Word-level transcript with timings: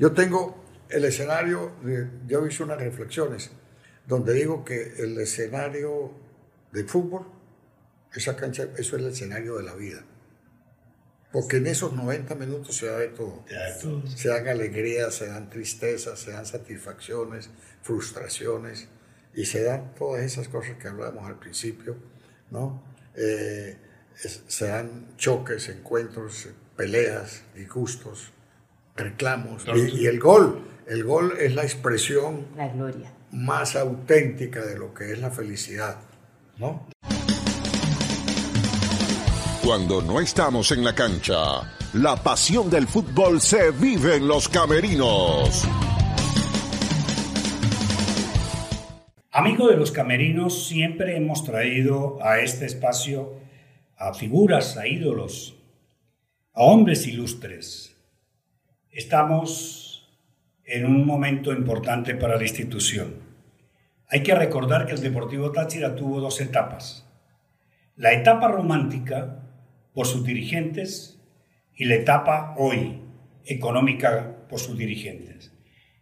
Yo 0.00 0.12
tengo 0.12 0.56
el 0.88 1.04
escenario, 1.04 1.72
yo 2.26 2.46
hice 2.46 2.62
unas 2.62 2.78
reflexiones 2.80 3.50
donde 4.06 4.32
digo 4.32 4.64
que 4.64 4.94
el 4.96 5.20
escenario 5.20 6.12
de 6.72 6.84
fútbol, 6.84 7.26
esa 8.14 8.34
cancha, 8.34 8.62
eso 8.78 8.96
es 8.96 9.02
el 9.02 9.08
escenario 9.08 9.58
de 9.58 9.62
la 9.62 9.74
vida. 9.74 10.02
Porque 11.30 11.58
en 11.58 11.66
esos 11.66 11.92
90 11.92 12.34
minutos 12.36 12.78
se 12.78 12.86
da 12.86 12.96
de 12.96 13.08
todo. 13.08 13.44
Se 14.16 14.30
dan 14.30 14.48
alegrías, 14.48 15.14
se 15.14 15.26
dan 15.26 15.50
tristezas, 15.50 16.18
se 16.18 16.30
dan 16.30 16.46
satisfacciones, 16.46 17.50
frustraciones 17.82 18.88
y 19.34 19.44
se 19.44 19.62
dan 19.64 19.94
todas 19.96 20.22
esas 20.22 20.48
cosas 20.48 20.78
que 20.78 20.88
hablábamos 20.88 21.26
al 21.26 21.38
principio, 21.38 21.98
¿no? 22.50 22.82
Eh, 23.14 23.76
se 24.14 24.66
dan 24.66 25.14
choques, 25.18 25.68
encuentros, 25.68 26.48
peleas, 26.74 27.42
disgustos, 27.54 28.32
reclamos. 29.00 29.64
Y, 29.74 30.02
y, 30.02 30.06
el 30.06 30.18
gol, 30.20 30.60
el 30.86 31.04
gol 31.04 31.34
es 31.38 31.54
la 31.54 31.62
expresión 31.62 32.46
la 32.56 32.68
gloria. 32.68 33.12
más 33.32 33.76
auténtica 33.76 34.64
de 34.64 34.78
lo 34.78 34.94
que 34.94 35.12
es 35.12 35.18
la 35.18 35.30
felicidad, 35.30 35.96
¿no? 36.58 36.86
Cuando 39.64 40.02
no 40.02 40.20
estamos 40.20 40.72
en 40.72 40.84
la 40.84 40.94
cancha, 40.94 41.36
la 41.94 42.16
pasión 42.16 42.70
del 42.70 42.86
fútbol 42.86 43.40
se 43.40 43.70
vive 43.70 44.16
en 44.16 44.26
los 44.26 44.48
camerinos. 44.48 45.66
Amigo 49.32 49.68
de 49.68 49.76
los 49.76 49.92
camerinos, 49.92 50.66
siempre 50.66 51.16
hemos 51.16 51.44
traído 51.44 52.18
a 52.20 52.40
este 52.40 52.66
espacio 52.66 53.34
a 53.96 54.14
figuras, 54.14 54.76
a 54.76 54.88
ídolos, 54.88 55.54
a 56.54 56.62
hombres 56.62 57.06
ilustres. 57.06 57.89
Estamos 58.92 60.10
en 60.64 60.84
un 60.84 61.06
momento 61.06 61.52
importante 61.52 62.16
para 62.16 62.36
la 62.36 62.42
institución. 62.42 63.14
Hay 64.08 64.24
que 64.24 64.34
recordar 64.34 64.84
que 64.84 64.94
el 64.94 65.00
Deportivo 65.00 65.52
Táchira 65.52 65.94
tuvo 65.94 66.20
dos 66.20 66.40
etapas. 66.40 67.08
La 67.94 68.12
etapa 68.12 68.48
romántica, 68.48 69.44
por 69.94 70.08
sus 70.08 70.24
dirigentes, 70.24 71.22
y 71.76 71.84
la 71.84 71.94
etapa 71.94 72.56
hoy, 72.58 73.00
económica, 73.46 74.38
por 74.48 74.58
sus 74.58 74.76
dirigentes. 74.76 75.52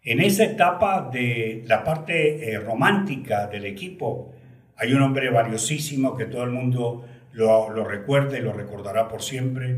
En 0.03 0.21
esa 0.21 0.45
etapa 0.45 1.11
de 1.13 1.65
la 1.67 1.85
parte 1.85 2.53
eh, 2.53 2.59
romántica 2.59 3.49
del 3.49 3.67
equipo, 3.67 4.33
hay 4.77 4.95
un 4.95 5.03
hombre 5.03 5.29
valiosísimo 5.29 6.17
que 6.17 6.25
todo 6.25 6.45
el 6.45 6.53
mundo 6.53 7.05
lo, 7.33 7.69
lo 7.69 7.85
recuerda 7.85 8.39
y 8.39 8.41
lo 8.41 8.55
recordará 8.55 9.09
por 9.09 9.23
siempre, 9.23 9.77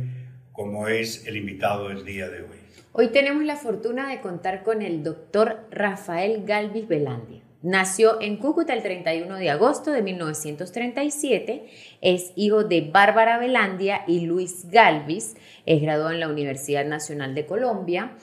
como 0.53 0.87
es 0.87 1.27
el 1.27 1.37
invitado 1.37 1.89
del 1.89 2.05
día 2.05 2.29
de 2.29 2.43
hoy. 2.43 2.59
Hoy 2.93 3.11
tenemos 3.13 3.45
la 3.45 3.55
fortuna 3.55 4.09
de 4.09 4.21
contar 4.21 4.65
con 4.65 4.83
el 4.83 5.05
doctor 5.05 5.61
Rafael 5.71 6.45
Galvis 6.45 6.89
Velandia. 6.89 7.41
Nació 7.63 8.21
en 8.21 8.37
Cúcuta 8.37 8.73
el 8.73 8.83
31 8.83 9.37
de 9.37 9.49
agosto 9.49 9.93
de 9.93 10.03
1937, 10.03 11.67
es 12.01 12.33
hijo 12.35 12.65
de 12.65 12.81
Bárbara 12.81 13.39
Velandia 13.39 14.03
y 14.09 14.27
Luis 14.27 14.69
Galvis, 14.73 15.37
es 15.67 15.81
graduado 15.81 16.11
en 16.11 16.19
la 16.19 16.29
Universidad 16.29 16.85
Nacional 16.85 17.37
de 17.37 17.47
Colombia. 17.47 18.17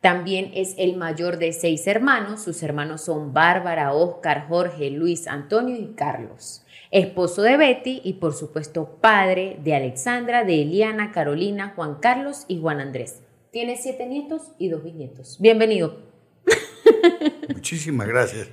También 0.00 0.50
es 0.52 0.74
el 0.78 0.96
mayor 0.96 1.38
de 1.38 1.52
seis 1.52 1.86
hermanos, 1.86 2.42
sus 2.42 2.60
hermanos 2.64 3.02
son 3.02 3.32
Bárbara, 3.32 3.92
Óscar, 3.92 4.48
Jorge, 4.48 4.90
Luis, 4.90 5.28
Antonio 5.28 5.76
y 5.76 5.94
Carlos. 5.94 6.64
Esposo 6.90 7.42
de 7.42 7.56
Betty 7.56 8.00
y 8.02 8.14
por 8.14 8.34
supuesto 8.34 8.98
padre 9.00 9.58
de 9.62 9.76
Alexandra, 9.76 10.42
de 10.42 10.62
Eliana, 10.62 11.12
Carolina, 11.12 11.72
Juan 11.76 12.00
Carlos 12.00 12.46
y 12.48 12.60
Juan 12.60 12.80
Andrés. 12.80 13.21
Tiene 13.52 13.76
siete 13.76 14.06
nietos 14.06 14.52
y 14.58 14.70
dos 14.70 14.82
bisnietos. 14.82 15.36
Bienvenido. 15.38 15.98
Muchísimas 17.50 18.08
gracias. 18.08 18.48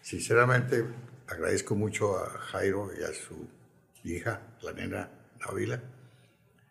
Sinceramente, 0.00 0.84
agradezco 1.28 1.76
mucho 1.76 2.18
a 2.18 2.28
Jairo 2.28 2.90
y 2.92 3.04
a 3.04 3.14
su 3.14 3.46
hija, 4.02 4.56
la 4.62 4.72
nena 4.72 5.10
Navila, 5.38 5.80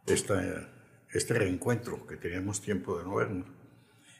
este 0.06 1.34
reencuentro 1.34 2.06
que 2.06 2.18
teníamos 2.18 2.60
tiempo 2.60 2.98
de 2.98 3.06
no 3.06 3.16
vernos. 3.16 3.48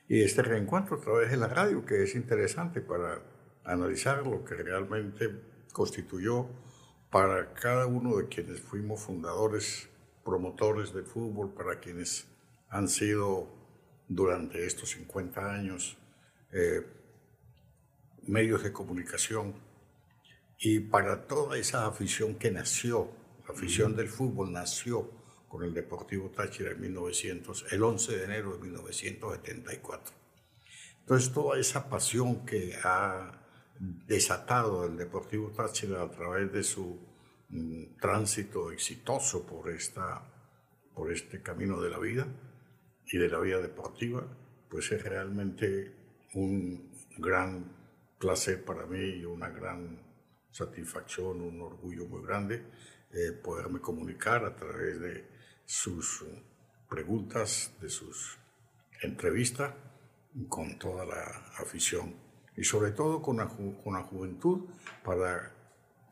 Y 0.08 0.22
este 0.22 0.44
reencuentro 0.44 0.96
a 0.96 1.02
través 1.02 1.30
de 1.30 1.36
la 1.36 1.50
radio, 1.50 1.86
que 1.86 2.04
es 2.04 2.16
interesante 2.16 2.80
para 2.80 3.22
analizar 3.66 4.26
lo 4.26 4.46
que 4.46 4.56
realmente 4.56 5.30
constituyó 5.74 6.48
para 7.10 7.54
cada 7.54 7.86
uno 7.86 8.16
de 8.16 8.30
quienes 8.30 8.62
fuimos 8.62 9.02
fundadores, 9.02 9.90
promotores 10.24 10.94
de 10.94 11.04
fútbol, 11.04 11.54
para 11.54 11.82
quienes 11.82 12.31
han 12.72 12.88
sido 12.88 13.48
durante 14.08 14.66
estos 14.66 14.90
50 14.92 15.54
años 15.54 15.98
eh, 16.52 16.82
medios 18.24 18.64
de 18.64 18.72
comunicación 18.72 19.54
y 20.58 20.80
para 20.80 21.28
toda 21.28 21.58
esa 21.58 21.86
afición 21.86 22.36
que 22.36 22.50
nació, 22.50 23.12
la 23.48 23.54
afición 23.54 23.96
del 23.96 24.08
fútbol 24.08 24.54
nació 24.54 25.12
con 25.48 25.64
el 25.64 25.74
Deportivo 25.74 26.30
Táchira 26.30 26.72
en 26.72 26.80
1900, 26.82 27.66
el 27.72 27.84
11 27.84 28.18
de 28.18 28.24
enero 28.24 28.54
de 28.54 28.60
1974. 28.60 30.14
Entonces 31.00 31.34
toda 31.34 31.60
esa 31.60 31.90
pasión 31.90 32.46
que 32.46 32.78
ha 32.84 33.38
desatado 33.80 34.86
el 34.86 34.96
Deportivo 34.96 35.50
Táchira 35.50 36.04
a 36.04 36.10
través 36.10 36.54
de 36.54 36.64
su 36.64 37.00
mm, 37.50 37.98
tránsito 38.00 38.72
exitoso 38.72 39.46
por, 39.46 39.70
esta, 39.72 40.22
por 40.94 41.12
este 41.12 41.42
camino 41.42 41.82
de 41.82 41.90
la 41.90 42.00
vida 42.00 42.28
y 43.12 43.18
de 43.18 43.30
la 43.30 43.40
vida 43.40 43.60
deportiva, 43.60 44.26
pues 44.70 44.92
es 44.92 45.04
realmente 45.04 45.94
un 46.34 46.92
gran 47.18 47.76
placer 48.18 48.64
para 48.64 48.86
mí 48.86 49.20
y 49.20 49.26
una 49.26 49.50
gran 49.50 50.00
satisfacción, 50.52 51.42
un 51.42 51.62
orgullo 51.62 52.06
muy 52.06 52.26
grande 52.26 52.64
eh, 53.14 53.34
poderme 53.34 53.82
comunicar 53.82 54.46
a 54.46 54.56
través 54.56 55.02
de 55.02 55.28
sus 55.66 56.24
preguntas, 56.90 57.74
de 57.82 57.90
sus 57.90 58.38
entrevistas 59.02 59.74
con 60.48 60.80
toda 60.80 61.06
la 61.06 61.24
afición. 61.58 62.16
Y 62.56 62.64
sobre 62.64 62.92
todo 62.92 63.22
con 63.22 63.38
la, 63.38 63.48
con 63.50 63.94
la 63.94 64.04
juventud 64.04 64.70
para 65.04 65.52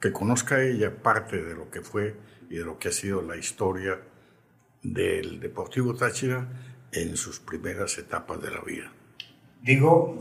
que 0.02 0.12
conozca 0.12 0.62
ella 0.62 1.02
parte 1.02 1.42
de 1.42 1.56
lo 1.56 1.70
que 1.70 1.82
fue 1.82 2.18
y 2.50 2.58
de 2.58 2.66
lo 2.66 2.78
que 2.78 2.90
ha 2.90 2.92
sido 2.92 3.22
la 3.22 3.38
historia 3.38 4.02
del 4.84 5.40
Deportivo 5.40 5.96
Táchira 5.96 6.69
en 6.92 7.18
sus 7.18 7.40
primeras 7.40 7.98
etapas 7.98 8.42
de 8.42 8.52
la 8.52 8.62
vida. 8.62 8.92
Digo 9.62 10.18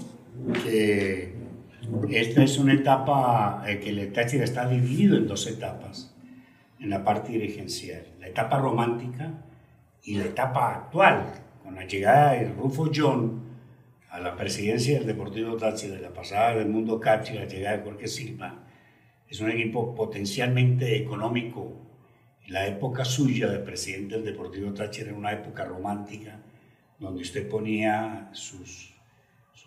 que 0.62 1.34
esta 2.10 2.42
es 2.42 2.58
una 2.58 2.74
etapa 2.74 3.62
eh, 3.66 3.78
que 3.80 3.90
el 3.90 4.12
Táchira 4.12 4.44
está 4.44 4.68
dividido 4.68 5.16
en 5.16 5.26
dos 5.26 5.46
etapas 5.46 6.14
en 6.80 6.90
la 6.90 7.04
parte 7.04 7.32
dirigencial. 7.32 8.06
La 8.20 8.28
etapa 8.28 8.58
romántica 8.58 9.32
y 10.02 10.14
la 10.14 10.26
etapa 10.26 10.74
actual, 10.74 11.32
con 11.62 11.74
la 11.74 11.86
llegada 11.86 12.32
de 12.32 12.48
Rufo 12.48 12.90
John 12.94 13.48
a 14.10 14.20
la 14.20 14.36
presidencia 14.36 14.98
del 14.98 15.06
Deportivo 15.06 15.56
Táchira, 15.56 15.98
la 15.98 16.12
pasada 16.12 16.56
del 16.56 16.68
Mundo 16.68 16.98
Cachi, 16.98 17.34
la 17.34 17.44
llegada 17.44 17.76
de 17.76 17.84
Jorge 17.84 18.08
Silva. 18.08 18.64
Es 19.28 19.40
un 19.40 19.50
equipo 19.50 19.94
potencialmente 19.94 20.96
económico. 20.96 21.76
La 22.46 22.66
época 22.66 23.04
suya 23.04 23.48
de 23.48 23.58
presidente 23.58 24.14
del 24.14 24.24
Deportivo 24.24 24.72
Táchira 24.72 25.08
era 25.08 25.18
una 25.18 25.32
época 25.32 25.64
romántica, 25.64 26.40
donde 26.98 27.22
usted 27.22 27.48
ponía 27.48 28.30
sus 28.32 28.98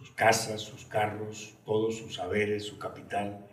sus 0.02 0.12
casas, 0.12 0.62
sus 0.62 0.86
carros, 0.86 1.54
todos 1.64 1.98
sus 1.98 2.16
saberes, 2.16 2.66
su 2.66 2.80
capital, 2.80 3.46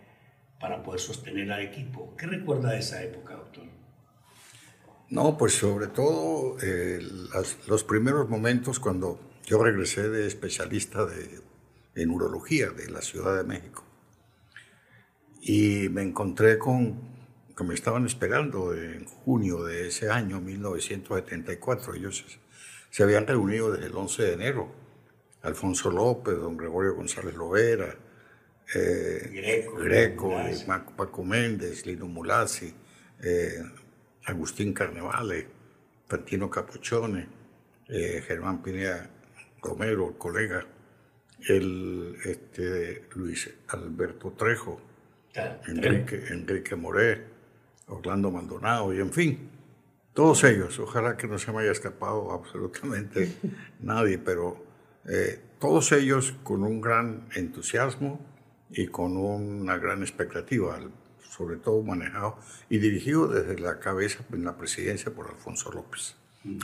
para 0.59 0.81
poder 0.81 0.99
sostener 0.99 1.51
al 1.51 1.61
equipo. 1.61 2.15
¿Qué 2.17 2.25
recuerda 2.25 2.71
de 2.71 2.79
esa 2.79 3.03
época, 3.03 3.35
doctor? 3.35 3.65
No, 5.09 5.37
pues 5.37 5.53
sobre 5.53 5.87
todo 5.87 6.57
eh, 6.61 6.99
los 7.67 7.83
primeros 7.83 8.29
momentos 8.29 8.79
cuando 8.79 9.19
yo 9.45 9.63
regresé 9.63 10.09
de 10.09 10.25
especialista 10.25 11.05
de, 11.05 11.41
en 11.95 12.09
urología 12.09 12.71
de 12.71 12.89
la 12.89 13.01
Ciudad 13.01 13.37
de 13.37 13.43
México. 13.43 13.83
Y 15.41 15.87
me 15.89 16.01
encontré 16.01 16.57
con 16.57 17.19
que 17.55 17.63
me 17.63 17.75
estaban 17.75 18.05
esperando 18.07 18.73
en 18.73 19.05
junio 19.05 19.63
de 19.63 19.87
ese 19.87 20.09
año, 20.09 20.41
1974. 20.41 21.93
Ellos 21.93 22.39
se 22.89 23.03
habían 23.03 23.27
reunido 23.27 23.71
desde 23.71 23.87
el 23.87 23.95
11 23.95 24.23
de 24.23 24.33
enero. 24.33 24.71
Alfonso 25.41 25.89
López, 25.89 26.35
don 26.35 26.57
Gregorio 26.57 26.95
González 26.95 27.33
Lovera, 27.35 27.95
eh, 28.75 29.65
Greco, 29.77 30.35
Paco 30.95 31.23
Méndez, 31.23 31.85
Lino 31.85 32.07
Mulazzi, 32.07 32.73
eh, 33.23 33.63
Agustín 34.25 34.73
Carnevale, 34.73 35.47
Tantino 36.07 36.49
Capuchone, 36.49 37.27
eh, 37.87 38.23
Germán 38.27 38.61
Pineda 38.61 39.09
Romero, 39.61 40.09
el 40.09 40.17
colega, 40.17 40.65
el 41.47 42.17
este, 42.23 43.05
Luis 43.15 43.49
Alberto 43.69 44.33
Trejo, 44.37 44.81
Enrique, 45.67 46.25
Enrique 46.29 46.75
Moré, 46.75 47.23
Orlando 47.87 48.29
Maldonado, 48.29 48.93
y 48.93 48.99
en 48.99 49.11
fin, 49.11 49.49
todos 50.19 50.43
ellos. 50.43 50.77
Ojalá 50.79 51.15
que 51.15 51.27
no 51.27 51.39
se 51.39 51.49
me 51.53 51.61
haya 51.61 51.71
escapado 51.71 52.33
absolutamente 52.33 53.37
nadie, 53.79 54.17
pero 54.17 54.61
eh, 55.05 55.39
todos 55.59 55.93
ellos 55.93 56.35
con 56.43 56.61
un 56.63 56.81
gran 56.81 57.29
entusiasmo 57.35 58.19
y 58.69 58.87
con 58.87 59.15
una 59.15 59.77
gran 59.77 60.01
expectativa, 60.01 60.77
sobre 61.21 61.55
todo 61.55 61.81
manejado 61.83 62.37
y 62.69 62.79
dirigido 62.79 63.29
desde 63.29 63.57
la 63.59 63.79
cabeza 63.79 64.25
en 64.33 64.43
la 64.43 64.57
presidencia 64.57 65.09
por 65.09 65.27
Alfonso 65.29 65.71
López. 65.71 66.17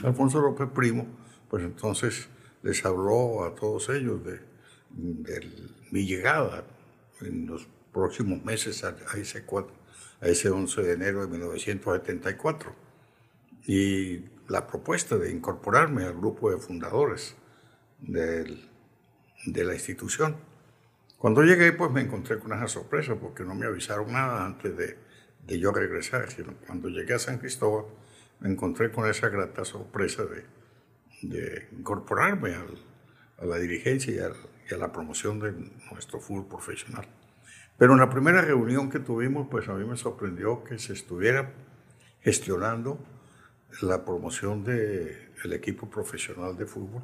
Alfonso 0.04 0.42
López 0.42 0.68
Primo, 0.74 1.06
pues 1.48 1.64
entonces 1.64 2.28
les 2.62 2.84
habló 2.84 3.42
a 3.42 3.54
todos 3.54 3.88
ellos 3.88 4.20
de, 4.22 4.38
mi 5.90 6.06
llegada 6.06 6.62
en 7.22 7.46
los 7.46 7.66
próximos 7.90 8.44
meses 8.44 8.84
a, 8.84 8.94
ese, 9.16 9.46
a 10.20 10.28
ese 10.28 10.50
11 10.50 10.82
de 10.82 10.92
enero 10.92 11.22
de 11.22 11.28
1974 11.28 12.85
y 13.66 14.24
la 14.48 14.66
propuesta 14.66 15.16
de 15.16 15.30
incorporarme 15.30 16.04
al 16.04 16.14
grupo 16.14 16.50
de 16.50 16.58
fundadores 16.58 17.36
del, 17.98 18.70
de 19.46 19.64
la 19.64 19.74
institución. 19.74 20.36
Cuando 21.18 21.42
llegué, 21.42 21.72
pues 21.72 21.90
me 21.90 22.00
encontré 22.00 22.38
con 22.38 22.52
esa 22.52 22.68
sorpresa 22.68 23.16
porque 23.16 23.42
no 23.42 23.54
me 23.54 23.66
avisaron 23.66 24.12
nada 24.12 24.44
antes 24.44 24.76
de, 24.76 24.98
de 25.44 25.58
yo 25.58 25.72
regresar, 25.72 26.30
sino 26.30 26.54
cuando 26.66 26.88
llegué 26.88 27.14
a 27.14 27.18
San 27.18 27.38
Cristóbal 27.38 27.86
me 28.40 28.50
encontré 28.50 28.90
con 28.90 29.08
esa 29.08 29.28
grata 29.28 29.64
sorpresa 29.64 30.24
de, 30.24 30.44
de 31.22 31.68
incorporarme 31.72 32.54
a 32.54 33.44
la 33.44 33.56
dirigencia 33.56 34.12
y 34.12 34.18
a, 34.74 34.76
la 34.76 34.92
promoción 34.92 35.38
de 35.40 35.52
nuestro 35.90 36.20
fútbol 36.20 36.46
profesional. 36.46 37.06
Pero 37.78 37.92
en 37.92 38.00
la 38.00 38.10
primera 38.10 38.42
reunión 38.42 38.90
que 38.90 38.98
tuvimos, 38.98 39.48
pues 39.50 39.68
a 39.68 39.74
mí 39.74 39.84
me 39.84 39.96
sorprendió 39.96 40.64
que 40.64 40.78
se 40.78 40.92
estuviera 40.92 41.52
gestionando 42.20 42.98
la 43.82 44.04
promoción 44.04 44.64
del 44.64 45.52
equipo 45.52 45.88
profesional 45.88 46.56
de 46.56 46.66
fútbol 46.66 47.02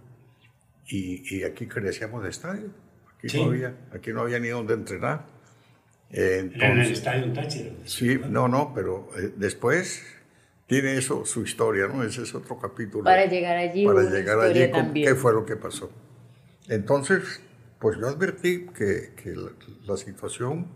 y, 0.88 1.42
aquí 1.44 1.66
crecíamos 1.66 2.22
de 2.22 2.30
estadio. 2.30 2.70
Aquí, 3.18 3.36
no 3.38 3.44
había, 3.44 3.74
aquí 3.92 4.12
no 4.12 4.20
había 4.22 4.38
ni 4.38 4.48
donde 4.48 4.74
entrenar. 4.74 5.26
en 6.10 6.60
el 6.60 6.92
estadio 6.92 7.32
Táchira. 7.32 7.70
Sí, 7.84 8.20
no, 8.28 8.48
no, 8.48 8.72
pero 8.74 9.08
eh, 9.16 9.32
después 9.36 10.02
tiene 10.66 10.96
eso 10.96 11.24
su 11.24 11.42
historia, 11.42 11.86
¿no? 11.86 12.02
Ese 12.02 12.22
es 12.22 12.34
otro 12.34 12.58
capítulo. 12.58 13.04
Para 13.04 13.26
llegar 13.26 13.56
allí. 13.56 13.86
Para 13.86 14.02
llegar 14.02 14.40
allí, 14.40 14.70
¿qué 15.04 15.14
fue 15.14 15.32
lo 15.32 15.46
que 15.46 15.56
pasó? 15.56 15.90
Entonces, 16.68 17.40
pues 17.78 17.98
yo 17.98 18.08
advertí 18.08 18.66
que, 18.66 19.12
que 19.16 19.34
la, 19.84 19.96
situación 19.96 20.68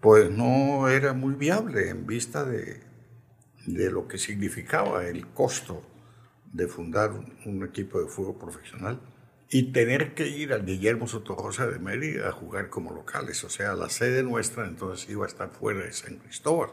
pues 0.00 0.30
no 0.30 0.88
era 0.88 1.12
muy 1.12 1.34
viable 1.34 1.88
en 1.88 2.06
vista 2.06 2.44
de, 2.44 2.80
de, 3.66 3.90
lo 3.90 4.08
que 4.08 4.18
significaba 4.18 5.06
el 5.06 5.28
costo 5.28 5.82
de 6.52 6.68
fundar 6.68 7.12
un, 7.12 7.64
equipo 7.64 8.00
de 8.00 8.08
fútbol 8.08 8.38
profesional 8.38 9.00
y 9.48 9.72
tener 9.72 10.14
que 10.14 10.28
ir 10.28 10.52
al 10.52 10.64
Guillermo 10.64 11.06
Sotojosa 11.06 11.66
de 11.66 11.78
Mérida 11.78 12.28
a 12.28 12.32
jugar 12.32 12.70
como 12.70 12.92
locales. 12.92 13.42
O 13.44 13.50
sea, 13.50 13.74
la 13.74 13.88
sede 13.88 14.22
nuestra 14.22 14.66
entonces 14.66 15.08
iba 15.10 15.24
a 15.24 15.28
estar 15.28 15.50
fuera 15.50 15.84
de 15.84 15.92
San 15.92 16.16
Cristóbal. 16.16 16.70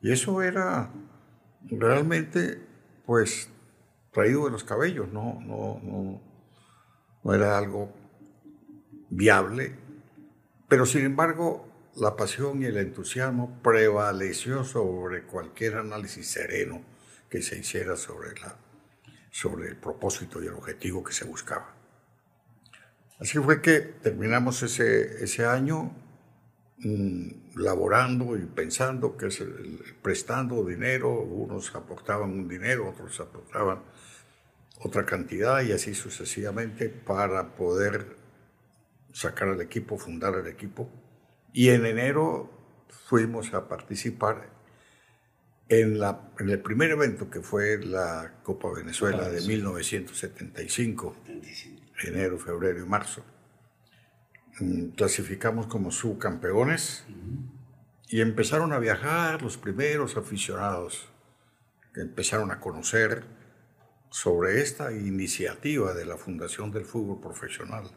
Y 0.00 0.12
eso 0.12 0.42
era 0.42 0.92
realmente, 1.62 2.60
pues, 3.04 3.50
traído 4.12 4.46
de 4.46 4.50
los 4.50 4.64
cabellos, 4.64 5.12
no, 5.12 5.40
no, 5.40 5.80
no, 5.82 6.22
no 7.22 7.34
era 7.34 7.58
algo 7.58 7.92
viable, 9.10 9.74
pero 10.68 10.86
sin 10.86 11.04
embargo 11.04 11.65
la 11.96 12.16
pasión 12.16 12.62
y 12.62 12.66
el 12.66 12.76
entusiasmo 12.76 13.60
prevaleció 13.62 14.64
sobre 14.64 15.24
cualquier 15.24 15.76
análisis 15.76 16.28
sereno 16.28 16.82
que 17.28 17.42
se 17.42 17.58
hiciera 17.58 17.96
sobre, 17.96 18.38
la, 18.40 18.56
sobre 19.30 19.68
el 19.68 19.76
propósito 19.76 20.42
y 20.42 20.46
el 20.46 20.54
objetivo 20.54 21.02
que 21.02 21.12
se 21.12 21.24
buscaba. 21.24 21.74
Así 23.18 23.38
fue 23.38 23.62
que 23.62 23.80
terminamos 23.80 24.62
ese, 24.62 25.24
ese 25.24 25.46
año 25.46 25.94
Mm, 26.78 27.56
laborando 27.56 28.36
y 28.36 28.44
pensando, 28.44 29.16
que 29.16 29.28
es 29.28 29.42
prestando 30.02 30.62
dinero, 30.62 31.10
unos 31.10 31.74
aportaban 31.74 32.30
un 32.30 32.48
dinero, 32.48 32.90
otros 32.90 33.18
aportaban 33.20 33.80
otra 34.80 35.06
cantidad 35.06 35.62
y 35.62 35.72
así 35.72 35.94
sucesivamente 35.94 36.90
para 36.90 37.56
poder 37.56 38.16
sacar 39.10 39.48
al 39.48 39.60
equipo, 39.62 39.96
fundar 39.96 40.34
el 40.34 40.48
equipo. 40.48 40.90
Y 41.56 41.70
en 41.70 41.86
enero 41.86 42.50
fuimos 43.06 43.54
a 43.54 43.66
participar 43.66 44.50
en, 45.70 45.98
la, 45.98 46.28
en 46.38 46.50
el 46.50 46.60
primer 46.60 46.90
evento 46.90 47.30
que 47.30 47.40
fue 47.40 47.78
la 47.78 48.40
Copa 48.42 48.70
Venezuela 48.74 49.30
de 49.30 49.40
1975, 49.40 51.16
enero, 52.04 52.38
febrero 52.38 52.84
y 52.84 52.86
marzo. 52.86 53.24
Mm, 54.60 54.88
clasificamos 54.88 55.66
como 55.66 55.90
subcampeones 55.90 57.06
y 58.10 58.20
empezaron 58.20 58.74
a 58.74 58.78
viajar 58.78 59.40
los 59.40 59.56
primeros 59.56 60.18
aficionados 60.18 61.08
que 61.94 62.02
empezaron 62.02 62.50
a 62.50 62.60
conocer 62.60 63.24
sobre 64.10 64.60
esta 64.60 64.92
iniciativa 64.92 65.94
de 65.94 66.04
la 66.04 66.18
Fundación 66.18 66.70
del 66.70 66.84
Fútbol 66.84 67.18
Profesional 67.18 67.90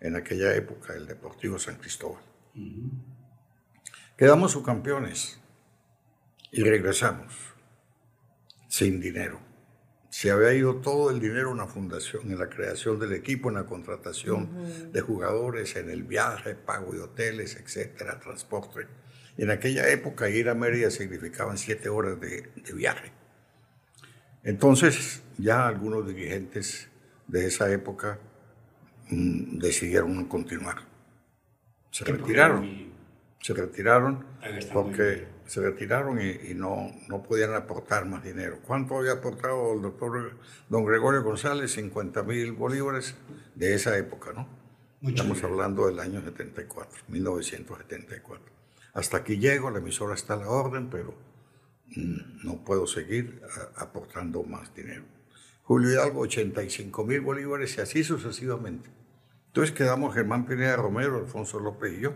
en 0.00 0.16
aquella 0.16 0.54
época, 0.54 0.94
el 0.94 1.06
Deportivo 1.06 1.58
San 1.58 1.76
Cristóbal. 1.76 2.31
Quedamos 4.16 4.52
subcampeones 4.52 5.40
y 6.50 6.62
regresamos 6.62 7.34
sin 8.68 9.00
dinero 9.00 9.52
se 10.12 10.30
había 10.30 10.52
ido 10.52 10.76
todo 10.76 11.10
el 11.10 11.20
dinero 11.20 11.52
en 11.52 11.56
la 11.56 11.66
fundación, 11.66 12.30
en 12.30 12.38
la 12.38 12.50
creación 12.50 13.00
del 13.00 13.14
equipo, 13.14 13.48
en 13.48 13.54
la 13.54 13.64
contratación 13.64 14.92
de 14.92 15.00
jugadores, 15.00 15.74
en 15.76 15.88
el 15.88 16.02
viaje, 16.02 16.54
pago 16.54 16.92
de 16.92 17.00
hoteles, 17.00 17.56
etcétera, 17.56 18.20
transporte. 18.20 18.86
en 19.38 19.50
aquella 19.50 19.88
época 19.88 20.28
ir 20.28 20.50
a 20.50 20.54
Mérida 20.54 20.90
significaban 20.90 21.56
siete 21.56 21.88
horas 21.88 22.20
de, 22.20 22.46
viaje. 22.74 23.10
Entonces 24.44 25.22
ya 25.38 25.66
algunos 25.66 26.06
dirigentes 26.06 26.88
de 27.26 27.46
esa 27.46 27.72
época 27.72 28.18
mm, 29.08 29.60
decidieron 29.60 30.26
continuar. 30.26 30.91
Se 31.92 32.04
retiraron. 32.04 32.90
Se 33.40 33.52
retiraron 33.52 34.24
porque 34.72 35.26
se 35.46 35.60
retiraron 35.60 36.18
y, 36.20 36.54
no, 36.54 36.90
no 37.08 37.22
podían 37.22 37.54
aportar 37.54 38.06
más 38.06 38.24
dinero. 38.24 38.60
¿Cuánto 38.66 38.96
había 38.96 39.12
aportado 39.12 39.74
el 39.74 39.82
doctor 39.82 40.38
don 40.70 40.84
Gregorio 40.84 41.22
González? 41.22 41.72
50 41.72 42.22
mil 42.22 42.52
bolívares 42.52 43.14
de 43.54 43.74
esa 43.74 43.96
época, 43.98 44.32
¿no? 44.32 44.48
Estamos 45.02 45.42
hablando 45.44 45.86
del 45.86 46.00
año 46.00 46.22
74, 46.22 47.02
1974. 47.08 48.52
Hasta 48.94 49.16
aquí 49.18 49.38
llego, 49.38 49.70
la 49.70 49.78
emisora 49.78 50.14
está 50.14 50.34
a 50.34 50.36
la 50.38 50.48
orden, 50.48 50.88
pero 50.88 51.14
mm, 51.94 52.46
no 52.46 52.64
puedo 52.64 52.86
seguir 52.86 53.42
aportando 53.76 54.44
más 54.44 54.74
dinero. 54.74 55.04
Julio 55.64 55.90
Hidalgo, 55.90 56.20
85 56.20 57.04
mil 57.04 57.20
bolívares 57.20 57.76
y 57.76 57.80
así 57.80 58.04
sucesivamente. 58.04 59.01
Entonces 59.52 59.74
quedamos 59.74 60.14
Germán 60.14 60.46
Pineda 60.46 60.76
Romero, 60.76 61.18
Alfonso 61.18 61.60
López 61.60 61.92
y 61.98 62.00
yo 62.00 62.14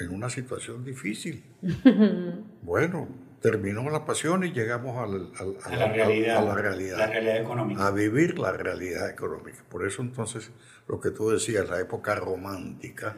en 0.00 0.14
una 0.14 0.30
situación 0.30 0.84
difícil. 0.84 1.44
bueno, 2.62 3.08
terminó 3.40 3.88
la 3.90 4.04
pasión 4.04 4.44
y 4.44 4.52
llegamos 4.52 4.96
a 4.96 5.06
la, 5.06 5.92
realidad, 5.92 6.44
la 6.44 6.54
realidad, 6.54 7.40
económica. 7.40 7.86
A 7.86 7.90
vivir 7.90 8.38
la 8.38 8.52
realidad 8.52 9.10
económica. 9.10 9.64
Por 9.68 9.86
eso 9.86 10.02
entonces 10.02 10.50
lo 10.88 11.00
que 11.00 11.10
tú 11.10 11.30
decías, 11.30 11.68
la 11.68 11.80
época 11.80 12.14
romántica, 12.14 13.16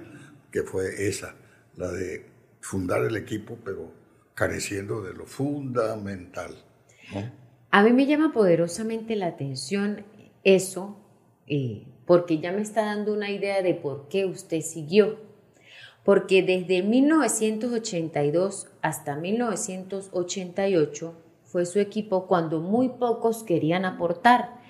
que 0.51 0.63
fue 0.63 1.07
esa, 1.07 1.35
la 1.77 1.91
de 1.91 2.27
fundar 2.61 3.05
el 3.05 3.17
equipo, 3.17 3.59
pero 3.65 3.93
careciendo 4.35 5.03
de 5.03 5.15
lo 5.15 5.27
fundamental. 5.27 6.57
A 7.71 7.83
mí 7.83 7.93
me 7.93 8.07
llama 8.07 8.33
poderosamente 8.33 9.15
la 9.15 9.27
atención 9.27 10.05
eso, 10.43 10.99
eh, 11.47 11.87
porque 12.07 12.39
ya 12.39 12.53
me 12.53 12.63
está 12.63 12.85
dando 12.85 13.13
una 13.13 13.31
idea 13.31 13.63
de 13.63 13.75
por 13.75 14.09
qué 14.09 14.27
usted 14.27 14.61
siguió 14.61 15.19
porque 16.05 16.43
desde 16.43 16.83
1982 16.83 18.69
hasta 18.83 19.17
1988 19.17 21.15
fue 21.43 21.65
su 21.67 21.81
equipo 21.81 22.27
cuando 22.27 22.61
muy 22.61 22.91
pocos 22.91 23.43
querían 23.43 23.87
aportar. 23.87 24.61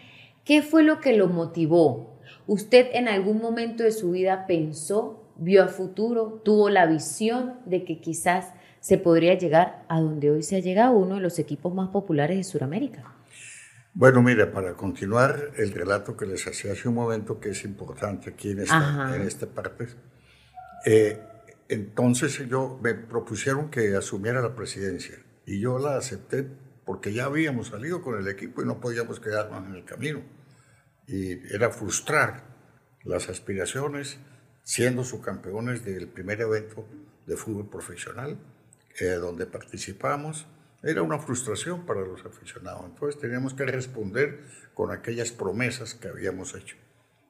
¿Qué 0.45 0.63
fue 0.63 0.83
lo 0.85 1.01
que 1.01 1.17
lo 1.17 1.29
motivó? 1.29 2.15
¿Usted 2.47 2.87
en 2.93 3.09
algún 3.09 3.41
momento 3.41 3.83
de 3.83 3.91
su 3.91 4.13
vida 4.13 4.47
pensó, 4.47 5.25
vio 5.37 5.65
a 5.65 5.69
futuro, 5.69 6.41
tuvo 6.45 6.69
la 6.71 6.87
visión 6.87 7.55
de 7.65 7.85
que 7.85 7.99
quizás 8.01 8.53
se 8.81 8.99
podría 8.99 9.35
llegar 9.35 9.83
a 9.89 10.01
donde 10.01 10.31
hoy 10.31 10.43
se 10.43 10.57
ha 10.57 10.61
llegado 10.61 10.93
uno 10.97 11.17
de 11.17 11.23
los 11.23 11.39
equipos 11.39 11.75
más 11.75 11.89
populares 11.89 12.37
de 12.37 12.45
Sudamérica? 12.45 13.14
Bueno, 13.95 14.23
mire, 14.23 14.47
para 14.47 14.75
continuar 14.75 15.53
el 15.57 15.73
relato 15.73 16.17
que 16.17 16.27
les 16.27 16.47
hacía 16.47 16.73
hace 16.73 16.89
un 16.89 16.97
momento, 16.97 17.39
que 17.39 17.51
es 17.51 17.65
importante 17.65 18.31
aquí 18.31 18.51
en 18.51 18.61
esta, 18.61 19.15
en 19.15 19.23
esta 19.23 19.47
parte, 19.47 19.87
eh, 20.85 21.21
entonces 21.69 22.37
yo 22.49 22.79
me 22.83 22.95
propusieron 22.95 23.71
que 23.71 23.95
asumiera 23.97 24.43
la 24.43 24.55
presidencia 24.55 25.17
y 25.47 25.61
yo 25.61 25.79
la 25.79 25.97
acepté 25.97 26.47
porque 26.85 27.13
ya 27.13 27.27
habíamos 27.27 27.69
salido 27.69 28.03
con 28.03 28.19
el 28.19 28.29
equipo 28.29 28.63
y 28.63 28.67
no 28.67 28.81
podíamos 28.81 29.21
quedarnos 29.21 29.65
en 29.67 29.75
el 29.77 29.85
camino. 29.85 30.23
y 31.07 31.33
era 31.55 31.71
frustrar 31.71 32.45
las 33.05 33.29
aspiraciones 33.29 34.19
siendo 34.63 35.05
subcampeones 35.05 35.85
del 35.85 36.09
primer 36.09 36.41
evento 36.41 36.87
de 37.27 37.37
fútbol 37.37 37.69
profesional 37.69 38.39
eh, 38.99 39.15
donde 39.15 39.47
participamos. 39.47 40.47
Era 40.85 41.03
una 41.03 41.19
frustración 41.19 41.87
para 41.87 42.01
los 42.03 42.25
aficionados, 42.25 42.85
entonces 42.85 43.21
teníamos 43.21 43.55
que 43.55 43.65
responder 43.65 44.45
con 44.75 44.91
aquellas 44.93 45.33
promesas 45.33 45.95
que 45.95 46.09
habíamos 46.09 46.55
hecho. 46.55 46.77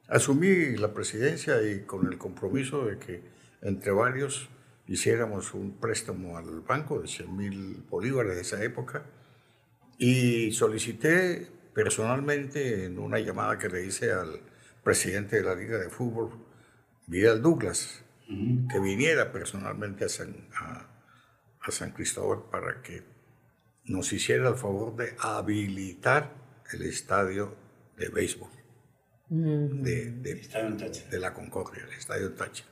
Asumí 0.09 0.77
la 0.77 0.93
presidencia 0.93 1.63
y 1.63 1.83
con 1.83 2.07
el 2.11 2.19
compromiso 2.19 2.85
de 2.85 2.99
que 2.99 3.23
entre 3.63 3.93
varios 3.93 4.51
hiciéramos 4.87 5.55
un 5.55 5.79
préstamo 5.79 6.37
al 6.37 6.61
banco 6.61 7.01
de 7.01 7.09
100 7.09 7.37
mil 7.37 7.85
bolívares 7.89 8.35
de 8.35 8.43
esa 8.43 8.63
época. 8.63 9.05
Y 9.99 10.53
solicité 10.53 11.49
personalmente 11.73 12.85
en 12.85 12.99
una 12.99 13.19
llamada 13.19 13.59
que 13.59 13.69
le 13.69 13.87
hice 13.87 14.13
al 14.13 14.41
presidente 14.83 15.37
de 15.37 15.43
la 15.43 15.55
Liga 15.55 15.79
de 15.79 15.89
Fútbol, 15.89 16.31
Vidal 17.07 17.41
Douglas, 17.41 18.03
que 18.27 18.81
viniera 18.81 19.33
personalmente 19.33 20.05
a 20.05 20.09
San, 20.09 20.49
a, 20.57 21.71
San 21.71 21.93
Cristóbal 21.93 22.45
para 22.51 22.83
que 22.83 23.03
nos 23.85 24.13
hiciera 24.13 24.49
el 24.49 24.57
favor 24.57 24.97
de 24.97 25.15
habilitar 25.19 26.33
el 26.73 26.83
estadio 26.83 27.55
de 27.97 28.09
béisbol 28.09 28.51
de, 29.29 30.11
de, 30.11 31.19
la 31.19 31.33
Concordia, 31.33 31.85
el 31.85 31.93
estadio 31.93 32.33
Táchira. 32.35 32.69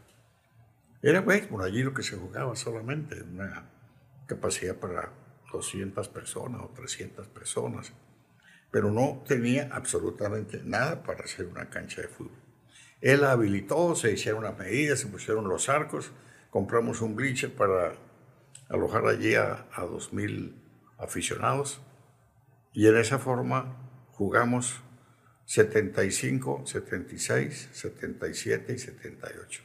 Era 1.02 1.20
béisbol, 1.20 1.62
allí 1.62 1.82
lo 1.82 1.94
que 1.94 2.02
se 2.02 2.16
jugaba 2.16 2.54
solamente, 2.54 3.22
una 3.22 3.70
capacidad 4.26 4.76
para 4.76 5.12
200 5.52 6.08
personas 6.08 6.62
o 6.62 6.68
300 6.68 7.26
personas, 7.28 7.92
pero 8.70 8.90
no 8.90 9.22
tenía 9.26 9.68
absolutamente 9.72 10.62
nada 10.64 11.02
para 11.02 11.24
hacer 11.24 11.46
una 11.46 11.68
cancha 11.68 12.02
de 12.02 12.08
fútbol. 12.08 12.38
Él 13.00 13.24
habilitó, 13.24 13.96
se 13.96 14.12
hicieron 14.12 14.44
las 14.44 14.56
medidas, 14.56 15.00
se 15.00 15.08
pusieron 15.08 15.48
los 15.48 15.68
arcos, 15.68 16.12
compramos 16.50 17.00
un 17.00 17.16
bleacher 17.16 17.52
para 17.52 17.94
alojar 18.68 19.06
allí 19.06 19.34
a, 19.34 19.66
a 19.72 19.84
2.000 19.84 20.61
aficionados 21.02 21.80
y 22.72 22.86
en 22.86 22.96
esa 22.96 23.18
forma 23.18 24.06
jugamos 24.12 24.80
75, 25.44 26.62
76, 26.64 27.68
77 27.72 28.72
y 28.72 28.78
78. 28.78 29.62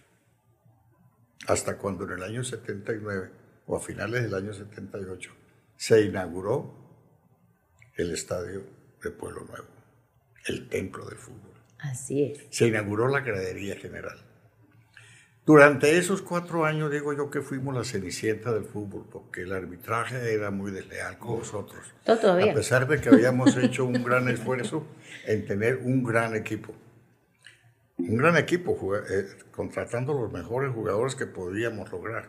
Hasta 1.47 1.77
cuando 1.77 2.05
en 2.05 2.11
el 2.11 2.23
año 2.23 2.43
79 2.43 3.31
o 3.67 3.77
a 3.77 3.79
finales 3.79 4.23
del 4.23 4.33
año 4.33 4.53
78 4.53 5.31
se 5.77 6.01
inauguró 6.01 6.73
el 7.95 8.11
estadio 8.11 8.63
de 9.01 9.11
Pueblo 9.11 9.45
Nuevo, 9.45 9.67
el 10.47 10.67
templo 10.67 11.05
del 11.05 11.17
fútbol. 11.17 11.53
Así 11.79 12.23
es. 12.23 12.47
Se 12.49 12.67
inauguró 12.67 13.07
la 13.07 13.21
gradería 13.21 13.75
general. 13.75 14.26
Durante 15.47 15.97
esos 15.97 16.21
cuatro 16.21 16.65
años, 16.65 16.91
digo 16.91 17.13
yo 17.13 17.29
que 17.29 17.39
fuimos 17.39 17.73
la 17.73 17.85
cenicienta 17.85 18.51
del 18.51 18.65
fútbol, 18.65 19.05
porque 19.09 19.43
el 19.43 19.53
arbitraje 19.53 20.33
era 20.33 20.51
muy 20.51 20.71
desleal 20.71 21.17
con 21.17 21.39
nosotros. 21.39 21.93
Todavía. 22.03 22.51
A 22.51 22.53
pesar 22.53 22.85
de 22.85 22.99
que 22.99 23.07
habíamos 23.07 23.55
hecho 23.55 23.85
un 23.85 24.03
gran 24.03 24.27
esfuerzo 24.27 24.85
en 25.25 25.45
tener 25.45 25.77
un 25.77 26.03
gran 26.03 26.35
equipo. 26.35 26.73
Un 27.97 28.17
gran 28.17 28.35
equipo, 28.35 28.93
eh, 28.97 29.25
contratando 29.51 30.13
los 30.13 30.33
mejores 30.33 30.73
jugadores 30.73 31.15
que 31.15 31.27
podíamos 31.27 31.89
lograr. 31.93 32.27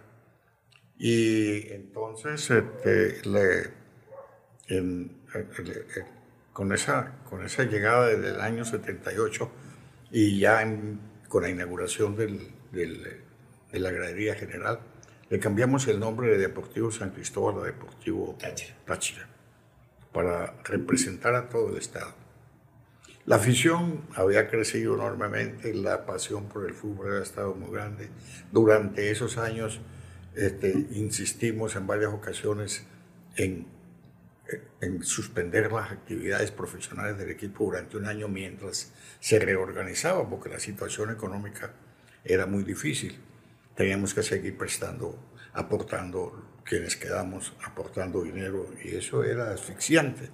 Y 0.97 1.73
entonces, 1.73 2.49
este, 2.49 3.29
le, 3.29 3.73
con 6.53 6.73
esa, 6.73 7.17
con 7.29 7.45
esa 7.45 7.65
llegada 7.65 8.07
del 8.07 8.41
año 8.41 8.65
78 8.65 9.51
y 10.13 10.39
ya 10.39 10.65
con 11.29 11.43
la 11.43 11.51
inauguración 11.51 12.15
del, 12.15 12.58
de 12.73 13.23
la 13.73 13.91
gradería 13.91 14.35
general, 14.35 14.81
le 15.31 15.39
cambiamos 15.39 15.87
el 15.89 16.01
nombre 16.01 16.29
de 16.29 16.39
Deportivo 16.39 16.91
San 16.91 17.11
Cristóbal 17.11 17.63
a 17.63 17.67
Deportivo 17.67 18.37
Táchira, 18.87 19.29
para 20.13 20.55
representar 20.65 21.35
a 21.35 21.49
todo 21.49 21.71
el 21.71 21.79
Estado. 21.79 22.15
La 23.27 23.37
afición 23.37 24.07
había 24.15 24.49
crecido 24.49 24.95
enormemente, 24.95 25.75
la 25.75 26.07
pasión 26.07 26.49
por 26.49 26.67
el 26.67 26.73
fútbol 26.73 27.09
había 27.09 27.23
estado 27.23 27.55
muy 27.55 27.71
grande. 27.71 28.09
Durante 28.51 29.11
esos 29.11 29.37
años 29.37 29.81
este, 30.35 30.87
insistimos 30.93 31.77
en 31.77 31.87
varias 31.87 32.15
ocasiones 32.15 32.87
en 33.37 33.67
en 34.81 35.03
suspender 35.03 35.71
las 35.73 35.91
actividades 35.93 36.51
profesionales 36.51 37.19
del 37.19 37.31
equipo 37.31 37.65
durante 37.65 37.97
un 37.97 38.07
año 38.07 38.29
mientras 38.29 38.93
se 39.21 39.39
reorganizaba, 39.39 40.29
porque 40.29 40.49
la 40.49 40.61
situación 40.61 41.11
económica 41.11 41.73
era 42.29 42.47
muy 42.47 42.63
difícil. 42.63 43.19
Teníamos 43.75 44.15
que 44.15 44.23
seguir 44.23 44.57
prestando, 44.57 45.19
aportando, 45.55 46.61
quienes 46.65 46.97
quedamos 46.97 47.55
aportando 47.65 48.23
dinero, 48.23 48.67
y 48.85 48.95
eso 48.95 49.25
era 49.25 49.53
asfixiante. 49.53 50.29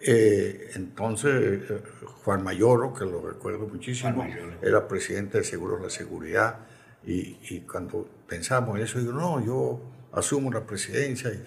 Eh, 0.00 0.70
entonces, 0.74 1.70
eh, 1.70 1.82
Juan 2.24 2.42
Mayoro, 2.42 2.94
que 2.94 3.04
lo 3.04 3.20
recuerdo 3.26 3.66
muchísimo, 3.66 4.26
era 4.62 4.86
presidente 4.86 5.38
de 5.38 5.44
Seguros 5.44 5.78
de 5.78 5.84
la 5.84 5.90
Seguridad, 5.90 6.58
y, 7.04 7.38
y, 7.50 7.60
cuando 7.62 8.08
pensamos 8.28 8.76
en 8.76 8.84
eso, 8.84 9.00
digo, 9.00 9.12
no, 9.12 9.44
yo 9.44 9.82
asumo 10.12 10.52
la 10.52 10.64
presidencia, 10.64 11.30
y, 11.30 11.44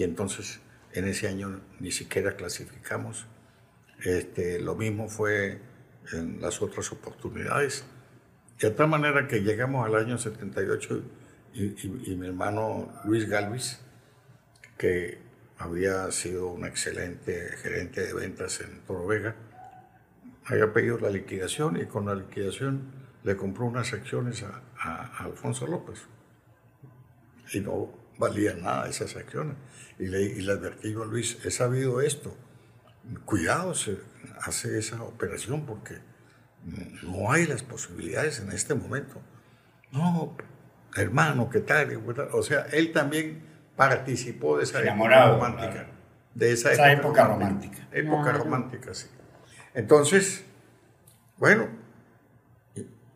y 0.00 0.02
entonces 0.02 0.60
en 0.92 1.06
ese 1.06 1.28
año 1.28 1.60
ni 1.78 1.90
siquiera 1.90 2.36
clasificamos. 2.36 3.26
Este, 4.02 4.60
lo 4.60 4.74
mismo 4.74 5.08
fue 5.08 5.60
en 6.12 6.40
las 6.40 6.62
otras 6.62 6.90
oportunidades. 6.92 7.84
De 8.60 8.70
tal 8.70 8.88
manera 8.88 9.26
que 9.26 9.40
llegamos 9.40 9.86
al 9.86 9.94
año 9.94 10.18
78 10.18 11.02
y, 11.54 12.14
mi 12.14 12.26
hermano 12.26 12.92
Luis 13.04 13.26
Galvis, 13.26 13.80
que 14.76 15.18
había 15.56 16.10
sido 16.12 16.48
un 16.48 16.66
excelente 16.66 17.56
gerente 17.62 18.02
de 18.02 18.12
ventas 18.12 18.60
en 18.60 18.80
Toro 18.82 19.06
Vega, 19.06 19.34
había 20.44 20.74
pedido 20.74 20.98
la 20.98 21.08
liquidación 21.08 21.78
y 21.80 21.86
con 21.86 22.04
la 22.04 22.14
liquidación 22.14 22.92
le 23.22 23.34
compró 23.34 23.64
unas 23.64 23.94
acciones 23.94 24.42
a, 24.42 25.24
Alfonso 25.24 25.66
López. 25.66 26.02
Y 27.54 27.60
no, 27.60 27.90
valían 28.18 28.62
nada 28.62 28.90
esas 28.90 29.16
acciones. 29.16 29.56
Y 29.98 30.06
le, 30.06 30.52
advertí 30.52 30.92
a 30.92 31.06
Luis, 31.06 31.38
he 31.46 31.50
sabido 31.50 32.02
esto, 32.02 32.36
cuidado, 33.24 33.72
se 33.74 33.98
hace 34.42 34.78
esa 34.78 35.02
operación 35.02 35.64
porque 35.64 36.09
no 37.02 37.32
hay 37.32 37.46
las 37.46 37.62
posibilidades 37.62 38.40
en 38.40 38.52
este 38.52 38.74
momento. 38.74 39.20
No, 39.92 40.36
hermano, 40.94 41.50
¿qué 41.50 41.60
tal? 41.60 42.02
O 42.32 42.42
sea, 42.42 42.66
él 42.72 42.92
también 42.92 43.42
participó 43.76 44.58
de 44.58 44.64
esa 44.64 44.82
época 44.82 45.30
romántica. 45.30 45.86
De 46.34 46.52
esa, 46.52 46.92
época, 46.92 47.26
romántica. 47.26 47.88
Época 47.92 48.32
romántica, 48.32 48.94
sí. 48.94 49.08
Entonces, 49.74 50.44
bueno, 51.38 51.68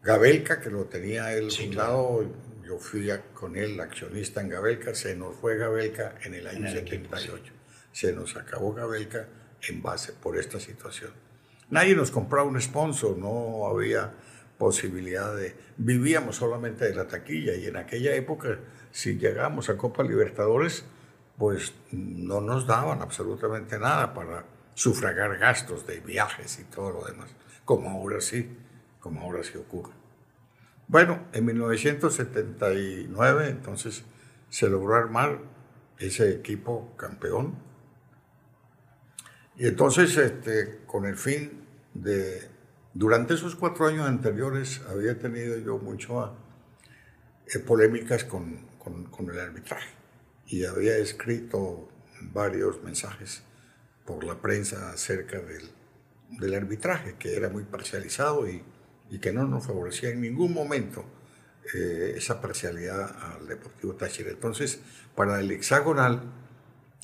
Gabelka, 0.03 0.61
que 0.61 0.71
lo 0.71 0.85
tenía 0.85 1.33
él 1.33 1.51
sí, 1.51 1.67
fundado, 1.67 2.25
yo 2.67 2.79
fui 2.79 3.11
con 3.35 3.57
él 3.57 3.79
accionista 3.81 4.41
en 4.41 4.49
Gabelca, 4.49 4.95
se 4.95 5.15
nos 5.15 5.37
fue 5.37 5.57
Gabelca 5.57 6.15
en 6.23 6.35
el 6.35 6.47
año 6.47 6.69
78. 6.69 7.53
Se 7.93 8.13
nos 8.13 8.37
acabó 8.37 8.73
Gabelca 8.73 9.29
en 9.69 9.83
base 9.83 10.13
por 10.13 10.37
esta 10.37 10.59
situación. 10.59 11.13
Nadie 11.75 11.97
nos 11.97 12.12
compraba 12.12 12.47
un 12.47 12.61
sponsor, 12.61 13.19
no 13.19 13.66
había 13.66 14.12
posibilidad 14.57 15.35
de... 15.35 15.57
Vivíamos 15.76 16.37
solamente 16.37 16.85
de 16.85 16.95
la 16.95 17.09
taquilla 17.09 17.57
y 17.57 17.66
en 17.66 17.76
aquella 17.76 18.14
época, 18.14 18.61
si 18.93 19.19
llegamos 19.19 19.69
a 19.69 19.76
Copa 19.76 20.04
Libertadores, 20.04 20.85
pues 21.37 21.75
no 21.90 22.40
nos 22.40 22.69
daban 22.69 23.02
absolutamente 23.02 23.76
nada 23.76 24.14
para 24.14 24.45
sufragar 24.75 25.37
gastos 25.37 25.85
de 25.85 25.99
viajes 25.99 26.61
y 26.61 26.64
todo 26.73 26.93
lo 26.93 27.04
demás, 27.07 27.35
como 27.64 27.90
ahora 27.90 28.21
sí, 28.21 28.57
como 29.00 29.23
ahora 29.23 29.43
sí 29.43 29.59
ocurre. 29.59 29.95
Bueno, 30.87 31.25
en 31.33 31.45
1979 31.45 33.49
entonces 33.49 34.04
se 34.49 34.69
logró 34.69 34.95
armar 34.95 35.40
ese 35.99 36.31
equipo 36.31 36.95
campeón. 36.97 37.57
Y 39.57 39.66
entonces, 39.66 40.16
este, 40.16 40.83
con 40.87 41.07
el 41.07 41.16
fin 41.16 41.63
de... 41.95 42.51
Durante 42.93 43.35
esos 43.35 43.57
cuatro 43.57 43.87
años 43.87 44.07
anteriores 44.07 44.81
había 44.89 45.19
tenido 45.19 45.59
yo 45.59 45.79
muchas 45.79 46.31
eh, 47.53 47.59
polémicas 47.59 48.25
con, 48.25 48.67
con, 48.79 49.31
el 49.31 49.41
arbitraje 49.41 49.91
y 50.47 50.65
había 50.65 50.97
escrito 50.99 51.89
varios 52.21 52.83
mensajes 52.85 53.43
por 54.05 54.23
la 54.23 54.41
prensa 54.41 54.93
acerca 54.93 55.41
del, 55.41 55.71
del 56.39 56.55
arbitraje, 56.55 57.17
que 57.19 57.37
era 57.37 57.49
muy 57.49 57.65
parcializado 57.65 58.49
y 58.49 58.63
y 59.11 59.19
que 59.19 59.33
no 59.33 59.47
nos 59.47 59.67
favorecía 59.67 60.11
en 60.11 60.21
ningún 60.21 60.53
momento 60.53 61.05
eh, 61.75 62.15
esa 62.17 62.41
parcialidad 62.41 63.15
al 63.23 63.47
Deportivo 63.47 63.95
Táchira. 63.95 64.31
Entonces, 64.31 64.81
para 65.15 65.41
el 65.41 65.51
hexagonal, 65.51 66.33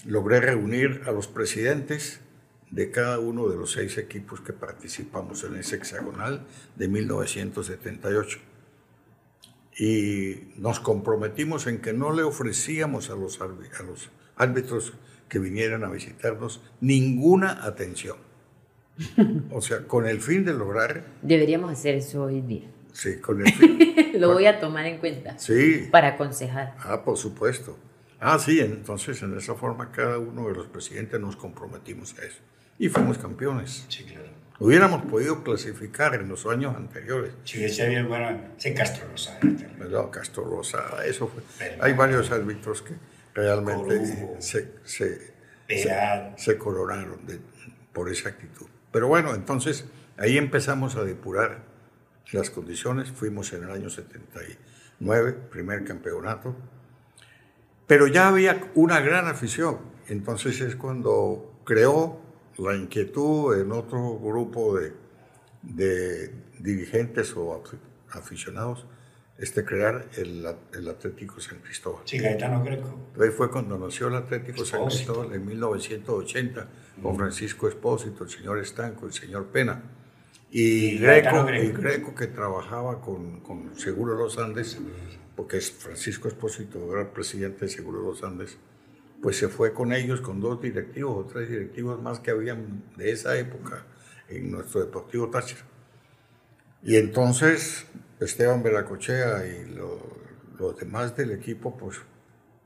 logré 0.07 0.41
reunir 0.41 1.03
a 1.07 1.13
los 1.13 1.29
presidentes 1.29 2.21
de 2.71 2.91
cada 2.91 3.19
uno 3.19 3.49
de 3.49 3.57
los 3.57 3.73
seis 3.73 3.99
equipos 3.99 4.41
que 4.41 4.53
participamos 4.53 5.43
en 5.45 5.57
ese 5.57 5.77
hexagonal 5.77 6.47
de 6.77 6.89
1978. 6.89 8.39
Y 9.79 10.53
nos 10.57 10.79
comprometimos 10.81 11.67
en 11.67 11.81
que 11.81 11.93
no 11.93 12.13
le 12.13 12.23
ofrecíamos 12.23 13.11
a 13.11 13.15
los, 13.15 13.41
a 13.41 13.47
los 13.47 14.11
árbitros 14.37 14.95
que 15.29 15.39
vinieran 15.39 15.85
a 15.85 15.91
visitarnos 15.91 16.61
ninguna 16.81 17.65
atención. 17.65 18.17
O 19.51 19.63
sea, 19.63 19.87
con 19.87 20.07
el 20.07 20.21
fin 20.21 20.45
de 20.45 20.53
lograr... 20.53 21.05
Deberíamos 21.23 21.73
hacer 21.73 21.95
eso 21.97 22.25
hoy 22.25 22.43
día. 22.43 22.71
Sí, 22.93 23.19
con 23.19 23.41
el 23.41 23.53
fin. 23.53 23.95
Lo 24.21 24.33
voy 24.33 24.47
a 24.47 24.61
tomar 24.61 24.87
en 24.87 24.99
cuenta. 24.99 25.39
Sí. 25.39 25.89
Para 25.91 26.09
aconsejar. 26.09 26.77
Ah, 26.79 27.03
por 27.05 27.17
supuesto. 27.17 27.79
Ah, 28.21 28.39
sí, 28.39 28.61
entonces 28.61 29.23
en 29.23 29.37
esa 29.37 29.55
forma 29.55 29.91
cada 29.91 30.19
uno 30.19 30.49
de 30.49 30.55
los 30.55 30.67
presidentes 30.67 31.19
nos 31.19 31.37
comprometimos 31.37 32.15
a 32.19 32.25
eso. 32.25 32.41
Y 32.81 32.89
fuimos 32.89 33.19
campeones. 33.19 33.85
Sí, 33.89 34.05
claro. 34.05 34.31
Hubiéramos 34.59 35.03
podido 35.03 35.45
clasificar 35.45 36.15
en 36.15 36.29
los 36.29 36.47
años 36.47 36.75
anteriores. 36.75 37.35
Sí, 37.45 37.61
decía 37.61 37.87
bien, 37.87 38.09
bueno, 38.09 38.41
se 38.57 38.73
Castro 38.73 39.07
Rosa. 39.11 39.39
No, 39.91 40.11
Castro 40.11 40.45
Rosa, 40.45 41.05
eso 41.05 41.29
fue. 41.29 41.43
Hay 41.79 41.93
varios 41.93 42.31
árbitros 42.31 42.81
que 42.81 42.95
realmente 43.35 44.41
se, 44.41 44.73
se, 44.83 45.35
se, 46.37 46.57
coronaron 46.57 47.27
de, 47.27 47.39
por 47.93 48.11
esa 48.11 48.31
actitud. 48.31 48.67
Pero 48.91 49.09
bueno, 49.09 49.35
entonces 49.35 49.85
ahí 50.17 50.39
empezamos 50.39 50.97
a 50.97 51.05
depurar 51.05 51.63
las 52.33 52.49
condiciones. 52.49 53.11
Fuimos 53.11 53.53
en 53.53 53.65
el 53.65 53.71
año 53.73 53.91
79, 53.91 55.33
primer 55.51 55.85
campeonato. 55.85 56.57
Pero 57.87 58.07
ya 58.07 58.29
había 58.29 58.71
una 58.75 59.01
gran 59.01 59.29
afición. 59.29 59.81
Entonces 60.09 60.63
es 60.63 60.77
cuando 60.77 61.61
creó 61.67 62.20
la 62.61 62.77
inquietud 62.77 63.59
en 63.59 63.73
otro 63.73 64.19
grupo 64.19 64.79
de, 64.79 64.93
de 65.63 66.31
dirigentes 66.59 67.35
o 67.37 67.63
aficionados 68.11 68.87
este, 69.41 69.65
crear 69.65 70.07
el, 70.19 70.47
el, 70.75 70.89
Atlético 70.89 71.41
San 71.41 71.61
Cristóbal. 71.61 72.03
Sí, 72.05 72.19
Gaetano 72.19 72.63
Greco. 72.63 72.95
Ahí 73.19 73.31
fue 73.31 73.51
cuando 73.51 73.79
nació 73.79 74.09
el 74.09 74.17
Atlético 74.17 74.67
San 74.67 74.85
Cristóbal 74.85 75.33
en 75.33 75.47
1980, 75.47 76.69
con 77.03 77.17
Francisco 77.17 77.67
Espósito, 77.67 78.25
el 78.25 78.31
señor 78.31 78.59
Estanco, 78.59 79.07
el 79.07 79.15
señor 79.15 79.47
Pena. 79.47 79.83
Y, 80.51 80.99
Greco, 80.99 81.47
Greco, 81.47 82.15
que 82.15 82.27
trabajaba 82.27 83.01
con, 83.01 83.41
con 83.41 83.75
Seguro 83.79 84.15
Los 84.15 84.37
Andes, 84.37 84.79
porque 85.35 85.59
Francisco 85.61 86.29
Espósito 86.29 86.93
era 86.93 87.03
el 87.03 87.09
presidente 87.09 87.65
de 87.65 87.71
Seguro 87.71 88.03
Los 88.03 88.23
Andes, 88.23 88.59
pues 89.23 89.37
se 89.37 89.49
fue 89.49 89.73
con 89.73 89.93
ellos, 89.93 90.21
con 90.21 90.41
dos 90.41 90.61
directivos 90.61 91.17
o 91.17 91.27
tres 91.27 91.49
directivos 91.49 92.01
más 92.01 92.21
que 92.21 92.31
habían 92.31 92.85
de 92.97 93.11
esa 93.11 93.37
época 93.37 93.85
en 94.29 94.51
nuestro 94.51 94.81
Deportivo 94.81 95.29
Táchira. 95.29 95.63
Y 96.83 96.97
entonces 96.97 97.87
Esteban 98.21 98.63
Veracochea 98.63 99.47
y 99.47 99.75
los 100.59 100.79
demás 100.79 101.17
del 101.17 101.33
equipo, 101.33 101.77
pues 101.77 101.99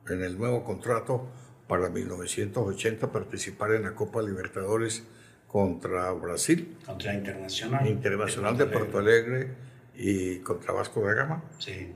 en 0.09 0.23
el 0.23 0.39
nuevo 0.39 0.65
contrato 0.65 1.29
para 1.67 1.89
1980 1.89 3.11
participar 3.11 3.73
en 3.73 3.83
la 3.83 3.95
Copa 3.95 4.23
Libertadores 4.23 5.05
contra 5.47 6.11
Brasil. 6.13 6.77
Contra 6.85 7.15
Internacional. 7.15 7.87
Internacional 7.87 8.59
de 8.59 8.67
Porto 8.67 8.99
Alegre 8.99 9.55
y 9.95 10.39
contra 10.39 10.73
Vasco 10.73 11.07
de 11.07 11.15
Gama. 11.15 11.45
Sí. 11.59 11.93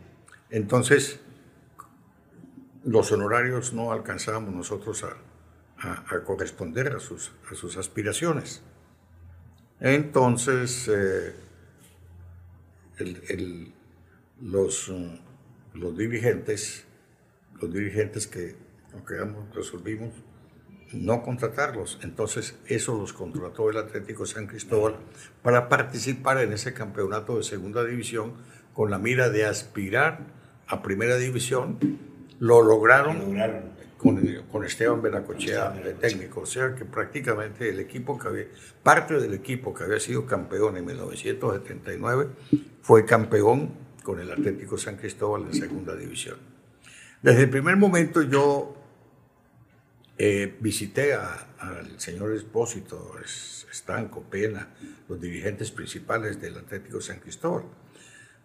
Entonces, 0.51 1.21
los 2.89 3.13
honorarios 3.13 3.75
no 3.75 3.93
alcanzábamos 3.93 4.55
nosotros 4.55 5.05
a, 5.05 5.17
corresponder 6.25 6.95
a 6.97 6.99
sus, 6.99 7.33
a 7.51 7.55
sus 7.55 7.77
aspiraciones. 7.77 8.63
Entonces, 9.79 10.89
eh, 10.89 11.35
los, 14.41 14.93
los 15.75 15.97
dirigentes, 15.97 16.85
los 17.61 17.73
dirigentes 17.73 18.27
que 18.27 18.57
resolvimos 19.55 20.15
no 20.93 21.23
contratarlos. 21.23 22.01
Entonces, 22.03 22.59
eso 22.67 22.99
los 22.99 23.13
contrató 23.13 23.69
el 23.69 23.77
Atlético 23.77 24.25
San 24.25 24.47
Cristóbal 24.47 24.97
para 25.43 25.69
participar 25.69 26.39
en 26.39 26.53
ese 26.55 26.73
campeonato 26.73 27.37
de 27.37 27.43
segunda 27.43 27.85
división 27.85 28.35
con 28.73 28.91
la 28.91 28.99
mira 28.99 29.29
de 29.29 29.45
aspirar 29.45 30.21
a 30.67 30.83
primera 30.83 31.17
división. 31.17 32.08
Lo 32.41 32.63
lograron, 32.63 33.21
Con, 33.97 34.25
con, 34.51 34.65
Esteban 34.65 35.03
Benacochea 35.03 35.71
de 35.71 35.95
técnico. 35.95 36.43
O 36.43 36.47
sea 36.47 36.75
que 36.75 36.85
prácticamente 36.85 37.69
el 37.69 37.81
equipo 37.81 38.19
que 38.19 38.29
había, 38.29 38.45
parte 38.83 39.19
del 39.19 39.35
equipo 39.35 39.75
que 39.75 39.85
había 39.85 39.99
sido 39.99 40.25
campeón 40.25 40.77
en 40.77 40.85
1979 40.85 42.29
fue 42.83 43.05
campeón 43.05 43.73
con 44.03 44.21
el 44.21 44.31
Atlético 44.31 44.79
San 44.79 44.97
Cristóbal 44.97 45.43
en 45.43 45.55
segunda 45.55 45.97
división. 45.97 46.39
Desde 47.21 47.43
el 47.43 47.51
primer 47.51 47.77
momento 47.77 48.23
yo 48.23 48.77
eh, 50.17 50.57
visité 50.61 51.15
al 51.15 52.01
señor 52.01 52.33
Espósito, 52.33 53.15
Estanco, 53.71 54.23
Pena, 54.23 54.69
los 55.09 55.21
dirigentes 55.21 55.71
principales 55.71 56.41
del 56.41 56.59
Atlético 56.59 57.01
San 57.01 57.21
Cristóbal, 57.21 57.65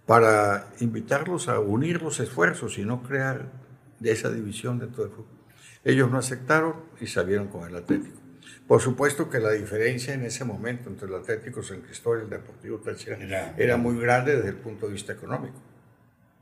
para 0.06 0.68
invitarlos 0.82 1.48
a 1.48 1.60
unir 1.60 2.02
los 2.02 2.20
esfuerzos 2.20 2.78
y 2.78 2.84
no 2.84 3.02
crear 3.02 3.63
de 4.04 4.12
esa 4.12 4.30
división 4.30 4.78
dentro 4.78 5.04
del 5.04 5.14
fútbol. 5.14 5.40
Ellos 5.86 6.12
no 6.12 6.18
aceptaron 6.18 6.76
y 7.00 7.08
salieron 7.08 7.48
con 7.48 7.68
el 7.68 7.76
Atlético. 7.76 8.20
Por 8.68 8.82
supuesto 8.82 9.30
que 9.30 9.40
la 9.40 9.52
diferencia 9.52 10.14
en 10.14 10.24
ese 10.24 10.44
momento 10.44 10.90
entre 10.90 11.08
el 11.08 11.16
Atlético 11.16 11.64
San 11.64 11.82
Cristóbal 11.82 12.20
y 12.20 12.24
el 12.24 12.30
Deportivo 12.30 12.80
Táchira 12.80 13.18
era, 13.58 13.78
muy 13.78 13.98
grande 14.00 14.36
desde 14.36 14.50
el 14.50 14.58
punto 14.58 14.88
de 14.88 14.94
vista 14.94 15.14
económico, 15.14 15.62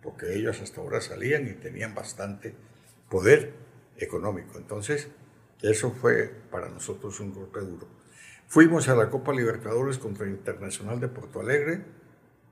porque 0.01 0.35
ellos 0.35 0.59
hasta 0.61 0.81
ahora 0.81 1.01
salían 1.01 1.47
y 1.47 1.53
tenían 1.53 1.93
bastante 1.93 2.55
poder 3.09 3.53
económico. 3.97 4.57
Entonces, 4.57 5.07
eso 5.61 5.91
fue 5.91 6.31
para 6.49 6.69
nosotros 6.69 7.19
un 7.19 7.33
golpe 7.33 7.59
duro. 7.59 7.87
Fuimos 8.47 8.89
a 8.89 8.95
la 8.95 9.09
Copa 9.09 9.33
Libertadores 9.33 9.99
contra 9.99 10.27
Internacional 10.27 10.99
de 10.99 11.07
Porto 11.07 11.39
Alegre 11.39 11.85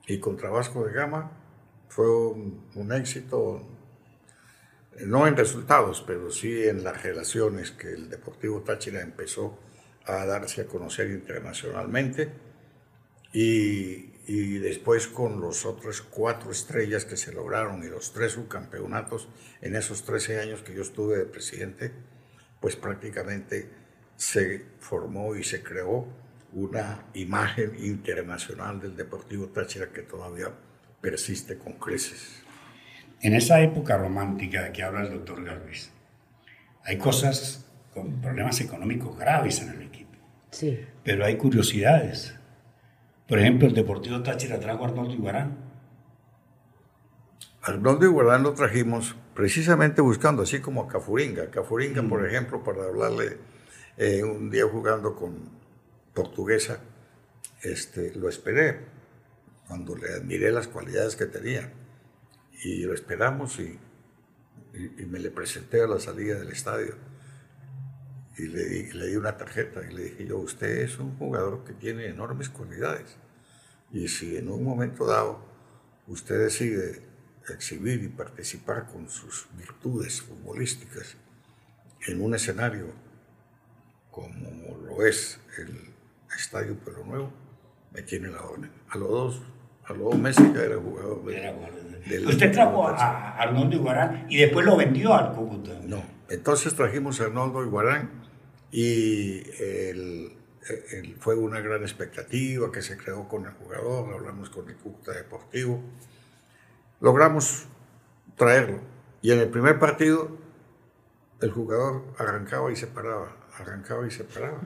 y 0.08 0.20
contra 0.20 0.50
Vasco 0.50 0.86
de 0.86 0.94
Gama. 0.94 1.32
Fue 1.90 2.08
un 2.08 2.92
éxito, 2.94 3.68
no 5.06 5.28
en 5.28 5.38
resultados, 5.38 6.04
pero 6.06 6.32
sí 6.32 6.68
en 6.68 6.84
las 6.84 7.02
relaciones 7.04 7.72
que 7.72 7.94
el 7.94 8.10
Deportivo 8.10 8.62
Táchira 8.62 9.02
empezó 9.02 9.60
a 10.06 10.26
darse 10.26 10.62
a 10.62 10.66
conocer 10.66 11.10
internacionalmente 11.12 12.32
y, 13.32 14.60
después 14.60 15.08
con 15.08 15.40
los 15.40 15.66
otros 15.66 16.02
cuatro 16.02 16.52
estrellas 16.52 17.06
que 17.06 17.18
se 17.18 17.32
lograron 17.32 17.84
y 17.84 17.88
los 17.88 18.14
tres 18.14 18.34
subcampeonatos 18.34 19.28
en 19.62 19.76
esos 19.76 20.04
13 20.04 20.40
años 20.40 20.62
que 20.62 20.74
yo 20.74 20.82
estuve 20.82 21.18
de 21.18 21.26
presidente, 21.26 21.92
pues 22.60 22.76
prácticamente 22.76 23.70
se 24.16 24.66
formó 24.80 25.36
y 25.36 25.44
se 25.44 25.64
creó 25.64 26.08
una 26.54 27.06
imagen 27.14 27.76
internacional 27.84 28.80
del 28.80 28.96
Deportivo 28.96 29.48
Táchira 29.48 29.92
que 29.92 30.02
todavía 30.02 30.52
persiste 31.02 31.58
con 31.58 31.74
creces. 31.74 32.44
En 33.22 33.34
esa 33.34 33.62
época 33.62 33.98
romántica 33.98 34.64
de 34.64 34.72
que 34.72 34.84
habla 34.84 35.02
el 35.02 35.12
doctor 35.12 35.44
Galvez, 35.44 35.92
hay 36.84 36.98
cosas 36.98 37.66
con 37.94 38.22
problemas 38.22 38.62
económicos 38.62 39.18
graves 39.18 39.62
en 39.62 39.70
el 39.70 39.82
equipo. 39.82 40.18
Sí. 40.52 40.80
Pero 41.04 41.26
hay 41.26 41.38
curiosidades. 41.38 42.36
Por 43.28 43.40
ejemplo, 43.40 43.68
el 43.68 43.74
Deportivo 43.74 44.24
Táchira 44.24 44.60
trajo 44.60 44.86
a 44.86 44.88
Arnoldo 44.88 45.14
Iguarán. 45.14 45.58
Arnoldo 47.62 48.06
Iguarán 48.06 48.44
lo 48.44 48.54
trajimos 48.54 49.16
precisamente 49.36 50.02
buscando, 50.02 50.44
así 50.44 50.60
como 50.60 50.84
a 50.84 50.88
Cafuringa. 50.88 51.52
Cafuringa, 51.52 52.02
por 52.04 52.22
mm. 52.22 52.26
ejemplo, 52.26 52.64
para 52.64 52.86
hablarle 52.86 53.38
eh, 53.98 54.24
un 54.24 54.50
día 54.50 54.64
jugando 54.66 55.14
con 55.16 55.36
Portuguesa, 56.14 56.80
este, 57.62 58.16
lo 58.16 58.30
esperé 58.30 58.80
cuando 59.68 59.96
le 59.96 60.14
admiré 60.14 60.52
las 60.52 60.68
cualidades 60.68 61.16
que 61.16 61.26
tenía 61.26 61.70
y 62.64 62.84
lo 62.84 62.94
esperamos 62.94 63.60
y, 63.60 63.80
me 65.08 65.20
le 65.20 65.32
presenté 65.32 65.82
a 65.82 65.88
la 65.88 66.00
salida 66.00 66.38
del 66.38 66.50
estadio 66.50 66.96
y 68.38 68.44
le 68.44 68.66
di, 68.66 68.92
le 68.92 69.08
di 69.08 69.16
una 69.16 69.36
tarjeta 69.36 69.82
y 69.90 69.94
le 69.94 70.04
dije 70.04 70.28
yo, 70.28 70.38
usted 70.38 70.82
es 70.82 71.00
un 71.00 71.18
jugador 71.18 71.64
que 71.64 71.74
tiene 71.74 72.06
enormes 72.06 72.50
cualidades 72.50 73.18
y 73.92 74.08
si 74.08 74.38
en 74.38 74.50
un 74.50 74.64
momento 74.64 75.06
dado 75.06 75.44
usted 76.08 76.40
decide 76.40 77.02
exhibir 77.50 78.04
y 78.04 78.10
participar 78.10 78.88
con 78.88 79.10
sus 79.10 79.48
virtudes 79.58 80.22
futbolísticas 80.22 81.18
en 82.08 82.22
un 82.22 82.36
escenario 82.36 82.94
como 84.12 84.78
lo 84.78 85.06
es 85.06 85.40
el 85.58 85.94
Estadio 86.38 86.76
Pueblo 86.76 87.06
Nuevo, 87.06 87.34
me 87.92 88.02
tiene 88.02 88.30
la 88.30 88.42
orden. 88.42 88.72
A 88.90 88.98
los 88.98 89.10
dos, 89.10 89.42
a 89.90 89.94
los 89.94 90.12
dos 90.12 90.18
meses 90.18 90.54
ya 90.54 90.64
era 90.64 90.78
jugador. 90.78 91.22
era 91.34 91.54
Usted 92.28 92.52
trajo 92.52 92.88
a, 92.88 93.38
Arnoldo 93.38 93.76
Iguarán 93.76 94.26
y 94.30 94.38
después 94.38 94.66
lo 94.66 94.78
vendió 94.78 95.14
al 95.14 95.34
Cúcuta. 95.34 95.72
No, 95.84 96.04
entonces 96.30 96.74
trajimos 96.74 97.20
a 97.22 97.26
Arnoldo 97.26 97.64
Iguarán 97.64 98.10
y 98.72 99.42
fue 101.20 101.36
una 101.36 101.60
gran 101.60 101.82
expectativa 101.82 102.72
que 102.72 102.82
se 102.82 102.98
creó 102.98 103.28
con 103.28 103.46
el 103.46 103.52
jugador, 103.54 104.14
hablamos 104.14 104.50
con 104.50 104.70
el 104.70 104.76
Cúcuta 104.76 105.12
Deportivo, 105.14 105.82
logramos 107.02 107.66
traerlo. 108.36 108.80
Y 109.22 109.32
en 109.32 109.40
el 109.40 109.50
primer 109.50 109.80
partido 109.80 110.38
el 111.42 111.52
jugador 111.52 112.04
arrancaba 112.18 112.72
y 112.72 112.76
se 112.76 112.88
paraba, 112.88 113.36
arrancaba 113.58 114.06
y 114.08 114.12
se 114.12 114.24
paraba. 114.24 114.62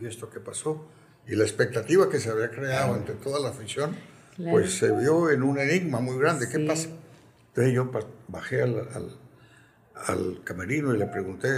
¿Y 0.00 0.06
esto 0.06 0.30
qué 0.30 0.40
pasó? 0.40 0.88
Y 1.26 1.36
la 1.36 1.44
expectativa 1.44 2.08
que 2.08 2.18
se 2.18 2.30
había 2.30 2.50
creado 2.50 2.96
entre 2.96 3.14
toda 3.14 3.40
la 3.40 3.50
afición, 3.50 3.96
pues 4.36 4.78
se 4.78 4.90
vio 4.96 5.30
en 5.30 5.42
un 5.42 5.58
enigma 5.58 6.00
muy 6.00 6.18
grande. 6.18 6.48
¿Qué 6.48 6.58
pasa? 6.60 6.88
Entonces 7.48 7.74
yo 7.74 7.90
bajé 8.28 8.62
al, 8.62 8.78
al, 8.94 9.18
al, 10.06 10.40
camerino 10.44 10.94
y 10.94 10.98
le 10.98 11.06
pregunté, 11.06 11.48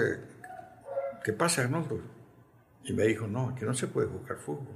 ¿qué 1.24 1.32
pasa, 1.32 1.62
Arnoldo? 1.62 2.00
Y 2.84 2.92
me 2.92 3.04
dijo, 3.04 3.26
no, 3.26 3.50
aquí 3.50 3.64
no 3.64 3.74
se 3.74 3.86
puede 3.86 4.08
jugar 4.08 4.38
fútbol. 4.38 4.74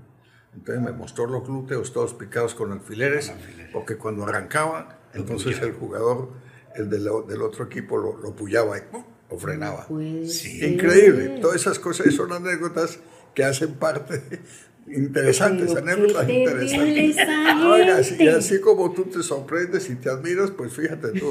Entonces 0.55 0.83
me 0.83 0.93
mostró 0.93 1.27
los 1.27 1.47
glúteos 1.47 1.93
todos 1.93 2.15
picados 2.15 2.55
con 2.55 2.73
alfileres, 2.73 3.33
porque 3.73 3.97
cuando 3.97 4.25
arrancaba, 4.25 5.01
entonces 5.13 5.61
el 5.61 5.73
jugador, 5.73 6.31
el 6.75 6.89
del, 6.89 7.05
del 7.29 7.43
otro 7.43 7.65
equipo, 7.65 7.99
lo, 7.99 8.17
lo 8.17 8.35
pullaba 8.35 8.79
y 8.79 8.83
lo 9.31 9.39
frenaba. 9.39 9.87
Sí. 10.27 10.65
Increíble. 10.65 11.41
Todas 11.41 11.57
esas 11.57 11.79
cosas 11.79 12.15
son 12.15 12.33
anécdotas 12.33 13.01
que 13.35 13.45
hacen 13.45 13.75
parte 13.75 14.23
interesantes, 14.89 15.75
anécdotas 15.75 16.29
interesantes. 16.29 17.17
Oiga, 17.65 18.01
y 18.19 18.29
así 18.29 18.61
como 18.61 18.93
tú 18.93 19.05
te 19.05 19.23
sorprendes 19.23 19.91
y 19.91 19.97
te 19.97 20.11
admiras, 20.11 20.51
pues 20.51 20.73
fíjate 20.73 21.19
tú. 21.19 21.31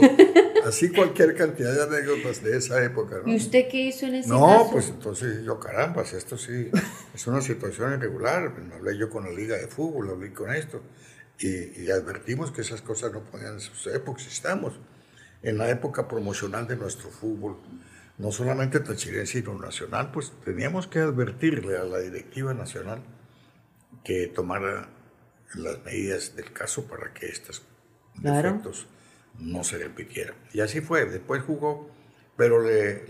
Así 0.66 0.90
cualquier 0.90 1.36
cantidad 1.36 1.74
de 1.74 1.84
anécdotas 1.84 2.44
de 2.44 2.58
esa 2.58 2.84
época. 2.84 3.18
¿no? 3.24 3.32
¿Y 3.32 3.36
usted 3.36 3.68
qué 3.70 3.78
hizo 3.78 4.08
en 4.08 4.16
ese 4.16 4.30
no, 4.30 4.42
caso? 4.42 4.64
No, 4.64 4.72
pues 4.72 4.90
entonces 4.90 5.44
yo, 5.46 5.60
caramba, 5.60 6.02
esto 6.02 6.38
sí 6.38 6.72
es 7.14 7.28
una 7.28 7.42
situación 7.42 7.94
irregular. 7.94 8.52
Hablé 8.76 8.98
yo 8.98 9.10
con 9.10 9.26
la 9.26 9.32
Liga 9.32 9.58
de 9.58 9.68
Fútbol, 9.68 10.10
hablé 10.10 10.34
con 10.34 10.54
esto. 10.54 10.82
Y, 11.40 11.84
y 11.84 11.92
advertimos 11.92 12.52
que 12.52 12.62
esas 12.62 12.82
cosas 12.82 13.12
no 13.12 13.24
podían 13.24 13.60
suceder 13.60 14.04
porque 14.04 14.24
estamos 14.24 14.80
en 15.44 15.58
la 15.58 15.70
época 15.70 16.08
promocional 16.08 16.66
de 16.68 16.76
nuestro 16.76 17.10
fútbol, 17.12 17.58
no 18.18 18.32
solamente 18.32 18.80
tachirense, 18.80 19.42
sino 19.42 19.60
nacional, 19.60 20.12
pues 20.12 20.32
teníamos 20.44 20.88
que 20.88 21.00
advertirle 21.00 21.78
a 21.78 21.84
la 21.84 22.00
directiva 22.00 22.54
nacional 22.54 23.04
que 24.06 24.28
tomara 24.28 24.88
las 25.56 25.84
medidas 25.84 26.36
del 26.36 26.54
caso 26.54 26.88
para 26.88 27.14
que 27.14 27.26
estos 27.26 27.66
defectos 28.16 28.88
no 29.40 29.64
se 29.64 29.78
repitieran. 29.80 30.36
Y 30.54 30.62
así 30.62 30.80
fue, 30.80 31.06
después 31.06 31.44
jugó, 31.44 31.90
pero 32.38 32.62
le, 32.62 33.04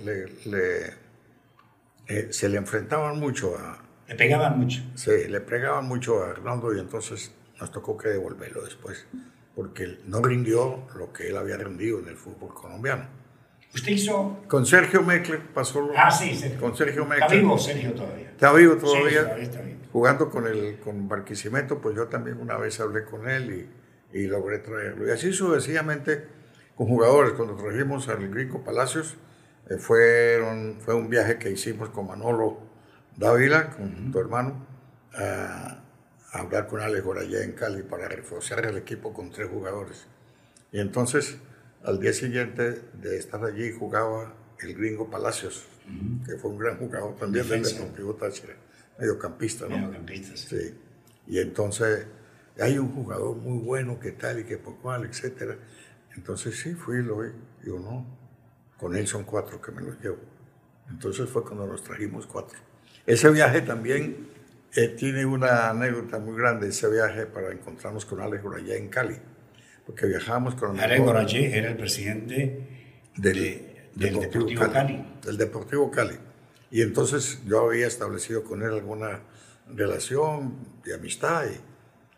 eh, 2.08 2.27
se 2.31 2.49
le 2.49 2.58
enfrentaban 2.58 3.19
mucho 3.19 3.58
a... 3.58 3.84
Le 4.08 4.15
pegaban 4.15 4.58
mucho. 4.58 4.81
Sí, 4.95 5.27
le 5.27 5.41
pegaban 5.41 5.88
mucho 5.88 6.23
a 6.23 6.29
Hernando 6.29 6.73
y 6.73 6.79
entonces 6.79 7.31
nos 7.60 7.71
tocó 7.71 7.97
que 7.97 8.10
devolverlo 8.10 8.63
después 8.63 9.05
porque 9.55 9.99
no 10.05 10.21
rindió 10.21 10.86
lo 10.95 11.13
que 11.13 11.29
él 11.29 11.38
había 11.38 11.58
rendido 11.58 11.99
en 11.99 12.10
el 12.10 12.17
fútbol 12.17 12.53
colombiano. 12.53 13.08
¿Usted 13.73 13.91
hizo...? 13.91 14.43
Con 14.47 14.65
Sergio 14.65 15.01
Meckler 15.01 15.41
pasó... 15.53 15.89
Ah, 15.97 16.12
sí, 16.12 16.36
Sergio. 16.36 16.60
Con 16.60 16.75
Sergio 16.75 17.05
Meckler. 17.05 17.23
Está 17.23 17.36
vivo 17.36 17.58
Sergio 17.58 17.93
todavía. 17.93 18.29
Está 18.29 18.53
vivo 18.53 18.75
todavía. 18.77 19.36
Sí, 19.38 19.74
Jugando 19.95 20.29
con, 20.29 20.45
el, 20.45 20.77
con 20.81 21.08
Barquisimeto, 21.08 21.79
pues 21.79 21.95
yo 21.95 22.08
también 22.08 22.41
una 22.41 22.58
vez 22.58 22.81
hablé 22.81 23.05
con 23.05 23.29
él 23.29 23.69
y, 24.12 24.19
y 24.19 24.27
logré 24.27 24.60
traerlo. 24.60 25.08
Y 25.08 25.12
así 25.12 25.31
sucesivamente 25.31 26.25
con 26.75 26.88
jugadores. 26.88 27.31
Cuando 27.31 27.55
trajimos 27.55 28.10
al 28.10 28.27
Gringo 28.27 28.62
Palacios, 28.62 29.15
eh, 29.69 29.77
fueron, 29.77 30.81
fue 30.81 30.95
un 30.95 31.10
viaje 31.10 31.39
que 31.39 31.49
hicimos 31.49 31.91
con 31.91 32.08
Manolo 32.08 32.60
Dávila, 33.15 33.69
con 33.69 34.12
tu 34.12 34.19
hermano, 34.19 34.67
a 35.13 35.81
hablar 36.34 36.67
con 36.67 36.81
Alex 36.81 37.05
allá 37.17 37.45
en 37.45 37.53
Cali 37.53 37.81
para 37.81 38.10
reforzar 38.10 38.65
el 38.65 38.75
equipo 38.75 39.13
con 39.13 39.31
tres 39.31 39.47
jugadores. 39.49 40.08
Y 40.73 40.81
entonces, 40.81 41.38
al 41.86 42.01
día 42.01 42.12
siguiente 42.12 42.81
de 42.95 43.17
estar 43.17 43.41
allí, 43.45 43.71
jugaba 43.71 44.34
el 44.60 44.75
gringo 44.75 45.10
Palacios, 45.10 45.65
que 46.25 46.36
fue 46.36 46.51
un 46.51 46.58
gran 46.58 46.77
jugador 46.79 47.15
también 47.15 47.47
del 47.47 47.63
Deportivo 47.63 48.15
Táchira, 48.15 48.55
mediocampista, 48.97 49.67
¿no? 49.67 49.77
Mediocampista, 49.77 50.38
sí. 50.38 50.73
Y 51.27 51.39
entonces, 51.39 52.08
hay 52.60 52.77
un 52.77 52.93
jugador 52.93 53.36
muy 53.36 53.60
bueno 53.60 53.99
que 53.99 54.12
tal 54.12 54.39
y 54.39 54.43
que 54.43 54.58
por 54.58 54.77
cual, 54.77 55.05
etcétera. 55.05 55.58
Entonces, 56.15 56.60
sí, 56.60 56.73
fui 56.73 56.99
y 56.99 57.03
lo 57.03 57.19
vi. 57.19 57.29
Digo, 57.63 57.79
no, 57.79 58.05
con 58.77 58.95
él 58.95 59.08
son 59.08 59.23
cuatro 59.23 59.62
que 59.62 59.71
me 59.71 59.81
los 59.81 59.99
llevo. 60.01 60.19
Entonces 60.89 61.29
fue 61.29 61.43
cuando 61.43 61.65
nos 61.65 61.84
trajimos 61.84 62.27
cuatro. 62.27 62.60
Ese 63.05 63.29
viaje 63.29 63.62
también 63.62 64.27
eh, 64.75 64.89
tiene 64.89 65.25
una 65.25 65.69
anécdota 65.69 66.19
muy 66.19 66.38
grande 66.38 66.67
ese 66.67 66.89
viaje 66.89 67.25
para 67.25 67.51
encontrarnos 67.51 68.05
con 68.05 68.19
Alex 68.19 68.43
Gorayé 68.43 68.77
en 68.77 68.89
Cali, 68.89 69.15
porque 69.86 70.05
viajamos 70.05 70.55
con... 70.55 70.79
Alex 70.79 71.01
Gorayé 71.01 71.58
era 71.58 71.69
el 71.69 71.77
presidente 71.77 73.10
del, 73.15 73.89
Deportivo, 73.95 74.71
Cali. 74.71 75.05
Del 75.23 75.38
Deportivo 75.38 75.91
Cali. 75.91 76.15
Y 76.71 76.82
entonces 76.82 77.39
yo 77.45 77.67
había 77.67 77.88
establecido 77.88 78.43
con 78.43 78.62
él 78.62 78.71
alguna 78.73 79.21
relación 79.67 80.58
de 80.84 80.93
amistad 80.95 81.45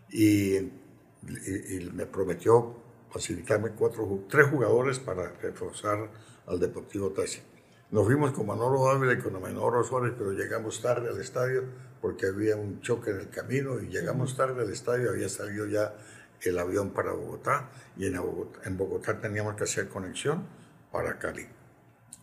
y, 0.10 0.56
y, 0.58 1.92
me 1.94 2.06
prometió 2.06 2.76
facilitarme 3.10 3.72
cuatro, 3.72 4.26
tres 4.30 4.48
jugadores 4.48 5.00
para 5.00 5.32
reforzar 5.34 6.10
al 6.46 6.60
Deportivo 6.60 7.12
Tassi. 7.12 7.42
Nos 7.90 8.06
fuimos 8.06 8.32
con 8.32 8.46
Manolo 8.46 8.86
Dávila 8.86 9.14
y 9.14 9.20
con 9.20 9.40
Manolo 9.42 9.84
Suárez, 9.84 10.14
pero 10.18 10.34
llegamos 10.34 10.82
tarde 10.82 11.10
al 11.10 11.20
estadio 11.22 11.64
porque 12.02 12.28
había 12.28 12.56
un 12.58 12.82
choque 12.82 13.12
en 13.12 13.20
el 13.22 13.30
camino 13.30 13.80
y 13.80 13.88
llegamos 13.88 14.36
tarde 14.36 14.62
al 14.62 14.72
estadio, 14.72 15.10
había 15.10 15.30
salido 15.30 15.66
ya 15.68 15.96
el 16.42 16.60
avión 16.60 16.92
para 16.92 17.14
Bogotá 17.14 17.70
y 17.96 18.06
en 18.06 18.18
Bogotá, 18.18 18.60
en 18.66 18.78
Bogotá 18.78 19.20
teníamos 19.20 19.56
que 19.56 19.64
hacer 19.64 19.88
conexión 19.88 20.46
para 20.92 21.18
Cali. 21.18 21.48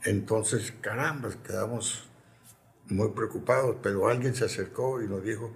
Entonces, 0.05 0.73
caramba, 0.81 1.31
quedamos 1.43 2.09
muy 2.89 3.11
preocupados, 3.11 3.77
pero 3.83 4.09
alguien 4.09 4.35
se 4.35 4.45
acercó 4.45 5.03
y 5.03 5.07
nos 5.07 5.25
dijo, 5.25 5.55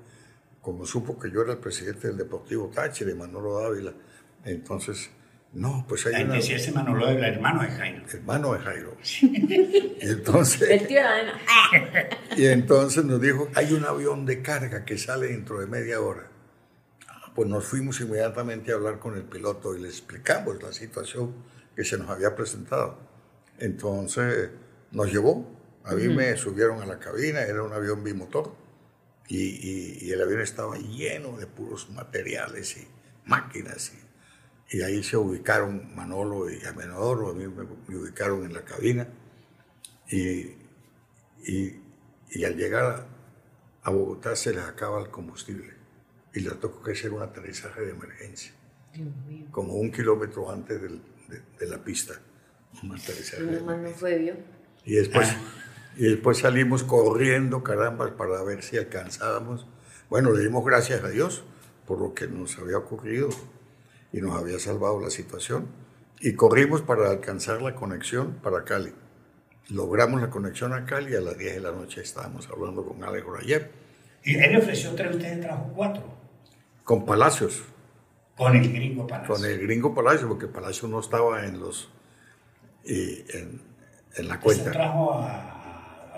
como 0.61 0.87
supo 0.87 1.19
que 1.19 1.31
yo 1.31 1.43
era 1.43 1.53
el 1.53 1.59
presidente 1.59 2.09
del 2.09 2.17
Deportivo 2.17 2.71
Táchira 2.75 3.11
de 3.11 3.17
Manolo 3.17 3.61
Dávila, 3.61 3.93
entonces 4.45 5.11
no, 5.53 5.87
pues 5.89 6.07
hay 6.07 6.25
una... 6.25 6.35
Decía 6.35 6.57
ese 6.57 6.73
Manolo 6.73 7.09
el 7.09 7.25
hermano 7.25 7.63
de 7.63 7.69
Jairo. 7.69 8.05
Hermano 8.13 8.53
de 8.53 8.59
Jairo. 8.61 8.97
y 9.23 9.97
entonces... 10.01 10.69
El 10.69 10.87
tío 10.87 11.01
de 11.01 12.43
Y 12.43 12.47
entonces 12.47 13.05
nos 13.05 13.21
dijo, 13.21 13.49
hay 13.55 13.73
un 13.73 13.85
avión 13.85 14.27
de 14.27 14.43
carga 14.43 14.85
que 14.85 14.99
sale 14.99 15.29
dentro 15.29 15.59
de 15.59 15.67
media 15.67 16.01
hora. 16.01 16.29
Ah, 17.09 17.33
pues 17.35 17.49
nos 17.49 17.65
fuimos 17.65 18.01
inmediatamente 18.01 18.73
a 18.73 18.75
hablar 18.75 18.99
con 18.99 19.17
el 19.17 19.23
piloto 19.23 19.75
y 19.75 19.81
le 19.81 19.89
explicamos 19.89 20.63
la 20.63 20.73
situación 20.73 21.35
que 21.75 21.85
se 21.85 21.97
nos 21.97 22.11
había 22.11 22.37
presentado. 22.37 22.99
Entonces 23.59 24.51
nos 24.93 25.11
llevó, 25.11 25.58
a 25.89 25.95
mí 25.95 26.09
me 26.09 26.37
subieron 26.37 26.83
a 26.83 26.87
la 26.87 26.99
cabina, 26.99 27.43
era 27.43 27.63
un 27.63 27.73
avión 27.73 28.05
bimotor 28.05 28.55
y, 29.27 30.07
y 30.07 30.13
el 30.13 30.23
avión 30.23 30.41
estaba 30.41 30.77
lleno 30.79 31.37
de 31.37 31.47
puros 31.47 31.91
materiales 31.91 32.77
y 32.77 32.87
máquinas 33.27 33.93
y 33.93 34.09
y 34.71 34.83
ahí 34.83 35.03
se 35.03 35.17
ubicaron 35.17 35.95
Manolo 35.95 36.51
y 36.51 36.63
Amenodoro, 36.65 37.31
a 37.31 37.35
mí 37.35 37.47
me, 37.47 37.63
ubicaron 37.97 38.45
en 38.45 38.53
la 38.53 38.63
cabina 38.63 39.09
y, 40.11 40.57
y, 41.47 42.45
al 42.45 42.57
llegar 42.57 43.07
a 43.83 43.91
Bogotá 43.91 44.37
se 44.37 44.53
les 44.53 44.65
acaba 44.65 45.01
el 45.01 45.09
combustible 45.09 45.73
y 46.35 46.41
les 46.41 46.61
tocó 46.61 46.83
que 46.83 46.93
hacer 46.93 47.13
un 47.13 47.23
aterrizaje 47.23 47.81
de 47.81 47.91
emergencia, 47.93 48.53
como 49.51 49.75
un 49.75 49.91
kilómetro 49.91 50.51
antes 50.51 50.81
de, 50.83 51.67
la 51.67 51.83
pista. 51.83 52.21
Un 52.83 52.95
aterrizaje. 52.95 53.43
No 53.43 53.91
fue 53.91 54.45
Y 54.85 54.95
después, 54.95 55.29
y 55.99 56.05
después 56.05 56.39
salimos 56.39 56.85
corriendo, 56.85 57.65
caramba, 57.65 58.17
para 58.17 58.41
ver 58.45 58.63
si 58.63 58.79
alcanzábamos. 58.79 59.67
Bueno, 60.09 60.31
le 60.31 60.45
dimos 60.45 60.65
gracias 60.65 61.03
a 61.03 61.09
Dios 61.09 61.43
por 61.87 62.01
lo 62.01 62.15
que 62.15 62.29
nos 62.29 62.57
había 62.57 62.79
ocurrido 62.79 63.29
y 64.13 64.21
nos 64.21 64.41
había 64.41 64.61
salvado 64.61 65.01
la 65.01 65.11
situación. 65.11 65.67
Y 66.21 66.35
corrimos 66.35 66.83
para 66.83 67.11
alcanzar 67.11 67.63
la 67.63 67.75
conexión 67.75 68.35
para 68.45 68.63
Cali. 68.63 68.93
Logramos 69.71 70.21
la 70.21 70.31
conexión 70.31 70.73
a 70.73 70.85
Cali 70.87 71.15
y 71.15 71.17
a 71.17 71.21
las 71.21 71.37
10 71.37 71.55
de 71.57 71.61
la 71.63 71.73
noche 71.73 72.01
estábamos 72.01 72.49
hablando 72.49 72.85
con 72.87 73.03
Alex 73.03 73.27
ayer. 73.43 73.73
¿Y 74.23 74.37
él 74.37 74.57
ofreció 74.57 74.95
tres, 74.95 75.17
ustedes 75.17 75.41
trajo 75.41 75.73
cuatro? 75.75 76.05
Con 76.85 77.05
Palacios. 77.07 77.65
Con 78.37 78.55
el 78.55 78.73
gringo 78.73 79.05
Palacios. 79.05 79.37
Con 79.37 79.51
el 79.51 79.59
gringo 79.59 79.93
Palacios, 79.97 80.29
porque 80.29 80.47
Palacios 80.47 80.89
no 80.89 81.01
estaba 81.01 81.45
en 81.45 81.59
los 81.59 81.91
y 82.85 83.25
en, 83.37 83.61
en, 84.17 84.29
la 84.29 84.39
cuenta. 84.39 84.65
¿Se 84.65 84.71
trajo 84.71 85.13
a 85.15 85.58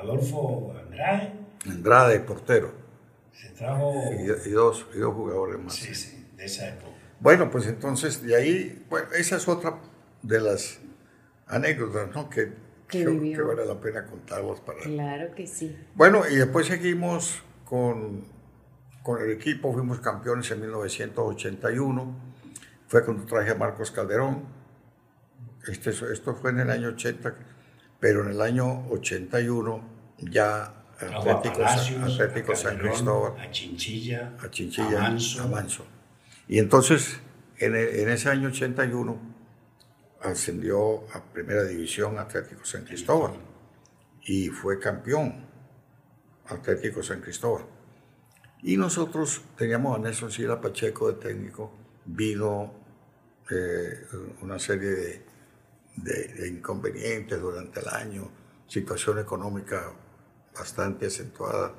Adolfo 0.01 0.75
Andrade? 0.79 1.33
Andrade, 1.67 2.21
portero. 2.21 2.73
Se 3.33 3.51
trajo... 3.51 3.93
Y, 4.19 4.27
dos, 4.51 4.87
y 4.95 4.99
dos 4.99 5.15
jugadores 5.15 5.59
más. 5.59 5.75
Sí, 5.75 5.95
sí, 5.95 6.27
de 6.37 6.45
esa 6.45 6.69
época. 6.69 6.91
Bueno, 7.21 7.51
pues 7.51 7.67
entonces 7.67 8.23
de 8.23 8.35
ahí, 8.35 8.87
bueno, 8.89 9.09
esa 9.13 9.37
es 9.37 9.47
otra 9.47 9.79
de 10.23 10.41
las 10.41 10.81
anécdotas, 11.47 12.15
¿no? 12.15 12.31
Que, 12.31 12.53
que, 12.89 13.05
vale 13.05 13.67
la 13.67 13.79
pena 13.79 14.07
contarlos 14.07 14.61
para... 14.61 14.81
Claro 14.81 15.35
que 15.35 15.47
sí. 15.47 15.77
Bueno, 15.95 16.23
y 16.29 16.37
después 16.37 16.67
seguimos 16.67 17.43
con, 17.65 18.25
con 19.03 19.23
el 19.23 19.31
equipo, 19.33 19.73
fuimos 19.73 20.01
campeones 20.01 20.51
en 20.51 20.61
1981. 20.61 22.31
Fue 22.89 23.05
cuando 23.05 23.25
traje 23.25 23.51
a 23.51 23.55
Marcos 23.55 23.91
Calderón. 23.91 24.45
Este, 25.69 25.91
esto 25.91 26.35
fue 26.35 26.51
en 26.51 26.61
el 26.61 26.71
año 26.71 26.89
80, 26.89 27.35
pero 28.01 28.25
en 28.25 28.33
el 28.33 28.41
año 28.41 28.87
81 28.89 29.83
ya 30.19 30.75
Atlético, 30.99 31.65
Atlético 31.65 32.57
San 32.57 32.79
Cristóbal. 32.79 33.41
A 33.41 33.51
Chinchilla. 33.51 34.37
A 34.43 34.51
Chinchilla. 34.51 35.07
A 35.07 35.47
Manso. 35.47 35.87
Y 36.49 36.59
entonces, 36.59 37.21
en, 37.59 37.75
en 37.77 38.09
ese 38.11 38.29
año 38.29 38.49
81, 38.49 39.19
ascendió 40.23 41.05
a 41.15 41.23
Primera 41.33 41.65
División 41.65 42.19
Atlético 42.19 42.65
San 42.65 42.85
Cristóbal 42.85 43.33
y 44.23 44.49
fue 44.49 44.79
campeón 44.79 45.47
Atlético 46.47 47.03
San 47.03 47.21
Cristóbal. 47.21 47.65
Y 48.63 48.77
nosotros 48.77 49.43
teníamos 49.57 49.97
a 49.97 50.01
Nelson 50.01 50.31
Sila 50.31 50.61
Pacheco 50.61 51.11
de 51.11 51.19
técnico, 51.19 51.73
vino 52.05 52.75
eh, 53.51 54.07
una 54.43 54.59
serie 54.59 54.91
de, 54.91 55.27
de, 55.97 56.49
inconvenientes 56.49 57.41
durante 57.41 57.81
el 57.81 57.89
año, 57.89 58.31
situación 58.67 59.19
económica 59.19 59.93
bastante 60.55 61.07
acentuada, 61.07 61.75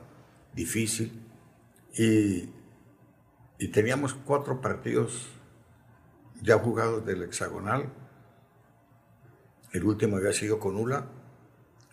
difícil, 0.54 1.28
y, 1.97 2.50
y 3.58 3.67
teníamos 3.67 4.13
cuatro 4.13 4.62
partidos 4.62 5.28
ya 6.41 6.58
jugados 6.58 7.06
del 7.06 7.24
hexagonal. 7.24 7.91
El 9.74 9.84
último 9.84 10.17
había 10.17 10.34
sido 10.34 10.60
con 10.60 10.76
ULA, 10.76 11.06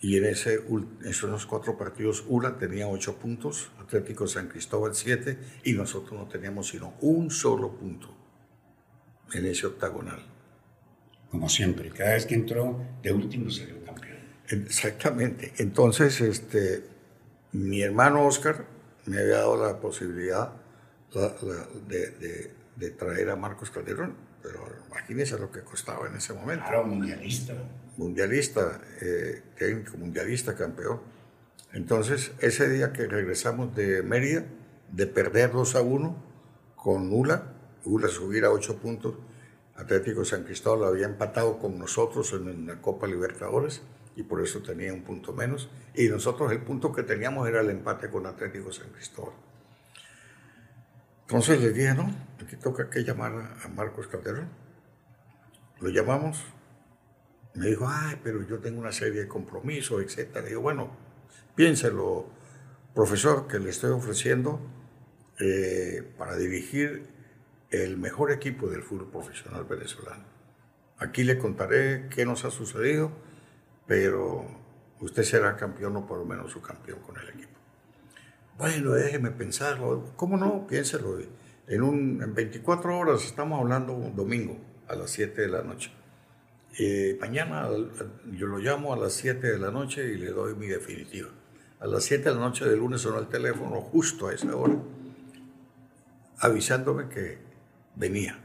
y 0.00 0.16
en 0.16 0.26
ese, 0.26 0.64
esos 1.04 1.46
cuatro 1.46 1.76
partidos, 1.76 2.24
ULA 2.28 2.56
tenía 2.56 2.86
ocho 2.86 3.16
puntos, 3.16 3.70
Atlético 3.80 4.26
San 4.26 4.48
Cristóbal 4.48 4.94
siete, 4.94 5.38
y 5.64 5.72
nosotros 5.72 6.18
no 6.18 6.28
teníamos 6.28 6.68
sino 6.68 6.94
un 7.00 7.30
solo 7.30 7.72
punto 7.72 8.08
en 9.32 9.46
ese 9.46 9.66
octagonal. 9.66 10.37
Como 11.30 11.48
siempre, 11.48 11.90
cada 11.90 12.14
vez 12.14 12.26
que 12.26 12.34
entró 12.34 12.80
de 13.02 13.12
último 13.12 13.50
salió 13.50 13.84
campeón. 13.84 14.16
Exactamente. 14.48 15.52
Entonces, 15.58 16.20
este, 16.20 16.84
mi 17.52 17.82
hermano 17.82 18.26
Oscar 18.26 18.64
me 19.06 19.18
había 19.20 19.36
dado 19.36 19.62
la 19.62 19.80
posibilidad 19.80 20.52
de, 21.88 22.52
de, 22.76 22.90
traer 22.90 23.30
a 23.30 23.36
Marcos 23.36 23.70
Calderón, 23.70 24.14
pero 24.42 24.66
imagínense 24.88 25.38
lo 25.38 25.50
que 25.50 25.60
costaba 25.60 26.06
en 26.08 26.16
ese 26.16 26.32
momento. 26.32 26.64
Claro, 26.66 26.86
mundialista 26.86 27.54
mundialista, 27.98 28.80
eh, 29.02 29.42
técnico 29.58 29.98
mundialista, 29.98 30.54
campeón. 30.54 31.00
Entonces, 31.72 32.32
ese 32.38 32.68
día 32.68 32.92
que 32.92 33.06
regresamos 33.06 33.74
de 33.74 34.02
Mérida, 34.02 34.46
de 34.90 35.06
perder 35.06 35.52
2 35.52 35.74
a 35.74 35.82
1 35.82 36.16
con 36.76 37.12
ULA, 37.12 37.52
ULA 37.84 38.08
subir 38.08 38.44
a 38.44 38.50
8 38.50 38.78
puntos, 38.78 39.16
Atlético 39.78 40.24
San 40.24 40.42
Cristóbal 40.42 40.88
había 40.88 41.06
empatado 41.06 41.58
con 41.58 41.78
nosotros 41.78 42.32
en 42.32 42.66
la 42.66 42.82
Copa 42.82 43.06
Libertadores 43.06 43.82
y 44.16 44.24
por 44.24 44.42
eso 44.42 44.60
tenía 44.60 44.92
un 44.92 45.02
punto 45.02 45.32
menos. 45.32 45.70
Y 45.94 46.08
nosotros 46.08 46.50
el 46.50 46.60
punto 46.60 46.92
que 46.92 47.04
teníamos 47.04 47.48
era 47.48 47.60
el 47.60 47.70
empate 47.70 48.10
con 48.10 48.26
Atlético 48.26 48.72
San 48.72 48.88
Cristóbal. 48.90 49.34
Entonces 51.22 51.60
le 51.60 51.72
dije, 51.72 51.94
no, 51.94 52.12
aquí 52.42 52.56
toca 52.56 52.90
que 52.90 53.04
llamar 53.04 53.56
a 53.62 53.68
Marcos 53.68 54.08
Calderón. 54.08 54.48
Lo 55.80 55.90
llamamos, 55.90 56.42
me 57.54 57.68
dijo, 57.68 57.86
ay, 57.88 58.18
pero 58.24 58.42
yo 58.42 58.58
tengo 58.58 58.80
una 58.80 58.90
serie 58.90 59.20
de 59.20 59.28
compromisos, 59.28 60.02
etc. 60.02 60.34
Le 60.36 60.48
digo, 60.48 60.62
bueno, 60.62 60.90
piénselo, 61.54 62.26
profesor, 62.94 63.46
que 63.46 63.60
le 63.60 63.70
estoy 63.70 63.92
ofreciendo 63.92 64.60
eh, 65.38 66.02
para 66.18 66.36
dirigir 66.36 67.17
el 67.70 67.96
mejor 67.96 68.32
equipo 68.32 68.68
del 68.68 68.82
fútbol 68.82 69.10
profesional 69.10 69.64
venezolano. 69.64 70.24
Aquí 70.98 71.22
le 71.22 71.38
contaré 71.38 72.08
qué 72.08 72.24
nos 72.24 72.44
ha 72.44 72.50
sucedido, 72.50 73.12
pero 73.86 74.46
usted 75.00 75.22
será 75.22 75.56
campeón 75.56 75.96
o 75.96 76.06
por 76.06 76.18
lo 76.18 76.24
menos 76.24 76.50
su 76.50 76.60
campeón 76.60 77.00
con 77.00 77.18
el 77.18 77.28
equipo. 77.28 77.58
Bueno, 78.56 78.92
déjeme 78.92 79.30
pensarlo. 79.30 80.12
¿Cómo 80.16 80.36
no? 80.36 80.66
Piénselo. 80.66 81.18
En, 81.68 81.82
un, 81.82 82.22
en 82.22 82.34
24 82.34 82.98
horas 82.98 83.24
estamos 83.24 83.60
hablando 83.60 83.92
un 83.92 84.16
domingo 84.16 84.58
a 84.88 84.96
las 84.96 85.10
7 85.10 85.42
de 85.42 85.48
la 85.48 85.62
noche. 85.62 85.92
Eh, 86.78 87.16
mañana 87.20 87.68
yo 88.32 88.46
lo 88.46 88.58
llamo 88.58 88.92
a 88.92 88.96
las 88.96 89.12
7 89.14 89.46
de 89.46 89.58
la 89.58 89.70
noche 89.70 90.12
y 90.12 90.16
le 90.16 90.30
doy 90.30 90.54
mi 90.54 90.66
definitiva. 90.66 91.28
A 91.80 91.86
las 91.86 92.04
7 92.04 92.28
de 92.28 92.34
la 92.34 92.40
noche 92.40 92.64
del 92.64 92.78
lunes 92.78 93.02
sonó 93.02 93.18
el 93.18 93.28
teléfono 93.28 93.80
justo 93.80 94.26
a 94.26 94.34
esa 94.34 94.56
hora, 94.56 94.74
avisándome 96.38 97.08
que 97.08 97.47
venía. 97.98 98.38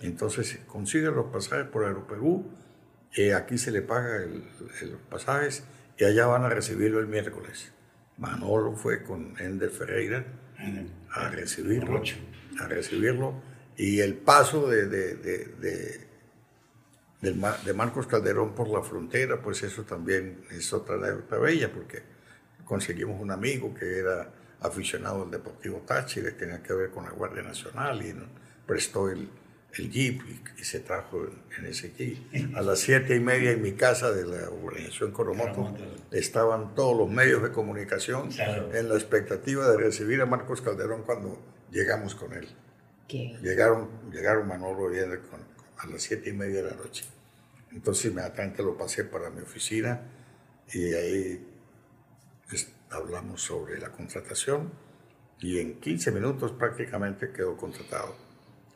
Entonces 0.00 0.60
consigue 0.66 1.10
los 1.10 1.26
pasajes 1.26 1.66
por 1.66 1.84
Aeroperú, 1.84 2.50
eh, 3.14 3.32
aquí 3.32 3.56
se 3.56 3.70
le 3.70 3.80
paga 3.80 4.16
el, 4.16 4.44
los 4.90 5.00
pasajes 5.08 5.64
y 5.96 6.04
allá 6.04 6.26
van 6.26 6.44
a 6.44 6.50
recibirlo 6.50 7.00
el 7.00 7.06
miércoles. 7.06 7.72
Manolo 8.18 8.72
fue 8.72 9.02
con 9.02 9.34
Ender 9.38 9.70
Ferreira 9.70 10.24
a 11.10 11.28
recibirlo, 11.28 12.02
a 12.60 12.66
recibirlo 12.66 13.42
y 13.76 14.00
el 14.00 14.14
paso 14.14 14.68
de 14.68 14.86
de 17.20 17.72
Marcos 17.74 18.06
Calderón 18.06 18.54
por 18.54 18.68
la 18.68 18.82
frontera, 18.82 19.40
pues 19.40 19.62
eso 19.62 19.84
también 19.84 20.44
es 20.50 20.72
otra 20.72 20.96
anécdota 20.96 21.38
bella, 21.38 21.72
porque 21.72 22.02
conseguimos 22.64 23.20
un 23.20 23.30
amigo 23.30 23.74
que 23.74 23.98
era 23.98 24.30
aficionado 24.60 25.24
al 25.24 25.30
Deportivo 25.30 25.82
Táchira, 25.86 26.30
tenía 26.36 26.62
que 26.62 26.72
ver 26.72 26.90
con 26.90 27.04
la 27.04 27.10
Guardia 27.10 27.42
Nacional 27.42 28.02
y 28.02 28.14
prestó 28.66 29.08
el, 29.08 29.28
el 29.74 29.90
jeep 29.90 30.22
y, 30.58 30.64
se 30.64 30.80
trajo 30.80 31.26
en, 31.58 31.66
ese 31.66 31.92
jeep. 31.92 32.56
A 32.56 32.62
las 32.62 32.80
siete 32.80 33.14
y 33.14 33.20
media 33.20 33.52
en 33.52 33.62
mi 33.62 33.72
casa 33.72 34.10
de 34.10 34.26
la 34.26 34.50
organización 34.50 35.12
Coromoto 35.12 35.74
estaban 36.10 36.74
todos 36.74 36.96
los 36.96 37.08
medios 37.08 37.42
de 37.42 37.52
comunicación 37.52 38.30
en 38.72 38.88
la 38.88 38.94
expectativa 38.94 39.70
de 39.70 39.76
recibir 39.76 40.20
a 40.20 40.26
Marcos 40.26 40.60
Calderón 40.60 41.02
cuando 41.04 41.40
llegamos 41.70 42.14
con 42.14 42.32
él. 42.32 42.48
Llegaron, 43.08 43.88
llegaron 44.10 44.48
Manolo 44.48 44.92
y 44.94 44.98
a 44.98 45.06
las 45.86 46.02
siete 46.02 46.30
y 46.30 46.32
media 46.32 46.62
de 46.62 46.70
la 46.70 46.76
noche. 46.76 47.04
Entonces 47.70 48.06
inmediatamente 48.06 48.62
lo 48.62 48.76
pasé 48.76 49.04
para 49.04 49.30
mi 49.30 49.42
oficina 49.42 50.00
y 50.72 50.94
ahí 50.94 51.46
hablamos 52.90 53.42
sobre 53.42 53.78
la 53.78 53.90
contratación 53.90 54.72
y 55.40 55.58
en 55.58 55.78
15 55.80 56.10
minutos 56.12 56.52
prácticamente 56.52 57.30
quedó 57.30 57.56
contratado. 57.56 58.25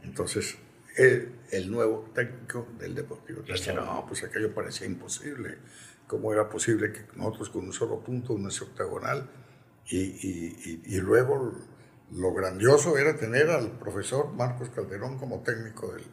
Entonces, 0.02 0.56
el, 0.96 1.32
el 1.50 1.70
nuevo 1.70 2.10
técnico 2.14 2.66
del 2.78 2.94
Deportivo 2.94 3.42
no, 3.74 4.04
pues 4.06 4.24
aquello 4.24 4.54
parecía 4.54 4.86
imposible. 4.86 5.58
¿Cómo 6.06 6.32
era 6.32 6.48
posible 6.48 6.92
que 6.92 7.06
nosotros 7.16 7.50
con 7.50 7.64
un 7.66 7.72
solo 7.72 8.00
punto, 8.00 8.32
un 8.32 8.46
octagonal, 8.46 9.30
y, 9.86 9.98
y, 9.98 10.82
y, 10.84 11.00
luego 11.00 11.52
lo 12.12 12.32
grandioso 12.32 12.96
era 12.98 13.16
tener 13.16 13.50
al 13.50 13.78
profesor 13.78 14.32
Marcos 14.32 14.70
Calderón 14.70 15.18
como 15.18 15.42
técnico 15.42 15.92
del 15.92 16.04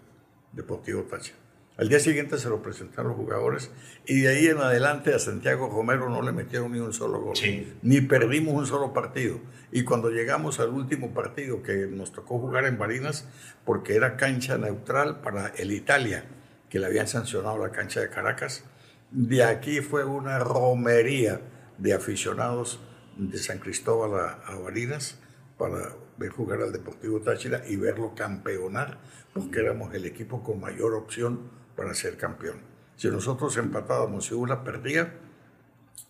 Deportivo 0.54 1.04
Táchira? 1.04 1.38
Al 1.78 1.90
día 1.90 2.00
siguiente 2.00 2.40
se 2.40 2.50
lo 2.50 2.64
presentaron 2.64 3.10
los 3.10 3.18
jugadores 3.18 3.70
y 4.08 4.22
de 4.22 4.30
ahí 4.30 4.48
en 4.48 4.58
adelante 4.58 5.14
a 5.14 5.20
Santiago 5.20 5.70
Romero 5.70 6.10
no 6.10 6.24
le 6.24 6.32
metieron 6.32 6.72
ni 6.72 6.80
un 6.80 6.92
solo 6.92 7.22
gol, 7.22 7.36
ni 7.84 8.02
perdimos 8.02 8.56
un 8.56 8.66
solo 8.66 8.94
partido. 8.94 9.40
Y 9.72 9.84
cuando 9.84 10.10
llegamos 10.10 10.60
al 10.60 10.70
último 10.70 11.14
partido 11.14 11.62
que 11.62 11.86
nos 11.86 12.12
tocó 12.12 12.40
jugar 12.40 12.66
en 12.66 12.80
Barinas, 12.80 13.28
porque 13.64 13.96
era 13.96 14.18
cancha 14.18 14.58
neutral 14.58 15.22
para 15.22 15.50
el 15.50 15.72
Italia, 15.72 16.26
que 16.68 16.80
le 16.80 16.88
habían 16.88 17.08
sancionado 17.08 17.60
la 17.60 17.72
cancha 17.72 18.00
de 18.00 18.10
Caracas, 18.10 18.64
de 19.12 19.44
aquí 19.44 19.82
fue 19.82 20.04
una 20.04 20.40
romería 20.40 21.42
de 21.78 21.94
aficionados 21.94 22.80
de 23.18 23.38
San 23.38 23.60
Cristóbal 23.60 24.20
a, 24.20 24.32
a 24.48 24.58
Barinas 24.58 25.20
para 25.60 25.96
ver 26.18 26.32
jugar 26.32 26.60
al 26.64 26.72
Deportivo 26.72 27.22
Táchira 27.22 27.62
y 27.68 27.76
verlo 27.76 28.16
campeonar, 28.16 28.98
porque 29.32 29.60
éramos 29.60 29.94
el 29.94 30.06
equipo 30.06 30.44
con 30.44 30.60
mayor 30.60 30.96
opción 30.96 31.56
para 31.78 31.94
ser 31.94 32.18
campeón. 32.18 32.58
Si 32.98 33.08
nosotros 33.08 33.56
empatábamos 33.56 34.30
y 34.32 34.34
una 34.34 34.64
perdía 34.64 35.14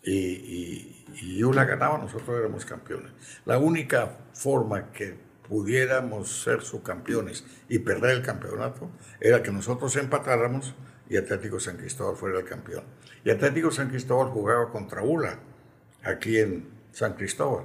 y, 0.02 0.12
y, 0.12 1.04
y 1.20 1.42
una 1.44 1.64
ganaba, 1.64 1.98
nosotros 1.98 2.36
éramos 2.36 2.64
campeones. 2.64 3.12
La 3.44 3.58
única 3.58 4.16
forma 4.32 4.90
que 4.90 5.28
pudiéramos 5.48 6.42
ser 6.42 6.62
subcampeones 6.62 7.44
y 7.68 7.78
perder 7.78 8.16
el 8.16 8.22
campeonato 8.22 8.90
era 9.20 9.42
que 9.42 9.52
nosotros 9.52 9.94
empatáramos 9.96 10.74
y 11.08 11.16
Atlético 11.16 11.58
San 11.58 11.76
Cristóbal 11.76 12.16
fuera 12.16 12.38
el 12.38 12.44
campeón. 12.44 12.84
Y 13.24 13.30
Atlético 13.30 13.70
San 13.70 13.88
Cristóbal 13.88 14.28
jugaba 14.28 14.70
contra 14.70 15.02
ULA, 15.02 15.38
aquí 16.04 16.38
en 16.38 16.68
San 16.92 17.14
Cristóbal. 17.14 17.64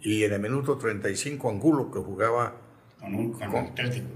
Y 0.00 0.24
en 0.24 0.32
el 0.32 0.40
minuto 0.40 0.78
35 0.78 1.50
Angulo, 1.50 1.90
que 1.90 2.00
jugaba 2.00 2.54
con, 2.98 3.14
un, 3.14 3.32
con, 3.32 3.56
Atlético 3.56 4.08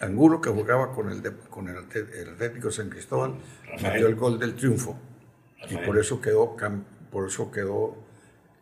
Angulo, 0.00 0.40
que 0.40 0.48
jugaba 0.50 0.92
con 0.92 1.10
el, 1.10 1.22
con 1.50 1.68
el, 1.68 1.76
Atlético 1.78 2.70
San 2.70 2.88
Cristóbal, 2.88 3.34
metió 3.82 4.06
el 4.06 4.14
gol 4.14 4.38
del 4.38 4.54
triunfo. 4.54 4.98
Y 5.68 5.76
por 5.76 5.98
eso 5.98 6.20
quedó, 6.20 6.56
por 7.10 7.28
eso 7.28 7.50
quedó 7.50 7.96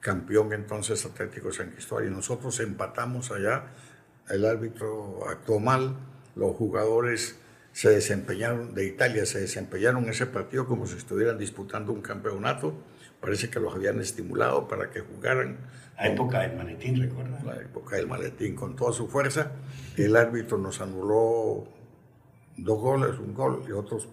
campeón 0.01 0.53
entonces 0.53 1.05
Atlético 1.07 1.53
San 1.53 1.71
Cristóbal. 1.71 2.07
Y 2.07 2.11
nosotros 2.11 2.59
empatamos 2.61 3.31
allá, 3.31 3.67
el 4.29 4.45
árbitro 4.45 5.29
actuó 5.29 5.61
mal, 5.61 5.97
los 6.35 6.57
jugadores 6.57 7.39
se 7.73 7.91
desempeñaron, 7.91 8.75
de 8.75 8.87
Italia 8.87 9.25
se 9.25 9.41
desempeñaron 9.41 10.09
ese 10.09 10.27
partido 10.27 10.67
como 10.67 10.87
si 10.87 10.97
estuvieran 10.97 11.39
disputando 11.39 11.93
un 11.93 12.03
campeonato, 12.03 12.75
parece 13.21 13.51
que 13.51 13.61
los 13.61 13.73
habían 13.73 14.01
estimulado 14.01 14.67
para 14.67 14.91
que 14.91 15.01
jugaran. 15.01 15.59
La 15.99 16.07
época 16.07 16.41
del 16.41 16.57
maletín, 16.57 17.01
recuerda. 17.01 17.41
La 17.45 17.57
época 17.57 17.97
del 17.97 18.07
maletín 18.07 18.55
con 18.55 18.77
toda 18.77 18.93
su 18.93 19.09
fuerza, 19.09 19.51
el 19.97 20.15
árbitro 20.15 20.57
nos 20.57 20.81
anuló 20.81 21.65
dos 22.57 22.79
goles, 22.79 23.19
un 23.19 23.35
gol 23.35 23.65
y 23.69 23.73
otros, 23.73 24.09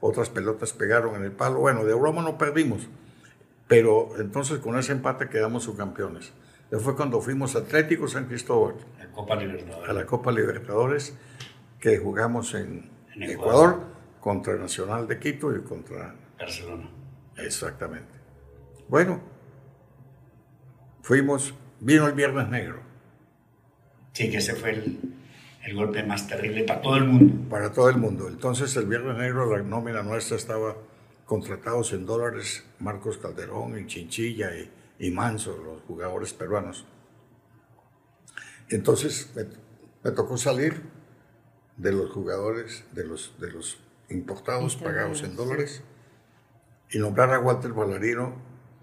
otras 0.00 0.28
pelotas 0.28 0.74
pegaron 0.74 1.14
en 1.16 1.24
el 1.24 1.32
palo. 1.32 1.60
Bueno, 1.60 1.84
de 1.84 1.94
broma 1.94 2.22
no 2.22 2.36
perdimos, 2.36 2.86
pero 3.66 4.10
entonces 4.18 4.58
con 4.58 4.78
ese 4.78 4.92
empate 4.92 5.30
quedamos 5.30 5.64
subcampeones. 5.64 6.32
Fue 6.80 6.96
cuando 6.96 7.20
fuimos 7.20 7.56
Atlético 7.56 8.08
San 8.08 8.26
Cristóbal 8.26 8.74
la 8.98 9.10
Copa 9.10 9.36
Libertadores. 9.36 9.90
a 9.90 9.92
la 9.92 10.06
Copa 10.06 10.32
Libertadores 10.32 11.16
que 11.80 11.98
jugamos 11.98 12.54
en, 12.54 12.90
en 13.14 13.22
Ecuador. 13.22 13.70
Ecuador 13.70 13.92
contra 14.20 14.56
Nacional 14.56 15.08
de 15.08 15.18
Quito 15.18 15.54
y 15.54 15.62
contra 15.62 16.14
Barcelona. 16.38 16.88
Exactamente. 17.36 18.12
Bueno, 18.88 19.20
fuimos, 21.02 21.54
vino 21.80 22.06
el 22.06 22.14
Viernes 22.14 22.48
Negro. 22.48 22.80
Sí, 24.12 24.30
que 24.30 24.38
ese 24.38 24.54
fue 24.54 24.70
el, 24.70 24.98
el 25.64 25.74
golpe 25.74 26.02
más 26.02 26.26
terrible 26.28 26.64
para 26.64 26.80
todo 26.82 26.96
el 26.96 27.04
mundo. 27.04 27.48
Para 27.48 27.72
todo 27.72 27.88
el 27.88 27.96
mundo. 27.96 28.28
Entonces 28.28 28.74
el 28.76 28.86
Viernes 28.86 29.16
Negro, 29.16 29.54
la 29.56 29.62
nómina 29.62 30.02
nuestra 30.02 30.36
estaba 30.36 30.76
contratados 31.24 31.92
en 31.92 32.04
dólares 32.04 32.64
Marcos 32.78 33.18
Calderón 33.18 33.78
y 33.78 33.86
Chinchilla 33.86 34.50
y, 34.56 34.70
y 34.98 35.10
Manso, 35.10 35.56
los 35.56 35.82
jugadores 35.82 36.32
peruanos. 36.34 36.84
Entonces 38.68 39.30
me, 39.34 39.44
me, 40.04 40.10
tocó 40.14 40.36
salir 40.36 40.82
de 41.76 41.92
los 41.92 42.10
jugadores, 42.10 42.84
de 42.92 43.04
los, 43.04 43.34
de 43.38 43.50
los 43.50 43.78
importados 44.10 44.76
pagados 44.76 45.22
en 45.22 45.36
dólares 45.36 45.82
y 46.90 46.98
nombrar 46.98 47.32
a 47.32 47.40
Walter 47.40 47.72
Ballarino 47.72 48.34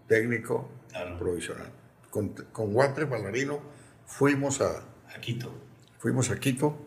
técnico 0.08 0.70
Claro. 0.90 1.20
provisional. 1.20 1.72
Con, 2.10 2.30
con 2.52 2.76
Walter 2.76 3.06
Ballarino 3.06 3.60
fuimos 4.06 4.62
a, 4.62 4.84
A 5.16 5.22
Quito. 5.22 5.52
fuimos 6.00 6.30
a 6.32 6.40
Quito 6.40 6.86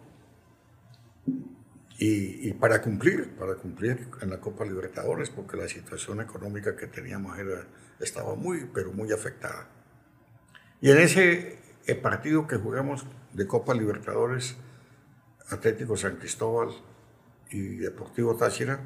y, 1.99 2.49
y 2.49 2.53
para 2.55 2.83
cumplir, 2.83 3.37
para 3.37 3.55
cumplir 3.55 4.09
en 4.21 4.31
la 4.31 4.41
Copa 4.41 4.65
Libertadores, 4.65 5.31
porque 5.31 5.57
la 5.57 5.69
situación 5.69 6.21
económica 6.21 6.75
que 6.77 6.89
teníamos 6.89 7.39
era, 7.39 7.67
estaba 8.01 8.35
muy, 8.35 8.69
pero 8.75 8.93
muy 8.93 9.13
afectada. 9.13 9.69
Y 10.81 10.91
en 10.91 10.99
ese 10.99 11.61
eh, 11.87 11.95
partido 11.95 12.47
que 12.49 12.57
jugamos 12.57 13.07
de 13.33 13.47
Copa 13.47 13.75
Libertadores, 13.75 14.57
Atlético 15.49 15.97
San 15.97 16.17
Cristóbal 16.17 16.71
y 17.51 17.77
Deportivo 17.77 18.37
Táchira, 18.37 18.81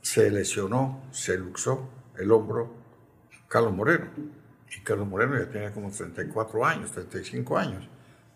se 0.00 0.28
lesionó, 0.30 1.06
se 1.12 1.38
luxó 1.38 1.88
el 2.18 2.32
hombro 2.32 2.74
Carlos 3.48 3.72
Moreno. 3.72 4.06
Y 4.76 4.80
Carlos 4.80 5.06
Moreno 5.06 5.38
ya 5.38 5.50
tenía 5.50 5.72
como 5.72 5.90
34 5.90 6.64
años, 6.64 6.92
35 6.92 7.58
años. 7.58 7.88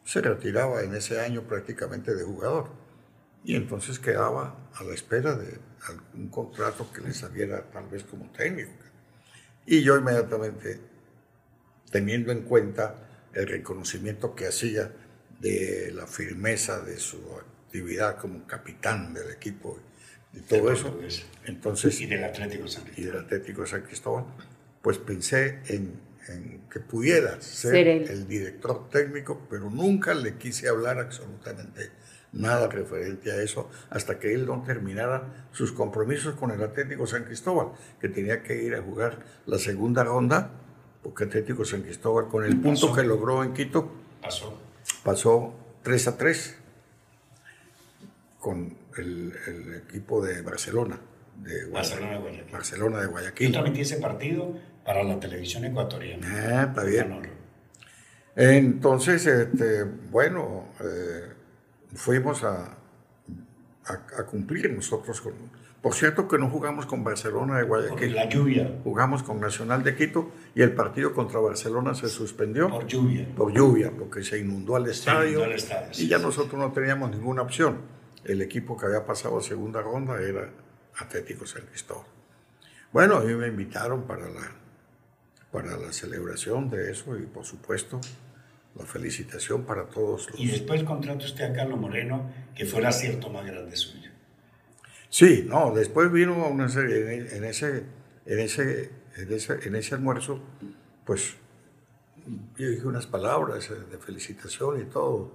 Se 0.05 0.21
retiraba 0.21 0.83
en 0.83 0.95
ese 0.95 1.21
año 1.21 1.43
prácticamente 1.43 2.15
de 2.15 2.25
jugador. 2.25 2.71
Y 3.45 3.55
entonces 3.55 3.99
quedaba 3.99 4.71
a 4.75 4.85
la 4.85 4.93
espera 4.93 5.35
de 5.37 5.59
algún 5.89 6.29
contrato 6.29 6.91
que 6.93 7.01
le 7.01 7.15
saliera 7.15 7.63
tal 7.71 7.89
vez 7.89 8.05
como 8.05 8.31
técnico. 8.33 8.73
Y 9.65 9.83
yo 9.83 9.97
inmediatamente, 9.97 10.81
teniendo 11.91 12.33
en 12.33 12.43
cuenta 12.43 13.29
el 13.33 13.47
reconocimiento 13.47 14.35
que 14.35 14.47
hacía 14.47 14.93
de 15.41 15.93
la 15.95 16.07
firmeza 16.07 16.81
de 16.81 16.99
su 16.99 17.19
actividad 17.67 18.19
como 18.19 18.47
capitán 18.47 19.13
del 19.13 19.31
equipo 19.31 19.79
y 20.33 20.41
todo 20.41 20.73
eso, 20.73 20.99
entonces 21.45 22.01
Y 22.01 22.07
del 22.07 22.25
Atlético 22.25 22.69
San 22.69 22.83
y 22.83 22.91
Cristóbal. 22.91 23.13
del 23.13 23.25
Atlético 23.25 23.67
San 23.67 23.83
Cristóbal, 23.83 24.25
pues 24.83 24.99
pensé 24.99 25.61
en, 25.67 26.01
en 26.29 26.63
que 26.71 26.81
pudiera 26.81 27.41
ser, 27.41 27.71
Ser 27.73 27.89
el 27.89 28.27
director 28.27 28.89
técnico, 28.89 29.47
pero 29.49 29.71
nunca 29.71 30.15
le 30.15 30.37
quise 30.37 30.69
hablar 30.69 30.99
absolutamente 30.99 31.91
nada 32.33 32.69
referente 32.69 33.31
a 33.33 33.41
eso 33.43 33.71
hasta 33.91 34.19
que 34.19 34.35
él 34.35 34.45
no 34.47 34.63
terminara 34.63 35.47
sus 35.53 35.73
compromisos 35.73 36.35
con 36.35 36.51
el 36.51 36.63
Atlético 36.63 37.07
San 37.07 37.25
Cristóbal, 37.25 37.69
que 38.01 38.09
tenía 38.09 38.43
que 38.43 38.63
ir 38.63 38.75
a 38.75 38.83
jugar 38.83 39.25
la 39.47 39.59
segunda 39.59 40.05
ronda, 40.05 40.51
porque 41.03 41.25
Atlético 41.25 41.65
San 41.65 41.83
Cristóbal 41.83 42.29
con 42.29 42.45
el 42.45 42.61
punto 42.61 42.89
Pasó. 42.89 42.95
que 42.95 43.03
logró 43.05 43.43
en 43.45 43.53
Quito 43.55 43.91
Pasó. 44.21 44.59
pasó 45.05 45.55
3 45.83 46.09
a 46.09 46.17
3 46.19 46.57
con 48.41 48.77
el, 48.99 49.33
el 49.47 49.75
equipo 49.87 50.25
de 50.25 50.43
Barcelona, 50.43 50.99
de 51.43 51.67
Barcelona 51.67 52.11
de 52.13 52.19
Guayaquil. 52.19 52.53
Barcelona 52.53 52.97
de 52.99 53.05
Yo 53.05 53.11
Guayaquil. 53.11 53.53
transmití 53.53 53.81
ese 53.81 53.97
partido 53.99 54.55
para 54.87 55.03
la 55.03 55.19
televisión 55.19 55.65
ecuatoriana. 55.65 56.27
Ah, 56.31 56.63
está 56.69 56.85
bien. 56.85 57.29
Entonces, 58.37 59.27
este, 59.27 59.85
bueno, 59.85 60.69
eh, 60.81 61.33
fuimos 61.95 62.45
a, 62.45 62.77
a, 63.87 63.93
a 63.93 64.27
cumplir 64.27 64.71
nosotros 64.73 65.21
con... 65.21 65.33
Por 65.83 65.95
cierto 65.95 66.27
que 66.27 66.37
no 66.39 66.51
jugamos 66.51 66.85
con 66.87 67.05
Barcelona 67.05 67.59
de 67.59 67.65
Por 67.67 67.81
Guayaquil, 67.83 68.15
la 68.15 68.29
lluvia. 68.29 68.79
jugamos 68.83 69.23
con 69.23 69.41
Nacional 69.41 69.85
de 69.85 69.95
Quito 69.95 70.31
y 70.55 70.63
el 70.63 70.73
partido 70.73 71.13
contra 71.15 71.39
Barcelona 71.39 71.95
se 71.95 72.09
suspendió 72.09 72.69
Por 72.69 72.87
lluvia. 72.87 73.29
por 73.37 73.53
lluvia, 73.53 73.93
porque 73.97 74.23
se 74.25 74.39
inundó 74.39 74.77
el 74.79 74.87
estadio, 74.87 75.29
inundó 75.31 75.45
el 75.45 75.53
estadio, 75.53 75.95
sí, 75.95 76.07
y 76.07 76.09
ya 76.09 76.19
sí. 76.19 76.25
nosotros 76.25 76.61
no 76.61 76.73
teníamos 76.73 77.11
ninguna 77.11 77.43
opción. 77.43 77.79
El 78.25 78.43
equipo 78.43 78.77
que 78.77 78.87
había 78.87 79.05
pasado 79.07 79.39
a 79.39 79.43
segunda 79.43 79.81
ronda 79.81 80.21
era 80.21 80.51
Atlético 80.99 81.47
San 81.47 81.63
Cristóbal. 81.67 82.07
Bueno, 82.93 83.17
a 83.17 83.21
mí 83.21 83.35
me 83.35 83.47
invitaron 83.47 84.03
para 84.09 84.29
la, 84.29 84.51
para 85.53 85.77
la 85.77 85.93
celebración 85.93 86.69
de 86.71 86.91
eso 86.91 87.17
y 87.19 87.23
por 87.23 87.45
supuesto 87.45 88.01
la 88.75 88.85
felicitación 88.85 89.65
para 89.65 89.87
todos 89.89 90.31
los... 90.31 90.41
Y 90.41 90.49
después 90.49 90.83
contrató 90.85 91.25
usted 91.25 91.45
a 91.45 91.53
Carlos 91.55 91.81
Moreno, 91.81 92.31
que 92.55 92.67
fue 92.67 92.81
el 92.81 92.87
acierto 92.87 93.31
más 93.31 93.47
grande 93.47 93.75
suyo. 93.77 94.11
Sí, 95.09 95.47
no, 95.49 95.73
después 95.75 96.13
vino 96.13 96.47
una 96.49 96.69
serie, 96.69 97.15
en, 97.15 97.37
en 97.37 97.45
ese, 97.45 97.85
en, 98.27 98.39
ese, 98.39 98.91
en, 99.17 99.33
ese, 99.33 99.59
en 99.67 99.77
ese 99.77 99.95
almuerzo, 99.95 100.41
pues 101.07 101.37
yo 102.59 102.69
dije 102.69 102.87
unas 102.87 103.07
palabras 103.07 103.71
eh, 103.71 103.75
de 103.91 103.99
felicitación 103.99 104.81
y 104.81 104.85
todo. 104.85 105.33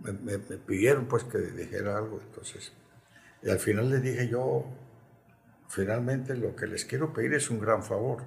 Me, 0.00 0.12
me- 0.12 0.38
me 0.38 0.56
pidieron 0.56 1.06
pues 1.06 1.22
que 1.24 1.38
dijera 1.38 1.98
algo, 1.98 2.20
entonces. 2.20 2.72
Y 3.42 3.50
al 3.50 3.58
final 3.60 3.90
les 3.90 4.02
dije 4.02 4.26
yo, 4.28 4.64
finalmente 5.68 6.34
lo 6.34 6.56
que 6.56 6.66
les 6.66 6.84
quiero 6.84 7.12
pedir 7.12 7.34
es 7.34 7.50
un 7.50 7.60
gran 7.60 7.82
favor. 7.84 8.24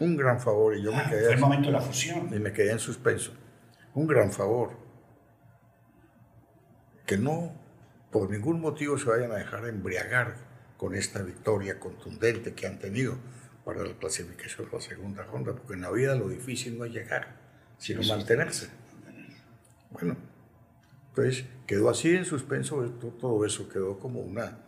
Un 0.00 0.16
gran 0.16 0.40
favor, 0.40 0.76
y 0.76 0.82
yo 0.82 0.90
me 0.92 0.98
Ah, 0.98 1.06
quedé 1.08 1.24
fue 1.26 1.34
el 1.34 1.40
momento 1.40 1.66
de 1.66 1.72
la 1.72 1.80
fusión. 1.80 2.28
y 2.34 2.38
me 2.38 2.52
quedé 2.52 2.72
en 2.72 2.78
suspenso. 2.78 3.32
Un 3.94 4.06
gran 4.06 4.32
favor. 4.32 4.70
Que 7.06 7.16
no, 7.16 7.52
por 8.10 8.30
ningún 8.30 8.60
motivo, 8.60 8.98
se 8.98 9.06
vayan 9.08 9.32
a 9.32 9.36
dejar 9.36 9.66
embriagar 9.66 10.34
con 10.76 10.94
esta 10.94 11.22
victoria 11.22 11.78
contundente 11.78 12.54
que 12.54 12.66
han 12.66 12.78
tenido 12.78 13.16
para 13.64 13.82
la 13.84 13.94
clasificación 13.94 14.66
de 14.68 14.72
la 14.76 14.80
segunda 14.80 15.22
ronda, 15.24 15.52
porque 15.54 15.74
en 15.74 15.82
la 15.82 15.90
vida 15.90 16.14
lo 16.14 16.28
difícil 16.28 16.78
no 16.78 16.84
es 16.84 16.92
llegar, 16.92 17.36
sino 17.78 18.02
mantenerse. 18.02 18.68
Bueno, 19.90 20.16
entonces 21.10 21.44
quedó 21.66 21.90
así 21.90 22.16
en 22.16 22.24
suspenso, 22.24 22.82
to- 22.98 23.08
todo 23.20 23.44
eso 23.44 23.68
quedó 23.68 23.98
como 23.98 24.20
una, 24.20 24.58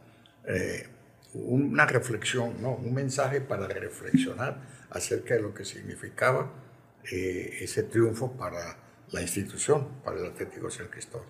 eh, 0.46 0.86
una 1.32 1.86
reflexión, 1.86 2.60
¿no? 2.62 2.74
un 2.76 2.94
mensaje 2.94 3.40
para 3.40 3.66
reflexionar 3.66 4.60
acerca 4.94 5.34
de 5.34 5.42
lo 5.42 5.52
que 5.52 5.64
significaba 5.64 6.50
eh, 7.12 7.58
ese 7.60 7.82
triunfo 7.82 8.32
para 8.32 8.78
la 9.10 9.20
institución, 9.20 10.00
para 10.02 10.18
el 10.18 10.26
Atlético 10.26 10.70
San 10.70 10.88
Cristóbal. 10.88 11.28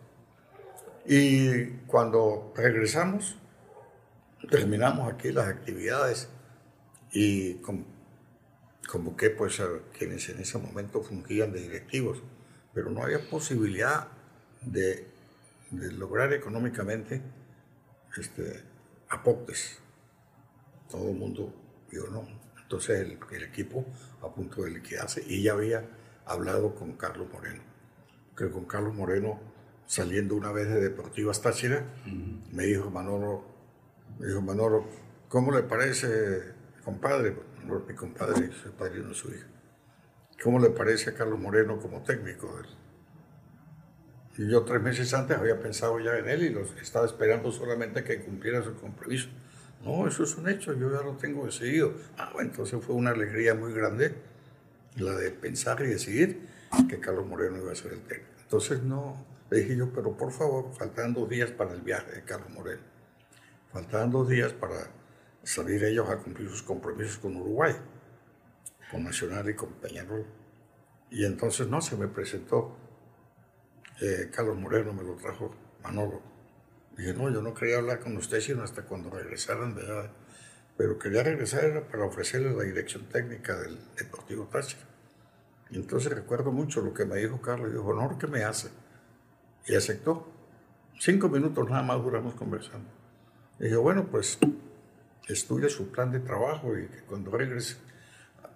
Y 1.06 1.66
cuando 1.86 2.52
regresamos, 2.56 3.36
terminamos 4.50 5.12
aquí 5.12 5.32
las 5.32 5.48
actividades 5.48 6.28
y 7.12 7.54
con- 7.54 7.86
convoqué 8.88 9.30
pues 9.30 9.60
a 9.60 9.66
quienes 9.96 10.28
en 10.28 10.40
ese 10.40 10.58
momento 10.58 11.02
fungían 11.02 11.52
de 11.52 11.60
directivos, 11.60 12.22
pero 12.72 12.90
no 12.90 13.02
había 13.02 13.28
posibilidad 13.28 14.08
de, 14.60 15.08
lograr 15.70 16.32
económicamente 16.32 17.20
este, 18.16 18.62
aportes. 19.08 19.78
Todo 20.88 21.10
el 21.10 21.16
mundo 21.16 21.52
dijo 21.90 22.06
no. 22.08 22.33
Entonces 22.64 23.00
el, 23.00 23.18
el 23.30 23.42
equipo 23.44 23.86
a 24.22 24.34
punto 24.34 24.62
de 24.62 24.70
liquidarse 24.70 25.22
y 25.26 25.42
ya 25.42 25.52
había 25.52 25.88
hablado 26.26 26.74
con 26.74 26.94
Carlos 26.94 27.28
Moreno. 27.32 27.62
Que 28.36 28.50
con 28.50 28.64
Carlos 28.64 28.94
Moreno, 28.94 29.40
saliendo 29.86 30.34
una 30.34 30.50
vez 30.50 30.68
de 30.68 30.80
Deportivas 30.80 31.40
Táchira, 31.40 31.84
me 32.50 32.64
dijo 32.64 32.90
Manolo, 32.90 33.44
me 34.18 34.26
dijo 34.26 34.40
Manolo, 34.40 34.86
¿cómo 35.28 35.52
le 35.52 35.62
parece, 35.62 36.42
compadre? 36.84 37.36
mi 37.88 37.94
compadre, 37.94 38.50
soy 38.52 38.72
padrino 38.72 39.08
de 39.08 39.14
su 39.14 39.30
hija. 39.30 39.46
¿Cómo 40.42 40.58
le 40.58 40.70
parece 40.70 41.10
a 41.10 41.14
Carlos 41.14 41.38
Moreno 41.38 41.78
como 41.78 42.02
técnico? 42.02 42.60
Y 44.36 44.50
yo 44.50 44.64
tres 44.64 44.82
meses 44.82 45.14
antes 45.14 45.36
había 45.38 45.60
pensado 45.60 45.98
ya 46.00 46.18
en 46.18 46.28
él 46.28 46.42
y 46.42 46.50
los 46.50 46.74
estaba 46.76 47.06
esperando 47.06 47.50
solamente 47.52 48.04
que 48.04 48.20
cumpliera 48.20 48.62
su 48.62 48.74
compromiso. 48.74 49.28
No, 49.84 50.08
eso 50.08 50.24
es 50.24 50.36
un 50.36 50.48
hecho, 50.48 50.72
yo 50.72 50.90
ya 50.90 51.02
lo 51.02 51.16
tengo 51.16 51.44
decidido. 51.44 51.92
Ah, 52.16 52.30
bueno, 52.32 52.50
entonces 52.50 52.82
fue 52.82 52.94
una 52.94 53.10
alegría 53.10 53.54
muy 53.54 53.72
grande 53.72 54.14
la 54.96 55.12
de 55.12 55.30
pensar 55.30 55.80
y 55.82 55.88
decidir 55.88 56.48
que 56.88 57.00
Carlos 57.00 57.26
Moreno 57.26 57.58
iba 57.58 57.72
a 57.72 57.74
ser 57.74 57.92
el 57.92 58.00
técnico. 58.00 58.30
Entonces 58.42 58.82
no, 58.82 59.26
le 59.50 59.58
dije 59.58 59.76
yo, 59.76 59.92
pero 59.92 60.16
por 60.16 60.32
favor, 60.32 60.72
faltan 60.74 61.12
dos 61.12 61.28
días 61.28 61.50
para 61.50 61.72
el 61.72 61.82
viaje 61.82 62.12
de 62.12 62.22
Carlos 62.24 62.50
Moreno. 62.50 62.82
Faltaban 63.72 64.10
dos 64.10 64.28
días 64.28 64.52
para 64.52 64.90
salir 65.42 65.84
ellos 65.84 66.08
a 66.08 66.16
cumplir 66.16 66.48
sus 66.48 66.62
compromisos 66.62 67.18
con 67.18 67.36
Uruguay, 67.36 67.74
con 68.90 69.04
Nacional 69.04 69.50
y 69.50 69.54
con 69.54 69.72
Peñarol. 69.74 70.24
Y 71.10 71.24
entonces 71.24 71.68
no, 71.68 71.80
se 71.80 71.96
me 71.96 72.08
presentó 72.08 72.76
eh, 74.00 74.30
Carlos 74.32 74.56
Moreno, 74.56 74.92
me 74.92 75.02
lo 75.02 75.14
trajo 75.16 75.54
Manolo. 75.82 76.33
Dije, 76.96 77.12
no, 77.14 77.30
yo 77.30 77.42
no 77.42 77.54
quería 77.54 77.78
hablar 77.78 78.00
con 78.00 78.16
usted 78.16 78.40
sino 78.40 78.62
hasta 78.62 78.82
cuando 78.82 79.10
regresaran 79.10 79.74
de 79.74 79.82
allá. 79.82 80.10
Pero 80.76 80.98
quería 80.98 81.22
regresar 81.22 81.86
para 81.88 82.04
ofrecerle 82.04 82.54
la 82.54 82.64
dirección 82.64 83.04
técnica 83.04 83.56
del 83.56 83.78
Deportivo 83.96 84.46
Táchira. 84.46 84.82
Y 85.70 85.76
entonces 85.76 86.12
recuerdo 86.12 86.52
mucho 86.52 86.80
lo 86.80 86.92
que 86.92 87.04
me 87.04 87.16
dijo 87.16 87.40
Carlos. 87.40 87.72
Dijo, 87.72 87.84
honor 87.84 88.18
que 88.18 88.26
me 88.26 88.44
hace. 88.44 88.70
Y 89.66 89.74
aceptó. 89.74 90.30
Cinco 90.98 91.28
minutos 91.28 91.68
nada 91.68 91.82
más 91.82 92.02
duramos 92.02 92.34
conversando. 92.34 92.88
Y 93.58 93.64
dije, 93.64 93.76
bueno, 93.76 94.06
pues 94.10 94.38
estudie 95.28 95.68
su 95.68 95.90
plan 95.90 96.12
de 96.12 96.20
trabajo 96.20 96.76
y 96.78 96.86
que 96.86 97.00
cuando 97.02 97.30
regrese 97.30 97.76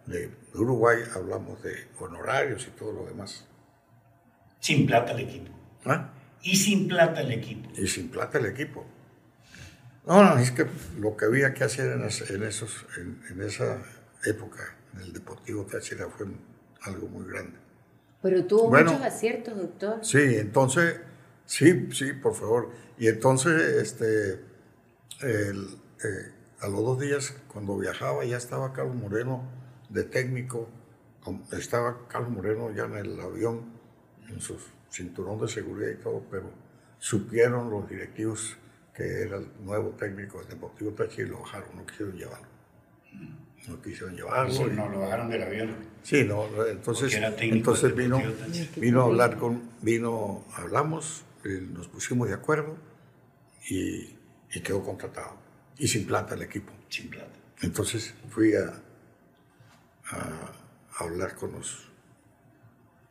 de 0.06 0.30
Uruguay 0.54 0.98
hablamos 1.14 1.62
de 1.62 1.88
honorarios 1.98 2.66
y 2.66 2.70
todo 2.70 2.92
lo 2.92 3.06
demás. 3.06 3.46
Sin 4.60 4.86
plata 4.86 5.12
el 5.12 5.20
equipo. 5.20 5.52
¿Ah? 5.84 6.10
Y 6.42 6.56
sin 6.56 6.88
plata 6.88 7.20
el 7.20 7.32
equipo. 7.32 7.68
Y 7.76 7.86
sin 7.86 8.08
plata 8.08 8.38
el 8.38 8.46
equipo. 8.46 8.86
No, 10.06 10.24
no, 10.24 10.38
es 10.38 10.50
que 10.52 10.66
lo 10.98 11.16
que 11.16 11.26
había 11.26 11.52
que 11.52 11.64
hacer 11.64 11.92
en, 11.92 12.02
esos, 12.42 12.86
en, 12.96 13.42
esa 13.42 13.82
época 14.24 14.74
en 14.94 15.00
el 15.00 15.12
Deportivo 15.12 15.66
Táchira 15.66 16.08
fue 16.08 16.26
algo 16.82 17.08
muy 17.08 17.26
grande. 17.30 17.58
Pero 18.22 18.44
tuvo 18.46 18.70
muchos 18.70 19.02
aciertos, 19.02 19.56
doctor. 19.56 19.98
Sí, 20.02 20.36
entonces, 20.36 21.00
sí, 21.44 21.88
sí, 21.92 22.14
por 22.14 22.34
favor. 22.34 22.70
Y 22.98 23.08
entonces, 23.08 23.60
este, 23.60 24.40
el, 25.20 25.78
eh, 26.02 26.32
a 26.60 26.68
los 26.68 26.82
dos 26.82 27.00
días, 27.00 27.34
cuando 27.52 27.76
viajaba, 27.76 28.24
ya 28.24 28.36
estaba 28.38 28.72
Carlos 28.72 28.96
Moreno 28.96 29.42
de 29.90 30.04
técnico, 30.04 30.68
estaba 31.52 32.08
Carlos 32.08 32.30
Moreno 32.30 32.72
ya 32.74 32.84
en 32.84 32.96
el 32.96 33.20
avión, 33.20 33.72
en 34.28 34.40
su 34.40 34.58
cinturón 34.90 35.40
de 35.40 35.48
seguridad 35.48 35.90
y 35.90 36.02
todo, 36.02 36.24
pero 36.30 36.50
supieron 36.98 37.70
los 37.70 37.88
directivos 37.88 38.56
que 38.94 39.22
era 39.22 39.36
el 39.36 39.48
nuevo 39.64 39.90
técnico 39.90 40.38
del 40.40 40.48
Deportivo 40.48 40.90
Tachi 40.92 41.22
y 41.22 41.26
lo 41.26 41.40
bajaron, 41.40 41.68
no 41.76 41.86
quisieron 41.86 42.16
llevarlo. 42.16 42.48
No 43.68 43.80
quisieron 43.80 44.16
llevarlo. 44.16 44.66
no, 44.68 44.88
lo 44.88 45.00
bajaron 45.00 45.30
del 45.30 45.42
avión. 45.42 45.76
Sí, 46.02 46.24
no, 46.24 46.46
entonces, 46.66 47.14
entonces 47.38 47.94
vino, 47.94 48.20
vino 48.76 49.02
a 49.02 49.04
hablar 49.04 49.36
con, 49.36 49.62
vino, 49.82 50.44
hablamos, 50.54 51.24
nos 51.44 51.88
pusimos 51.88 52.28
de 52.28 52.34
acuerdo 52.34 52.76
y, 53.68 54.16
y 54.52 54.60
quedó 54.62 54.82
contratado. 54.82 55.36
Y 55.78 55.86
sin 55.86 56.06
plata 56.06 56.34
el 56.34 56.42
equipo. 56.42 56.72
Sin 56.88 57.08
plata. 57.08 57.38
Entonces 57.62 58.14
fui 58.30 58.54
a, 58.54 58.72
a, 60.10 60.52
hablar 61.04 61.34
con 61.34 61.52
los 61.52 61.87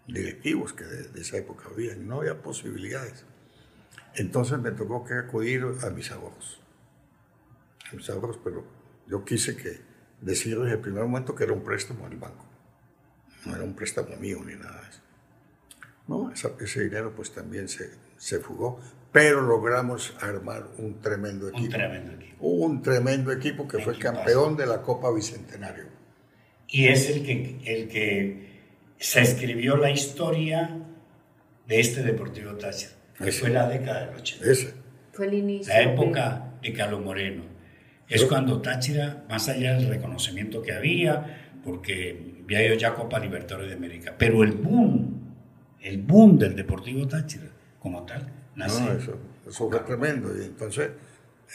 directivos 0.07 0.73
que 0.73 0.85
de, 0.85 1.21
esa 1.21 1.37
época 1.37 1.65
había, 1.71 1.95
no 1.95 2.21
había 2.21 2.41
posibilidades. 2.41 3.25
Entonces 4.15 4.57
me 4.59 4.71
tocó 4.71 5.03
que 5.03 5.13
acudir 5.13 5.63
a 5.83 5.89
mis 5.89 6.11
ahorros. 6.11 6.61
A 7.91 7.95
mis 7.95 8.09
ahorros, 8.09 8.39
pero 8.43 8.65
yo 9.07 9.23
quise 9.23 9.55
que 9.55 9.79
decir 10.21 10.57
desde 10.59 10.73
el 10.73 10.81
primer 10.81 11.03
momento 11.03 11.35
que 11.35 11.43
era 11.43 11.53
un 11.53 11.63
préstamo 11.63 12.07
del 12.09 12.17
banco. 12.17 12.45
No 13.45 13.55
era 13.55 13.63
un 13.63 13.75
préstamo 13.75 14.15
mío 14.17 14.41
ni 14.45 14.55
nada 14.55 14.81
de 14.81 14.89
eso. 14.89 15.01
No, 16.07 16.31
ese 16.31 16.83
dinero 16.83 17.13
pues 17.15 17.31
también 17.33 17.67
se, 17.67 17.91
se 18.17 18.39
fugó, 18.39 18.79
pero 19.11 19.41
logramos 19.41 20.15
armar 20.21 20.67
un 20.77 21.01
tremendo 21.01 21.49
equipo. 21.49 21.65
Un 21.65 21.71
tremendo 21.71 22.11
equipo. 22.13 22.47
Un 22.47 22.81
tremendo 22.81 23.31
equipo 23.31 23.67
que 23.67 23.79
fue 23.79 23.99
campeón 23.99 24.55
de 24.55 24.65
la 24.65 24.81
Copa 24.81 25.11
Bicentenario. 25.11 25.85
Y 26.67 26.87
es 26.87 27.09
el 27.09 27.23
que, 27.23 27.59
el 27.65 27.87
que 27.87 28.56
se 28.97 29.21
escribió 29.21 29.77
la 29.77 29.91
historia 29.91 30.77
de 31.67 31.79
este 31.79 32.01
Deportivo 32.03 32.53
Táchira, 32.53 32.93
que 33.17 33.31
fue 33.31 33.49
la 33.49 33.67
década 33.67 34.07
del 34.07 34.15
80. 34.15 34.51
Ese. 34.51 34.73
Fue 35.11 35.27
el 35.27 35.33
inicio. 35.33 35.73
La 35.73 35.81
época 35.81 36.53
de 36.61 36.73
Carlos 36.73 37.03
Moreno. 37.03 37.43
Es 38.07 38.23
cuando 38.25 38.61
Táchira, 38.61 39.25
más 39.29 39.49
allá 39.49 39.73
del 39.73 39.89
reconocimiento 39.89 40.61
que 40.61 40.71
había, 40.71 41.59
porque 41.63 42.37
había 42.43 42.65
ido 42.65 42.75
ya 42.75 42.93
Copa 42.93 43.19
Libertadores 43.19 43.69
de 43.69 43.75
América, 43.75 44.15
pero 44.17 44.43
el 44.43 44.53
boom, 44.53 45.35
el 45.81 45.97
boom 46.01 46.37
del 46.37 46.55
Deportivo 46.55 47.07
Táchira 47.07 47.49
como 47.79 48.05
tal, 48.05 48.31
nace. 48.55 48.81
No, 48.81 48.91
eso, 48.93 49.19
eso 49.45 49.69
fue 49.69 49.79
tremendo. 49.81 50.29
Y 50.37 50.45
entonces 50.45 50.91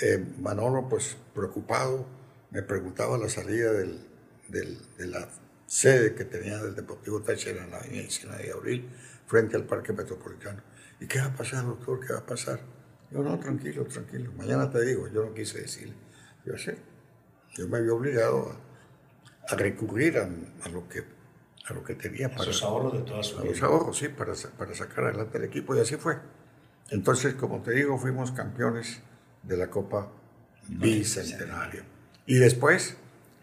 eh, 0.01 0.25
Manolo, 0.39 0.89
pues 0.89 1.17
preocupado, 1.35 2.07
me 2.51 2.63
preguntaba 2.63 3.19
la 3.19 3.29
salida 3.29 3.73
del, 3.73 3.99
del, 4.49 4.79
de 4.97 5.07
la 5.07 5.29
sede 5.73 6.15
que 6.15 6.27
tenía 6.27 6.59
del 6.59 6.75
Deportivo 6.75 7.23
Táchira 7.23 7.65
en 7.65 7.71
la 7.71 7.79
avenida 7.79 8.37
de 8.37 8.53
Abril, 8.53 8.91
frente 9.27 9.57
al 9.57 9.65
Parque 9.65 9.95
Metropolitano. 9.95 10.61
¿Y 11.01 11.07
qué 11.07 11.19
va 11.19 11.27
a 11.27 11.35
pasar, 11.35 11.65
doctor? 11.65 11.99
¿Qué 12.07 12.13
va 12.13 12.19
a 12.19 12.27
pasar? 12.27 12.61
Yo, 13.11 13.23
no, 13.23 13.39
tranquilo, 13.39 13.87
tranquilo. 13.87 14.33
Mañana 14.37 14.71
te 14.71 14.85
digo, 14.85 15.09
yo 15.09 15.25
no 15.25 15.33
quise 15.33 15.63
decirle. 15.63 15.95
Yo 16.45 16.59
sé, 16.59 16.77
yo 17.55 17.67
me 17.69 17.79
había 17.79 17.95
obligado 17.95 18.55
a, 19.49 19.57
recurrir 19.57 20.19
a, 20.19 20.29
lo 20.69 20.87
que, 20.91 21.05
a 21.65 21.73
lo 21.73 21.83
que 21.83 21.95
tenía 21.95 22.29
para... 22.29 22.45
los 22.45 22.63
ahorros 22.63 22.93
de 22.93 23.01
toda 23.01 23.23
su 23.23 23.37
vida. 23.37 23.47
los 23.47 23.63
ahorros, 23.63 23.97
sí, 23.97 24.09
para, 24.09 24.35
para 24.59 24.75
sacar 24.75 25.05
adelante 25.05 25.39
el 25.39 25.45
equipo 25.45 25.75
y 25.75 25.81
así 25.81 25.97
fue. 25.97 26.19
Entonces, 26.91 27.33
como 27.33 27.63
te 27.63 27.71
digo, 27.71 27.97
fuimos 27.97 28.31
campeones 28.33 29.01
de 29.43 29.57
la 29.57 29.71
Copa 29.71 30.13
Bicentenario. 30.69 31.85
Y 32.27 32.35
después, 32.35 32.99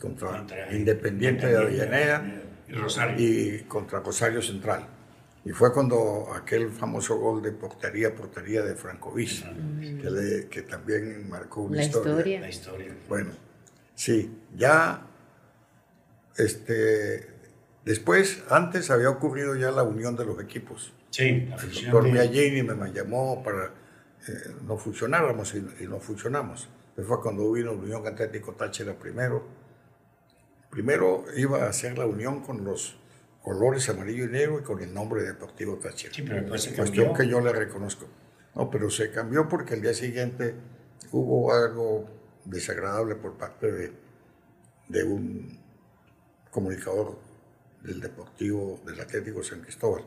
contra, 0.00 0.44
Independiente, 0.72 1.46
de 1.46 1.56
Avellaneda 1.56 2.42
y, 3.16 3.60
contra 3.60 4.00
Rosario 4.00 4.42
Central. 4.42 4.86
Y 5.50 5.52
fue 5.52 5.72
cuando 5.72 6.32
aquel 6.32 6.70
famoso 6.70 7.18
gol 7.18 7.42
de 7.42 7.50
portería, 7.50 8.14
portería 8.14 8.62
de 8.62 8.76
Francovic, 8.76 9.42
que, 9.80 10.48
que, 10.48 10.62
también 10.62 11.28
marcó 11.28 11.62
una 11.62 11.82
historia. 11.82 12.40
La 12.40 12.48
historia. 12.48 12.94
Bueno, 13.08 13.32
sí, 13.96 14.30
ya 14.56 15.08
este, 16.36 17.40
Después, 17.84 18.44
antes 18.48 18.92
había 18.92 19.10
ocurrido 19.10 19.56
ya 19.56 19.72
la 19.72 19.82
unión 19.82 20.14
de 20.14 20.24
los 20.24 20.40
equipos. 20.40 20.92
Sí, 21.10 21.48
la 21.48 21.56
El 21.56 21.74
doctor 21.74 22.04
Miagini 22.08 22.62
me 22.62 22.92
llamó 22.92 23.42
para 23.42 23.72
eh, 24.28 24.54
no 24.64 24.76
funcionáramos 24.76 25.52
y, 25.56 25.86
no 25.88 25.98
funcionamos. 25.98 26.68
Después 26.94 27.08
fue 27.08 27.20
cuando 27.20 27.50
vino 27.50 27.72
la 27.74 27.80
Unión 27.80 28.06
Atlético 28.06 28.52
Táchira 28.52 28.94
primero. 28.94 29.44
Primero 30.70 31.24
iba 31.36 31.64
a 31.64 31.70
hacer 31.70 31.98
la 31.98 32.06
unión 32.06 32.42
con 32.42 32.64
los 32.64 32.99
colores 33.50 33.88
amarillo 33.88 34.26
y 34.26 34.28
negro 34.28 34.60
y 34.60 34.62
con 34.62 34.80
el 34.80 34.94
nombre 34.94 35.24
Deportivo 35.24 35.76
Táchira. 35.76 36.14
Sí, 36.14 36.22
pero 36.22 36.46
cambió. 36.46 36.76
Cuestión 36.76 37.14
que 37.14 37.26
yo 37.26 37.40
le 37.40 37.52
reconozco. 37.52 38.06
No, 38.54 38.70
pero 38.70 38.88
se 38.88 39.10
cambió 39.10 39.48
porque 39.48 39.74
el 39.74 39.82
día 39.82 39.92
siguiente 39.92 40.54
hubo 41.10 41.52
algo 41.52 42.08
desagradable 42.44 43.16
por 43.16 43.36
parte 43.36 43.72
de, 43.72 43.92
de 44.86 45.02
un 45.02 45.58
comunicador 46.52 47.18
del 47.82 48.00
Deportivo 48.00 48.80
del 48.86 49.00
Atlético 49.00 49.42
San 49.42 49.62
Cristóbal, 49.62 50.04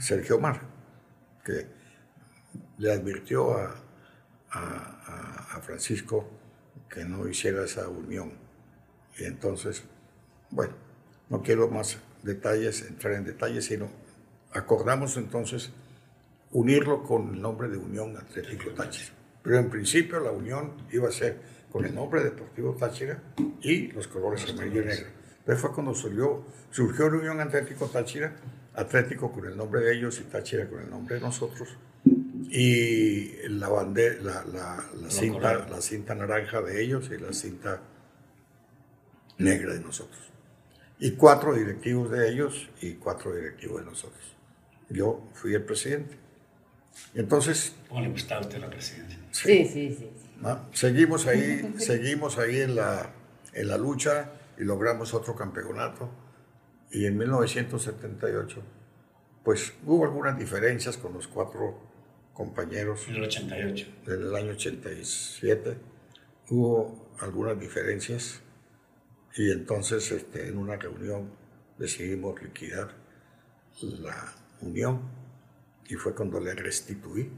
Sergio 0.00 0.38
Mar, 0.38 0.60
que 1.44 1.66
le 2.78 2.92
advirtió 2.92 3.58
a, 3.58 3.82
a, 4.50 5.56
a 5.56 5.60
Francisco 5.60 6.28
que 6.88 7.04
no 7.04 7.26
hiciera 7.26 7.64
esa 7.64 7.88
unión. 7.88 8.32
Y 9.18 9.24
entonces, 9.24 9.82
bueno, 10.50 10.74
no 11.30 11.42
quiero 11.42 11.68
más 11.68 11.98
detalles, 12.22 12.82
entrar 12.82 13.14
en 13.14 13.24
detalles, 13.24 13.66
sino 13.66 13.88
acordamos 14.52 15.16
entonces 15.16 15.70
unirlo 16.52 17.02
con 17.02 17.34
el 17.34 17.42
nombre 17.42 17.68
de 17.68 17.76
Unión 17.76 18.16
Atlético 18.16 18.70
Táchira. 18.70 19.12
Pero 19.42 19.58
en 19.58 19.70
principio 19.70 20.20
la 20.20 20.30
unión 20.30 20.72
iba 20.92 21.08
a 21.08 21.12
ser 21.12 21.38
con 21.70 21.84
el 21.84 21.94
nombre 21.94 22.22
Deportivo 22.22 22.74
Táchira 22.74 23.22
y 23.62 23.88
los 23.92 24.08
colores 24.08 24.48
amarillo 24.50 24.82
y 24.82 24.86
negro. 24.86 25.06
Entonces 25.38 25.60
fue 25.60 25.72
cuando 25.72 25.94
surgió, 25.94 26.44
surgió 26.70 27.08
la 27.10 27.18
Unión 27.18 27.40
Atlético 27.40 27.86
Táchira, 27.86 28.34
Atlético 28.74 29.32
con 29.32 29.46
el 29.46 29.56
nombre 29.56 29.80
de 29.80 29.96
ellos 29.96 30.20
y 30.20 30.24
Táchira 30.24 30.68
con 30.68 30.80
el 30.80 30.90
nombre 30.90 31.16
de 31.16 31.20
nosotros. 31.20 31.68
Y 32.50 33.48
la, 33.48 33.68
bandera, 33.68 34.16
la, 34.22 34.44
la, 34.44 34.84
la 35.02 35.10
cinta, 35.10 35.68
la 35.68 35.80
cinta 35.80 36.14
naranja 36.14 36.62
de 36.62 36.82
ellos 36.82 37.10
y 37.10 37.18
la 37.18 37.32
cinta 37.32 37.80
negra 39.38 39.74
de 39.74 39.80
nosotros. 39.80 40.20
Y 41.00 41.12
cuatro 41.12 41.54
directivos 41.54 42.10
de 42.10 42.28
ellos 42.30 42.68
y 42.80 42.94
cuatro 42.94 43.34
directivos 43.34 43.80
de 43.80 43.86
nosotros. 43.86 44.36
Yo 44.88 45.28
fui 45.34 45.54
el 45.54 45.62
presidente. 45.62 46.16
Entonces... 47.14 47.74
¿Cómo 47.88 48.00
le 48.00 48.08
gustaba 48.08 48.40
a 48.40 48.44
usted 48.44 48.58
la 48.58 48.70
presidencia? 48.70 49.18
Sí, 49.30 49.64
sí, 49.66 49.96
sí. 49.96 50.10
¿no? 50.40 50.68
Seguimos 50.72 51.26
ahí, 51.26 51.74
seguimos 51.78 52.38
ahí 52.38 52.60
en 52.60 52.74
la, 52.74 53.12
en 53.52 53.68
la 53.68 53.78
lucha 53.78 54.32
y 54.58 54.64
logramos 54.64 55.14
otro 55.14 55.36
campeonato. 55.36 56.10
Y 56.90 57.06
en 57.06 57.18
1978, 57.18 58.62
pues 59.44 59.74
hubo 59.86 60.04
algunas 60.04 60.38
diferencias 60.38 60.96
con 60.96 61.12
los 61.12 61.28
cuatro 61.28 61.78
compañeros. 62.32 63.06
En 63.08 63.16
el 63.16 63.24
88. 63.24 63.86
Del 64.06 64.34
año 64.34 64.52
87 64.52 65.76
hubo 66.50 67.10
algunas 67.20 67.58
diferencias 67.58 68.40
y 69.38 69.52
entonces 69.52 70.10
este, 70.10 70.48
en 70.48 70.58
una 70.58 70.74
reunión 70.74 71.30
decidimos 71.78 72.42
liquidar 72.42 72.90
la 73.80 74.34
unión 74.60 75.00
y 75.86 75.94
fue 75.94 76.12
cuando 76.12 76.40
le 76.40 76.54
restituí 76.54 77.30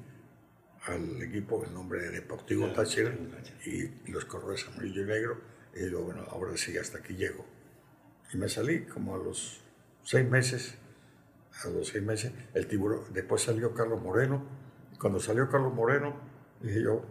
al 0.86 1.20
equipo 1.20 1.62
el 1.62 1.74
nombre 1.74 2.00
de 2.00 2.10
Deportivo 2.12 2.72
Táchira 2.72 3.14
y 3.66 4.10
los 4.10 4.24
colores 4.24 4.66
amarillo 4.68 5.02
y 5.02 5.04
negro. 5.04 5.40
Y 5.76 5.80
digo, 5.80 6.02
bueno, 6.02 6.22
ahora 6.30 6.56
sí, 6.56 6.76
hasta 6.78 6.98
aquí 6.98 7.14
llego. 7.14 7.44
Y 8.32 8.38
me 8.38 8.48
salí 8.48 8.86
como 8.86 9.14
a 9.14 9.18
los 9.18 9.60
seis 10.02 10.26
meses, 10.26 10.74
a 11.62 11.68
los 11.68 11.88
seis 11.88 12.02
meses, 12.02 12.32
el 12.54 12.66
tiburón, 12.66 13.12
después 13.12 13.42
salió 13.42 13.74
Carlos 13.74 14.02
Moreno, 14.02 14.42
cuando 14.98 15.20
salió 15.20 15.50
Carlos 15.50 15.74
Moreno, 15.74 16.18
dije 16.62 16.82
yo, 16.82 17.04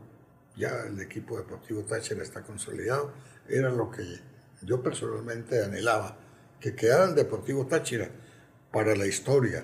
ya 0.58 0.88
el 0.88 1.00
equipo 1.00 1.38
deportivo 1.38 1.84
Táchira 1.84 2.24
está 2.24 2.42
consolidado, 2.42 3.14
era 3.48 3.70
lo 3.70 3.92
que 3.92 4.29
yo 4.62 4.82
personalmente 4.84 5.64
anhelaba, 5.64 6.18
que 6.60 6.76
quedara 6.76 7.06
el 7.06 7.16
Deportivo 7.16 7.66
Táchira 7.68 8.10
para 8.72 8.96
la 8.96 9.08
historia, 9.08 9.64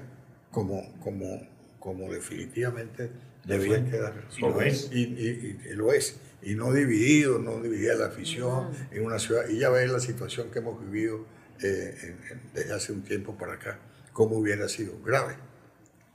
como, 0.52 0.98
como, 1.00 1.48
como 1.80 2.12
definitivamente 2.12 3.12
debía 3.46 3.84
quedar. 3.91 4.28
Y 4.38 4.41
lo 4.41 4.62
es. 4.62 4.89
Y, 4.91 5.02
y- 5.04 5.60
y 5.72 5.74
lo 5.76 5.91
es. 5.93 6.16
Y 6.41 6.56
no 6.56 6.72
dividido, 6.72 7.39
no 7.39 7.62
dividía 7.62 7.96
la 7.96 8.08
afición 8.08 8.70
en 8.91 9.06
una 9.06 9.20
ciudad. 9.20 9.48
Y 9.50 9.60
ya 9.60 9.70
ves 9.70 9.89
la 9.91 10.00
situación 10.00 10.50
que 10.52 10.60
hemos 10.60 10.80
vivido 10.80 11.26
eh, 11.62 11.96
en- 12.04 12.32
en- 12.38 12.41
desde 12.54 12.74
hace 12.74 12.91
un 12.91 13.04
tiempo 13.04 13.38
para 13.38 13.54
acá, 13.54 13.80
cómo 14.14 14.38
hubiera 14.38 14.68
sido 14.70 15.00
grave. 15.04 15.36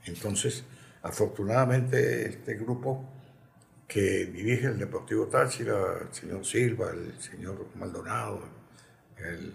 Entonces, 0.06 0.64
afortunadamente, 1.02 2.28
este 2.28 2.54
grupo 2.54 3.08
que 3.86 4.26
dirige 4.26 4.66
el 4.66 4.78
Deportivo 4.78 5.26
Táchira, 5.26 5.98
el 6.08 6.14
señor 6.14 6.44
Silva, 6.44 6.90
el 6.92 7.20
señor 7.20 7.66
Maldonado, 7.74 8.40
el, 9.24 9.54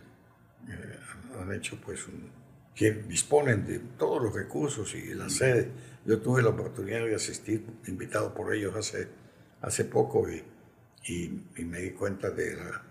eh, 0.69 0.99
han 1.41 1.53
hecho 1.53 1.79
pues 1.83 2.07
un, 2.07 2.29
quien 2.75 3.07
disponen 3.07 3.65
de 3.65 3.79
todos 3.97 4.21
los 4.21 4.33
recursos 4.33 4.93
y 4.95 5.13
la 5.13 5.29
sede. 5.29 5.69
Yo 6.05 6.19
tuve 6.21 6.41
la 6.43 6.49
oportunidad 6.49 7.05
de 7.05 7.15
asistir, 7.15 7.65
invitado 7.87 8.33
por 8.33 8.53
ellos 8.53 8.75
hace, 8.75 9.07
hace 9.61 9.85
poco 9.85 10.29
y, 10.29 10.43
y- 11.07 11.43
y 11.57 11.63
me 11.65 11.79
di 11.81 11.91
cuenta 11.91 12.29
de, 12.29 12.55
la- 12.55 12.83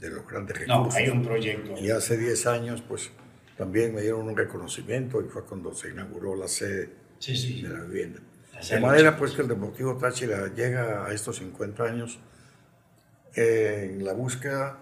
de 0.00 0.10
los 0.10 0.26
grandes 0.28 0.56
No, 0.66 0.78
recursos. 0.78 0.94
hay 0.94 1.08
un 1.10 1.22
proyecto. 1.22 1.74
Y 1.78 1.90
hace 1.90 2.16
10 2.16 2.46
años 2.46 2.82
pues 2.86 3.10
también 3.58 3.94
me 3.94 4.02
dieron 4.02 4.28
un 4.28 4.36
reconocimiento 4.36 5.20
y 5.22 5.28
fue 5.28 5.44
cuando 5.44 5.74
se 5.74 5.90
inauguró 5.90 6.36
la 6.36 6.48
sede 6.48 6.90
Sí, 7.18 7.36
sí. 7.36 7.62
de 7.62 7.68
la 7.70 7.80
vivienda. 7.84 8.20
De 8.70 8.80
manera 8.80 9.16
pues 9.18 9.32
que 9.32 9.42
el 9.42 9.48
Deportivo 9.48 9.96
Táchira 9.98 10.52
llega 10.54 11.04
a 11.06 11.12
estos 11.12 11.36
50 11.36 11.82
años 11.84 12.18
eh, 13.34 13.90
en 13.92 14.04
la 14.04 14.12
búsqueda 14.14 14.78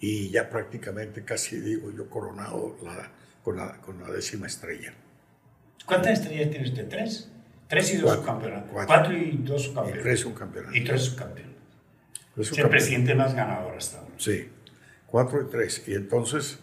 y 0.00 0.30
ya 0.30 0.48
prácticamente 0.50 1.24
casi 1.24 1.60
digo 1.60 1.90
yo 1.90 2.08
coronado 2.08 2.76
la- 2.82 3.10
con, 3.42 3.56
la, 3.56 3.80
con 3.80 4.00
la 4.00 4.10
décima 4.10 4.46
estrella. 4.46 4.92
¿Cuántas 5.86 6.20
estrellas 6.20 6.50
tiene 6.50 6.68
usted? 6.68 6.88
¿Tres? 6.88 7.30
Tres 7.68 7.92
y 7.94 7.96
dos 7.96 8.04
Cuatro. 8.16 8.22
subcampeonatos. 8.22 8.70
Cuatro. 8.72 8.86
Cuatro 8.94 9.16
y 9.16 9.36
dos 9.38 9.60
Y 9.62 9.64
subcampeonatos. 9.66 10.02
tres 10.04 10.24
un 10.24 10.34
campeonato. 10.34 10.74
Y 10.76 10.84
tres 10.84 11.00
subcampeonatos. 11.02 11.56
Tres 12.34 12.52
un 12.52 12.58
Es 12.58 12.64
el 12.64 12.70
presidente 12.70 13.14
más 13.14 13.34
ganador 13.34 13.74
hasta 13.76 13.98
ahora. 13.98 14.14
Sí, 14.18 14.48
cuatro 15.06 15.42
y 15.42 15.46
tres. 15.50 15.82
Y 15.86 15.94
entonces, 15.94 16.58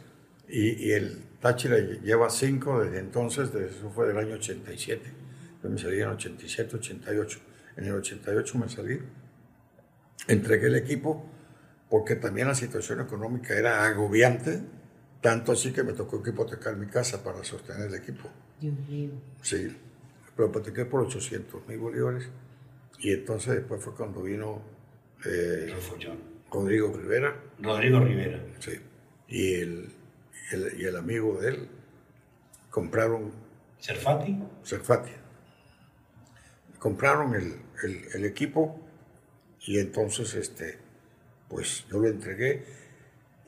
y, 0.47 0.88
y 0.88 0.91
el 0.91 1.23
Táchira 1.41 1.77
lleva 1.77 2.29
cinco 2.29 2.83
desde 2.83 2.99
entonces, 2.99 3.51
desde, 3.53 3.69
eso 3.77 3.91
fue 3.91 4.07
del 4.07 4.17
año 4.17 4.36
87. 4.36 5.01
Yo 5.63 5.69
me 5.69 5.77
salí 5.79 6.01
en 6.01 6.07
87, 6.09 6.75
88. 6.77 7.39
En 7.77 7.86
el 7.86 7.93
88 7.93 8.57
me 8.57 8.69
salí, 8.69 8.99
entregué 10.27 10.67
el 10.67 10.75
equipo, 10.75 11.25
porque 11.89 12.15
también 12.15 12.47
la 12.47 12.55
situación 12.55 13.01
económica 13.01 13.53
era 13.55 13.86
agobiante, 13.86 14.61
tanto 15.21 15.51
así 15.51 15.71
que 15.71 15.83
me 15.83 15.93
tocó 15.93 16.21
que 16.21 16.31
hipotecar 16.31 16.75
mi 16.77 16.88
casa 16.88 17.23
para 17.23 17.43
sostener 17.43 17.88
el 17.88 17.95
equipo. 17.95 18.29
Dios 18.59 18.75
mío. 18.88 19.11
Sí, 19.41 19.75
lo 20.38 20.45
hipotequé 20.47 20.86
por 20.86 21.01
800 21.01 21.67
mil 21.67 21.77
bolívares. 21.79 22.29
Y 22.99 23.11
entonces 23.13 23.55
después 23.55 23.83
fue 23.83 23.93
cuando 23.93 24.21
vino 24.23 24.61
eh. 25.25 25.73
Rodrigo 26.51 26.93
Rivera, 26.95 27.36
Rodrigo 27.59 27.99
Rivera. 27.99 28.41
Sí. 28.59 28.79
Y 29.27 29.55
el, 29.55 29.89
el- 30.51 30.79
y 30.79 30.86
el 30.86 30.95
amigo 30.95 31.39
de 31.41 31.49
él 31.49 31.69
compraron 32.69 33.31
Serfati. 33.79 34.39
Cerfati. 34.63 35.11
Compraron 36.79 37.36
el, 37.36 37.55
el- 37.83 38.05
el 38.13 38.25
equipo 38.25 38.79
y 39.61 39.79
entonces 39.79 40.33
este, 40.36 40.77
pues 41.49 41.85
yo 41.91 41.99
lo 41.99 42.07
entregué 42.07 42.63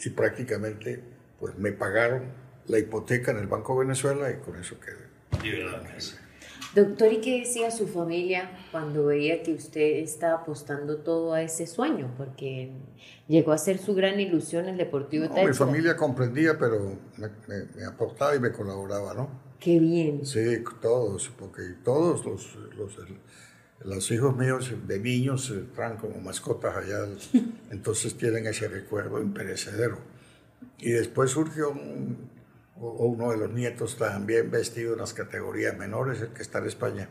y 0.03 0.09
prácticamente 0.11 1.01
pues 1.39 1.57
me 1.57 1.71
pagaron 1.71 2.23
la 2.67 2.79
hipoteca 2.79 3.31
en 3.31 3.37
el 3.37 3.47
Banco 3.47 3.77
Venezuela 3.77 4.29
y 4.31 4.35
con 4.37 4.55
eso 4.59 4.75
quedé. 4.79 5.07
Doctor, 6.75 7.11
¿y 7.13 7.21
qué 7.21 7.39
decía 7.39 7.71
su 7.71 7.87
familia 7.87 8.51
cuando 8.71 9.05
veía 9.05 9.41
que 9.41 9.53
usted 9.53 9.97
estaba 9.97 10.41
apostando 10.41 10.97
todo 10.97 11.33
a 11.33 11.41
ese 11.41 11.65
sueño? 11.65 12.13
Porque 12.17 12.71
llegó 13.27 13.51
a 13.51 13.57
ser 13.57 13.77
su 13.79 13.95
gran 13.95 14.19
ilusión 14.19 14.67
el 14.67 14.77
Deportivo 14.77 15.25
No, 15.25 15.47
mi 15.47 15.53
familia 15.53 15.95
comprendía, 15.95 16.57
pero 16.59 16.97
me, 17.17 17.27
me- 17.47 17.65
me 17.75 17.85
aportaba 17.85 18.35
y 18.35 18.39
me 18.39 18.51
colaboraba, 18.51 19.13
¿no? 19.13 19.29
Qué 19.59 19.79
bien. 19.79 20.25
Sí, 20.25 20.63
todos, 20.81 21.29
porque 21.39 21.61
todos 21.83 22.23
los, 22.25 22.55
los, 22.75 22.95
los 23.83 24.09
hijos 24.11 24.35
míos 24.35 24.73
de 24.87 24.99
niños 24.99 25.49
eh, 25.51 25.63
traen 25.75 25.97
como 25.97 26.19
mascotas 26.19 26.75
allá, 26.75 27.05
entonces 27.71 28.17
tienen 28.17 28.47
ese 28.47 28.67
recuerdo 28.67 29.21
imperecedero. 29.21 29.99
Y 30.79 30.91
después 30.91 31.31
surgió 31.31 31.69
un- 31.71 32.29
uno 32.79 33.31
de 33.31 33.37
los 33.37 33.51
nietos 33.51 33.97
también 33.97 34.51
vestido 34.51 34.93
en 34.93 34.99
las 34.99 35.13
categorías 35.13 35.75
menores, 35.77 36.21
el 36.21 36.29
que 36.29 36.43
está 36.43 36.59
en 36.59 36.65
España, 36.67 37.09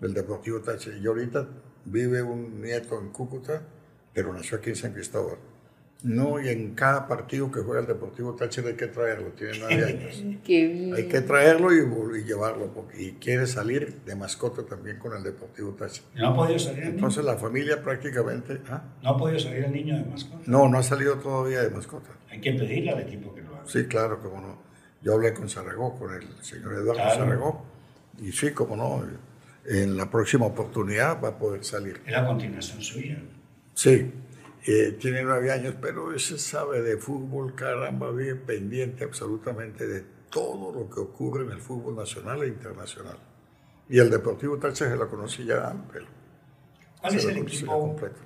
del 0.00 0.14
Deportivo 0.14 0.60
Táchira. 0.60 0.96
Y 0.96 1.06
ahorita 1.06 1.46
vive 1.84 2.22
un 2.22 2.62
nieto 2.62 2.98
en 2.98 3.10
Cúcuta, 3.10 3.62
pero 4.14 4.32
nació 4.32 4.56
aquí 4.58 4.70
en 4.70 4.76
San 4.76 4.92
Cristóbal. 4.94 5.36
No, 6.04 6.38
y 6.38 6.50
en 6.50 6.74
cada 6.74 7.08
partido 7.08 7.50
que 7.50 7.60
juega 7.60 7.80
el 7.80 7.86
Deportivo 7.86 8.34
Táchira 8.34 8.68
hay 8.68 8.74
que 8.74 8.88
traerlo, 8.88 9.30
tiene 9.30 9.54
nueve 9.58 9.84
años. 9.88 10.22
Qué 10.44 10.68
bien. 10.68 10.94
Hay 10.94 11.08
que 11.08 11.22
traerlo 11.22 11.72
y, 11.72 12.24
llevarlo, 12.24 12.70
porque 12.74 13.02
y 13.02 13.12
quiere 13.12 13.46
salir 13.46 14.02
de 14.04 14.14
mascota 14.14 14.64
también 14.64 14.98
con 14.98 15.16
el 15.16 15.22
Deportivo 15.22 15.72
Táchira. 15.72 16.06
No 16.14 16.28
ha 16.28 16.36
podido 16.36 16.58
salir 16.58 16.80
el 16.80 16.84
niño. 16.84 16.94
Entonces 16.96 17.24
la 17.24 17.36
familia 17.38 17.82
prácticamente... 17.82 18.60
¿ah? 18.68 18.82
No 19.02 19.10
ha 19.10 19.16
podido 19.16 19.38
salir 19.38 19.64
el 19.64 19.72
niño 19.72 19.96
de 19.96 20.04
mascota. 20.04 20.42
No, 20.44 20.68
no 20.68 20.78
ha 20.78 20.82
salido 20.82 21.14
todavía 21.16 21.62
de 21.62 21.70
mascota. 21.70 22.10
Hay 22.30 22.38
que 22.38 22.52
pedirle 22.52 22.90
al 22.90 23.00
equipo 23.00 23.34
que 23.34 23.40
lo 23.40 23.56
haga. 23.56 23.62
Sí, 23.66 23.84
claro, 23.86 24.20
como 24.20 24.42
no. 24.42 24.58
Yo 25.00 25.14
hablé 25.14 25.32
con 25.32 25.48
Zaragó, 25.48 25.98
con 25.98 26.12
el 26.12 26.26
señor 26.42 26.74
Eduardo 26.74 26.94
Claro. 26.94 27.18
Zaragó, 27.18 27.64
y 28.22 28.30
sí, 28.30 28.50
como 28.50 28.76
no, 28.76 29.02
en 29.66 29.96
la 29.96 30.10
próxima 30.10 30.44
oportunidad 30.44 31.18
va 31.22 31.28
a 31.28 31.38
poder 31.38 31.64
salir. 31.64 32.02
Es 32.04 32.12
la 32.12 32.26
continuación 32.26 32.82
suya. 32.82 33.18
Sí, 33.74 34.10
Eh, 34.66 34.96
tiene 34.98 35.22
nueve 35.22 35.52
años, 35.52 35.74
pero 35.78 36.14
ese 36.14 36.38
sabe 36.38 36.80
de 36.80 36.96
fútbol, 36.96 37.54
caramba, 37.54 38.10
bien 38.12 38.40
pendiente 38.46 39.04
absolutamente 39.04 39.86
de 39.86 40.02
todo 40.30 40.72
lo 40.72 40.88
que 40.88 41.00
ocurre 41.00 41.44
en 41.44 41.50
el 41.50 41.60
fútbol 41.60 41.96
nacional 41.96 42.42
e 42.44 42.48
internacional. 42.48 43.18
Y 43.90 43.98
el 43.98 44.08
Deportivo 44.08 44.58
Táchira 44.58 44.88
se 44.90 44.96
lo 44.96 45.10
conocí 45.10 45.44
ya, 45.44 45.76
pero... 45.92 46.06
¿Cuál 46.98 47.14
es 47.14 47.26
el 47.26 47.36
equipo 47.36 47.78
completo? 47.78 48.20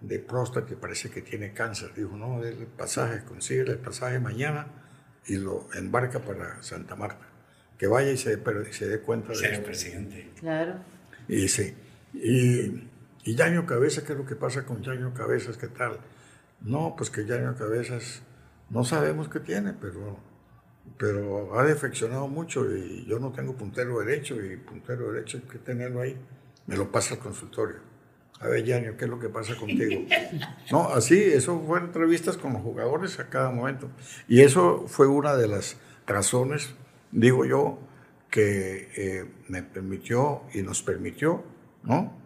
de 0.00 0.18
próstata 0.18 0.66
que 0.66 0.76
parece 0.76 1.10
que 1.10 1.22
tiene 1.22 1.52
cáncer. 1.52 1.92
Dijo, 1.94 2.16
no, 2.16 2.42
el 2.42 2.66
pasaje, 2.66 3.24
consigue 3.24 3.62
el 3.62 3.78
pasaje 3.78 4.18
mañana 4.18 4.66
y 5.26 5.36
lo 5.36 5.68
embarca 5.74 6.20
para 6.20 6.62
Santa 6.62 6.96
Marta. 6.96 7.26
Que 7.78 7.86
vaya 7.86 8.10
y 8.10 8.16
se, 8.16 8.38
se 8.72 8.88
dé 8.88 9.00
cuenta 9.00 9.32
de 9.32 9.54
el 9.54 9.62
presidente. 9.62 10.30
Claro. 10.38 10.76
Y 11.28 11.48
sí. 11.48 11.74
Y, 12.14 12.88
y 13.24 13.34
Yaño 13.34 13.66
Cabezas, 13.66 14.04
¿qué 14.04 14.12
es 14.12 14.18
lo 14.18 14.26
que 14.26 14.36
pasa 14.36 14.64
con 14.64 14.82
Yaño 14.82 15.14
Cabezas? 15.14 15.56
¿Qué 15.56 15.68
tal? 15.68 15.98
No, 16.60 16.94
pues 16.96 17.10
que 17.10 17.24
Yaño 17.24 17.56
Cabezas 17.56 18.22
no 18.68 18.84
sabemos 18.84 19.28
qué 19.28 19.40
tiene, 19.40 19.72
pero, 19.72 20.18
pero 20.98 21.58
ha 21.58 21.64
defeccionado 21.64 22.28
mucho 22.28 22.70
y 22.70 23.06
yo 23.06 23.18
no 23.18 23.32
tengo 23.32 23.54
puntero 23.54 23.98
derecho 24.00 24.42
y 24.42 24.56
puntero 24.56 25.12
derecho 25.12 25.38
hay 25.38 25.44
que 25.44 25.58
tenerlo 25.58 26.00
ahí. 26.00 26.18
Me 26.66 26.76
lo 26.76 26.90
pasa 26.90 27.14
al 27.14 27.20
consultorio 27.20 27.89
a 28.40 28.48
ver, 28.48 28.64
Yanio, 28.64 28.96
¿qué 28.96 29.04
es 29.04 29.10
lo 29.10 29.20
que 29.20 29.28
pasa 29.28 29.54
contigo? 29.54 30.02
No, 30.72 30.88
así, 30.88 31.22
eso 31.22 31.60
fueron 31.60 31.88
entrevistas 31.88 32.38
con 32.38 32.54
los 32.54 32.62
jugadores 32.62 33.20
a 33.20 33.28
cada 33.28 33.50
momento. 33.50 33.90
Y 34.28 34.40
eso 34.40 34.84
fue 34.86 35.06
una 35.06 35.36
de 35.36 35.46
las 35.46 35.76
razones, 36.06 36.74
digo 37.12 37.44
yo, 37.44 37.78
que 38.30 38.88
eh, 38.96 39.30
me 39.48 39.62
permitió 39.62 40.42
y 40.54 40.62
nos 40.62 40.82
permitió, 40.82 41.44
¿no? 41.82 42.18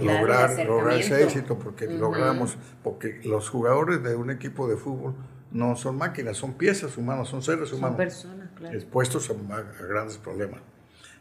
lograr, 0.00 0.64
lograr 0.64 0.98
ese 0.98 1.24
éxito, 1.24 1.58
porque 1.58 1.86
logramos, 1.86 2.56
porque 2.82 3.20
los 3.24 3.48
jugadores 3.48 4.02
de 4.02 4.14
un 4.14 4.30
equipo 4.30 4.68
de 4.68 4.76
fútbol 4.76 5.14
no 5.50 5.76
son 5.76 5.96
máquinas, 5.96 6.36
son 6.36 6.54
piezas 6.54 6.96
humanas, 6.96 7.28
son 7.28 7.42
seres 7.42 7.72
humanos. 7.72 7.96
Son 7.96 7.96
personas, 7.96 8.48
claro. 8.54 8.76
Expuestos 8.76 9.30
a 9.30 9.84
grandes 9.86 10.18
problemas. 10.18 10.60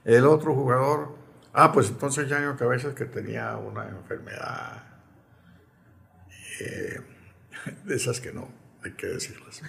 El 0.06 0.26
otro 0.26 0.54
jugador 0.54 1.16
Ah, 1.54 1.72
pues 1.72 1.90
entonces 1.90 2.30
ya 2.30 2.56
Cabezas 2.58 2.94
que 2.94 3.06
tenía 3.06 3.58
una 3.58 3.88
enfermedad 3.88 4.84
eh, 6.62 7.00
de 7.86 7.96
esas 7.96 8.20
que 8.20 8.32
no, 8.32 8.50
hay 8.84 8.92
que 8.92 9.08
decirlas. 9.08 9.62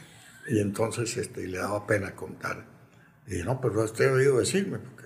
Y 0.48 0.60
entonces 0.60 1.16
este, 1.16 1.46
le 1.46 1.58
daba 1.58 1.86
pena 1.86 2.14
contar. 2.14 2.64
Y 3.26 3.32
dije, 3.32 3.44
no, 3.44 3.60
pero 3.60 3.82
usted 3.84 4.10
ha 4.10 4.12
oído 4.12 4.38
decirme, 4.38 4.78
porque... 4.78 5.04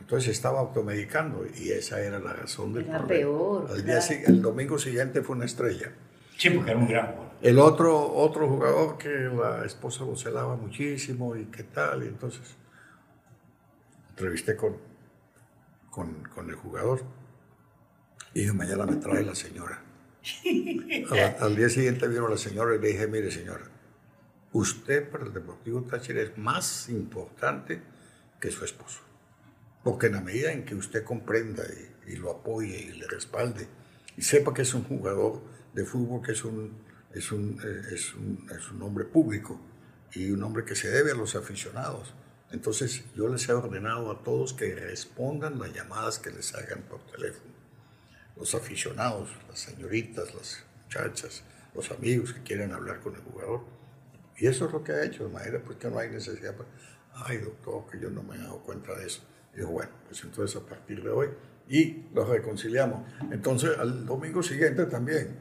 Entonces 0.00 0.32
estaba 0.32 0.60
automedicando 0.60 1.46
y 1.56 1.70
esa 1.70 2.00
era 2.00 2.18
la 2.18 2.34
razón 2.34 2.74
del 2.74 2.86
era 2.86 3.06
peor. 3.06 3.82
día, 3.82 3.98
el 4.26 4.42
domingo 4.42 4.78
siguiente 4.78 5.22
fue 5.22 5.36
una 5.36 5.46
estrella. 5.46 5.92
Sí, 6.36 6.50
porque 6.50 6.70
era 6.72 6.80
un 6.80 6.88
gran 6.88 7.14
El 7.40 7.58
otro, 7.58 8.12
otro 8.12 8.46
jugador 8.48 8.98
que 8.98 9.08
la 9.08 9.64
esposa 9.64 10.04
lo 10.04 10.16
celaba 10.16 10.56
muchísimo 10.56 11.34
y 11.36 11.46
qué 11.46 11.62
tal, 11.62 12.02
y 12.02 12.08
entonces 12.08 12.42
entrevisté 14.22 14.54
con, 14.56 14.78
con, 15.90 16.48
el 16.48 16.54
jugador. 16.54 17.02
Y 18.34 18.46
mañana 18.46 18.86
me 18.86 18.96
trae 18.96 19.24
la 19.24 19.34
señora. 19.34 19.82
al, 21.40 21.56
día 21.56 21.68
siguiente 21.68 22.06
vino 22.06 22.28
la 22.28 22.38
señora 22.38 22.76
y 22.76 22.78
le 22.78 22.88
dije, 22.88 23.08
mire 23.08 23.30
señora, 23.32 23.64
usted 24.52 25.10
para 25.10 25.24
el 25.24 25.32
Deportivo 25.32 25.82
Táchira 25.82 26.22
es 26.22 26.38
más 26.38 26.88
importante 26.88 27.82
que 28.40 28.50
su 28.50 28.64
esposo. 28.64 29.00
Porque 29.82 30.06
en 30.06 30.12
la 30.12 30.20
medida 30.20 30.52
en 30.52 30.64
que 30.64 30.76
usted 30.76 31.02
comprenda 31.02 31.64
y, 32.06 32.16
lo 32.16 32.30
apoye 32.30 32.78
y 32.78 32.92
le 32.92 33.06
respalde 33.08 33.66
y 34.16 34.22
sepa 34.22 34.54
que 34.54 34.62
es 34.62 34.74
un 34.74 34.84
jugador 34.84 35.42
de 35.72 35.84
fútbol, 35.84 36.22
que 36.22 36.32
es 36.32 36.44
un, 36.44 36.78
es 37.12 37.32
un, 37.32 37.58
eh, 37.64 37.94
es 37.94 38.14
un, 38.14 38.46
es 38.56 38.70
un 38.70 38.82
hombre 38.82 39.04
público 39.04 39.60
y 40.12 40.30
un 40.30 40.42
hombre 40.42 40.64
que 40.64 40.76
se 40.76 40.88
debe 40.88 41.12
a 41.12 41.14
los 41.14 41.34
aficionados, 41.34 42.14
entonces 42.52 43.02
yo 43.16 43.28
les 43.28 43.48
he 43.48 43.52
ordenado 43.52 44.10
a 44.10 44.22
todos 44.22 44.52
que 44.52 44.74
respondan 44.74 45.58
las 45.58 45.72
llamadas 45.72 46.18
que 46.18 46.30
les 46.30 46.54
hagan 46.54 46.82
por 46.82 47.00
teléfono. 47.06 47.52
Los 48.36 48.54
aficionados, 48.54 49.30
las 49.48 49.58
señoritas, 49.58 50.34
las 50.34 50.64
muchachas, 50.84 51.42
los 51.74 51.90
amigos 51.90 52.32
que 52.32 52.42
quieren 52.42 52.72
hablar 52.72 53.00
con 53.00 53.14
el 53.14 53.22
jugador. 53.22 53.60
Y 54.36 54.46
eso 54.46 54.66
es 54.66 54.72
lo 54.72 54.84
que 54.84 54.92
ha 54.92 55.04
hecho, 55.04 55.24
de 55.24 55.32
manera 55.32 55.62
pues 55.64 55.78
que 55.78 55.88
no 55.88 55.98
hay 55.98 56.10
necesidad. 56.10 56.54
Pues, 56.54 56.68
Ay, 57.14 57.38
doctor, 57.38 57.84
que 57.90 58.00
yo 58.00 58.10
no 58.10 58.22
me 58.22 58.36
he 58.36 58.38
dado 58.38 58.58
cuenta 58.60 58.94
de 58.94 59.06
eso. 59.06 59.22
Y 59.54 59.58
digo, 59.58 59.70
bueno, 59.70 59.90
pues 60.08 60.22
entonces 60.24 60.56
a 60.56 60.64
partir 60.66 61.02
de 61.02 61.10
hoy, 61.10 61.28
y 61.68 62.04
los 62.14 62.28
reconciliamos. 62.28 63.02
Entonces 63.30 63.78
al 63.78 64.06
domingo 64.06 64.42
siguiente 64.42 64.86
también. 64.86 65.36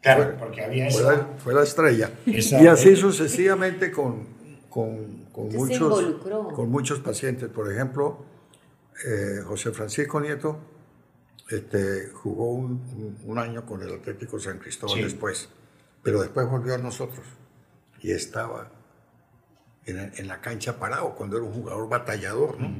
Claro, 0.00 0.36
porque 0.38 0.64
había 0.64 0.90
fue, 0.90 1.02
la, 1.02 1.28
fue 1.38 1.54
la 1.54 1.62
estrella. 1.62 2.10
y 2.26 2.66
así 2.66 2.94
sucesivamente 2.94 3.90
con, 3.90 4.26
con, 4.68 5.25
con 5.36 5.54
muchos, 5.54 6.14
con 6.54 6.70
muchos 6.70 7.00
pacientes. 7.00 7.50
Por 7.50 7.70
ejemplo, 7.70 8.24
eh, 9.06 9.42
José 9.44 9.70
Francisco 9.72 10.18
Nieto 10.18 10.58
este, 11.50 12.08
jugó 12.14 12.52
un, 12.52 13.18
un, 13.22 13.38
año 13.38 13.66
con 13.66 13.82
el 13.82 13.92
Atlético 13.92 14.40
San 14.40 14.58
Cristóbal 14.58 15.02
después, 15.02 15.50
pero 16.02 16.22
después 16.22 16.48
volvió 16.48 16.74
a 16.74 16.78
nosotros 16.78 17.26
y 18.00 18.12
estaba 18.12 18.72
en, 19.84 20.10
en, 20.16 20.26
la 20.26 20.40
cancha 20.40 20.78
parado 20.78 21.14
cuando 21.14 21.36
era 21.36 21.44
un 21.44 21.52
jugador 21.52 21.86
batallador, 21.86 22.58
¿no? 22.58 22.74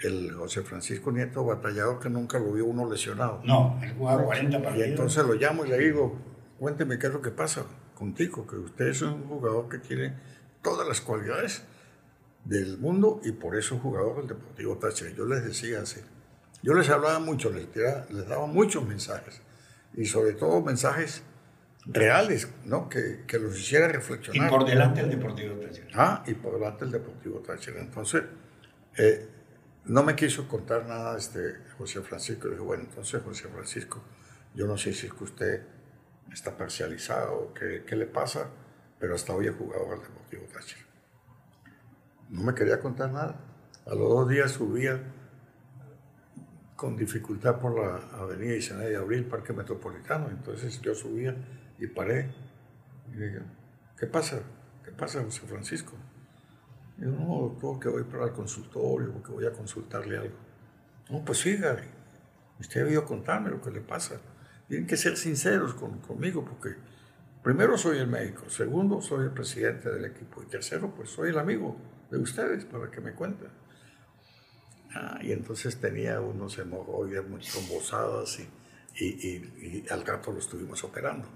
El 0.00 0.32
José 0.32 0.62
Francisco 0.62 1.12
Nieto, 1.12 1.44
batallador 1.44 2.00
que 2.00 2.08
nunca 2.08 2.38
lo 2.38 2.52
vio 2.52 2.64
uno 2.64 2.90
lesionado. 2.90 3.42
No, 3.44 3.78
él 3.82 3.94
jugaba 3.98 4.24
40 4.24 4.62
partidos. 4.62 4.86
Y 4.86 4.90
entonces 4.90 5.24
lo 5.26 5.34
llamo 5.34 5.66
y 5.66 5.68
le 5.68 5.78
digo, 5.78 6.16
cuénteme 6.58 6.98
qué 6.98 7.08
es 7.08 7.12
lo 7.12 7.20
que 7.20 7.30
pasa 7.30 7.66
contigo, 7.94 8.46
que 8.46 8.56
usted 8.56 8.88
es 8.88 9.02
un 9.02 9.28
jugador 9.28 9.68
que 9.68 9.78
tiene 9.78 10.14
todas 10.62 10.88
las 10.88 11.02
cualidades 11.02 11.64
del 12.44 12.78
mundo 12.78 13.20
y 13.24 13.32
por 13.32 13.56
eso 13.56 13.78
jugador 13.78 14.18
del 14.18 14.28
Deportivo 14.28 14.76
Táchira. 14.78 15.10
Yo 15.10 15.26
les 15.26 15.44
decía 15.44 15.80
así, 15.80 16.00
yo 16.62 16.74
les 16.74 16.88
hablaba 16.90 17.18
mucho, 17.18 17.50
les, 17.50 17.68
les 17.74 18.28
daba 18.28 18.46
muchos 18.46 18.86
mensajes 18.86 19.40
y 19.94 20.04
sobre 20.06 20.32
todo 20.32 20.60
mensajes 20.60 21.22
reales, 21.84 22.48
¿no? 22.64 22.88
Que, 22.88 23.24
que, 23.26 23.38
los 23.38 23.58
hiciera 23.58 23.88
reflexionar. 23.88 24.46
Y 24.46 24.50
por 24.50 24.64
delante 24.64 25.00
el 25.00 25.10
Deportivo 25.10 25.56
Táchira. 25.56 25.88
Ah, 25.94 26.22
y 26.26 26.34
por 26.34 26.54
delante 26.54 26.84
el 26.84 26.92
Deportivo 26.92 27.40
Táchira. 27.40 27.80
Entonces, 27.80 28.22
eh, 28.96 29.28
no 29.86 30.02
me 30.02 30.14
quiso 30.14 30.46
contar 30.46 30.86
nada 30.86 31.18
este 31.18 31.56
José 31.76 32.00
Francisco. 32.02 32.46
Le 32.46 32.54
dije, 32.54 32.64
bueno, 32.64 32.84
entonces 32.84 33.20
José 33.22 33.48
Francisco, 33.48 34.02
yo 34.54 34.66
no 34.66 34.76
sé 34.76 34.92
si 34.92 35.06
es 35.06 35.12
que 35.12 35.24
usted 35.24 35.62
está 36.32 36.56
parcializado, 36.56 37.52
¿qué, 37.52 37.84
qué 37.84 37.96
le 37.96 38.06
pasa? 38.06 38.48
pero 39.02 39.16
hasta 39.16 39.34
hoy 39.34 39.48
he 39.48 39.50
jugado 39.50 39.90
al 39.90 40.00
Deportivo 40.00 40.44
Táchira. 40.44 40.80
No 42.32 42.42
me 42.42 42.54
quería 42.54 42.80
contar 42.80 43.12
nada. 43.12 43.36
A 43.86 43.90
los 43.90 44.08
dos 44.08 44.28
días 44.28 44.52
subía 44.52 44.98
con 46.76 46.96
dificultad 46.96 47.60
por 47.60 47.78
la 47.78 47.96
avenida 48.18 48.54
Isabel 48.54 48.88
de 48.88 48.96
Abril, 48.96 49.26
Parque 49.26 49.52
Metropolitano. 49.52 50.30
Entonces 50.30 50.80
yo 50.80 50.94
subía 50.94 51.36
y 51.78 51.86
paré. 51.88 52.30
Y 53.12 53.16
dije, 53.16 53.42
¿qué 53.98 54.06
pasa? 54.06 54.40
¿Qué 54.82 54.92
pasa, 54.92 55.22
José 55.22 55.42
Francisco? 55.46 55.92
Y 56.96 57.02
yo, 57.02 57.10
no, 57.10 57.50
doctor, 57.50 57.78
que 57.78 57.88
voy 57.90 58.04
para 58.04 58.24
el 58.24 58.32
consultorio, 58.32 59.12
porque 59.12 59.30
voy 59.30 59.44
a 59.44 59.52
consultarle 59.52 60.16
algo. 60.16 60.36
No, 61.10 61.22
pues 61.26 61.38
siga, 61.38 61.76
usted 62.58 62.80
ha 62.80 62.84
debido 62.84 63.04
contarme 63.04 63.50
lo 63.50 63.60
que 63.60 63.70
le 63.70 63.82
pasa. 63.82 64.18
Tienen 64.68 64.86
que 64.86 64.96
ser 64.96 65.18
sinceros 65.18 65.74
con, 65.74 65.98
conmigo, 65.98 66.46
porque 66.46 66.76
primero 67.42 67.76
soy 67.76 67.98
el 67.98 68.06
médico, 68.06 68.48
segundo 68.48 69.02
soy 69.02 69.26
el 69.26 69.32
presidente 69.32 69.90
del 69.90 70.06
equipo, 70.06 70.42
y 70.42 70.46
tercero, 70.46 70.94
pues 70.94 71.10
soy 71.10 71.28
el 71.28 71.38
amigo 71.38 71.76
de 72.12 72.18
ustedes 72.18 72.64
para 72.66 72.90
que 72.90 73.00
me 73.00 73.12
cuenten. 73.12 73.48
Ah, 74.94 75.18
y 75.22 75.32
entonces 75.32 75.80
tenía 75.80 76.20
unos 76.20 76.58
hemorroides 76.58 77.26
muy 77.26 77.40
trombosadas 77.40 78.38
y, 78.38 78.48
y, 79.02 79.06
y, 79.06 79.84
y 79.86 79.88
al 79.90 80.04
rato 80.04 80.30
lo 80.30 80.38
estuvimos 80.38 80.84
operando. 80.84 81.26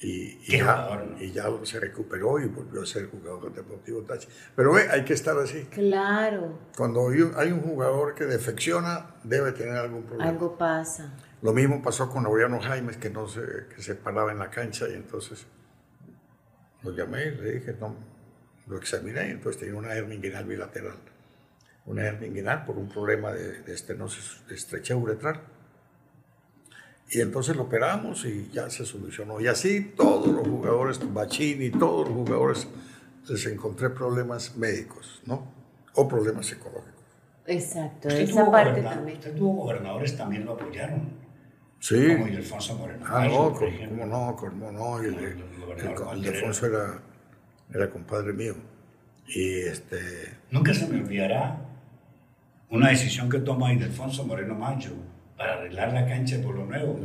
Y, 0.00 0.40
y 0.48 0.58
ya, 0.58 1.00
y, 1.20 1.30
ya, 1.30 1.44
se 1.62 1.78
recuperó 1.78 2.40
y 2.40 2.48
volvió 2.48 2.82
a 2.82 2.86
ser 2.86 3.08
jugador 3.08 3.54
deportivo 3.54 4.02
Tachi. 4.02 4.26
Pero 4.56 4.72
ve, 4.72 4.88
hay 4.90 5.04
que 5.04 5.12
estar 5.12 5.38
así. 5.38 5.62
Claro. 5.66 6.58
Cuando 6.76 7.08
hay 7.08 7.52
un 7.52 7.60
jugador 7.60 8.16
que 8.16 8.24
defecciona, 8.24 9.14
debe 9.22 9.52
tener 9.52 9.76
algún 9.76 10.02
problema. 10.02 10.28
Algo 10.28 10.58
pasa. 10.58 11.14
Lo 11.40 11.52
mismo 11.52 11.80
pasó 11.80 12.10
con 12.10 12.24
Laureano 12.24 12.60
Jaimes, 12.60 12.96
que, 12.96 13.10
no 13.10 13.28
se, 13.28 13.42
que 13.72 13.80
se 13.80 13.94
paraba 13.94 14.32
en 14.32 14.40
la 14.40 14.50
cancha 14.50 14.88
y 14.88 14.94
entonces 14.94 15.46
lo 16.82 16.90
llamé 16.90 17.26
y 17.26 17.36
le 17.36 17.52
dije, 17.52 17.76
no, 17.78 17.94
lo 18.66 18.76
examiné 18.76 19.28
y 19.28 19.30
entonces 19.32 19.60
tenía 19.60 19.76
una 19.76 19.94
hernia 19.94 20.16
inguinal 20.16 20.44
bilateral. 20.44 20.96
Una 21.86 22.02
hernia 22.02 22.28
inguinal 22.28 22.64
por 22.64 22.76
un 22.78 22.88
problema 22.88 23.32
de, 23.32 23.62
de 23.62 23.74
estenosis, 23.74 24.40
de 24.48 24.54
estrecha 24.54 24.96
uretral. 24.96 25.40
Y 27.10 27.20
entonces 27.20 27.56
lo 27.56 27.64
operamos 27.64 28.24
y 28.24 28.48
ya 28.52 28.70
se 28.70 28.86
solucionó. 28.86 29.40
Y 29.40 29.46
así 29.46 29.92
todos 29.96 30.28
los 30.28 30.48
jugadores, 30.48 31.00
Bachini, 31.12 31.70
todos 31.70 32.08
los 32.08 32.16
jugadores, 32.16 32.68
les 33.28 33.46
encontré 33.46 33.90
problemas 33.90 34.56
médicos, 34.56 35.20
¿no? 35.26 35.52
O 35.94 36.08
problemas 36.08 36.46
psicológicos. 36.46 37.02
Exacto, 37.46 38.08
esa 38.08 38.50
parte 38.50 38.82
también. 38.82 39.18
Usted 39.18 39.34
tuvo 39.34 39.64
gobernadores 39.64 40.16
también 40.16 40.44
lo 40.44 40.52
apoyaron. 40.52 41.10
Sí. 41.80 42.14
Como 42.14 42.28
Ildefonso 42.28 42.76
Moreno. 42.76 43.04
Ah, 43.06 43.20
Mayo, 43.20 43.30
no, 43.30 43.52
por 43.52 43.88
como, 43.88 44.06
no, 44.06 44.36
como 44.36 44.72
no. 44.72 45.02
Y 45.02 45.06
el, 45.06 45.14
el 45.14 45.24
el, 45.24 45.40
el. 46.12 46.18
Ildefonso 46.18 46.66
era, 46.66 47.02
era 47.74 47.90
compadre 47.90 48.32
mío. 48.32 48.54
Y 49.28 49.60
este, 49.60 49.98
Nunca 50.50 50.74
se 50.74 50.86
me 50.88 51.00
olvidará 51.00 51.58
una 52.70 52.88
decisión 52.88 53.28
que 53.28 53.38
toma 53.38 53.72
Ildefonso 53.72 54.24
Moreno 54.24 54.54
Mayo 54.54 54.90
para 55.36 55.54
arreglar 55.54 55.92
la 55.92 56.06
cancha 56.06 56.36
de 56.36 56.42
Pueblo 56.42 56.66
Nuevo. 56.66 56.98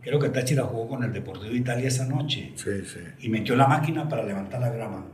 Creo 0.00 0.18
que 0.18 0.28
Táchira 0.28 0.64
jugó 0.64 0.88
con 0.88 1.04
el 1.04 1.12
Deportivo 1.12 1.54
Italia 1.54 1.88
esa 1.88 2.06
noche 2.06 2.52
sí, 2.54 2.84
sí. 2.84 3.00
y 3.20 3.28
metió 3.28 3.56
la 3.56 3.66
máquina 3.66 4.08
para 4.08 4.22
levantar 4.24 4.60
la 4.60 4.70
grama. 4.70 5.06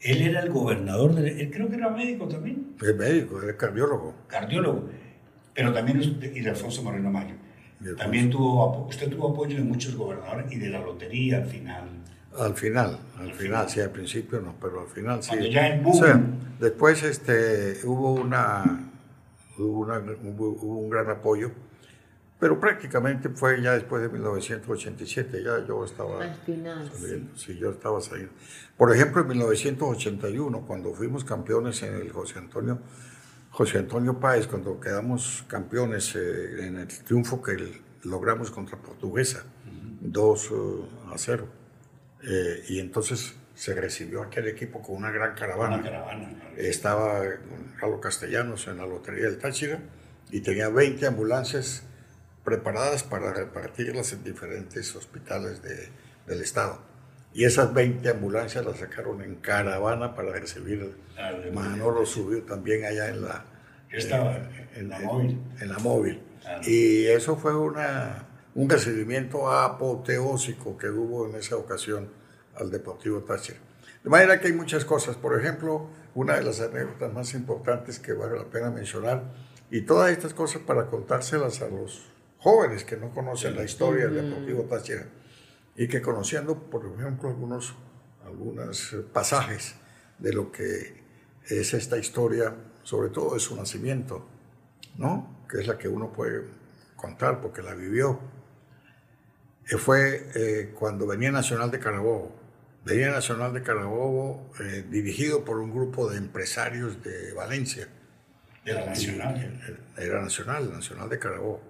Él 0.00 0.22
era 0.22 0.40
el 0.40 0.50
gobernador, 0.50 1.14
de, 1.14 1.40
él 1.40 1.50
creo 1.50 1.68
que 1.68 1.76
era 1.76 1.88
médico 1.90 2.28
también, 2.28 2.74
Es 2.80 2.94
médico, 2.96 3.42
es 3.42 3.54
cardiólogo. 3.56 4.14
cardiólogo, 4.28 4.88
pero 5.54 5.72
también 5.72 6.00
es 6.00 6.20
de 6.20 6.38
Ildefonso 6.38 6.82
Moreno 6.82 7.10
Mayo. 7.10 7.34
También 7.96 8.30
tuvo, 8.30 8.86
usted 8.86 9.08
tuvo 9.10 9.30
apoyo 9.32 9.56
de 9.56 9.64
muchos 9.64 9.96
gobernadores 9.96 10.50
y 10.52 10.56
de 10.56 10.68
la 10.70 10.80
lotería 10.80 11.38
al 11.38 11.46
final. 11.46 11.88
Al 12.38 12.54
final, 12.54 12.98
al 13.18 13.32
final, 13.32 13.68
sí, 13.68 13.80
al 13.80 13.90
principio 13.90 14.40
no, 14.40 14.54
pero 14.60 14.80
al 14.82 14.88
final 14.88 15.22
sí. 15.22 15.30
Cuando 15.30 15.46
ya 15.48 15.66
el 15.68 15.86
O 15.86 15.92
sea, 15.92 16.20
después 16.60 17.02
este, 17.02 17.78
hubo, 17.84 18.12
una, 18.14 18.90
hubo, 19.58 19.80
una- 19.80 19.98
hubo- 19.98 20.50
hubo 20.60 20.78
un 20.80 20.90
gran 20.90 21.08
apoyo, 21.10 21.50
pero 22.38 22.60
prácticamente 22.60 23.30
fue 23.30 23.62
ya 23.62 23.72
después 23.72 24.02
de 24.02 24.08
1987, 24.10 25.42
ya 25.42 25.64
yo 25.66 25.84
estaba 25.84 26.22
Al 26.22 26.34
final, 26.34 26.90
sí. 26.92 27.00
saliendo, 27.02 27.36
sí, 27.38 27.58
yo 27.58 27.70
estaba 27.70 28.00
saliendo. 28.00 28.32
Por 28.76 28.94
ejemplo, 28.94 29.22
en 29.22 29.28
1981, 29.28 30.60
cuando 30.66 30.92
fuimos 30.92 31.24
campeones 31.24 31.82
en 31.82 31.94
el 31.94 32.12
José 32.12 32.38
Antonio, 32.38 32.78
José 33.50 33.78
Antonio 33.78 34.20
Páez, 34.20 34.46
cuando 34.46 34.78
quedamos 34.78 35.44
campeones 35.48 36.14
eh, 36.14 36.66
en 36.66 36.76
el 36.76 36.88
triunfo 36.88 37.40
que 37.42 37.80
logramos 38.04 38.50
contra 38.50 38.76
Portuguesa, 38.76 39.44
2 40.02 40.50
eh, 40.50 40.54
a 41.14 41.16
0. 41.16 41.48
Eh, 42.26 42.64
y 42.68 42.80
entonces 42.80 43.34
se 43.54 43.74
recibió 43.74 44.22
aquel 44.22 44.48
equipo 44.48 44.82
con 44.82 44.96
una 44.96 45.10
gran 45.10 45.34
caravana. 45.34 45.76
Una 45.76 45.84
caravana. 45.84 46.28
¿no? 46.30 46.56
Estaba 46.56 47.20
con 47.20 47.72
Carlos 47.78 48.00
Castellanos 48.02 48.66
en 48.68 48.78
la 48.78 48.86
Lotería 48.86 49.24
del 49.26 49.38
Táchira 49.38 49.78
y 50.30 50.40
tenía 50.40 50.68
20 50.68 51.06
ambulancias 51.06 51.84
preparadas 52.44 53.02
para 53.02 53.32
repartirlas 53.32 54.12
en 54.12 54.24
diferentes 54.24 54.94
hospitales 54.96 55.62
de- 55.62 55.88
del 56.26 56.42
estado. 56.42 56.80
Y 57.32 57.44
esas 57.44 57.72
20 57.74 58.08
ambulancias 58.08 58.64
las 58.64 58.78
sacaron 58.78 59.20
en 59.22 59.36
caravana 59.36 60.14
para 60.14 60.32
recibir. 60.32 60.94
Ah, 61.18 61.32
de- 61.32 61.50
Manolo 61.50 62.04
subió 62.06 62.42
también 62.42 62.84
allá 62.84 63.08
en 63.08 63.22
la, 63.22 63.44
estaba 63.90 64.38
en 64.74 64.88
la 64.88 64.98
móvil. 65.00 65.38
en 65.60 65.68
la 65.68 65.78
móvil. 65.78 66.22
Ah. 66.46 66.60
Y 66.64 67.06
eso 67.06 67.36
fue 67.36 67.54
una, 67.56 68.26
un 68.56 68.70
recibimiento 68.70 69.50
apoteósico 69.50 70.78
que 70.78 70.88
hubo 70.88 71.28
en 71.28 71.36
esa 71.36 71.56
ocasión 71.56 72.08
al 72.54 72.70
Deportivo 72.70 73.20
Táchira. 73.20 73.58
De 74.02 74.08
manera 74.08 74.40
que 74.40 74.46
hay 74.46 74.54
muchas 74.54 74.86
cosas. 74.86 75.14
Por 75.16 75.38
ejemplo, 75.38 75.88
una 76.14 76.36
de 76.36 76.42
las 76.42 76.60
anécdotas 76.60 77.12
más 77.12 77.34
importantes 77.34 77.98
que 77.98 78.14
vale 78.14 78.38
la 78.38 78.46
pena 78.46 78.70
mencionar, 78.70 79.24
y 79.70 79.82
todas 79.82 80.10
estas 80.10 80.32
cosas 80.32 80.62
para 80.62 80.86
contárselas 80.86 81.60
a 81.60 81.68
los 81.68 82.06
jóvenes 82.38 82.84
que 82.84 82.96
no 82.96 83.10
conocen 83.10 83.56
la 83.56 83.64
historia 83.64 84.06
del 84.06 84.30
Deportivo 84.30 84.62
Táchira 84.62 85.06
y 85.76 85.86
que 85.88 86.00
conociendo, 86.00 86.58
por 86.70 86.86
ejemplo, 86.86 87.28
algunos, 87.28 87.74
algunos 88.24 88.96
pasajes 89.12 89.74
de 90.18 90.32
lo 90.32 90.50
que 90.50 91.02
es 91.46 91.74
esta 91.74 91.98
historia, 91.98 92.54
sobre 92.84 93.10
todo 93.10 93.34
de 93.34 93.40
su 93.40 93.54
nacimiento, 93.54 94.26
¿no? 94.96 95.44
que 95.50 95.60
es 95.60 95.66
la 95.66 95.76
que 95.76 95.88
uno 95.88 96.10
puede 96.10 96.44
contar 96.96 97.42
porque 97.42 97.60
la 97.60 97.74
vivió. 97.74 98.18
Eh, 99.68 99.76
fue 99.78 100.30
eh, 100.34 100.74
cuando 100.78 101.06
venía 101.06 101.32
Nacional 101.32 101.70
de 101.70 101.78
Carabobo. 101.78 102.34
Venía 102.84 103.10
Nacional 103.10 103.52
de 103.52 103.62
Carabobo 103.62 104.52
eh, 104.60 104.84
dirigido 104.88 105.44
por 105.44 105.58
un 105.58 105.72
grupo 105.72 106.08
de 106.08 106.18
empresarios 106.18 107.02
de 107.02 107.32
Valencia. 107.32 107.88
De 108.64 108.74
la 108.74 108.86
Nacional. 108.86 109.80
Era 109.96 110.22
Nacional, 110.22 110.72
Nacional 110.72 111.08
de 111.08 111.18
Carabobo. 111.18 111.62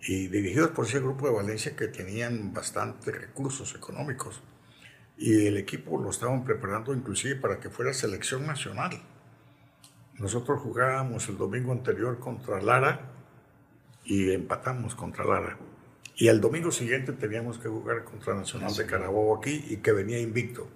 Y 0.00 0.28
dirigidos 0.28 0.70
por 0.70 0.86
ese 0.86 1.00
grupo 1.00 1.26
de 1.26 1.34
Valencia 1.34 1.74
que 1.74 1.88
tenían 1.88 2.52
bastantes 2.52 3.14
recursos 3.18 3.74
económicos. 3.74 4.42
Y 5.16 5.46
el 5.46 5.56
equipo 5.56 6.00
lo 6.00 6.10
estaban 6.10 6.44
preparando 6.44 6.94
inclusive 6.94 7.36
para 7.36 7.58
que 7.58 7.70
fuera 7.70 7.92
selección 7.94 8.46
nacional. 8.46 9.02
Nosotros 10.18 10.60
jugábamos 10.60 11.28
el 11.28 11.38
domingo 11.38 11.72
anterior 11.72 12.18
contra 12.20 12.60
Lara 12.60 13.10
y 14.04 14.32
empatamos 14.32 14.94
contra 14.94 15.24
Lara. 15.24 15.56
Y 16.20 16.26
el 16.26 16.40
domingo 16.40 16.72
siguiente 16.72 17.12
teníamos 17.12 17.58
que 17.58 17.68
jugar 17.68 18.02
contra 18.02 18.34
Nacional 18.34 18.74
de 18.74 18.86
Carabobo 18.86 19.36
aquí 19.36 19.64
y 19.68 19.76
que 19.76 19.92
venía 19.92 20.18
invicto. 20.18 20.68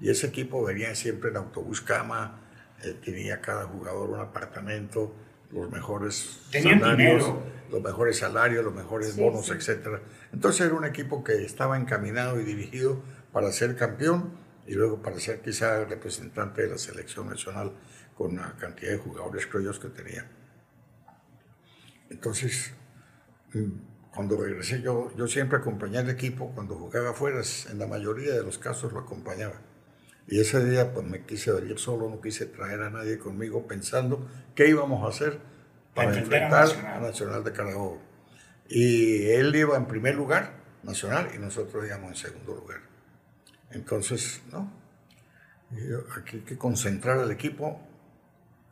Y 0.00 0.10
ese 0.10 0.28
equipo 0.28 0.62
venía 0.62 0.94
siempre 0.94 1.30
en 1.30 1.38
autobús 1.38 1.80
cama, 1.80 2.38
eh, 2.84 2.94
tenía 3.04 3.40
cada 3.40 3.64
jugador 3.64 4.10
un 4.10 4.20
apartamento, 4.20 5.12
los 5.50 5.68
mejores 5.72 6.40
Tenían 6.52 6.78
salarios, 6.80 7.24
dinero. 7.24 7.42
los 7.72 7.82
mejores 7.82 8.18
salarios, 8.18 8.64
los 8.64 8.74
mejores 8.74 9.14
Sí, 9.14 9.20
bonos, 9.20 9.46
sí. 9.46 9.52
etcétera. 9.54 10.02
Entonces 10.32 10.64
era 10.66 10.76
un 10.76 10.84
equipo 10.84 11.24
que 11.24 11.44
estaba 11.44 11.76
encaminado 11.76 12.40
y 12.40 12.44
dirigido 12.44 13.02
para 13.32 13.50
ser 13.50 13.74
campeón 13.74 14.38
y 14.68 14.74
luego 14.74 15.02
para 15.02 15.18
ser 15.18 15.40
quizá 15.42 15.84
representante 15.84 16.62
de 16.62 16.68
la 16.68 16.78
selección 16.78 17.28
nacional 17.28 17.72
con 18.16 18.36
la 18.36 18.54
cantidad 18.56 18.92
de 18.92 18.98
jugadores 18.98 19.48
criollos 19.48 19.80
que 19.80 19.88
tenía. 19.88 20.30
Entonces, 22.08 22.72
mm, 23.52 23.70
cuando 24.16 24.38
regresé 24.38 24.80
yo, 24.80 25.14
yo 25.14 25.28
siempre 25.28 25.58
acompañé 25.58 25.98
al 25.98 26.08
equipo 26.08 26.50
cuando 26.54 26.74
jugaba 26.74 27.10
afuera, 27.10 27.42
en 27.70 27.78
la 27.78 27.86
mayoría 27.86 28.32
de 28.32 28.42
los 28.42 28.56
casos 28.56 28.92
lo 28.92 29.00
acompañaba. 29.00 29.60
Y 30.26 30.40
ese 30.40 30.64
día 30.64 30.92
pues 30.92 31.06
me 31.06 31.24
quise 31.26 31.52
venir 31.52 31.78
solo, 31.78 32.08
no 32.08 32.20
quise 32.22 32.46
traer 32.46 32.80
a 32.80 32.90
nadie 32.90 33.18
conmigo 33.18 33.66
pensando 33.66 34.26
qué 34.54 34.68
íbamos 34.68 35.04
a 35.04 35.08
hacer 35.08 35.38
para 35.94 36.12
a 36.12 36.18
enfrentar 36.18 36.66
Nacional. 36.66 36.94
a 36.94 37.00
Nacional 37.00 37.44
de 37.44 37.52
Carabobo. 37.52 38.02
Y 38.68 39.26
él 39.26 39.54
iba 39.54 39.76
en 39.76 39.86
primer 39.86 40.14
lugar, 40.14 40.54
Nacional, 40.82 41.28
y 41.34 41.38
nosotros 41.38 41.84
íbamos 41.86 42.10
en 42.10 42.16
segundo 42.16 42.54
lugar. 42.54 42.80
Entonces, 43.70 44.40
¿no? 44.50 44.72
Yo, 45.72 45.98
aquí 46.18 46.38
hay 46.38 46.42
que 46.42 46.56
concentrar 46.56 47.18
al 47.18 47.30
equipo 47.30 47.80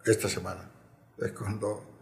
esta 0.07 0.29
semana. 0.29 0.71
Es 1.19 1.33
cuando, 1.33 1.94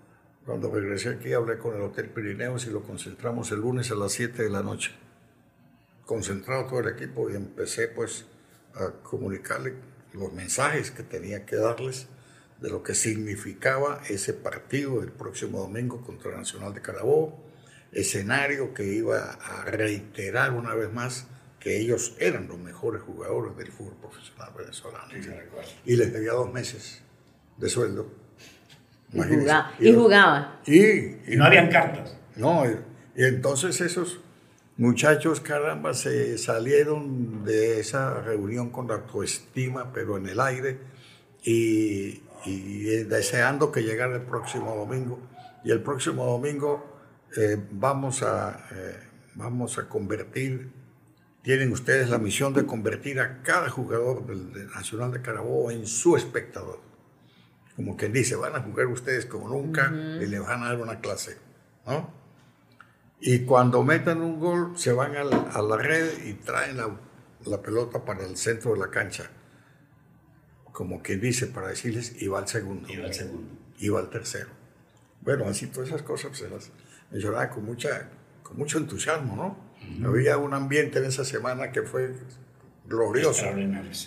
cuando 0.45 0.71
regresé 0.71 1.11
aquí, 1.11 1.33
hablé 1.33 1.59
con 1.59 1.77
el 1.77 1.83
Hotel 1.83 2.09
Pirineos 2.09 2.67
y 2.67 2.71
lo 2.71 2.83
concentramos 2.83 3.53
el 3.53 3.61
lunes 3.61 3.91
a 3.91 3.95
las 3.95 4.13
7 4.13 4.43
de 4.43 4.51
la 4.51 4.63
noche. 4.63 4.91
Concentrado 6.05 6.67
todo 6.67 6.81
el 6.81 6.89
equipo 6.89 7.31
y 7.31 7.37
empecé 7.37 7.89
pues 7.89 8.27
a 8.75 8.91
comunicarle 9.03 9.75
los 10.13 10.33
mensajes 10.33 10.91
que 10.91 11.05
tenía 11.05 11.47
que 11.47 11.57
darles 11.57 12.09
de 12.61 12.71
lo 12.71 12.83
que 12.83 12.95
significaba 12.95 14.03
ese 14.09 14.35
partido 14.35 15.03
el 15.03 15.11
próximo 15.11 15.61
domingo 15.61 16.01
contra 16.03 16.37
Nacional 16.37 16.75
de 16.75 16.81
Carabobo, 16.81 17.43
escenario 17.93 18.75
que 18.75 18.85
iba 18.85 19.33
a 19.33 19.65
reiterar 19.65 20.53
una 20.53 20.75
vez 20.75 20.93
más 20.93 21.27
que 21.61 21.79
ellos 21.79 22.17
eran 22.19 22.49
los 22.49 22.59
mejores 22.59 23.03
jugadores 23.03 23.57
del 23.57 23.71
fútbol 23.71 23.97
profesional 24.01 24.53
venezolano. 24.57 25.13
y 25.85 25.97
les 25.97 26.13
debía 26.13 26.33
dos 26.33 26.53
meses 26.53 27.03
de 27.59 27.69
sueldo. 27.69 28.22
Y, 29.13 29.21
jugaba, 29.21 29.73
y, 29.79 29.93
jugaban. 29.93 30.49
Y, 30.67 31.37
no 31.37 31.45
habían 31.45 31.71
cartas. 31.71 32.17
No, 32.37 32.65
y, 32.65 32.77
entonces 33.17 33.81
esos 33.81 34.21
muchachos, 34.77 35.41
caramba, 35.41 35.95
se 35.95 36.39
salieron 36.39 37.45
de 37.45 37.81
esa 37.81 38.21
reunión 38.23 38.71
con 38.71 38.89
la 38.89 38.95
autoestima, 38.95 39.93
pero 39.93 40.17
en 40.17 40.29
el 40.29 40.41
aire, 40.41 40.79
y, 41.45 42.23
deseando 43.05 43.71
que 43.71 43.83
llegara 43.83 44.17
el 44.17 44.23
próximo 44.23 44.75
domingo. 44.75 45.21
Y 45.65 45.71
el 45.71 45.81
próximo 45.81 46.27
domingo 46.27 46.99
eh, 47.37 47.57
vamos, 47.71 48.23
a, 48.23 48.67
eh, 48.73 48.97
vamos 49.35 49.79
a 49.79 49.89
convertir 49.89 50.73
tienen 51.43 51.73
ustedes 51.73 52.09
la 52.09 52.19
misión 52.19 52.55
de 52.55 52.65
convertir 52.65 53.21
a 53.21 53.43
cada 53.43 53.69
jugador 53.69 54.27
del, 54.27 54.69
Nacional 54.69 55.11
de 55.11 55.21
Carabobo 55.21 55.71
en 55.73 55.87
su 55.87 56.17
espectador. 56.17 56.81
Como 57.77 57.97
quien 57.97 58.13
dice, 58.13 58.37
van 58.37 58.55
a 58.55 58.61
jugar 58.61 58.87
ustedes 58.87 59.27
como 59.27 59.49
nunca 59.49 59.91
y 60.21 60.27
le 60.27 60.39
van 60.39 60.63
a 60.63 60.69
dar 60.69 60.81
una 60.81 61.01
clase. 61.01 61.39
¿no? 61.87 62.11
Y 63.21 63.45
cuando 63.45 63.83
metan 63.83 64.21
un 64.21 64.41
gol, 64.41 64.77
se 64.77 64.93
van 64.93 65.17
a 65.17 65.25
la, 65.25 65.77
red 65.77 66.27
y 66.27 66.35
traen 66.35 66.77
la, 66.77 67.63
pelota 67.63 68.05
para 68.05 68.27
el 68.27 68.37
centro 68.37 68.73
de 68.73 68.81
la 68.81 68.91
cancha. 68.91 69.31
Como 70.73 71.03
quien 71.03 71.21
dice, 71.21 71.47
para 71.47 71.69
decirles, 71.69 72.21
y 72.21 72.27
va 72.29 72.41
el 72.41 72.49
segundo. 72.49 72.89
Y 72.89 72.97
va 72.97 73.07
el 73.07 73.15
segundo. 73.15 73.49
Y 73.79 73.89
va 73.89 74.01
el 74.01 74.09
tercero. 74.09 74.49
Bueno, 75.21 75.47
así 75.47 75.69
todas 75.69 75.91
esas 75.91 76.03
cosas 76.03 76.37
se 76.37 76.49
las 76.51 76.71
mencionaba 77.11 77.49
con, 77.51 77.65
mucha, 77.65 78.09
con 78.43 78.57
mucho 78.57 78.79
entusiasmo, 78.79 79.37
¿no? 79.37 80.09
Había 80.09 80.37
un 80.37 80.53
ambiente 80.53 80.99
en 80.99 81.05
esa 81.05 81.25
semana 81.25 81.71
que 81.71 81.83
fue 81.83 82.15
glorioso. 82.87 83.45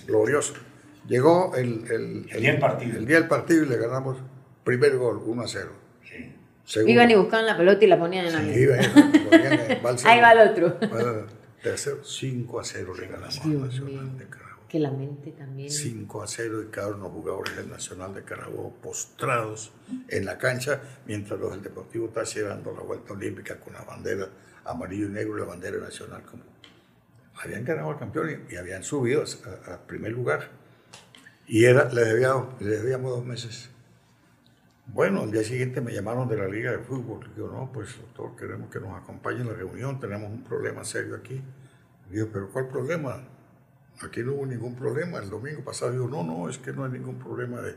Glorioso. 0.07 0.53
Llegó 1.07 1.55
el, 1.55 1.85
el, 1.91 2.23
día 2.41 2.51
del 2.51 2.59
partido. 2.59 2.97
El 2.97 3.05
día 3.05 3.19
del 3.19 3.27
partido 3.27 3.63
y 3.63 3.69
le 3.69 3.77
ganamos 3.77 4.17
primer 4.63 4.97
gol, 4.97 5.21
1 5.23 5.41
a 5.41 5.47
0. 5.47 5.69
Iban 6.87 7.11
y 7.11 7.15
buscaban 7.15 7.45
la 7.45 7.55
pelota 7.55 7.85
y 7.85 7.87
la 7.87 7.99
ponían 7.99 8.25
en 8.25 8.33
la 8.33 8.41
mesa. 8.41 8.91
Ahí 10.09 10.19
va 10.19 10.31
el 10.31 10.49
otro. 10.49 10.77
tercero, 11.61 12.03
5 12.03 12.59
a 12.59 12.63
0 12.63 12.93
le 12.99 13.07
ganamos 13.07 13.41
al 13.41 13.61
Nacional 13.61 14.17
de 14.17 14.25
Carabobo. 14.25 14.67
Que 14.67 14.79
la 14.79 14.91
mente 14.91 15.31
también. 15.31 15.69
5 15.69 16.23
a 16.23 16.27
0 16.27 16.63
y 16.63 16.71
cada 16.71 16.87
uno 16.87 16.97
de 16.97 17.03
los 17.03 17.11
jugadores 17.11 17.55
del 17.55 17.69
Nacional 17.69 18.15
de 18.15 18.23
Carabobo 18.23 18.73
postrados 18.81 19.73
en 20.07 20.25
la 20.25 20.39
cancha, 20.39 20.81
mientras 21.05 21.39
los 21.39 21.51
del 21.51 21.61
Deportivo 21.61 22.09
Táchira 22.09 22.49
dando 22.49 22.73
la 22.73 22.81
vuelta 22.81 23.13
olímpica 23.13 23.59
con 23.59 23.73
la 23.73 23.83
bandera 23.83 24.27
amarillo 24.65 25.05
y 25.05 25.09
negro 25.09 25.37
la 25.37 25.45
bandera 25.45 25.77
nacional. 25.77 26.23
Como 26.23 26.43
habían 27.43 27.63
ganado 27.63 27.91
al 27.91 27.99
campeón 27.99 28.45
y, 28.49 28.55
habían 28.55 28.83
subido 28.83 29.23
a, 29.67 29.77
primer 29.85 30.11
lugar. 30.11 30.64
Y 31.47 31.65
era, 31.65 31.85
les, 31.91 32.05
debíamos, 32.07 32.59
debíamos 32.59 33.11
dos 33.11 33.25
meses. 33.25 33.69
Bueno, 34.87 35.21
al 35.21 35.31
día 35.31 35.43
siguiente 35.43 35.81
me 35.81 35.93
llamaron 35.93 36.27
de 36.27 36.37
la 36.37 36.47
Liga 36.47 36.71
de 36.71 36.79
Fútbol. 36.79 37.31
Digo, 37.35 37.49
no, 37.49 37.71
pues 37.71 37.97
doctor, 37.97 38.35
queremos 38.35 38.69
que 38.69 38.79
nos 38.79 38.95
acompañe 38.95 39.41
en 39.41 39.47
la 39.47 39.53
reunión, 39.53 39.99
tenemos 39.99 40.29
un 40.29 40.43
problema 40.43 40.83
serio 40.83 41.15
aquí. 41.15 41.41
Digo, 42.09 42.29
pero 42.31 42.49
¿cuál 42.49 42.67
problema? 42.67 43.27
Aquí 44.01 44.21
no 44.21 44.33
hubo 44.33 44.45
ningún 44.45 44.75
problema. 44.75 45.19
El 45.19 45.29
domingo 45.29 45.63
pasado 45.63 45.91
digo, 45.91 46.07
no, 46.07 46.23
no, 46.23 46.49
es 46.49 46.57
que 46.57 46.71
no 46.71 46.85
hay 46.85 46.91
ningún 46.91 47.17
problema 47.17 47.61
de, 47.61 47.75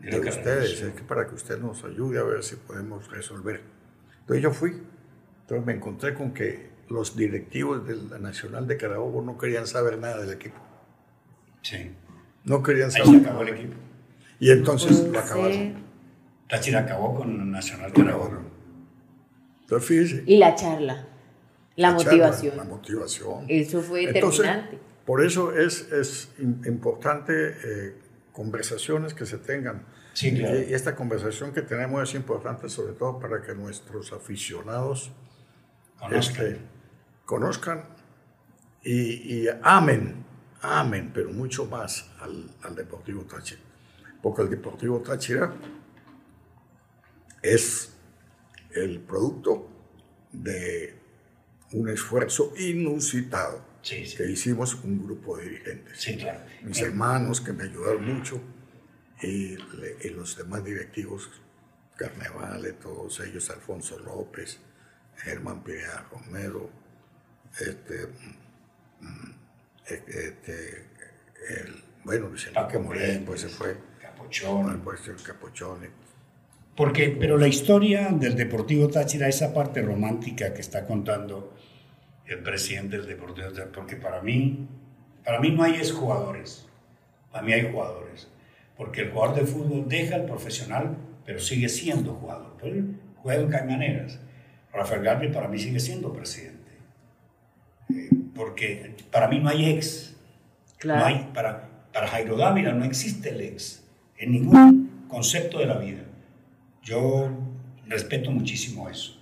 de 0.00 0.20
ustedes, 0.20 0.80
es 0.80 0.94
que 0.94 1.02
para 1.02 1.26
que 1.26 1.34
usted 1.34 1.58
nos 1.58 1.84
ayude 1.84 2.18
a 2.18 2.22
ver 2.22 2.42
si 2.44 2.56
podemos 2.56 3.10
resolver. 3.10 3.60
Entonces 4.20 4.42
yo 4.42 4.52
fui, 4.52 4.82
entonces 5.40 5.66
me 5.66 5.72
encontré 5.72 6.14
con 6.14 6.32
que 6.32 6.70
los 6.88 7.16
directivos 7.16 7.86
de 7.86 7.96
la 7.96 8.18
Nacional 8.18 8.66
de 8.66 8.76
Carabobo 8.76 9.22
no 9.22 9.36
querían 9.38 9.66
saber 9.66 9.98
nada 9.98 10.20
del 10.20 10.32
equipo. 10.32 10.58
Sí. 11.62 11.90
No 12.48 12.62
querían 12.62 12.90
saber. 12.90 13.08
Ahí 13.08 13.14
se 13.14 13.20
acabó 13.26 13.42
el 13.42 13.48
equipo. 13.48 13.74
Y 14.40 14.50
entonces 14.50 15.08
lo 15.08 15.18
acabaron. 15.18 15.74
Táchira 16.48 16.80
acabó 16.80 17.14
con 17.14 17.50
Nacional 17.50 17.92
Carabobo. 17.92 18.40
Entonces 19.62 19.88
fíjese. 19.88 20.22
Y 20.26 20.38
la 20.38 20.54
charla. 20.54 21.06
La, 21.76 21.92
motivación. 21.92 22.56
la 22.56 22.64
motivación. 22.64 23.44
Eso 23.48 23.80
fue 23.82 24.06
determinante. 24.06 24.78
por 25.04 25.24
eso 25.24 25.52
es, 25.56 25.92
es 25.92 26.28
importante 26.40 27.32
eh, 27.64 27.94
conversaciones 28.32 29.14
que 29.14 29.26
se 29.26 29.38
tengan 29.38 29.84
y, 30.22 30.42
esta 30.74 30.94
conversación 30.94 31.52
que 31.52 31.62
tenemos 31.62 32.08
es 32.08 32.14
importante 32.14 32.68
sobre 32.68 32.94
todo 32.94 33.18
para 33.18 33.42
que 33.42 33.54
nuestros 33.54 34.12
aficionados 34.12 35.12
conozcan, 37.24 37.84
este, 38.82 38.90
y, 38.90 39.46
amen, 39.62 40.24
amen, 40.62 41.10
pero 41.12 41.30
mucho 41.32 41.66
más 41.66 42.10
al, 42.20 42.74
Deportivo 42.74 43.22
Táchira. 43.22 43.60
Porque 44.22 44.42
el 44.42 44.50
Deportivo 44.50 45.00
Táchira 45.00 45.54
es 47.42 47.92
el 48.70 49.00
producto 49.00 49.68
de 50.32 50.98
un 51.72 51.88
esfuerzo 51.88 52.52
inusitado 52.58 53.64
que 53.82 54.30
hicimos 54.30 54.74
un 54.84 55.04
grupo 55.04 55.36
de 55.36 55.44
dirigentes. 55.44 56.08
Mis 56.62 56.80
hermanos 56.80 57.40
que 57.40 57.52
me 57.52 57.64
ayudaron 57.64 58.04
mucho 58.04 58.40
y, 59.22 59.56
los 60.10 60.36
demás 60.36 60.64
directivos, 60.64 61.30
Carnevale, 61.96 62.72
todos 62.74 63.20
ellos, 63.20 63.50
Alfonso 63.50 63.98
López, 63.98 64.58
Germán 65.16 65.64
Pirea 65.64 66.06
Romero, 66.12 66.70
este, 67.58 68.06
mm, 69.00 69.37
este, 69.94 70.86
el, 71.48 71.82
bueno, 72.04 72.28
Luis 72.28 72.46
Enrique 72.46 72.78
Moreno, 72.78 73.22
pues 73.26 73.40
se 73.42 73.48
fue. 73.48 73.76
Capuchón. 74.00 74.80
Pues 74.82 75.06
el 75.08 75.22
Capuchón. 75.22 75.78
Porque, 76.76 77.16
pero 77.18 77.36
la 77.36 77.48
historia 77.48 78.08
del 78.10 78.36
Deportivo 78.36 78.88
Táchira, 78.88 79.28
esa 79.28 79.52
parte 79.52 79.82
romántica 79.82 80.54
que 80.54 80.60
está 80.60 80.86
contando 80.86 81.54
el 82.26 82.38
presidente 82.42 82.98
del 82.98 83.06
Deportivo 83.06 83.48
Táchira, 83.48 83.72
porque 83.72 83.96
para 83.96 84.22
mí, 84.22 84.68
para 85.24 85.40
mí 85.40 85.50
no 85.50 85.64
hay 85.64 85.74
exjugadores, 85.74 86.66
para 87.32 87.44
mí 87.44 87.52
hay 87.52 87.70
jugadores 87.70 88.28
porque 88.78 89.02
el 89.02 89.10
jugador 89.10 89.34
de 89.34 89.44
fútbol 89.44 89.88
deja 89.88 90.16
el 90.16 90.24
profesional, 90.24 90.96
pero 91.26 91.40
sigue 91.40 91.68
siendo 91.68 92.14
jugador. 92.14 92.56
juega 93.16 93.42
en 93.42 93.50
Cañaneras. 93.50 94.20
Rafael 94.72 95.02
Garbi 95.02 95.28
para 95.28 95.48
mí 95.48 95.58
sigue 95.58 95.80
siendo 95.80 96.12
presidente. 96.12 96.57
Porque 98.38 98.94
para 99.10 99.26
mí 99.26 99.40
no 99.40 99.48
hay 99.48 99.68
ex. 99.70 100.14
No 100.84 101.04
hay, 101.04 101.28
para, 101.34 101.88
para 101.92 102.06
Jairo 102.06 102.36
Dávila 102.36 102.72
no 102.72 102.84
existe 102.84 103.30
el 103.30 103.40
ex 103.40 103.84
en 104.16 104.30
ningún 104.30 105.06
concepto 105.08 105.58
de 105.58 105.66
la 105.66 105.76
vida. 105.76 106.04
Yo 106.84 107.30
respeto 107.86 108.30
muchísimo 108.30 108.88
eso. 108.88 109.20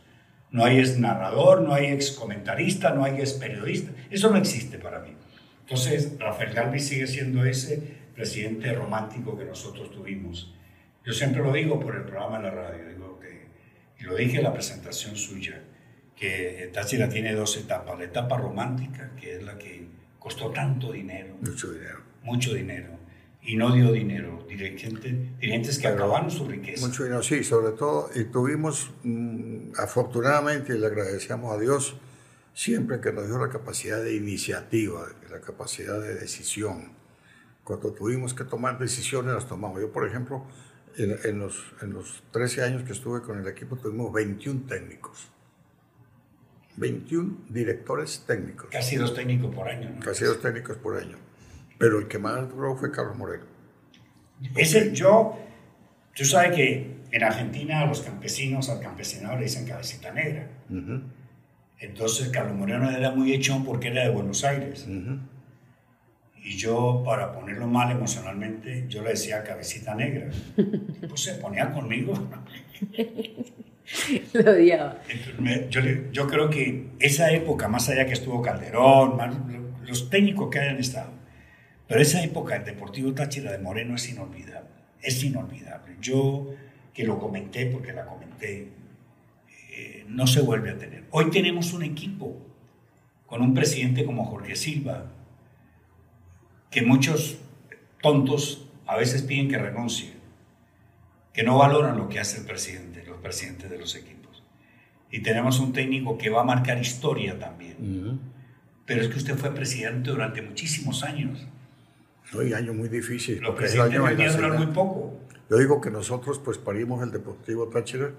No 0.51 0.67
hay 0.67 0.81
ex 0.81 0.99
narrador, 0.99 1.63
no 1.63 1.73
hay 1.73 1.87
ex 1.87 2.11
comentarista, 2.11 2.93
no 2.93 3.05
hay 3.05 3.15
ex 3.15 3.33
periodista. 3.33 3.91
Eso 4.11 4.31
no 4.31 4.37
existe 4.37 4.79
para 4.79 5.01
mí. 5.01 5.15
Entonces, 5.63 6.19
Rafael 6.19 6.53
Garbi 6.53 6.79
sigue 6.79 7.07
siendo 7.07 7.43
ese 7.47 7.83
presidente 8.15 8.71
romántico 8.75 9.37
que 9.39 9.47
nosotros 9.47 9.91
tuvimos. 9.91 10.55
Yo 11.07 11.15
siempre 11.15 11.43
lo 11.43 11.53
digo 11.53 11.81
por 11.81 11.97
el 11.97 12.03
programa 12.03 12.39
de 12.39 12.45
la 12.45 12.51
radio, 12.51 12.87
digo 12.87 13.19
que, 13.19 13.47
y 13.99 14.05
lo 14.05 14.15
dije 14.15 14.37
en 14.37 14.43
la 14.43 14.53
presentación 14.53 15.17
suya, 15.17 15.63
que 16.17 16.71
Táchira 16.73 17.09
tiene 17.09 17.35
dos 17.35 17.57
etapas. 17.57 17.99
La 17.99 18.05
etapa 18.05 18.37
romántica, 18.39 19.13
que 19.21 19.37
es 19.37 19.43
la 19.43 19.57
que 19.59 19.87
costó 20.19 20.51
tanto 20.51 20.93
dinero. 20.93 21.37
Mucho 21.41 21.73
dinero. 21.73 22.01
Mucho 22.23 22.55
dinero. 22.55 22.89
Y 23.43 23.57
no 23.57 23.73
dio 23.73 23.93
dinero. 23.93 24.45
Dirigentes, 24.49 25.39
dirigentes 25.39 25.79
que 25.79 25.87
acabaron 25.87 26.31
su 26.31 26.49
riqueza. 26.49 26.87
Mucho 26.87 27.05
dinero, 27.05 27.23
sí, 27.23 27.45
sobre 27.45 27.73
todo. 27.73 28.11
Y 28.15 28.25
tuvimos, 28.25 28.91
mm, 29.05 29.73
afortunadamente, 29.79 30.75
y 30.75 30.79
le 30.79 30.87
agradecemos 30.87 31.55
a 31.55 31.61
Dios, 31.61 31.97
siempre 32.55 33.01
que 33.01 33.13
nos 33.13 33.29
dio 33.29 33.39
la 33.39 33.51
capacidad 33.51 34.03
de 34.03 34.17
iniciativa, 34.17 35.07
la 35.31 35.41
capacidad 35.41 36.01
de 36.01 36.15
decisión 36.15 36.97
cuando 37.67 37.93
tuvimos 37.93 38.33
que 38.33 38.45
tomar 38.45 38.79
decisiones, 38.79 39.35
las 39.35 39.49
tomamos. 39.49 39.81
Yo, 39.81 39.91
por 39.91 40.07
ejemplo, 40.07 40.47
en, 40.97 41.41
los, 41.41 41.75
en 41.83 41.93
los 41.93 42.23
13 42.31 42.63
años 42.63 42.85
que 42.85 42.93
estuve 42.93 43.23
con 43.23 43.41
el 43.41 43.49
equipo, 43.49 43.75
tuvimos 43.75 44.13
21 44.13 44.67
técnicos. 44.69 45.29
21 46.77 47.47
directores 47.49 48.25
técnicos. 48.27 48.69
Casi 48.71 48.97
dos 48.97 49.15
técnicos 49.15 49.55
por 49.55 49.69
año. 49.69 49.91
¿no? 49.91 50.01
Casi 50.01 50.25
dos 50.25 50.41
técnicos 50.41 50.77
por 50.77 50.97
año. 50.97 51.17
Pero 51.79 51.99
el 51.99 52.09
que 52.09 52.19
más 52.19 52.49
duró 52.49 52.77
fue 52.77 52.91
Carlos 52.91 53.17
Moreno. 53.17 53.45
Ese, 54.55 54.93
yo, 54.93 55.39
tú 56.15 56.25
sabes 56.25 56.55
que 56.55 56.97
en 57.11 57.25
Argentina 57.25 57.87
los 57.87 58.03
campesinos 58.03 58.69
al 58.69 58.81
campesinado 58.81 59.37
le 59.37 59.45
dicen 59.45 59.67
cabecita 59.67 60.13
negra. 60.13 60.51
Entonces 61.79 62.29
Carlos 62.29 62.57
Moreno 62.57 62.91
era 62.91 63.11
muy 63.11 63.33
hechón 63.33 63.65
porque 63.65 63.89
era 63.89 64.03
de 64.05 64.11
Buenos 64.11 64.45
Aires 64.45 64.87
Y 66.43 66.57
yo, 66.57 67.03
para 67.05 67.33
ponerlo 67.33 67.67
mal 67.67 67.91
emocionalmente, 67.91 68.87
yo 68.89 69.03
le 69.03 69.11
decía 69.11 69.43
cabecita 69.43 69.95
negra. 69.95 70.31
Pues 71.09 71.21
se 71.21 71.35
ponía 71.35 71.73
conmigo. 71.73 72.15
Lo 74.33 74.51
odiaba. 74.51 74.99
Yo, 76.13 76.27
creo 76.27 76.51
que 76.51 76.89
esa 76.99 77.31
época, 77.31 77.69
más 77.69 77.89
allá 77.89 78.07
que 78.07 78.15
estuvo 78.15 78.43
Calderón, 78.43 79.19
los 79.87 80.11
técnicos 80.11 80.51
que 80.51 80.59
hayan 80.59 80.79
estado, 80.79 81.13
pero 81.87 82.01
esa 82.01 82.23
época, 82.23 82.57
el 82.57 82.65
Deportivo 82.65 83.13
Táchira 83.15 83.53
de 83.53 83.59
Moreno 83.59 83.95
es 83.95 84.09
inolvidable. 84.09 84.71
Es 85.01 85.23
inolvidable. 85.23 85.97
Yo, 86.01 86.53
que 86.93 87.05
lo 87.05 87.19
comenté 87.19 87.67
porque 87.67 87.93
la 87.93 88.07
comenté, 88.07 88.73
eh, 89.71 90.05
no 90.09 90.27
se 90.27 90.41
vuelve 90.41 90.71
a 90.71 90.79
tener. 90.79 91.05
Hoy 91.11 91.31
tenemos 91.31 91.73
un 91.73 91.85
equipo 91.85 92.37
con 93.27 93.43
un 93.43 93.55
presidente 93.55 94.05
como 94.05 94.25
Jorge 94.25 94.57
Silva, 94.57 95.13
que 96.71 96.83
muchos 96.83 97.39
tontos 98.03 98.69
a 98.87 98.97
veces 98.97 99.23
piden 99.23 99.49
que 99.49 99.59
renuncie, 99.59 100.13
que 101.33 101.43
no 101.43 101.59
valoran 101.59 101.99
lo 101.99 102.09
que 102.09 102.21
hace 102.21 102.41
el 102.41 102.47
presidente, 102.47 102.86
presidentes 103.27 103.69
de 103.69 103.77
los 103.77 103.97
equipos. 103.97 104.45
Y 105.11 105.21
tenemos 105.21 105.59
un 105.59 105.73
técnico 105.73 106.17
que 106.17 106.31
va 106.31 106.43
a 106.43 106.45
marcar 106.45 106.79
historia 106.79 107.37
también. 107.39 107.77
Ujú. 107.81 108.19
Pero 108.87 109.03
es 109.03 109.09
que 109.09 109.17
usted 109.19 109.35
fue 109.35 109.53
presidente 109.53 110.11
durante 110.11 110.43
muchísimos 110.43 111.03
años. 111.03 111.45
No, 112.33 112.43
y 112.43 112.53
año 112.53 112.73
muy 112.73 112.89
difícil. 112.89 113.41
Venían 113.41 114.21
a 114.21 114.33
durar 114.33 114.53
muy 114.59 114.69
poco. 114.69 115.19
Yo 115.51 115.57
digo 115.59 115.81
que 115.81 115.91
nosotros 115.91 116.39
pues 116.39 116.59
parimos 116.59 117.03
el 117.03 117.11
Deportivo 117.11 117.69
Táchira, 117.69 118.13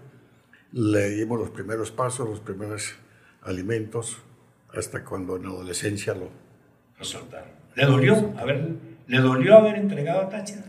le 0.74 1.10
dimos 1.12 1.40
los 1.40 1.52
primeros 1.52 1.92
pasos, 1.92 2.28
los 2.28 2.42
primeros 2.42 2.96
alimentos, 3.44 4.18
hasta 4.74 5.06
cuando 5.06 5.38
en 5.38 5.44
la 5.44 5.50
adolescencia 5.50 6.14
lo... 6.14 6.30
Lo 7.00 7.06
soltaron. 7.06 7.52
¿Le 7.76 7.86
dolió? 7.86 8.34
A 8.38 8.44
ver, 8.44 8.72
¿le 9.08 9.18
dolió 9.20 9.58
haber 9.58 9.76
entregado 9.76 10.22
a 10.22 10.30
Táchira? 10.30 10.64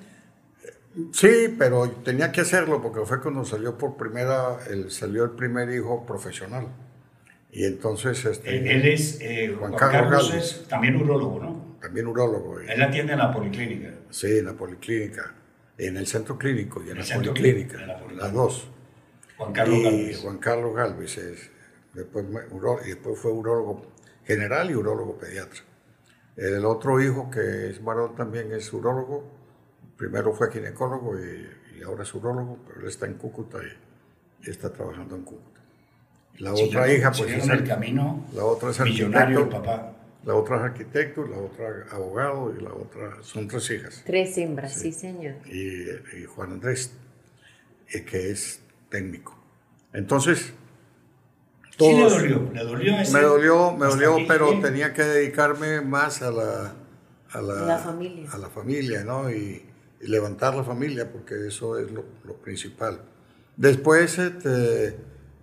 Sí, 1.12 1.54
pero 1.58 1.90
tenía 2.04 2.32
que 2.32 2.40
hacerlo 2.40 2.80
porque 2.82 3.00
fue 3.04 3.20
cuando 3.20 3.44
salió 3.44 3.76
por 3.78 3.96
primera, 3.96 4.58
el, 4.68 4.90
salió 4.90 5.24
el 5.24 5.30
primer 5.30 5.70
hijo 5.70 6.04
profesional. 6.06 6.68
Y 7.50 7.64
entonces, 7.64 8.24
este, 8.24 8.56
Él, 8.58 8.66
él 8.66 8.86
es, 8.86 9.18
eh, 9.20 9.54
Juan 9.58 9.72
Juan, 9.72 9.90
Carlos 9.90 10.28
Carlos, 10.28 10.34
es 10.34 10.68
también 10.68 10.96
urólogo, 10.96 11.40
¿no? 11.42 11.76
también 11.80 12.06
urólogo, 12.06 12.60
y- 12.62 12.68
Él 12.70 12.82
atiende 12.82 13.12
en 13.14 13.18
la 13.20 13.32
policlínica. 13.32 13.90
sí, 14.10 14.38
en 14.38 14.44
la 14.46 14.52
policlínica, 14.54 15.34
en 15.78 15.96
el 15.96 16.06
centro 16.06 16.36
clínico 16.36 16.82
y 16.84 16.90
en 16.90 16.98
la 16.98 17.04
policlínica, 17.14 17.78
la 17.86 17.94
policlínica. 17.98 18.24
las 18.24 18.32
dos. 18.32 18.68
Juan 19.38 19.52
Carlos 19.52 19.78
y 19.78 19.82
Gálvez. 19.84 20.18
Juan 20.20 20.38
Carlos 20.38 20.74
Galvez, 20.74 21.18
es, 21.18 21.50
después, 21.94 22.24
uro- 22.50 22.80
y 22.84 22.88
después 22.88 23.18
fue 23.18 23.32
urólogo 23.32 23.86
general 24.24 24.70
y 24.70 24.74
urólogo 24.74 25.16
pediatra. 25.16 25.60
El 26.36 26.64
otro 26.66 27.00
hijo, 27.02 27.30
que 27.30 27.70
es 27.70 27.82
varón 27.82 28.14
también, 28.16 28.52
es 28.52 28.72
urólogo. 28.72 29.37
Primero 29.98 30.32
fue 30.32 30.50
ginecólogo 30.50 31.18
y, 31.18 31.78
y 31.78 31.82
ahora 31.82 32.04
es 32.04 32.14
urólogo, 32.14 32.58
pero 32.66 32.80
él 32.80 32.86
está 32.86 33.04
en 33.06 33.14
Cúcuta 33.14 33.58
y, 33.62 34.46
y 34.46 34.50
está 34.50 34.72
trabajando 34.72 35.16
en 35.16 35.22
Cúcuta. 35.22 35.60
La 36.38 36.52
otra 36.52 36.64
Siguieron- 36.86 36.96
hija, 36.96 37.12
pues 37.12 37.30
es 37.32 37.48
el 37.48 37.64
camino 37.66 38.24
la 38.32 38.44
otra 38.44 38.70
es 38.70 38.80
millonario 38.80 39.40
el 39.40 39.48
papá. 39.48 39.92
la 40.24 40.34
otra 40.36 40.56
es 40.58 40.62
arquitecto, 40.62 41.26
la 41.26 41.36
otra 41.38 41.86
abogado 41.90 42.54
y 42.56 42.62
la 42.62 42.72
otra 42.72 43.16
son 43.22 43.48
tres 43.48 43.68
hijas. 43.72 44.02
Tres 44.06 44.38
hembras, 44.38 44.72
sí, 44.74 44.92
señor. 44.92 45.34
Y, 45.46 45.90
y 46.16 46.24
Juan 46.26 46.52
Andrés, 46.52 46.92
eh, 47.92 48.04
que 48.04 48.30
es 48.30 48.60
técnico. 48.88 49.36
Entonces, 49.92 50.52
Sí 51.76 51.92
le 51.94 52.08
dolió, 52.10 52.50
le 52.52 52.64
dolió 52.64 52.98
ese- 53.00 53.12
me 53.12 53.20
dolió, 53.20 53.72
me 53.72 53.86
dolió, 53.86 54.14
aquí, 54.14 54.24
pero 54.26 54.50
sí. 54.50 54.60
tenía 54.62 54.92
que 54.94 55.02
dedicarme 55.04 55.80
más 55.80 56.22
a 56.22 56.30
la, 56.32 56.74
a 57.32 57.40
la, 57.40 57.54
La 57.66 57.78
familia. 57.78 58.28
a 58.32 58.38
la 58.38 58.48
familia, 58.48 59.04
¿no? 59.04 59.30
Y 59.30 59.62
levantar 60.00 60.54
la 60.54 60.64
familia, 60.64 61.10
porque 61.12 61.46
eso 61.46 61.78
es 61.78 61.90
lo, 61.90 62.04
lo 62.24 62.34
principal. 62.34 63.02
Después, 63.56 64.18
este, 64.18 64.96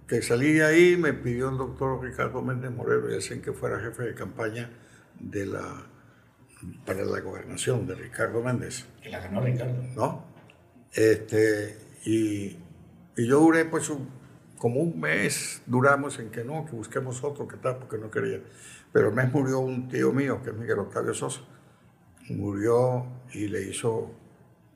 que 0.08 0.22
salí 0.22 0.53
de 0.53 0.64
ahí, 0.66 0.97
me 0.97 1.14
pidió 1.14 1.49
el 1.49 1.58
doctor 1.58 2.01
Ricardo 2.01 2.41
Méndez 2.41 2.72
Moreno 2.72 3.12
y 3.12 3.18
hacen 3.18 3.41
que 3.41 3.51
fuera 3.51 3.80
jefe 3.80 4.03
de 4.03 4.14
campaña 4.16 4.70
de 5.20 5.45
la, 5.45 5.86
para 6.86 7.03
la 7.03 7.20
gobernación 7.20 7.86
de 7.88 7.95
Ricardo 7.95 8.41
Méndez. 8.41 8.86
Que 9.01 9.10
la 9.10 9.20
ganó 9.20 9.41
Ricardo. 9.41 9.82
¿no? 9.95 10.26
Este, 10.93 11.78
y, 12.06 12.58
y 13.18 13.28
yo 13.28 13.39
duré 13.41 13.66
pues 13.66 13.89
un- 13.89 14.10
como 14.58 14.80
un 14.80 14.99
mes, 14.99 15.62
duramos 15.66 16.18
en 16.20 16.30
que 16.32 16.43
no, 16.45 16.66
que 16.66 16.72
busquemos 16.72 17.24
otro, 17.24 17.47
que 17.47 17.58
tal, 17.58 17.78
porque 17.78 17.97
no 17.97 18.10
quería. 18.10 18.41
Pero 18.93 19.10
el 19.10 19.14
mes 19.16 19.32
murió 19.34 19.60
un 19.60 19.89
tío 19.89 20.14
mío, 20.14 20.41
que 20.41 20.51
es 20.51 20.56
Miguel 20.56 20.80
Octavio 20.80 21.14
Sosa. 21.14 21.41
Murió 22.30 23.06
y 23.34 23.47
le 23.49 23.64
hizo 23.70 24.12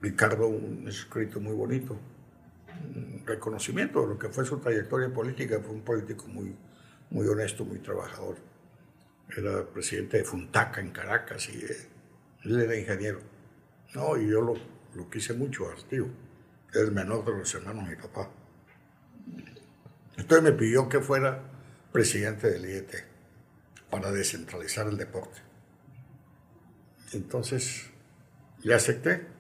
Ricardo 0.02 0.48
un 0.48 0.88
escrito 0.88 1.40
muy 1.40 1.54
bonito, 1.54 2.00
un 2.96 3.24
reconocimiento 3.26 4.02
de 4.02 4.08
lo 4.08 4.20
que 4.20 4.30
fue 4.30 4.46
su 4.46 4.58
trayectoria 4.60 5.14
política. 5.14 5.60
Fue 5.60 5.76
un 5.76 5.82
político 5.82 6.28
muy, 6.28 6.56
muy 7.10 7.28
honesto, 7.28 7.66
muy 7.66 7.80
trabajador. 7.80 8.38
Era 9.36 9.66
presidente 9.66 10.18
de 10.18 10.24
Funtaca 10.24 10.82
en 10.82 10.92
Caracas 10.92 11.50
y 11.50 11.58
eh, 11.58 11.88
él 12.46 12.62
era 12.62 12.78
ingeniero. 12.78 13.20
No, 13.94 14.18
y 14.18 14.30
yo 14.30 14.42
lo, 14.42 14.54
lo 14.96 15.10
quise 15.10 15.34
mucho 15.34 15.70
al 15.70 15.84
tío. 15.86 16.08
Era 16.72 16.86
el 16.86 16.92
menor 16.92 17.26
de 17.26 17.32
los 17.32 17.54
hermanos 17.54 17.86
de 17.86 17.96
mi 17.96 18.02
papá. 18.02 18.30
Entonces 20.18 20.44
me 20.44 20.52
pidió 20.52 20.88
que 20.88 21.00
fuera 21.00 21.42
presidente 21.92 22.50
del 22.50 22.66
IET 22.66 23.06
para 23.90 24.12
descentralizar 24.12 24.88
el 24.88 24.98
deporte. 24.98 25.40
Entonces 27.14 27.90
le 28.62 28.74
acepté 28.74 29.39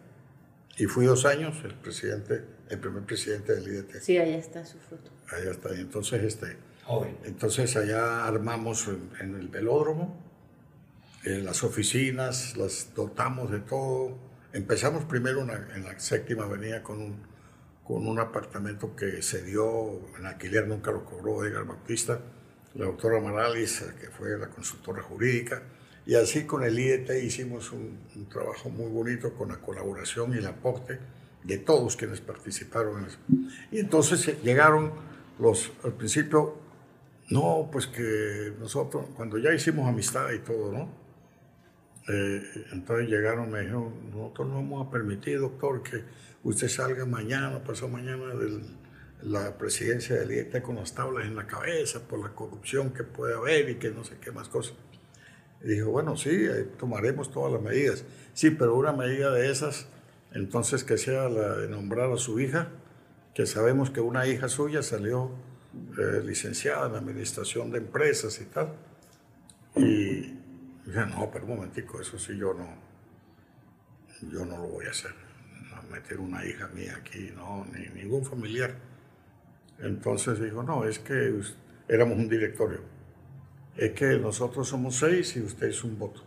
y 0.79 0.85
fui 0.85 1.05
dos 1.05 1.25
años 1.25 1.55
el 1.63 1.75
presidente, 1.75 2.45
el 2.69 2.79
primer 2.79 3.03
presidente 3.03 3.53
del 3.55 3.67
IET. 3.73 4.01
Sí, 4.01 4.17
allá 4.17 4.37
está 4.37 4.65
su 4.65 4.77
foto. 4.79 5.11
Allá 5.29 5.51
está. 5.51 5.75
Y 5.75 5.81
entonces, 5.81 6.23
este, 6.23 6.57
Joven. 6.85 7.17
entonces 7.25 7.75
allá 7.75 8.25
armamos 8.25 8.87
en, 8.87 9.09
en 9.19 9.35
el 9.35 9.47
velódromo, 9.49 10.23
en 11.25 11.45
las 11.45 11.63
oficinas, 11.63 12.55
las 12.57 12.93
dotamos 12.95 13.51
de 13.51 13.59
todo. 13.59 14.17
Empezamos 14.53 15.03
primero 15.05 15.41
una- 15.41 15.67
en 15.75 15.83
la 15.83 15.99
séptima 15.99 16.45
avenida 16.45 16.81
con 16.81 17.01
un, 17.01 17.21
con 17.83 18.07
un 18.07 18.19
apartamento 18.19 18.95
que 18.95 19.21
se 19.21 19.43
dio 19.43 20.15
en 20.17 20.25
alquiler, 20.25 20.67
nunca 20.67 20.91
lo 20.91 21.03
cobró 21.05 21.43
Edgar 21.45 21.65
Bautista, 21.65 22.19
la 22.75 22.85
doctora 22.85 23.19
Maralis, 23.19 23.83
que 23.99 24.07
fue 24.09 24.37
la 24.37 24.47
consultora 24.49 25.01
jurídica. 25.03 25.61
Y 26.09 26.15
así 26.15 26.45
con 26.45 26.63
el 26.63 26.79
IET 26.79 27.07
hicimos 27.23 27.71
un, 27.71 27.99
trabajo 28.31 28.71
muy 28.71 28.89
bonito 28.89 29.31
con 29.35 29.49
la 29.49 29.57
colaboración 29.57 30.33
y 30.33 30.39
el 30.39 30.47
aporte 30.47 30.97
de 31.43 31.59
todos 31.59 31.95
quienes 31.95 32.19
participaron 32.19 33.03
en 33.03 33.05
eso. 33.09 33.19
Y 33.71 33.77
entonces 33.77 34.27
eh, 34.27 34.39
llegaron 34.43 34.91
los, 35.37 35.71
al 35.83 35.93
principio, 35.93 36.55
no, 37.29 37.69
pues 37.71 37.85
que 37.85 38.53
nosotros, 38.59 39.05
cuando 39.15 39.37
ya 39.37 39.53
hicimos 39.53 39.87
amistad 39.87 40.31
y 40.31 40.39
todo, 40.39 40.71
¿no? 40.71 40.89
Eh, 42.07 42.41
entonces 42.71 43.07
llegaron, 43.07 43.51
me 43.51 43.59
dijeron, 43.59 44.09
nosotros 44.09 44.47
no 44.47 44.55
vamos 44.55 44.87
a 44.87 44.89
permitir, 44.89 45.37
doctor, 45.37 45.83
que 45.83 46.05
usted 46.43 46.69
salga 46.69 47.05
mañana, 47.05 47.63
pasado 47.63 47.87
mañana 47.89 48.33
de 48.33 48.61
la 49.21 49.55
presidencia 49.59 50.15
del 50.15 50.31
IET 50.31 50.59
con 50.63 50.77
las 50.77 50.95
tablas 50.95 51.27
en 51.27 51.35
la 51.35 51.45
cabeza 51.45 51.99
por 52.07 52.17
la 52.17 52.29
corrupción 52.29 52.95
que 52.95 53.03
puede 53.03 53.35
haber 53.35 53.69
y 53.69 53.75
que 53.75 53.91
no 53.91 54.03
sé 54.03 54.15
qué 54.19 54.31
más 54.31 54.49
cosas. 54.49 54.73
Y 55.63 55.69
dijo, 55.69 55.91
bueno, 55.91 56.15
sí, 56.15 56.47
tomaremos 56.77 57.31
todas 57.31 57.51
las 57.51 57.61
medidas. 57.61 58.03
Sí, 58.33 58.51
pero 58.51 58.75
una 58.75 58.93
medida 58.93 59.31
de 59.31 59.51
esas, 59.51 59.87
entonces 60.33 60.83
que 60.83 60.97
sea 60.97 61.27
la 61.29 61.57
de 61.57 61.67
nombrar 61.67 62.11
a 62.11 62.17
su 62.17 62.39
hija, 62.39 62.69
que 63.33 63.45
sabemos 63.45 63.89
que 63.89 63.99
una 63.99 64.27
hija 64.27 64.47
suya 64.47 64.81
salió 64.81 65.31
eh, 65.97 66.21
licenciada 66.25 66.87
en 66.87 66.95
administración 66.95 67.71
de 67.71 67.79
empresas 67.79 68.39
y 68.41 68.45
tal. 68.45 68.73
Y 69.75 70.33
dije, 70.85 71.05
no, 71.09 71.29
pero 71.31 71.45
un 71.45 71.55
momentico, 71.55 72.01
eso 72.01 72.17
sí 72.17 72.37
yo 72.37 72.53
no, 72.53 72.67
yo 74.31 74.45
no 74.45 74.57
lo 74.57 74.67
voy 74.67 74.85
a 74.85 74.91
hacer. 74.91 75.11
No 75.69 75.83
meter 75.91 76.19
una 76.19 76.45
hija 76.45 76.67
mía 76.69 76.97
aquí, 76.97 77.31
no, 77.35 77.65
ni 77.73 77.87
ningún 78.01 78.25
familiar. 78.25 78.75
Entonces 79.79 80.41
dijo, 80.41 80.63
no, 80.63 80.85
es 80.85 80.99
que 80.99 81.41
éramos 81.87 82.17
un 82.17 82.29
directorio. 82.29 82.81
Es 83.79 83.91
que 83.93 84.05
nosotros 84.17 84.67
somos 84.67 84.95
seis 84.97 85.35
y 85.37 85.41
usted 85.41 85.67
es 85.67 85.83
un 85.83 85.97
voto. 85.97 86.21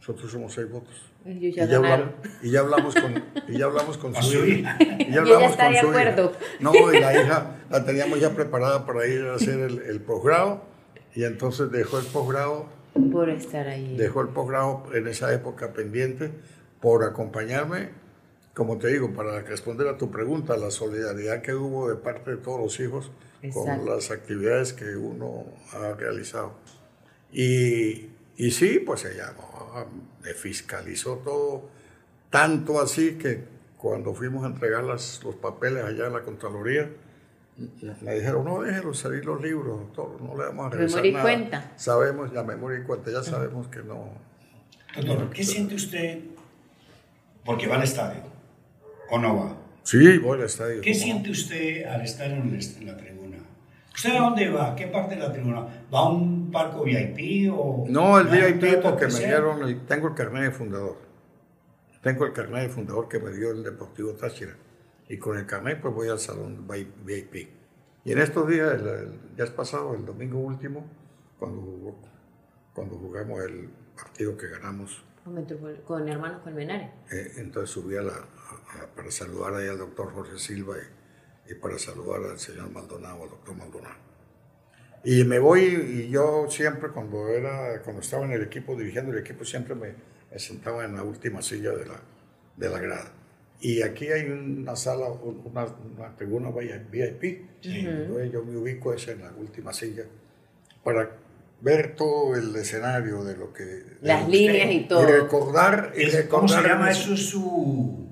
Nosotros 0.00 0.30
somos 0.32 0.52
seis 0.52 0.70
votos. 0.70 0.94
Ellos 1.24 1.54
ya 1.56 1.64
y, 1.64 1.68
ya 1.68 1.76
hablamos, 1.76 2.08
y 2.42 2.50
ya 2.50 2.60
hablamos 2.60 2.94
con, 2.94 3.24
y 3.48 3.58
ya 3.58 3.64
hablamos 3.66 3.98
con 3.98 4.14
su 4.22 4.44
hija. 4.44 4.76
hija. 4.80 4.96
Y 4.98 5.02
ella 5.10 5.20
hablamos 5.20 5.50
está 5.50 5.64
con 5.64 5.72
de 5.74 5.80
su 5.80 5.86
hija. 5.86 6.00
acuerdo. 6.00 6.32
No, 6.60 6.92
y 6.92 7.00
la 7.00 7.20
hija 7.22 7.56
la 7.70 7.84
teníamos 7.84 8.20
ya 8.20 8.30
preparada 8.30 8.86
para 8.86 9.06
ir 9.06 9.22
a 9.26 9.34
hacer 9.34 9.58
el, 9.60 9.78
el 9.80 10.00
posgrado. 10.00 10.62
Y 11.14 11.24
entonces 11.24 11.70
dejó 11.72 11.98
el 11.98 12.06
posgrado, 12.06 12.66
Por 13.12 13.30
estar 13.30 13.66
ahí. 13.68 13.96
dejó 13.96 14.20
el 14.20 14.28
posgrado 14.28 14.84
en 14.94 15.08
esa 15.08 15.32
época 15.32 15.72
pendiente 15.72 16.30
por 16.80 17.02
acompañarme, 17.04 17.88
como 18.56 18.78
te 18.78 18.88
digo, 18.88 19.12
para 19.12 19.42
responder 19.42 19.86
a 19.86 19.98
tu 19.98 20.10
pregunta, 20.10 20.56
la 20.56 20.70
solidaridad 20.70 21.42
que 21.42 21.54
hubo 21.54 21.90
de 21.90 21.96
parte 21.96 22.30
de 22.30 22.36
todos 22.38 22.58
los 22.58 22.80
hijos 22.80 23.10
con 23.52 23.84
las 23.84 24.10
actividades 24.10 24.72
que 24.72 24.96
uno 24.96 25.44
ha 25.74 25.92
realizado. 25.92 26.54
Y, 27.30 28.08
Y 28.38 28.50
sí, 28.50 28.78
pues 28.78 29.04
ella 29.04 29.34
no, 29.36 29.86
me 30.22 30.32
fiscalizó 30.32 31.16
todo, 31.18 31.68
tanto 32.30 32.80
así 32.80 33.18
que 33.18 33.44
cuando 33.76 34.14
fuimos 34.14 34.44
a 34.44 34.48
entregar 34.48 34.84
las, 34.84 35.22
los 35.22 35.34
papeles 35.36 35.84
allá 35.84 36.06
en 36.06 36.14
la 36.14 36.22
Contraloría, 36.22 36.90
me 38.00 38.14
dijeron, 38.14 38.44
no, 38.46 38.62
déjelo 38.62 38.94
salir 38.94 39.24
los 39.26 39.40
libros, 39.40 39.80
doctor, 39.80 40.20
no 40.22 40.36
le 40.36 40.44
vamos 40.48 40.66
a 40.66 40.70
revisar 40.70 41.02
Memoria 41.02 41.10
y 41.10 41.12
nada. 41.12 41.22
cuenta. 41.24 41.72
Sabemos, 41.76 42.32
ya 42.32 42.42
memoria 42.42 42.78
y 42.80 42.82
cuenta, 42.84 43.10
ya 43.10 43.22
sabemos 43.22 43.68
que 43.68 43.80
no. 43.82 44.12
Doctor, 44.96 45.30
¿qué 45.30 45.44
siente 45.44 45.74
usted? 45.74 46.20
Porque 47.44 47.66
va 47.66 47.76
al 47.76 47.82
estadio, 47.84 48.22
¿o 49.10 49.18
no 49.18 49.36
va? 49.36 49.56
Sí, 49.82 50.18
voy 50.18 50.38
al 50.38 50.44
estadio. 50.46 50.80
¿Qué 50.82 50.94
siente 50.94 51.30
usted 51.30 51.84
al 51.86 52.02
estar 52.02 52.30
en, 52.30 52.52
la 52.86 52.96
tribuna? 52.96 53.36
¿Usted 53.94 54.10
a 54.14 54.20
dónde 54.20 54.48
va? 54.50 54.74
¿Qué 54.76 54.88
parte 54.88 55.14
de 55.14 55.20
la 55.22 55.32
tribuna? 55.32 55.60
¿Va 55.92 55.98
a 56.00 56.08
un 56.10 56.50
parco 56.50 56.82
VIP 56.84 57.50
o...? 57.52 57.84
No, 57.88 58.18
el 58.18 58.26
¿Va 58.28 58.32
a 58.32 58.46
un 58.48 58.58
VIP 58.60 58.82
porque 58.82 59.06
me 59.06 59.18
dieron, 59.18 59.62
el- 59.62 59.86
tengo 59.86 60.08
el 60.08 60.14
carnet 60.14 60.42
de 60.44 60.50
fundador. 60.50 60.96
Tengo 62.02 62.26
el 62.26 62.32
carnet 62.32 62.62
de 62.64 62.68
fundador 62.68 63.08
que 63.08 63.18
me 63.18 63.30
dio 63.32 63.50
el 63.52 63.62
Deportivo 63.62 64.12
Táchira. 64.12 64.54
Y 65.08 65.16
con 65.18 65.38
el 65.38 65.46
carnet 65.46 65.80
pues 65.80 65.94
voy 65.94 66.08
al 66.08 66.18
salón 66.18 66.66
VIP. 67.04 67.48
Y 68.04 68.12
en 68.12 68.18
estos 68.18 68.48
días, 68.48 68.74
el, 68.74 68.86
el- 68.86 69.20
ya 69.36 69.44
es 69.44 69.50
pasado, 69.50 69.94
el 69.94 70.04
domingo 70.04 70.38
último, 70.38 70.84
cuando, 71.38 71.60
jugó- 71.62 71.98
cuando 72.74 72.96
jugamos 72.96 73.42
el 73.44 73.68
partido 73.96 74.36
que 74.36 74.48
ganamos, 74.48 75.02
Con, 75.24 75.44
con 75.84 76.08
hermanos 76.08 76.42
Colmenares. 76.42 76.90
eh, 77.10 77.32
entonces 77.38 77.70
subí 77.70 77.96
a 77.96 78.02
la, 78.02 78.12
a- 78.82 78.86
para 78.94 79.10
saludar 79.10 79.54
ahí 79.54 79.68
al 79.68 79.78
doctor 79.78 80.12
Jorge 80.12 80.38
Silva 80.38 80.76
y, 81.48 81.52
y 81.52 81.54
para 81.54 81.78
saludar 81.78 82.22
al 82.30 82.38
señor 82.38 82.70
Maldonado, 82.70 83.22
al 83.24 83.30
doctor 83.30 83.56
Maldonado. 83.56 83.94
Y 85.04 85.24
me 85.24 85.38
voy, 85.38 85.60
y 86.06 86.08
yo 86.10 86.46
siempre 86.50 86.90
cuando, 86.90 87.28
era, 87.28 87.80
cuando 87.82 88.02
estaba 88.02 88.24
en 88.24 88.32
el 88.32 88.42
equipo, 88.42 88.74
dirigiendo 88.76 89.12
el 89.12 89.18
equipo, 89.18 89.44
siempre 89.44 89.74
me, 89.74 89.94
me 90.32 90.38
sentaba 90.38 90.84
en 90.84 90.96
la 90.96 91.02
última 91.04 91.42
silla 91.42 91.70
de 91.70 91.86
la, 91.86 92.00
de 92.56 92.68
la 92.68 92.78
grada. 92.80 93.12
Y 93.60 93.82
aquí 93.82 94.08
hay 94.08 94.28
una 94.28 94.74
sala, 94.76 95.08
un- 95.08 95.42
una, 95.44 95.64
una 95.64 96.16
tribuna 96.16 96.50
VIP. 96.50 97.46
Entonces 97.62 98.32
yo 98.32 98.44
me 98.44 98.56
ubico 98.56 98.92
esa 98.92 99.12
en 99.12 99.20
la 99.22 99.32
última 99.32 99.72
silla 99.72 100.04
para 100.82 101.10
ver 101.60 101.94
todo 101.96 102.34
el 102.36 102.54
escenario 102.56 103.22
de 103.24 103.36
lo 103.36 103.52
que... 103.52 103.82
Las 104.02 104.28
líneas 104.28 104.70
y 104.72 104.88
todo. 104.88 105.02
Y 105.08 105.12
recordar... 105.12 105.92
Y 105.96 106.02
Es- 106.02 106.26
¿Cómo 106.26 106.48
se 106.48 106.56
recordar 106.56 106.72
llama 106.78 106.90
eso? 106.90 107.14
Es 107.14 107.28
su... 107.30 108.05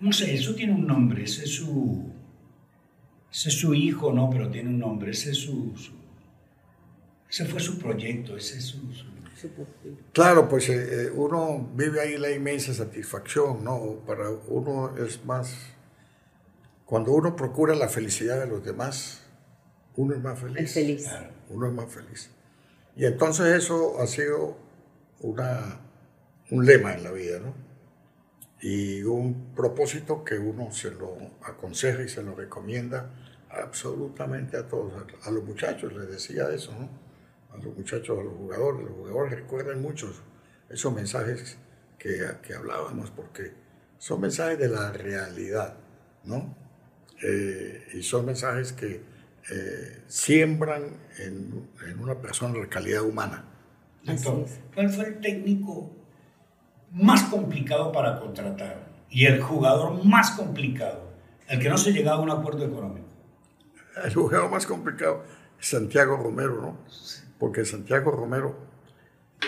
No 0.00 0.12
sé, 0.12 0.34
eso 0.34 0.54
tiene 0.54 0.72
un 0.74 0.86
nombre, 0.86 1.24
ese 1.24 1.44
es 1.44 1.50
su... 1.54 2.10
Ese 3.32 3.48
es 3.48 3.58
su 3.58 3.74
hijo, 3.74 4.12
no, 4.12 4.30
pero 4.30 4.50
tiene 4.50 4.68
un 4.70 4.78
nombre, 4.78 5.10
ese 5.12 5.30
es 5.30 5.38
su... 5.38 5.72
su- 5.76 6.04
ese 7.28 7.46
fue 7.46 7.58
su 7.60 7.78
proyecto, 7.78 8.36
ese 8.36 8.58
es 8.58 8.64
su... 8.64 8.78
su-. 8.92 9.06
Claro, 10.12 10.48
pues 10.48 10.68
eh, 10.68 11.06
eh, 11.06 11.10
uno 11.14 11.68
vive 11.74 12.00
ahí 12.00 12.16
la 12.16 12.30
inmensa 12.30 12.72
satisfacción, 12.72 13.62
¿no? 13.64 14.00
Para 14.06 14.30
uno 14.30 14.96
es 14.96 15.24
más, 15.24 15.54
cuando 16.86 17.12
uno 17.12 17.34
procura 17.36 17.74
la 17.74 17.88
felicidad 17.88 18.40
de 18.40 18.46
los 18.46 18.64
demás, 18.64 19.22
uno 19.96 20.14
es 20.14 20.22
más 20.22 20.38
feliz. 20.38 20.56
Es 20.58 20.72
feliz. 20.74 21.02
Claro. 21.02 21.30
Uno 21.50 21.66
es 21.66 21.72
más 21.74 21.92
feliz. 21.92 22.30
Y 22.96 23.04
entonces 23.04 23.46
eso 23.54 24.00
ha 24.00 24.06
sido 24.06 24.56
una, 25.20 25.80
un 26.50 26.64
lema 26.64 26.94
en 26.94 27.02
la 27.02 27.10
vida, 27.10 27.40
¿no? 27.40 27.52
Y 28.60 29.02
un 29.02 29.54
propósito 29.54 30.24
que 30.24 30.38
uno 30.38 30.70
se 30.72 30.90
lo 30.90 31.16
aconseja 31.42 32.02
y 32.02 32.08
se 32.08 32.22
lo 32.22 32.34
recomienda 32.34 33.10
absolutamente 33.50 34.56
a 34.56 34.66
todos, 34.66 34.92
a, 34.94 35.28
a 35.28 35.30
los 35.30 35.44
muchachos, 35.44 35.92
les 35.92 36.08
decía 36.08 36.48
eso, 36.50 36.72
¿no? 36.72 36.88
A 37.52 37.58
los 37.58 37.76
muchachos, 37.76 38.18
a 38.18 38.22
los 38.22 38.34
jugadores, 38.34 38.82
los 38.84 38.92
jugadores 38.92 39.32
recuerden 39.32 39.82
mucho 39.82 40.12
esos 40.68 40.92
mensajes 40.94 41.56
que, 41.98 42.20
que 42.42 42.54
hablábamos, 42.54 43.10
porque 43.10 43.52
son 43.98 44.20
mensajes 44.20 44.58
de 44.58 44.68
la 44.68 44.92
realidad, 44.92 45.76
¿no? 46.24 46.56
Eh, 47.22 47.86
y 47.94 48.02
son 48.02 48.26
mensajes 48.26 48.72
que 48.72 49.00
eh, 49.50 50.02
siembran 50.06 50.82
en, 51.18 51.68
en 51.86 51.98
una 52.00 52.20
persona 52.20 52.58
la 52.58 52.68
calidad 52.68 53.02
humana. 53.02 53.44
Así 54.06 54.24
Doctor, 54.24 54.44
es. 54.44 54.60
¿cuál 54.74 54.90
fue 54.90 55.06
el 55.06 55.20
técnico 55.20 55.90
más 56.94 57.24
complicado 57.24 57.92
para 57.92 58.18
contratar 58.18 58.86
y 59.10 59.26
el 59.26 59.42
jugador 59.42 60.04
más 60.04 60.30
complicado, 60.30 61.12
el 61.48 61.58
que 61.58 61.68
no 61.68 61.76
se 61.76 61.92
llegaba 61.92 62.18
a 62.18 62.22
un 62.22 62.30
acuerdo 62.30 62.64
económico? 62.64 63.06
El 64.02 64.14
jugador 64.14 64.50
más 64.50 64.66
complicado 64.66 65.24
es 65.60 65.68
Santiago 65.68 66.16
Romero, 66.16 66.60
¿no? 66.62 66.78
Porque 67.38 67.64
Santiago 67.64 68.10
Romero, 68.10 68.56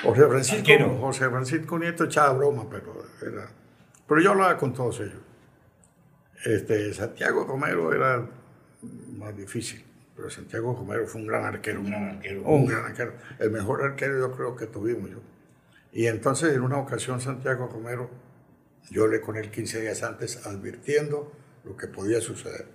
José 0.03 0.27
Francisco, 0.27 0.59
Arquero. 0.59 0.99
José 0.99 1.31
Francisco 1.31 1.79
Nieto 1.79 2.05
echaba 2.05 2.33
broma, 2.33 2.67
pero 2.69 3.05
era. 3.23 3.49
Pero 4.07 4.21
yo 4.21 4.33
hablaba 4.33 4.57
con 4.57 4.73
todos 4.73 5.01
ellos. 5.01 5.23
Este, 6.45 6.93
Santiago 6.93 7.45
Romero 7.45 7.93
era 7.93 8.29
más 9.17 9.37
difícil, 9.37 9.83
pero 10.15 10.31
Santiago 10.31 10.77
Romero 10.77 11.07
fue 11.07 11.23
un 11.23 11.27
gran 11.27 11.45
arquero. 11.45 11.81
Un 11.81 11.87
gran 11.87 12.09
arquero. 12.11 12.43
Un 12.43 12.67
gran 12.67 12.85
arquero. 12.85 13.15
El 13.39 13.51
mejor 13.51 13.83
arquero 13.83 14.19
yo 14.19 14.37
creo 14.37 14.57
que 14.57 14.67
tuvimos 14.67 15.11
yo. 15.11 15.19
Y 15.93 16.07
entonces 16.07 16.55
en 16.55 16.63
una 16.63 16.79
ocasión 16.79 17.21
Santiago 17.21 17.69
Romero, 17.69 18.11
yo 18.91 19.05
hablé 19.05 19.21
con 19.21 19.37
él 19.37 19.51
15 19.51 19.81
días 19.81 20.03
antes 20.03 20.47
advirtiendo 20.47 21.33
lo 21.65 21.77
que 21.77 21.89
podía 21.89 22.21
suceder 22.21 22.67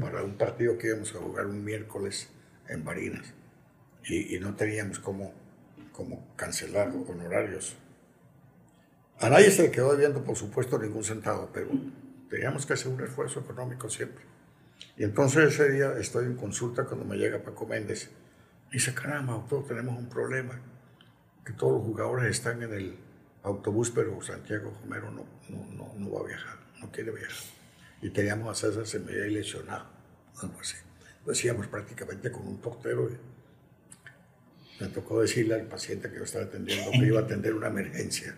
para 0.00 0.22
un 0.22 0.36
partido 0.36 0.78
que 0.78 0.88
íbamos 0.88 1.14
a 1.14 1.18
jugar 1.18 1.46
un 1.46 1.64
miércoles 1.64 2.28
en 2.68 2.84
Barinas 2.84 3.34
y, 4.06 4.38
no 4.38 4.54
teníamos 4.54 4.98
cómo, 4.98 5.32
cómo 5.92 6.34
cancelar 6.36 6.92
honorarios. 7.08 7.76
A 9.20 9.30
nadie 9.30 9.50
se 9.50 9.62
le 9.62 9.70
quedó 9.70 9.92
debiendo, 9.92 10.22
por 10.24 10.36
supuesto, 10.36 10.78
ningún 10.78 11.04
centavo, 11.04 11.50
pero 11.52 11.68
teníamos 12.28 12.66
que 12.66 12.74
hacer 12.74 12.92
un 12.92 13.02
esfuerzo 13.02 13.40
económico 13.40 13.88
siempre. 13.88 14.24
Y 14.96 15.04
entonces 15.04 15.54
ese 15.54 15.70
día 15.70 15.94
estoy 15.98 16.26
en 16.26 16.36
consulta 16.36 16.84
cuando 16.84 17.04
me 17.04 17.16
llega 17.16 17.42
Paco 17.42 17.66
Méndez. 17.66 18.10
Dice, 18.72 18.92
caramba, 18.92 19.34
doctor, 19.34 19.66
tenemos 19.66 19.96
un 19.96 20.08
problema, 20.08 20.60
que 21.44 21.52
todos 21.52 21.74
los 21.74 21.82
jugadores 21.82 22.30
están 22.30 22.62
en 22.62 22.72
el 22.72 22.96
autobús, 23.42 23.90
pero 23.90 24.20
Santiago 24.22 24.72
Romero 24.82 25.10
no, 25.10 25.26
no, 25.48 25.66
no, 25.72 25.94
no 25.96 26.12
va 26.12 26.20
a 26.20 26.28
viajar, 26.28 26.58
no 26.80 26.90
quiere 26.90 27.10
viajar. 27.10 27.36
Y 28.00 28.10
teníamos 28.10 28.50
a 28.50 28.68
César 28.68 28.86
Semilla 28.86 29.26
lesionado, 29.26 29.86
algo 30.42 30.60
así. 30.60 30.76
Lo 31.24 31.32
hacíamos 31.32 31.66
prácticamente 31.68 32.30
con 32.30 32.46
un 32.46 32.58
portero. 32.58 33.10
Me 34.80 34.88
tocó 34.88 35.20
decirle 35.20 35.54
al 35.54 35.66
paciente 35.66 36.10
que 36.10 36.16
yo 36.16 36.24
estaba 36.24 36.44
atendiendo 36.44 36.90
que 36.90 37.06
iba 37.06 37.20
a 37.20 37.22
atender 37.22 37.54
una 37.54 37.68
emergencia. 37.68 38.34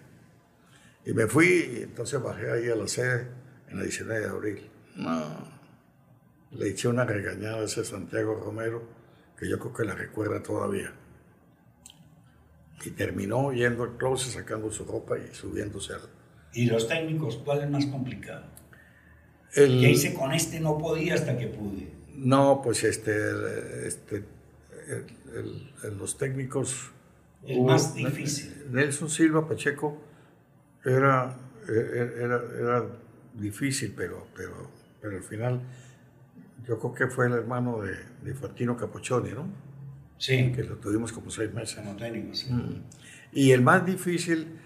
Y 1.05 1.13
me 1.13 1.27
fui, 1.27 1.79
y 1.79 1.83
entonces 1.83 2.21
bajé 2.21 2.51
ahí 2.51 2.69
a 2.69 2.77
la 2.77 2.89
sede 2.89 3.29
en 3.69 3.79
la 3.79 3.83
19 3.85 4.21
de 4.21 4.29
abril. 4.29 4.71
No, 4.97 5.57
le 6.53 6.69
eché 6.69 6.89
una 6.89 7.05
regañada 7.05 7.59
a 7.59 7.65
ese 7.65 7.85
Santiago 7.85 8.35
Romero 8.35 8.83
que 9.39 9.49
yo 9.49 9.59
creo 9.59 9.73
que 9.73 9.85
la 9.85 9.95
recuerda 9.95 10.43
todavía. 10.43 10.93
Y 12.85 12.91
terminó 12.91 13.53
yendo 13.53 13.85
al 13.85 13.97
closet, 13.97 14.33
sacando 14.33 14.71
su 14.71 14.85
ropa 14.85 15.17
y 15.19 15.35
subiéndose 15.35 15.95
al... 15.95 16.01
¿Y 16.53 16.67
los 16.67 16.87
técnicos, 16.89 17.37
cuál 17.45 17.63
es 17.63 17.71
más 17.71 17.87
complicado? 17.87 18.45
El- 19.55 19.81
Que 19.81 19.91
hice 19.91 20.15
con 20.15 20.33
este 20.33 20.61
no 20.61 20.79
podía 20.79 21.15
hasta 21.15 21.37
que 21.37 21.47
pude. 21.49 21.91
No, 22.15 22.61
pues 22.63 22.85
este, 22.85 23.87
este 23.87 24.17
el- 24.89 25.07
el- 25.35 25.71
el- 25.85 25.99
los 25.99 26.17
técnicos... 26.19 26.91
El 27.45 27.63
más 27.63 27.95
difícil. 27.95 28.53
Nelson 28.71 29.09
Silva 29.09 29.47
Pacheco 29.47 30.01
era, 30.85 31.37
era, 31.69 32.43
era 32.59 32.87
difícil, 33.35 33.95
pero, 33.97 34.27
pero, 34.37 34.69
pero 35.01 35.17
al 35.17 35.23
final 35.23 35.61
yo 36.67 36.79
creo 36.81 36.95
que 36.95 37.07
fue 37.07 37.27
el 37.27 37.35
hermano 37.35 37.81
de, 37.83 37.95
de 38.23 38.35
Fantino 38.35 38.77
Capoccioni, 38.77 39.31
¿no? 39.31 39.47
Sí, 40.19 40.53
Que 40.53 40.65
lo 40.65 40.77
tuvimos 40.77 41.13
como 41.13 41.31
seis 41.31 41.53
meses. 41.53 41.77
como 41.77 41.95
técnicos. 41.97 42.39
sí. 42.41 42.53
Mm. 42.53 42.83
Y 43.33 43.53
el 43.53 43.61
más 43.63 43.85
difícil, 43.85 44.59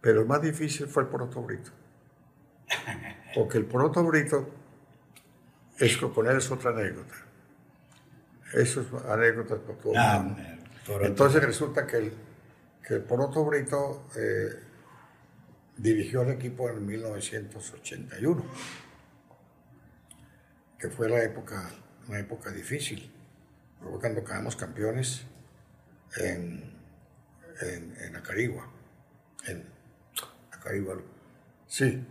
pero 0.00 0.20
el 0.22 0.26
más 0.26 0.40
difícil 0.40 0.86
fue 0.86 1.02
el 1.02 1.08
poroto 1.08 1.42
brito. 1.42 1.70
Porque 3.34 3.58
el 3.58 3.66
poroto 3.66 4.02
brito, 4.04 4.48
es 5.78 5.96
que 5.98 6.08
con 6.10 6.26
él 6.26 6.36
es 6.38 6.50
otra 6.50 6.70
anécdota. 6.70 7.14
Eso 8.54 8.80
es 8.80 8.86
anécdotas 9.04 9.58
por 9.58 9.76
todo 9.76 9.92
Ah, 9.96 10.20
mundo. 10.20 10.40
Entonces 11.04 11.42
resulta 11.44 11.86
que 11.86 11.96
el, 11.98 12.12
que 12.86 12.94
el 12.94 13.02
poroto 13.02 13.44
brito 13.44 14.06
eh, 14.16 14.60
dirigió 15.76 16.22
el 16.22 16.30
equipo 16.30 16.70
en 16.70 16.86
1981, 16.86 18.44
que 20.78 20.88
fue 20.88 21.08
la 21.10 21.22
época, 21.22 21.70
una 22.08 22.18
época 22.20 22.50
difícil. 22.50 23.12
Cuando 23.80 24.24
quedamos 24.24 24.56
campeones 24.56 25.26
en, 26.16 26.76
en, 27.60 27.96
en 28.00 28.16
Acarigua. 28.16 28.68
En 29.46 29.64
Acarigua, 30.52 30.96
sí, 31.66 32.04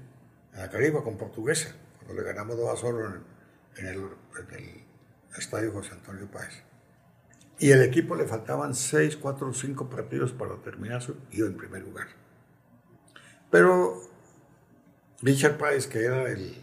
en 0.54 0.62
Acarigua 0.62 1.04
con 1.04 1.18
Portuguesa, 1.18 1.76
cuando 1.98 2.22
le 2.22 2.28
ganamos 2.28 2.58
2 2.58 2.70
a 2.70 2.82
0 2.82 3.24
en, 3.78 3.88
el, 3.88 4.86
estadio 5.38 5.74
José 5.74 5.92
Antonio 5.92 6.32
Páez. 6.32 6.64
Y 7.60 7.72
el 7.72 7.82
equipo 7.82 8.16
le 8.16 8.26
faltaban 8.26 8.74
6, 8.74 9.18
4, 9.18 9.54
5 9.54 9.90
partidos 9.90 10.32
para 10.32 10.56
terminar 10.62 11.02
su, 11.02 11.18
iba 11.32 11.48
en 11.48 11.58
primer 11.58 11.82
lugar. 11.82 12.08
Pero 13.52 14.02
Richard 15.22 15.58
Price, 15.58 15.90
que 15.90 16.06
era 16.06 16.30
el, 16.30 16.56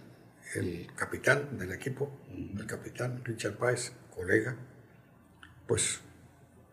el 0.55 0.91
capitán 0.97 1.59
del 1.59 1.73
equipo, 1.73 2.19
el 2.31 2.67
capitán 2.67 3.23
Richard 3.25 3.57
Price, 3.57 3.93
colega, 4.15 4.57
pues 5.73 6.03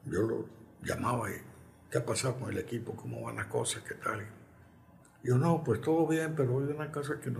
yo 0.07 0.23
lo 0.23 0.45
llamaba 0.83 1.31
y, 1.31 1.35
¿qué 1.89 1.99
ha 1.99 2.05
pasado 2.05 2.37
con 2.37 2.51
el 2.51 2.57
equipo? 2.57 2.97
¿Cómo 2.97 3.21
van 3.21 3.37
las 3.37 3.45
cosas? 3.45 3.81
¿Qué 3.87 3.93
tal? 3.93 4.27
yo, 5.23 5.37
no, 5.37 5.63
pues 5.63 5.79
todo 5.79 6.05
bien, 6.05 6.33
pero 6.35 6.59
hay 6.59 6.65
una 6.65 6.91
cosa 6.91 7.17
que 7.17 7.31
no, 7.31 7.39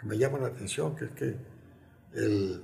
que 0.00 0.06
me 0.06 0.16
llama 0.16 0.38
la 0.38 0.46
atención, 0.46 0.96
que 0.96 1.04
es 1.04 1.10
que 1.10 1.36
el, 2.14 2.62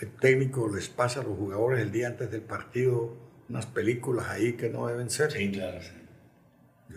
el 0.00 0.10
técnico 0.22 0.74
les 0.74 0.88
pasa 0.88 1.20
a 1.20 1.24
los 1.24 1.36
jugadores 1.36 1.82
el 1.82 1.92
día 1.92 2.06
antes 2.06 2.30
del 2.30 2.40
partido 2.40 3.14
unas 3.50 3.66
películas 3.66 4.30
ahí 4.30 4.54
que 4.54 4.70
no 4.70 4.86
deben 4.86 5.10
ser. 5.10 5.30
Sí, 5.32 5.52
claro, 5.52 5.82
sí. 5.82 5.92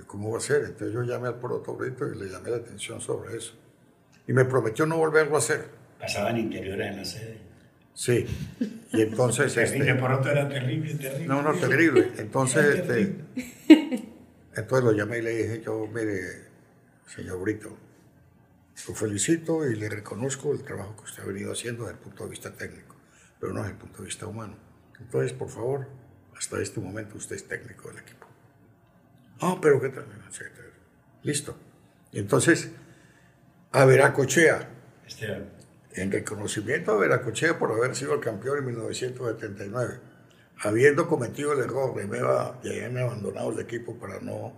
¿Cómo 0.08 0.32
va 0.32 0.38
a 0.38 0.42
ser? 0.42 0.64
Entonces 0.64 0.94
yo 0.94 1.04
llamé 1.04 1.28
al 1.28 1.42
protocolito 1.42 2.08
y 2.08 2.18
le 2.18 2.30
llamé 2.30 2.52
la 2.52 2.58
atención 2.58 3.02
sobre 3.02 3.36
eso. 3.36 3.56
Y 4.30 4.32
me 4.32 4.46
prometió 4.46 4.86
no 4.86 4.96
volverlo 4.96 5.36
a 5.36 5.40
hacer. 5.40 5.68
Pasaban 6.00 6.38
interiores 6.38 6.88
en 6.88 6.96
la 6.96 7.04
sede. 7.04 7.55
Sí. 7.96 8.26
Y 8.92 9.02
entonces... 9.02 9.58
Este, 9.58 9.96
por 9.96 10.12
otro 10.12 10.32
era 10.32 10.48
terrible, 10.48 10.94
terrible. 10.96 11.28
no, 11.28 11.42
no, 11.42 11.54
terrible. 11.54 12.12
Entonces, 12.18 12.80
este, 12.80 13.16
entonces 14.54 14.86
lo 14.86 14.92
llamé 14.92 15.20
y 15.20 15.22
le 15.22 15.32
dije 15.32 15.62
yo, 15.66 15.88
mire, 15.88 16.46
señor 17.08 17.42
Brito, 17.42 17.76
lo 18.88 18.94
felicito 18.94 19.68
y 19.68 19.76
le 19.76 19.90
reconozco 19.90 20.52
el 20.52 20.64
trabajo 20.64 20.96
que 20.96 21.04
usted 21.04 21.24
ha 21.24 21.26
venido 21.26 21.52
haciendo 21.52 21.84
desde 21.84 21.98
el 21.98 22.04
punto 22.04 22.26
de 22.26 22.30
vista 22.30 22.54
técnico, 22.54 22.96
pero 23.40 23.54
no 23.54 23.62
desde 23.62 23.74
el 23.74 23.80
punto 23.80 24.00
de 24.00 24.06
vista 24.06 24.28
humano. 24.28 24.56
Entonces, 25.00 25.34
por 25.34 25.50
favor, 25.50 25.88
hasta 26.38 26.62
este 26.62 26.80
momento 26.80 27.18
usted 27.18 27.36
es 27.36 27.48
técnico 27.48 27.90
del 27.90 28.00
equipo. 28.00 28.28
Ah, 29.42 29.58
pero 29.62 29.82
qué 29.82 29.90
tal. 29.90 30.06
Listo. 31.24 31.58
Y 32.12 32.20
entonces, 32.20 32.72
a 33.72 33.86
Veracochea, 33.86 34.70
Esteban, 35.06 35.50
en 35.96 36.12
reconocimiento 36.12 36.92
a 36.92 36.98
Veracochea 36.98 37.58
por 37.58 37.72
haber 37.72 37.96
sido 37.96 38.14
el 38.14 38.20
campeón 38.20 38.60
en 38.60 38.66
1979, 38.66 40.00
habiendo 40.60 41.08
cometido 41.08 41.54
el 41.54 41.60
error 41.60 41.96
de, 41.96 42.06
de 42.06 42.80
haberme 42.80 43.02
abandonado 43.02 43.52
el 43.52 43.60
equipo 43.60 43.98
para 43.98 44.20
no, 44.20 44.54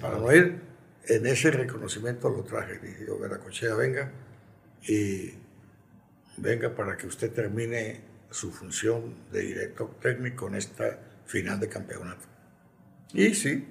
para 0.00 0.18
no 0.18 0.32
ir, 0.32 0.60
en 1.06 1.26
ese 1.26 1.50
reconocimiento 1.50 2.28
lo 2.30 2.44
traje. 2.44 2.78
Dije 2.78 3.06
yo, 3.06 3.18
Veracochea, 3.18 3.74
venga 3.74 4.12
y 4.86 5.34
venga 6.36 6.74
para 6.74 6.96
que 6.96 7.06
usted 7.06 7.32
termine 7.32 8.00
su 8.30 8.50
función 8.50 9.14
de 9.30 9.42
director 9.42 9.98
técnico 10.00 10.48
en 10.48 10.56
esta 10.56 10.98
final 11.26 11.58
de 11.60 11.68
campeonato. 11.68 12.26
Y 13.12 13.34
sí, 13.34 13.66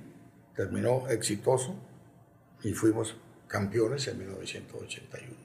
terminó 0.56 1.08
exitoso 1.10 1.76
y 2.64 2.74
fuimos 2.74 3.16
campeones 3.48 4.08
en 4.08 4.20
1981. 4.20 5.41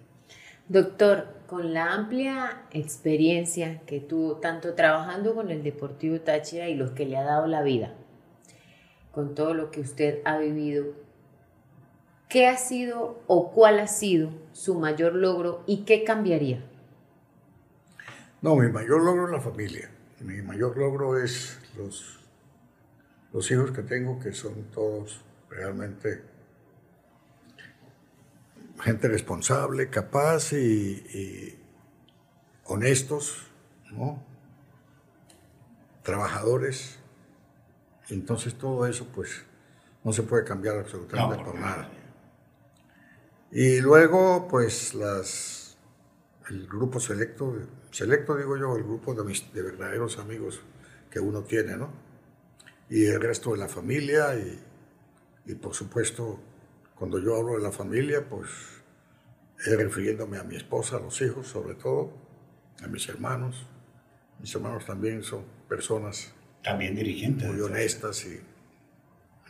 Doctor, 0.69 1.29
con 1.47 1.73
la 1.73 1.93
amplia 1.93 2.63
experiencia 2.73 3.83
que 3.87 4.01
tuvo 4.01 4.39
tanto 4.39 4.75
trabajando 4.75 5.37
con 5.37 5.51
el 5.51 5.63
Deportivo 5.63 6.21
Táchira 6.21 6.69
y 6.69 6.75
los 6.75 6.91
que 6.91 7.07
le 7.07 7.17
ha 7.17 7.23
dado 7.23 7.47
la 7.47 7.63
vida, 7.63 7.95
con 9.13 9.37
todo 9.37 9.55
lo 9.55 9.71
que 9.71 9.81
usted 9.81 10.23
ha 10.25 10.39
vivido, 10.39 10.87
¿qué 12.29 12.49
ha 12.49 12.57
sido 12.57 13.23
o 13.29 13.53
cuál 13.53 13.79
ha 13.79 13.87
sido 13.87 14.31
su 14.53 14.75
mayor 14.75 15.15
logro 15.15 15.63
y 15.67 15.85
qué 15.85 16.03
cambiaría? 16.03 16.65
No, 18.43 18.57
mi 18.57 18.69
mayor 18.69 19.05
logro 19.05 19.27
es 19.27 19.33
la 19.33 19.41
familia. 19.41 19.89
Mi 20.21 20.43
mayor 20.43 20.77
logro 20.77 21.23
es 21.23 21.61
los, 21.77 22.19
los 23.33 23.49
hijos 23.53 23.71
que 23.71 23.83
tengo, 23.83 24.19
que 24.19 24.33
son 24.33 24.65
todos 24.73 25.21
realmente 25.49 26.23
gente 28.81 29.09
responsable, 29.09 29.91
capaz 29.91 30.53
y, 30.53 30.57
y 30.57 31.59
honestos, 32.65 33.47
¿no? 33.93 34.23
trabajadores. 36.07 36.99
Entonces 38.09 38.55
todo 38.55 38.87
eso 38.87 39.07
pues 39.15 39.45
no 40.05 40.13
se 40.13 40.23
puede 40.23 40.45
cambiar 40.45 40.79
absolutamente 40.79 41.45
por 41.45 41.59
nada. 41.59 41.91
Y 43.51 43.81
luego, 43.81 44.47
pues, 44.49 44.95
las, 44.95 45.77
el 46.49 46.67
grupo 46.69 47.01
selecto, 47.01 47.55
selecto 47.91 48.37
digo 48.37 48.57
yo, 48.57 48.77
el 48.77 48.85
grupo 48.85 49.15
de, 49.15 49.25
mis, 49.25 49.53
de 49.53 49.63
verdaderos 49.63 50.19
amigos 50.19 50.61
que 51.11 51.21
uno 51.21 51.43
tiene, 51.43 51.77
¿no? 51.77 51.91
Y 52.89 53.07
el 53.07 53.21
resto 53.21 53.53
de 53.53 53.59
la 53.59 53.69
familia 53.69 54.37
y, 54.37 54.63
y, 55.47 55.55
por 55.55 55.75
supuesto, 55.75 56.39
cuando 56.97 57.19
yo 57.21 57.37
hablo 57.37 57.55
de 57.57 57.63
la 57.63 57.73
familia, 57.73 58.29
pues, 58.29 58.51
es 59.65 59.77
refiriéndome 59.77 60.39
a 60.39 60.45
mi 60.45 60.57
esposa, 60.57 60.97
a 60.97 61.01
los 61.01 61.21
hijos, 61.23 61.47
sobre 61.47 61.75
todo, 61.75 62.13
a 62.83 62.87
mis 62.89 63.09
hermanos. 63.09 63.67
Mis 64.41 64.55
hermanos 64.55 64.85
también 64.85 65.23
son 65.23 65.45
personas 65.69 66.33
También 66.63 66.95
dirigente. 66.95 67.47
muy 67.47 67.61
honestas 67.61 68.25
y 68.27 68.41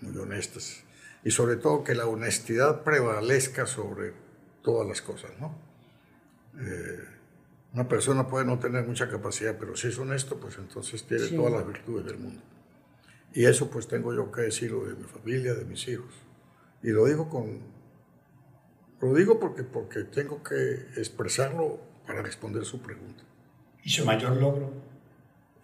muy 0.05 0.17
honestas. 0.17 0.85
Y 1.25 1.31
sobre 1.33 1.57
todo 1.57 1.83
que 1.83 1.95
la 1.95 2.07
honestidad 2.07 2.83
prevalezca 2.85 3.67
sobre 3.67 4.13
todas 4.63 4.87
las 4.87 5.03
cosas, 5.03 5.33
¿no? 5.41 5.57
Eh, 6.61 7.01
una 7.73 7.89
persona 7.89 8.29
puede 8.29 8.45
no 8.45 8.59
tener 8.59 8.87
mucha 8.87 9.09
capacidad, 9.09 9.57
pero 9.59 9.77
si 9.77 9.89
es 9.89 9.99
honesto, 9.99 10.39
pues 10.39 10.57
entonces 10.59 11.05
tiene 11.07 11.25
Sí. 11.25 11.37
todas 11.37 11.53
las 11.53 11.67
virtudes 11.67 12.07
del 12.07 12.19
mundo. 12.19 12.43
Y 13.35 13.45
eso 13.45 13.69
pues 13.71 13.87
tengo 13.89 14.15
yo 14.15 14.31
que 14.31 14.43
decirlo 14.43 14.85
de 14.87 14.95
mi 14.95 15.05
familia, 15.05 15.55
de 15.55 15.65
mis 15.65 15.87
hijos. 15.89 16.13
Y 16.87 16.91
lo 16.91 17.05
digo 17.07 17.29
con... 17.29 17.59
Lo 19.01 19.13
digo 19.13 19.41
porque, 19.41 19.65
porque 19.65 20.05
tengo 20.05 20.41
que 20.45 20.55
expresarlo 20.97 21.81
para 22.07 22.23
responder 22.23 22.65
su 22.65 22.81
pregunta. 22.81 23.25
¿Y 23.83 23.91
su 23.91 24.05
mayor 24.05 24.37
logro? 24.37 24.73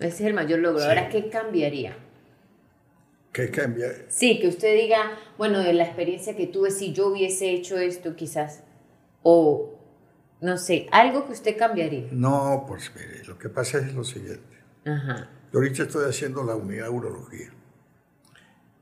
Ese 0.01 0.09
es 0.09 0.21
el 0.23 0.35
mayor 0.35 0.59
logro. 0.59 0.81
Sí. 0.81 0.89
Ahora, 0.89 1.09
¿qué 1.09 1.31
cambiaría? 1.31 1.97
¿Qué 3.33 3.53
cambia? 3.53 3.89
Sí, 4.09 4.41
que 4.41 4.49
usted 4.49 4.75
diga, 4.75 5.17
bueno, 5.39 5.61
de 5.61 5.73
la 5.75 5.85
experiencia 5.85 6.37
que 6.37 6.49
tuve, 6.49 6.73
si 6.73 6.93
yo 6.93 7.07
hubiese 7.07 7.53
hecho 7.53 7.79
esto 7.79 8.17
quizás, 8.17 8.65
o 9.23 9.79
no 10.41 10.59
sé, 10.59 10.89
algo 10.91 11.25
que 11.25 11.33
usted 11.35 11.57
cambiaría. 11.57 12.09
No, 12.11 12.65
pues 12.67 12.91
mire, 12.97 13.25
lo 13.27 13.39
que 13.39 13.49
pasa 13.49 13.79
es 13.79 13.95
lo 13.95 14.03
siguiente. 14.03 14.59
Ajá. 14.85 15.31
Yo 15.53 15.61
ahorita 15.61 15.85
estoy 15.85 16.09
haciendo 16.09 16.43
la 16.43 16.57
unidad 16.57 16.87
de 16.87 16.91
urología. 16.91 17.55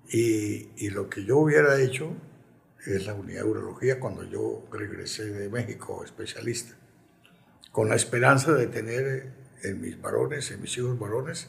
Y, 0.08 0.70
y 0.78 0.88
lo 0.88 1.10
que 1.10 1.22
yo 1.24 1.36
hubiera 1.36 1.78
hecho 1.78 2.14
es 2.86 3.06
la 3.06 3.14
unidad 3.14 3.42
de 3.42 3.48
urología 3.50 4.00
cuando 4.00 4.24
yo 4.24 4.66
regresé 4.72 5.26
de 5.26 5.48
México, 5.48 6.02
especialista, 6.04 6.74
con 7.72 7.88
la 7.88 7.94
esperanza 7.96 8.52
de 8.52 8.66
tener 8.66 9.32
en 9.62 9.80
mis 9.80 10.00
varones, 10.00 10.50
en 10.50 10.62
mis 10.62 10.76
hijos 10.78 10.98
varones, 10.98 11.48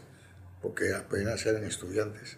porque 0.62 0.94
apenas 0.94 1.46
eran 1.46 1.64
estudiantes, 1.64 2.38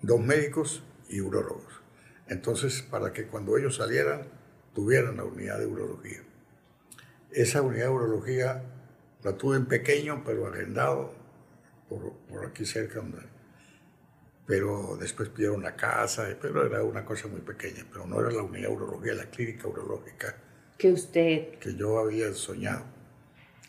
dos 0.00 0.20
médicos 0.20 0.82
y 1.08 1.20
urólogos. 1.20 1.80
Entonces, 2.28 2.82
para 2.82 3.12
que 3.12 3.26
cuando 3.26 3.56
ellos 3.56 3.76
salieran, 3.76 4.28
tuvieran 4.74 5.16
la 5.16 5.24
unidad 5.24 5.58
de 5.58 5.66
urología. 5.66 6.22
Esa 7.32 7.62
unidad 7.62 7.86
de 7.86 7.90
urología 7.92 8.62
la 9.22 9.36
tuve 9.36 9.56
en 9.56 9.66
pequeño, 9.66 10.22
pero 10.24 10.46
arrendado 10.46 11.14
por, 11.88 12.12
por 12.28 12.46
aquí 12.46 12.64
cerca. 12.64 12.96
donde- 12.96 13.39
Pero 14.50 14.96
después 14.98 15.28
pidieron 15.28 15.62
la 15.62 15.76
casa, 15.76 16.26
pero 16.42 16.66
era 16.66 16.82
una 16.82 17.04
cosa 17.04 17.28
muy 17.28 17.40
pequeña, 17.40 17.86
pero 17.88 18.04
no 18.04 18.18
era 18.18 18.32
la 18.32 18.42
unidad 18.42 18.68
de 18.68 18.74
urología, 18.74 19.14
la 19.14 19.26
clínica 19.26 19.68
urológica 19.68 20.34
Que 20.76 20.90
usted, 20.90 21.50
que 21.60 21.76
yo 21.76 22.00
había 22.00 22.32
soñado. 22.34 22.82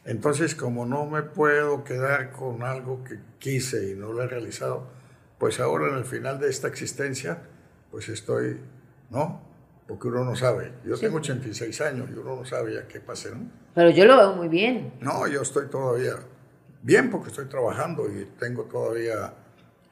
Entonces, 0.05 0.55
como 0.55 0.87
no 0.87 1.05
me 1.05 1.21
puedo 1.21 1.83
quedar 1.83 2.31
con 2.31 2.63
algo 2.63 3.03
que 3.03 3.19
quise 3.37 3.91
y 3.91 3.93
no 3.93 4.11
lo 4.11 4.23
he 4.23 4.27
realizado, 4.27 4.87
pues 5.37 5.59
ahora 5.59 5.87
en 5.87 5.99
el 5.99 6.05
final 6.05 6.39
de 6.39 6.49
esta 6.49 6.67
existencia, 6.67 7.43
pues 7.91 8.09
estoy, 8.09 8.59
¿no? 9.11 9.39
Porque 9.87 10.07
uno 10.07 10.25
no 10.25 10.35
sabe. 10.35 10.71
Yo 10.83 10.97
tengo 10.97 11.17
86 11.17 11.79
años 11.81 12.09
y 12.09 12.17
uno 12.17 12.37
no 12.37 12.43
sabe 12.43 12.73
ya 12.73 12.87
qué 12.87 12.99
pase, 12.99 13.29
¿no? 13.29 13.51
pero 13.75 13.91
yo 13.91 14.05
lo 14.05 14.17
veo 14.17 14.33
muy 14.33 14.47
bien. 14.47 14.93
No, 14.99 15.27
yo 15.27 15.43
estoy 15.43 15.67
todavía 15.67 16.15
bien 16.81 17.11
porque 17.11 17.29
estoy 17.29 17.45
trabajando 17.45 18.09
y 18.09 18.25
tengo 18.39 18.63
todavía 18.63 19.31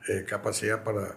eh, 0.08 0.26
capacidad 0.28 0.84
para, 0.84 1.16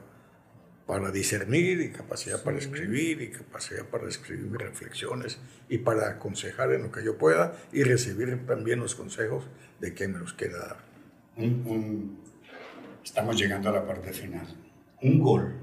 para 0.87 1.11
discernir 1.11 1.81
y 1.81 1.91
capacidad 1.91 2.43
para 2.43 2.59
escribir 2.59 3.23
y 3.23 3.31
capacidad 3.31 3.87
para 3.87 4.09
escribir 4.09 4.47
mis 4.47 4.61
reflexiones 4.61 5.39
y 5.69 5.79
para 5.79 6.09
aconsejar 6.11 6.73
en 6.73 6.83
lo 6.83 6.93
que 6.93 7.05
yo 7.05 7.17
pueda 7.17 7.57
y 7.73 7.83
recibir 7.85 8.45
también 8.47 8.81
los 8.81 8.95
consejos 8.95 9.45
de 9.81 9.95
quien 9.95 10.13
me 10.13 10.19
los 10.19 10.33
quiera 10.35 10.59
dar. 10.59 10.77
Un- 11.37 11.63
un- 11.67 12.21
estamos 13.05 13.37
llegando 13.37 13.69
a 13.71 13.73
la 13.73 13.87
parte 13.87 14.13
final. 14.13 14.47
Un 15.03 15.19
gol 15.21 15.55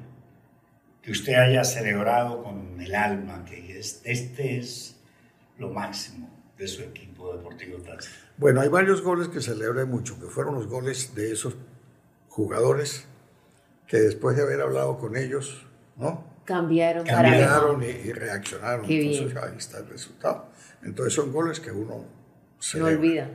que 1.01 1.11
usted 1.11 1.33
haya 1.35 1.63
celebrado 1.63 2.43
con 2.43 2.79
el 2.81 2.93
alma, 2.95 3.45
que 3.45 3.77
es- 3.79 4.01
este 4.03 4.57
es 4.57 4.95
lo 5.57 5.69
máximo 5.69 6.29
de 6.57 6.67
su 6.67 6.81
equipo 6.83 7.35
deportivo. 7.35 7.77
Bueno, 8.37 8.61
hay 8.61 8.67
varios 8.69 9.01
goles 9.01 9.27
que 9.29 9.41
celebré 9.41 9.85
mucho, 9.85 10.19
que 10.19 10.27
fueron 10.27 10.55
los 10.55 10.67
goles 10.67 11.13
de 11.15 11.31
esos 11.31 11.55
jugadores 12.27 13.05
que 13.89 13.97
después 13.97 14.37
de 14.37 14.43
haber 14.43 14.61
hablado 14.61 14.97
con 14.97 15.17
ellos, 15.17 15.65
¿no? 15.97 16.29
Cambiaron, 16.45 17.05
Cambiaron 17.05 17.83
y, 17.83 17.87
y, 17.87 18.13
reaccionaron. 18.13 18.85
Entonces 18.89 19.37
ahí 19.37 19.57
está 19.57 19.79
el 19.79 19.89
resultado. 19.89 20.47
Entonces 20.83 21.13
son 21.13 21.33
goles 21.33 21.59
que 21.59 21.71
uno 21.71 22.05
no 22.75 22.85
olvida. 22.85 23.29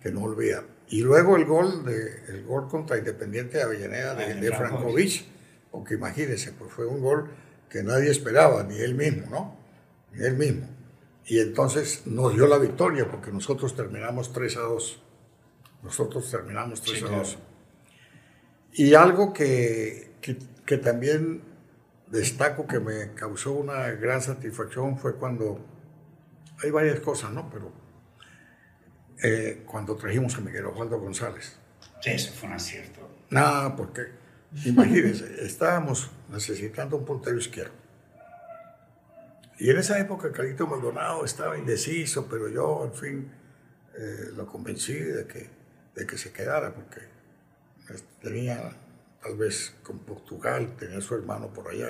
Que 0.00 0.10
no 0.12 0.22
olvida. 0.22 0.62
Y 0.88 1.00
luego 1.00 1.36
el 1.36 1.46
gol, 1.46 1.84
de, 1.84 2.24
el 2.28 2.44
gol 2.44 2.68
contra 2.68 2.98
Independiente 2.98 3.58
de 3.58 3.64
Avellaneda 3.64 4.14
de, 4.14 4.34
de 4.34 4.52
Frankovic, 4.52 5.24
porque 5.70 5.94
imagínense, 5.94 6.52
pues 6.52 6.70
fue 6.70 6.86
un 6.86 7.00
gol 7.00 7.30
que 7.68 7.82
nadie 7.82 8.10
esperaba, 8.10 8.62
ni 8.62 8.78
él 8.78 8.94
mismo, 8.94 9.26
¿no? 9.30 9.56
Ni 10.12 10.24
él 10.24 10.36
mismo. 10.36 10.68
Y 11.26 11.40
entonces 11.40 12.06
nos 12.06 12.34
dio 12.34 12.46
la 12.46 12.58
victoria 12.58 13.10
porque 13.10 13.32
nosotros 13.32 13.74
terminamos 13.74 14.32
3 14.32 14.56
a 14.58 14.60
2. 14.60 15.02
Nosotros 15.82 16.30
terminamos 16.30 16.82
3 16.82 17.02
a 17.04 17.08
2. 17.08 17.38
Y 18.76 18.94
algo 18.94 19.32
que, 19.32 20.14
que, 20.20 20.36
que, 20.66 20.78
también 20.78 21.42
destaco 22.08 22.66
que 22.66 22.80
me 22.80 23.14
causó 23.14 23.52
una 23.52 23.90
gran 23.92 24.20
satisfacción 24.20 24.98
fue 24.98 25.14
cuando, 25.14 25.64
hay 26.60 26.70
varias 26.72 26.98
cosas, 26.98 27.30
¿no? 27.30 27.48
Pero 27.50 27.72
eh, 29.22 29.62
cuando 29.64 29.94
trajimos 29.94 30.36
a 30.36 30.40
Miguel 30.40 30.66
Osvaldo 30.66 30.98
González. 30.98 31.56
Sí, 32.00 32.10
eso 32.10 32.32
fue 32.34 32.48
un 32.48 32.56
acierto. 32.56 33.08
Nada, 33.30 33.76
porque 33.76 34.08
imagínense, 34.64 35.24
estábamos 35.46 36.10
necesitando 36.28 36.96
un 36.96 37.04
puntero 37.04 37.38
izquierdo. 37.38 37.74
Y 39.60 39.70
en 39.70 39.78
esa 39.78 40.00
época 40.00 40.32
Carlito 40.32 40.66
Maldonado 40.66 41.24
estaba 41.24 41.56
indeciso, 41.56 42.26
pero 42.28 42.48
yo, 42.48 42.84
en 42.84 42.94
fin, 42.94 43.32
eh, 43.96 44.30
lo 44.34 44.46
convencí 44.46 44.94
de 44.94 45.28
que, 45.28 45.48
de 45.94 46.06
que 46.06 46.18
se 46.18 46.32
quedara, 46.32 46.74
porque 46.74 47.13
tenía, 48.22 48.72
tal 49.22 49.36
vez 49.36 49.76
con 49.82 49.98
Portugal, 50.00 50.76
tenía 50.76 51.00
su 51.00 51.14
hermano 51.14 51.52
por 51.52 51.68
allá, 51.68 51.88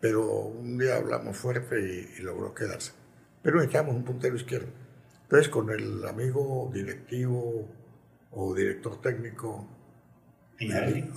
pero 0.00 0.22
un 0.28 0.78
día 0.78 0.96
hablamos 0.96 1.36
fuerte 1.36 1.80
y, 2.18 2.22
logró 2.22 2.54
quedarse. 2.54 2.92
Pero 3.42 3.56
necesitamos 3.56 3.94
un 3.94 4.04
puntero 4.04 4.36
izquierdo. 4.36 4.68
Entonces, 5.22 5.48
con 5.48 5.70
el 5.70 6.06
amigo 6.06 6.70
directivo 6.72 7.68
o 8.30 8.54
director 8.54 9.00
técnico 9.00 9.66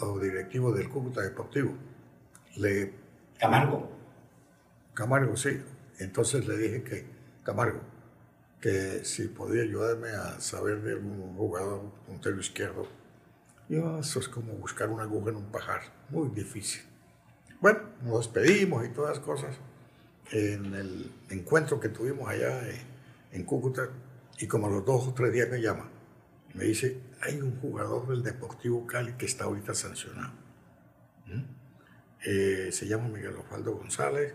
o 0.02 0.20
directivo 0.20 0.72
del 0.74 0.90
Cúcuta 0.90 1.22
Deportivo, 1.22 1.74
le... 2.56 2.94
Camargo. 3.40 3.92
Camargo, 4.94 5.36
sí. 5.36 5.62
Entonces 6.00 6.48
le 6.48 6.58
dije 6.58 6.84
que, 6.84 7.06
Camargo, 7.44 7.82
que 8.62 9.04
si 9.04 9.28
podía 9.28 9.64
ayudarme 9.64 10.10
a 10.10 10.40
saber 10.40 10.82
de 10.82 10.96
un 10.96 11.36
jugador 11.36 11.92
puntero 12.06 12.40
izquierdo. 12.40 12.88
Yo, 13.70 14.00
eso 14.00 14.20
es 14.20 14.30
como 14.30 14.54
buscar 14.54 14.90
una 14.90 15.04
aguja 15.04 15.32
en 15.32 15.38
un 15.38 15.52
pajar, 15.52 15.82
muy 16.10 16.30
difícil. 16.30 16.82
Bueno, 17.60 17.80
nos 18.04 18.20
despedimos 18.20 18.86
y 18.86 18.90
todas 18.90 19.18
las 19.18 19.26
cosas. 19.26 19.58
En 20.32 20.74
el 20.74 21.12
encuentro 21.30 21.80
que 21.80 21.90
tuvimos 21.90 22.30
allá 22.30 22.62
en 23.32 23.44
Cúcuta, 23.44 23.90
y 24.40 24.48
como 24.48 24.68
a 24.68 24.70
los 24.70 24.86
dos 24.86 25.08
o 25.08 25.14
tres 25.14 25.34
días 25.34 25.50
me 25.50 25.62
llama, 25.62 25.90
me 26.54 26.66
dice, 26.66 27.00
hay 27.22 27.42
un 27.42 27.60
jugador 27.60 28.08
del 28.08 28.24
Deportivo 28.24 28.86
Cali 28.86 29.14
que 29.14 29.26
está 29.26 29.46
ahorita 29.46 29.74
sancionado. 29.74 30.34
¿Mm? 31.26 31.44
Eh, 32.26 32.70
se 32.72 32.88
llama 32.88 33.08
Miguel 33.10 33.36
Osvaldo 33.36 33.76
González, 33.76 34.34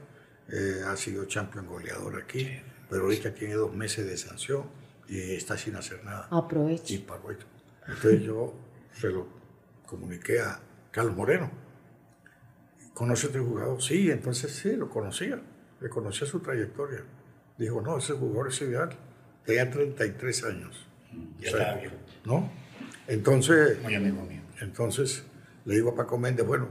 eh, 0.49 0.83
ha 0.87 0.97
sido 0.97 1.27
campeón 1.33 1.67
goleador 1.67 2.21
aquí, 2.21 2.49
pero 2.91 3.05
ahorita 3.05 3.35
tiene 3.35 3.55
dos 3.55 3.73
meses 3.75 4.07
de 4.07 4.17
sanción 4.17 4.65
y 5.09 5.35
está 5.35 5.57
sin 5.57 5.77
hacer 5.77 6.05
nada. 6.05 6.29
Aproveche. 6.31 6.95
Y 6.95 6.99
Entonces 6.99 8.23
yo 8.23 8.55
se 8.93 9.09
lo 9.09 9.27
comuniqué 9.86 10.40
a 10.40 10.60
Carlos 10.90 11.16
Moreno. 11.16 11.51
¿Conoce 12.94 13.27
a 13.27 13.31
este 13.31 13.40
jugador? 13.40 13.82
Sí, 13.82 14.10
entonces 14.10 14.52
sí, 14.52 14.77
lo 14.77 14.89
conocía. 14.89 15.40
Le 15.81 15.89
conocía 15.89 16.27
su 16.27 16.40
trayectoria. 16.40 17.02
Dijo, 17.59 17.81
no, 17.81 17.98
ese 17.98 18.12
jugador 18.12 18.48
es 18.48 18.60
ideal. 18.62 18.90
Tenía 19.44 19.70
33 19.70 20.44
años. 20.44 20.86
Ya 21.40 21.81
¿No? 22.24 22.51
Entonces... 23.09 23.82
Muy 23.82 23.94
amigo 23.94 24.23
mío. 24.23 24.43
Entonces 24.60 25.24
le 25.64 25.74
digo 25.74 25.90
a 25.90 25.94
Paco 25.94 26.19
Méndez, 26.19 26.47
bueno, 26.47 26.69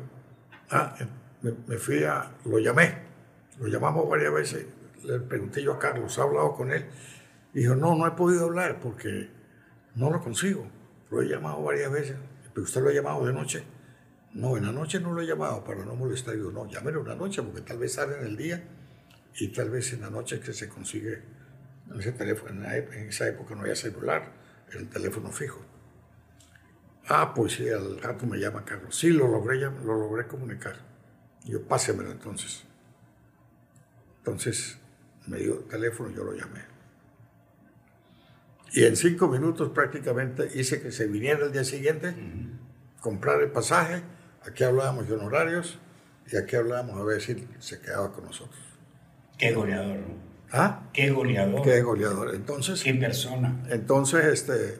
ah, 0.70 0.96
me, 1.42 1.54
me 1.68 1.78
fui 1.78 2.04
a... 2.04 2.32
Lo 2.46 2.60
llamé 2.60 3.12
lo 3.62 3.68
llamamos 3.68 4.10
varias 4.10 4.34
veces, 4.34 4.66
le 5.04 5.20
pregunté 5.20 5.62
yo 5.62 5.74
a 5.74 5.80
Carlos, 5.80 6.18
¿ha 6.18 6.24
hablado 6.24 6.54
con 6.54 6.72
él? 6.72 6.86
Dijo, 7.54 7.76
no, 7.76 7.96
no 7.96 8.08
he 8.08 8.12
podido 8.12 8.46
hablar 8.46 8.80
porque 8.80 9.30
no 9.94 10.10
lo 10.10 10.20
consigo. 10.20 10.68
Lo 11.12 11.22
he 11.22 11.28
llamado 11.28 11.62
varias 11.62 11.92
veces. 11.92 12.16
¿Pero 12.54 12.64
usted 12.64 12.82
lo 12.82 12.90
ha 12.90 12.94
llamado 12.94 13.26
de 13.26 13.34
noche? 13.34 13.64
No, 14.34 14.58
en 14.58 14.66
la 14.66 14.72
noche 14.72 15.00
no 15.00 15.14
lo 15.14 15.22
he 15.22 15.28
llamado 15.28 15.64
para 15.64 15.84
no 15.86 15.96
molestar. 15.96 16.36
Digo, 16.36 16.52
no, 16.52 16.68
llámelo 16.68 17.02
una 17.02 17.16
noche 17.16 17.44
porque 17.44 17.62
tal 17.62 17.78
vez 17.78 17.94
sale 17.94 18.18
en 18.18 18.26
el 18.26 18.38
día 18.38 18.64
y 19.36 19.50
tal 19.50 19.70
vez 19.70 19.94
en 19.94 20.02
la 20.02 20.10
noche 20.10 20.40
que 20.40 20.54
se 20.54 20.70
consigue 20.70 21.22
en 21.90 22.00
ese 22.00 22.14
teléfono. 22.14 22.66
En 22.66 23.10
esa 23.10 23.28
época 23.28 23.56
no 23.56 23.62
había 23.62 23.76
celular, 23.76 24.34
era 24.70 24.80
el 24.80 24.90
teléfono 24.90 25.32
fijo. 25.32 25.62
Ah, 27.08 27.34
pues 27.34 27.54
sí, 27.54 27.68
al 27.68 28.00
rato 28.00 28.26
me 28.26 28.38
llama 28.38 28.64
Carlos. 28.64 28.96
Sí, 28.96 29.10
lo 29.10 29.28
logré, 29.28 29.60
lo 29.60 29.98
logré 29.98 30.28
comunicar. 30.28 30.76
yo, 31.44 31.62
pásemelo 31.68 32.12
entonces. 32.12 32.64
Entonces 34.20 34.78
me 35.28 35.40
dio 35.40 35.60
el 35.60 35.66
teléfono 35.66 36.10
yo 36.12 36.24
lo 36.24 36.34
llamé. 36.34 36.71
Y 38.72 38.86
en 38.86 38.96
cinco 38.96 39.28
minutos 39.28 39.70
prácticamente 39.70 40.50
hice 40.54 40.82
que 40.82 40.92
se 40.92 41.08
viniera 41.08 41.46
el 41.46 41.52
día 41.52 41.64
siguiente, 41.64 42.16
comprar 43.02 43.42
el 43.42 43.52
pasaje, 43.52 44.02
aquí 44.46 44.64
hablábamos 44.64 45.08
de 45.08 45.16
honorarios 45.16 45.80
y 46.32 46.38
aquí 46.38 46.56
hablábamos 46.56 47.00
a 47.00 47.04
ver 47.04 47.22
si 47.22 47.48
se 47.60 47.80
quedaba 47.80 48.14
con 48.14 48.26
nosotros. 48.26 48.62
Qué 49.38 49.54
goleador. 49.54 49.98
¿Ah? 50.52 50.90
Qué 50.94 51.10
goleador. 51.10 51.62
Qué 51.64 51.82
goleador. 51.82 52.36
Entonces. 52.36 52.84
Qué 52.84 52.94
persona. 52.94 53.64
Entonces, 53.70 54.26
este, 54.26 54.80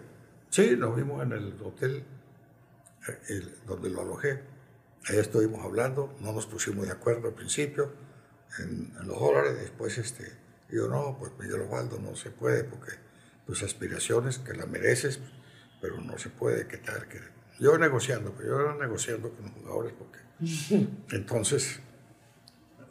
sí, 0.50 0.76
nos 0.78 0.96
vimos 0.96 1.24
en 1.24 1.32
el 1.32 1.62
hotel 1.62 2.04
eh, 3.08 3.42
donde 3.66 3.90
lo 3.90 4.02
alojé. 4.02 4.42
Ahí 5.08 5.18
estuvimos 5.18 5.66
hablando, 5.66 6.16
no 6.20 6.32
nos 6.32 6.46
pusimos 6.46 6.86
de 6.86 6.92
acuerdo 6.92 7.30
al 7.30 7.34
principio 7.34 7.92
en, 8.60 8.94
los 9.06 9.20
dólares. 9.20 9.60
Después, 9.60 9.98
este, 9.98 10.32
yo 10.70 10.88
no, 10.88 11.18
pues 11.18 11.32
Miguel 11.40 11.62
Osvaldo 11.62 12.00
no 12.00 12.16
se 12.16 12.30
puede 12.30 12.64
porque 12.64 12.92
tus 13.46 13.64
aspiraciones, 13.64 14.40
que 14.40 14.54
las 14.54 14.68
mereces, 14.68 15.20
pero 15.82 16.00
no 16.02 16.18
se 16.18 16.30
puede, 16.30 16.68
¿qué 16.68 16.78
tal? 16.78 17.08
Que, 17.08 17.20
yo 17.60 17.78
negociando, 17.78 18.34
pero 18.36 18.50
yo 18.50 18.60
era 18.62 18.76
negociando 18.76 19.30
con 19.32 19.46
los 19.46 19.54
jugadores 19.54 19.94
porque 19.94 20.20
entonces 21.16 21.80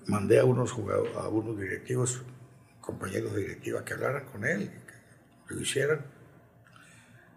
mandé 0.07 0.39
a 0.39 0.45
unos 0.45 0.73
jugadores, 0.73 1.15
a 1.17 1.29
unos 1.29 1.59
directivos, 1.59 2.23
compañeros 2.81 3.35
de 3.35 3.43
directiva 3.43 3.85
que 3.85 3.95
hablaran 3.95 4.25
con 4.27 4.45
él, 4.45 4.71
que 5.49 5.55
lo 5.55 5.61
hicieran, 5.61 6.05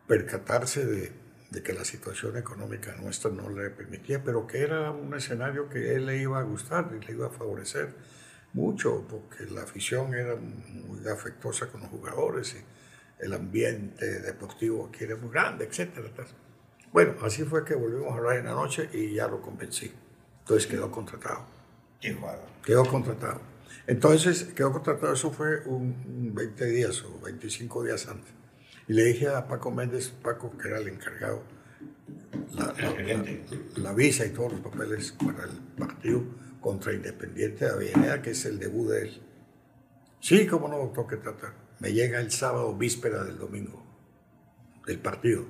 percatarse 0.08 0.86
de, 0.86 1.12
de, 1.52 1.64
que 1.64 1.74
la 1.74 1.86
situación 1.86 2.38
económica 2.38 2.96
nuestra 2.96 3.32
no 3.32 3.50
le 3.50 3.70
permitía, 3.70 4.24
pero 4.24 4.48
que 4.48 4.60
era 4.60 4.92
un 4.92 5.14
escenario 5.14 5.70
que 5.70 5.96
él 5.96 6.06
le 6.06 6.18
iba 6.18 6.40
a 6.40 6.44
gustar 6.44 6.92
y 7.00 7.06
le 7.06 7.14
iba 7.14 7.28
a 7.28 7.30
favorecer 7.30 7.94
mucho, 8.54 9.06
porque 9.10 9.46
la 9.52 9.64
afición 9.64 10.14
era 10.14 10.36
muy 10.36 11.08
afectuosa 11.08 11.68
con 11.68 11.82
los 11.82 11.90
jugadores 11.90 12.56
y 12.56 12.73
el 13.24 13.34
ambiente 13.34 14.06
deportivo 14.22 14.90
aquí 14.90 15.06
era 15.06 15.16
muy 15.16 15.32
grande, 15.32 15.66
etc. 15.66 15.90
Bueno, 16.92 17.16
así 17.24 17.44
fue 17.44 17.64
que 17.64 17.74
volvimos 17.74 18.12
a 18.12 18.18
hablar 18.18 18.38
en 18.38 18.46
la 18.46 18.52
noche 18.52 18.90
y 18.94 19.14
ya 19.14 19.28
lo 19.28 19.42
convencí. 19.42 19.92
Entonces 20.40 20.68
quedó 20.68 20.92
contratado. 20.92 21.46
¿Qué 22.00 22.14
jugador? 22.14 22.46
Quedó 22.64 22.86
contratado. 22.86 23.42
Entonces 23.88 24.44
quedó 24.56 24.72
contratado, 24.72 25.14
eso 25.14 25.32
fue 25.32 25.62
un 25.66 26.34
20 26.36 26.66
días 26.66 27.04
o 27.04 27.20
25 27.22 27.84
días 27.84 28.08
antes. 28.08 28.32
Y 28.88 28.94
le 28.94 29.06
dije 29.06 29.28
a 29.30 29.48
Paco 29.48 29.72
Méndez, 29.72 30.10
Paco, 30.10 30.58
que 30.58 30.68
era 30.68 30.80
el 30.80 30.90
encargado, 30.90 31.44
la, 32.54 32.74
la 33.78 33.94
visa 33.94 34.26
y 34.26 34.30
todos 34.30 34.54
los 34.54 34.62
papeles 34.62 35.14
para 35.14 35.46
el 35.46 35.58
partido 35.78 36.24
contra 36.60 36.94
Independiente 36.94 37.66
de 37.66 37.72
Avellaneda, 37.72 38.22
que 38.22 38.32
es 38.32 38.46
el 38.46 38.60
debut 38.60 38.90
de 38.90 39.02
él. 39.04 39.22
Sí, 40.20 40.46
cómo 40.48 40.68
no, 40.68 40.78
doctor, 40.78 41.08
que 41.08 41.18
trata. 41.18 41.54
Me 41.84 41.92
llega 41.92 42.22
el 42.22 42.32
sábado, 42.32 42.74
víspera 42.74 43.26
del 43.26 43.38
domingo, 43.38 43.84
del 44.88 45.00
partido. 45.00 45.44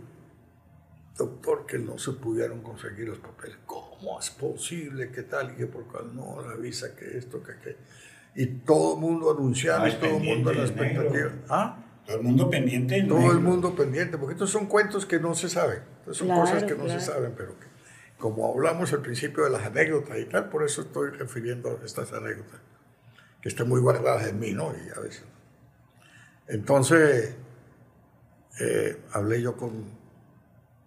Doctor, 1.15 1.67
que 1.67 1.77
no 1.77 1.99
se 1.99 2.13
pudieron 2.13 2.63
conseguir 2.63 3.07
los 3.07 3.19
papeles. 3.19 3.57
¿Cómo 3.67 4.19
es 4.19 4.31
posible? 4.31 5.11
¿Qué 5.11 5.21
tal? 5.21 5.51
Y 5.51 5.57
que 5.57 5.67
por 5.67 5.85
cual 5.85 6.15
no, 6.15 6.41
la 6.41 6.55
visa, 6.55 6.95
que 6.95 7.19
esto, 7.19 7.43
que 7.43 7.53
qué. 7.63 7.77
Y 8.33 8.47
todo 8.47 8.95
el 8.95 9.01
mundo 9.01 9.29
anunciando, 9.29 9.87
y 9.87 9.91
todo 9.91 10.17
el 10.17 10.23
mundo 10.23 10.49
en 10.49 10.57
la 10.57 10.63
expectativa. 10.63 11.31
¿Ah? 11.49 11.85
Todo 12.03 12.17
el 12.17 12.23
mundo 12.23 12.49
pendiente. 12.49 13.03
Todo 13.03 13.31
el 13.31 13.39
mundo 13.39 13.75
pendiente, 13.75 14.17
porque 14.17 14.33
estos 14.33 14.49
son 14.49 14.65
cuentos 14.65 15.05
que 15.05 15.19
no 15.19 15.35
se 15.35 15.49
saben. 15.49 15.83
son 16.13 16.29
cosas 16.29 16.63
que 16.63 16.73
no 16.73 16.89
se 16.89 16.99
saben, 16.99 17.35
pero 17.37 17.59
que 17.59 17.67
como 18.17 18.51
hablamos 18.51 18.91
al 18.91 19.03
principio 19.03 19.43
de 19.43 19.51
las 19.51 19.67
anécdotas 19.67 20.17
y 20.17 20.25
tal, 20.25 20.49
por 20.49 20.63
eso 20.63 20.81
estoy 20.81 21.11
refiriendo 21.11 21.77
a 21.79 21.85
estas 21.85 22.11
anécdotas, 22.11 22.59
que 23.39 23.49
están 23.49 23.69
muy 23.69 23.81
guardadas 23.81 24.27
en 24.29 24.39
mí, 24.39 24.51
¿no? 24.51 24.73
Y 24.73 24.97
a 24.97 24.99
veces. 24.99 25.25
Entonces, 26.47 27.35
eh, 28.59 29.01
hablé 29.13 29.41
yo 29.41 29.55
con, 29.55 29.85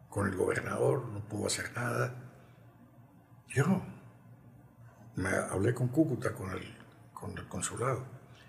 con 0.08 0.28
el 0.28 0.36
gobernador, 0.36 1.06
no 1.08 1.20
pudo 1.20 1.46
hacer 1.46 1.72
nada. 1.74 2.14
Yo 3.48 3.82
me 5.16 5.30
hablé 5.30 5.74
con 5.74 5.88
Cúcuta, 5.88 6.32
con 6.32 6.52
el, 6.52 6.62
con 7.12 7.36
el 7.36 7.48
consulado. 7.48 8.04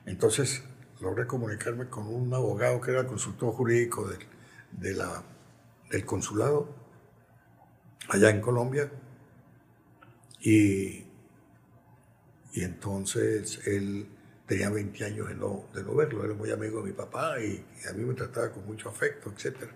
Entonces 0.06 0.64
logré 1.00 1.28
comunicarme 1.28 1.90
con 1.90 2.08
un 2.08 2.34
abogado 2.34 2.82
que 2.82 2.92
era 2.92 3.06
consultor 3.06 3.54
jurídico 3.54 4.08
del, 4.08 5.00
del 5.92 6.06
consulado 6.06 6.76
allá 8.10 8.30
en 8.30 8.42
Colombia. 8.42 8.92
Y, 10.42 11.06
y 12.54 12.64
entonces 12.64 13.66
él 13.66 14.17
tenía 14.48 14.70
20 14.70 15.06
años 15.06 15.28
de 15.28 15.36
no, 15.36 15.66
de 15.74 15.84
no 15.84 15.94
verlo, 15.94 16.24
era 16.24 16.34
muy 16.34 16.50
amigo 16.50 16.82
de 16.82 16.88
mi 16.88 16.94
papá 16.94 17.40
y, 17.40 17.64
a 17.88 17.94
mí 17.94 18.04
me 18.04 18.14
trataba 18.14 18.50
con 18.50 18.66
mucho 18.66 18.90
afecto, 18.90 19.30
etc. 19.30 19.70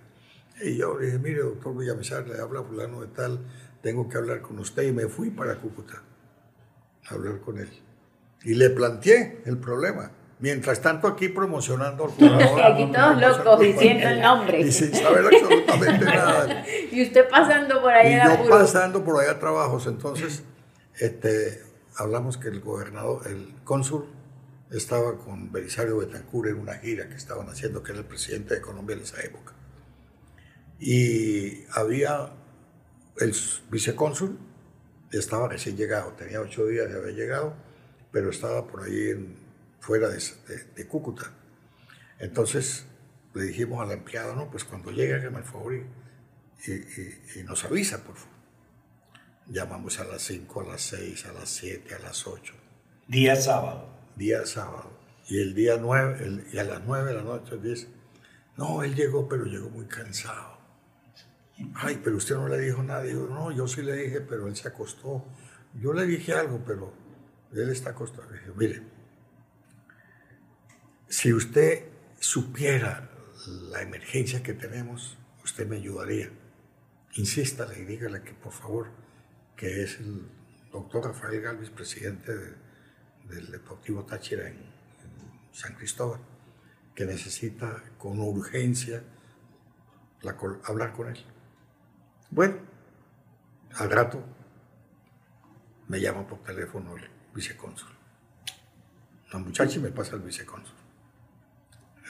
Y 0.63 0.77
yo 0.77 0.97
le 0.97 1.07
dije, 1.07 1.19
mire, 1.19 1.41
doctor 1.41 1.77
Villamizar, 1.77 2.27
le 2.27 2.39
habla 2.39 2.63
fulano 2.63 3.01
de 3.01 3.07
tal, 3.07 3.39
tengo 3.81 4.07
que 4.07 4.17
hablar 4.17 4.41
con 4.41 4.57
usted 4.59 4.83
y 4.83 4.91
me 4.91 5.07
fui 5.07 5.29
para 5.29 5.55
Cúcuta 5.55 6.01
a 7.09 7.13
hablar 7.13 7.39
con 7.41 7.59
él. 7.59 7.69
Y 8.43 8.53
le 8.55 8.69
planteé 8.69 9.41
el 9.45 9.57
problema. 9.57 10.11
Mientras 10.39 10.81
tanto 10.81 11.07
aquí 11.07 11.27
promocionando 11.27 12.05
al 12.05 12.09
jugador. 12.11 12.61
aquí 12.63 12.91
todos 12.91 13.21
locos 13.21 13.59
diciendo 13.59 14.07
el 14.07 14.21
nombre. 14.21 14.61
Y 14.61 14.71
sin 14.71 14.91
saber 14.95 15.25
absolutamente 15.25 16.05
nada. 16.05 16.65
y 16.91 17.03
usted 17.03 17.29
pasando 17.29 17.79
por 17.79 17.93
allá. 17.93 18.33
Y 18.33 18.43
yo 18.43 18.49
pasando 18.49 19.03
por 19.03 19.21
allá 19.21 19.37
trabajos. 19.37 19.85
Entonces, 19.85 20.43
este, 20.97 21.61
hablamos 21.95 22.37
que 22.37 22.47
el 22.47 22.59
gobernador, 22.59 23.27
el 23.27 23.53
cónsul, 23.63 24.07
estaba 24.71 25.17
con 25.17 25.51
Belisario 25.51 25.97
Betancur 25.97 26.47
en 26.47 26.55
una 26.55 26.75
gira 26.75 27.07
que 27.09 27.15
estaban 27.15 27.49
haciendo, 27.49 27.83
que 27.83 27.91
era 27.91 27.99
el 27.99 28.07
presidente 28.07 28.55
de 28.55 28.61
Colombia 28.61 28.95
en 28.95 29.03
esa 29.03 29.21
época. 29.21 29.53
Y 30.79 31.65
había 31.71 32.33
el 33.17 33.35
vicecónsul, 33.69 34.39
estaba 35.11 35.49
recién 35.49 35.75
llegado, 35.75 36.13
tenía 36.13 36.39
ocho 36.39 36.65
días 36.67 36.89
de 36.89 36.95
haber 36.95 37.13
llegado, 37.13 37.53
pero 38.11 38.29
estaba 38.29 38.65
por 38.65 38.83
ahí 38.83 39.09
en 39.09 39.37
fuera 39.79 40.07
de, 40.09 40.87
Cúcuta. 40.87 41.33
Entonces 42.19 42.85
le 43.33 43.43
dijimos 43.43 43.81
al 43.81 43.91
empleado, 43.91 44.35
no, 44.35 44.49
pues 44.49 44.63
cuando 44.63 44.91
llegue 44.91 45.15
hágame 45.15 45.39
el 45.39 45.43
favor 45.43 45.73
y, 45.75 46.71
y, 47.39 47.43
nos 47.43 47.65
avisa, 47.65 48.03
por 48.03 48.15
favor. 48.15 48.31
Llamamos 49.47 49.99
a 49.99 50.05
las 50.05 50.21
5, 50.21 50.61
a 50.61 50.63
las 50.63 50.81
6, 50.81 51.25
a 51.25 51.33
las 51.33 51.49
7, 51.49 51.95
a 51.95 51.99
las 51.99 52.25
8. 52.25 52.53
Día 53.07 53.35
sábado. 53.35 53.90
Día 54.21 54.45
sábado. 54.45 54.91
Y 55.29 55.41
el 55.41 55.55
día 55.55 55.77
9, 55.79 56.45
y 56.53 56.57
a 56.59 56.63
las 56.63 56.83
9 56.85 57.09
de 57.09 57.15
la 57.15 57.23
noche 57.23 57.57
dice, 57.57 57.87
no, 58.55 58.83
él 58.83 58.93
llegó, 58.93 59.27
pero 59.27 59.45
llegó 59.45 59.71
muy 59.71 59.87
cansado. 59.87 60.59
Ay, 61.73 61.99
pero 62.03 62.17
usted 62.17 62.35
no 62.35 62.47
le 62.47 62.59
dijo 62.59 62.83
nada. 62.83 63.01
Digo, 63.01 63.25
no, 63.25 63.51
yo 63.51 63.67
sí 63.67 63.81
le 63.81 63.95
dije, 63.95 64.21
pero 64.21 64.45
él 64.45 64.55
se 64.55 64.67
acostó. 64.67 65.25
Yo 65.73 65.91
le 65.91 66.05
dije 66.05 66.33
algo, 66.33 66.63
pero 66.63 66.93
él 67.51 67.69
está 67.69 67.89
acostado. 67.89 68.31
Dije, 68.31 68.51
mire, 68.55 68.83
si 71.07 71.33
usted 71.33 71.85
supiera 72.19 73.09
la 73.71 73.81
emergencia 73.81 74.43
que 74.43 74.53
tenemos, 74.53 75.17
usted 75.43 75.65
me 75.65 75.77
ayudaría. 75.77 76.29
Insístale 77.15 77.79
y 77.79 77.85
dígale 77.85 78.21
que 78.21 78.33
por 78.33 78.53
favor, 78.53 78.91
que 79.55 79.81
es 79.81 79.99
el 79.99 80.27
doctor 80.71 81.05
Rafael 81.05 81.41
Galvis, 81.41 81.71
presidente 81.71 82.31
del 83.29 83.51
Deportivo 83.51 84.03
Táchira 84.05 84.47
en, 84.47 84.71
San 85.51 85.73
Cristóbal, 85.73 86.21
que 86.95 87.05
necesita 87.05 87.83
con 87.97 88.21
urgencia 88.21 89.03
hablar 90.63 90.93
con 90.93 91.09
él. 91.09 91.25
Bueno, 92.29 92.55
al 93.73 93.91
rato 93.91 94.23
me 95.89 95.99
llama 95.99 96.25
por 96.25 96.41
teléfono 96.41 96.95
el 96.95 97.09
vicecónsul. 97.35 97.89
La 99.33 99.39
muchacha 99.39 99.79
me 99.79 99.91
pasa 99.91 100.15
al 100.15 100.21
vicecónsul. 100.21 100.75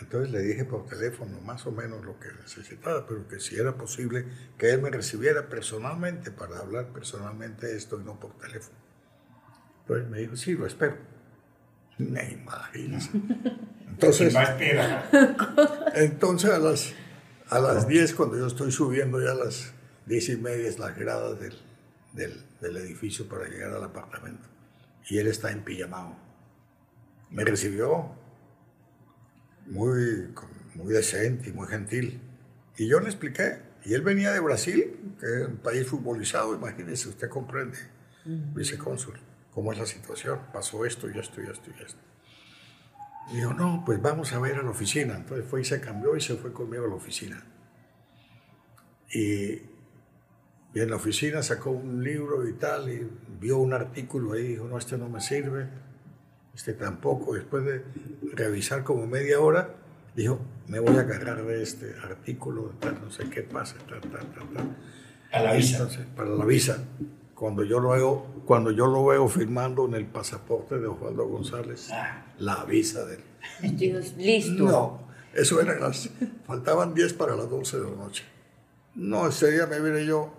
Entonces 0.01 0.31
le 0.31 0.41
dije 0.41 0.65
por 0.65 0.87
teléfono 0.87 1.39
más 1.41 1.65
o 1.67 1.71
menos 1.71 2.03
lo 2.03 2.19
que 2.19 2.27
necesitaba, 2.41 3.05
pero 3.05 3.27
que 3.27 3.39
si 3.39 3.55
era 3.55 3.77
posible 3.77 4.25
que 4.57 4.71
él 4.71 4.81
me 4.81 4.89
recibiera 4.89 5.47
personalmente 5.47 6.31
para 6.31 6.57
hablar 6.57 6.87
personalmente 6.87 7.75
esto 7.75 7.99
y 7.99 8.03
no 8.03 8.19
por 8.19 8.37
teléfono. 8.37 8.77
Entonces 9.91 10.09
me 10.09 10.19
dijo, 10.19 10.35
sí, 10.35 10.53
lo 10.53 10.65
espero. 10.65 10.95
Me 11.97 12.31
imaginas. 12.31 13.09
Entonces, 13.89 14.33
entonces 15.93 16.49
a 16.49 16.57
las, 16.57 16.93
a 17.49 17.59
las 17.59 17.87
10, 17.87 18.15
cuando 18.15 18.37
yo 18.37 18.47
estoy 18.47 18.71
subiendo 18.71 19.21
ya 19.21 19.31
a 19.31 19.35
las 19.35 19.73
10 20.07 20.29
y 20.29 20.37
media, 20.37 20.71
las 20.79 20.97
gradas 20.97 21.39
del, 21.39 21.53
del, 22.13 22.41
del 22.61 22.77
edificio 22.77 23.27
para 23.27 23.47
llegar 23.47 23.73
al 23.73 23.83
apartamento, 23.83 24.47
y 25.07 25.19
él 25.19 25.27
está 25.27 25.51
en 25.51 25.63
pijamao. 25.63 26.17
Me 27.29 27.43
recibió 27.43 28.15
muy, 29.67 30.33
muy 30.73 30.93
decente 30.93 31.49
y 31.49 31.53
muy 31.53 31.67
gentil. 31.67 32.21
Y 32.77 32.87
yo 32.87 33.01
le 33.01 33.07
expliqué, 33.07 33.59
y 33.85 33.93
él 33.93 34.01
venía 34.01 34.31
de 34.31 34.39
Brasil, 34.39 35.15
que 35.19 35.41
es 35.41 35.47
un 35.47 35.57
país 35.57 35.85
futbolizado, 35.85 36.55
imagínese, 36.55 37.09
usted 37.09 37.29
comprende, 37.29 37.77
vicecónsul, 38.25 39.19
cómo 39.53 39.71
es 39.71 39.79
la 39.79 39.85
situación, 39.85 40.39
pasó 40.53 40.85
esto 40.85 41.09
y 41.09 41.17
esto 41.17 41.41
y 41.41 41.47
esto 41.47 41.69
y 41.77 41.83
esto. 41.83 41.99
Y 43.31 43.35
dijo, 43.37 43.53
no, 43.53 43.83
pues 43.85 44.01
vamos 44.01 44.33
a 44.33 44.39
ver 44.39 44.55
a 44.55 44.63
la 44.63 44.71
oficina. 44.71 45.15
Entonces 45.15 45.45
fue 45.47 45.61
y 45.61 45.65
se 45.65 45.79
cambió 45.79 46.15
y 46.15 46.21
se 46.21 46.35
fue 46.35 46.51
conmigo 46.51 46.85
a 46.85 46.89
la 46.89 46.95
oficina. 46.95 47.43
Y, 49.13 49.53
y 50.73 50.79
en 50.79 50.89
la 50.89 50.95
oficina 50.95 51.43
sacó 51.43 51.71
un 51.71 52.03
libro 52.03 52.47
y 52.47 52.53
tal, 52.53 52.89
y 52.89 53.09
vio 53.39 53.57
un 53.57 53.73
artículo 53.73 54.33
ahí, 54.33 54.47
dijo, 54.47 54.67
no, 54.67 54.77
este 54.77 54.97
no 54.97 55.09
me 55.09 55.21
sirve 55.21 55.67
este 56.53 56.73
tampoco. 56.73 57.33
Después 57.33 57.63
de 57.65 57.83
revisar 58.33 58.83
como 58.83 59.07
media 59.07 59.39
hora, 59.39 59.75
dijo, 60.15 60.39
me 60.67 60.79
voy 60.79 60.95
a 60.97 61.01
agarrar 61.01 61.43
de 61.43 61.61
este 61.63 61.95
artículo, 62.03 62.73
tal, 62.79 63.01
no 63.01 63.11
sé 63.11 63.29
qué 63.29 63.43
pasa, 63.43 63.75
tal, 63.87 64.01
tal, 64.01 64.11
tal, 64.31 64.75
A 65.31 65.39
la 65.41 65.53
visa. 65.53 65.87
para 66.15 66.29
la 66.29 66.45
visa. 66.45 66.83
Cuando 67.41 67.63
yo, 67.63 67.79
lo 67.79 67.89
veo, 67.89 68.43
cuando 68.45 68.69
yo 68.69 68.85
lo 68.85 69.03
veo 69.03 69.27
firmando 69.27 69.87
en 69.87 69.95
el 69.95 70.05
pasaporte 70.05 70.77
de 70.77 70.85
Osvaldo 70.85 71.25
González, 71.25 71.89
ah. 71.91 72.23
la 72.37 72.65
visa 72.65 73.03
de 73.03 73.15
él. 73.15 73.23
listo. 74.15 74.63
No, 74.63 75.07
eso 75.33 75.59
era 75.59 75.79
las... 75.79 76.07
Faltaban 76.45 76.93
10 76.93 77.13
para 77.13 77.35
las 77.35 77.49
12 77.49 77.79
de 77.79 77.83
la 77.89 77.95
noche. 77.95 78.25
No, 78.93 79.27
ese 79.27 79.53
día 79.53 79.65
me 79.65 79.79
vine 79.79 80.05
yo, 80.05 80.31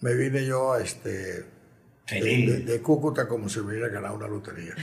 me 0.00 0.14
vine 0.14 0.44
yo 0.44 0.72
a 0.72 0.80
este 0.80 1.44
de, 2.10 2.80
Cúcuta 2.82 3.28
como 3.28 3.48
si 3.48 3.60
hubiera 3.60 3.86
ganado 3.86 4.16
una 4.16 4.26
lotería. 4.26 4.74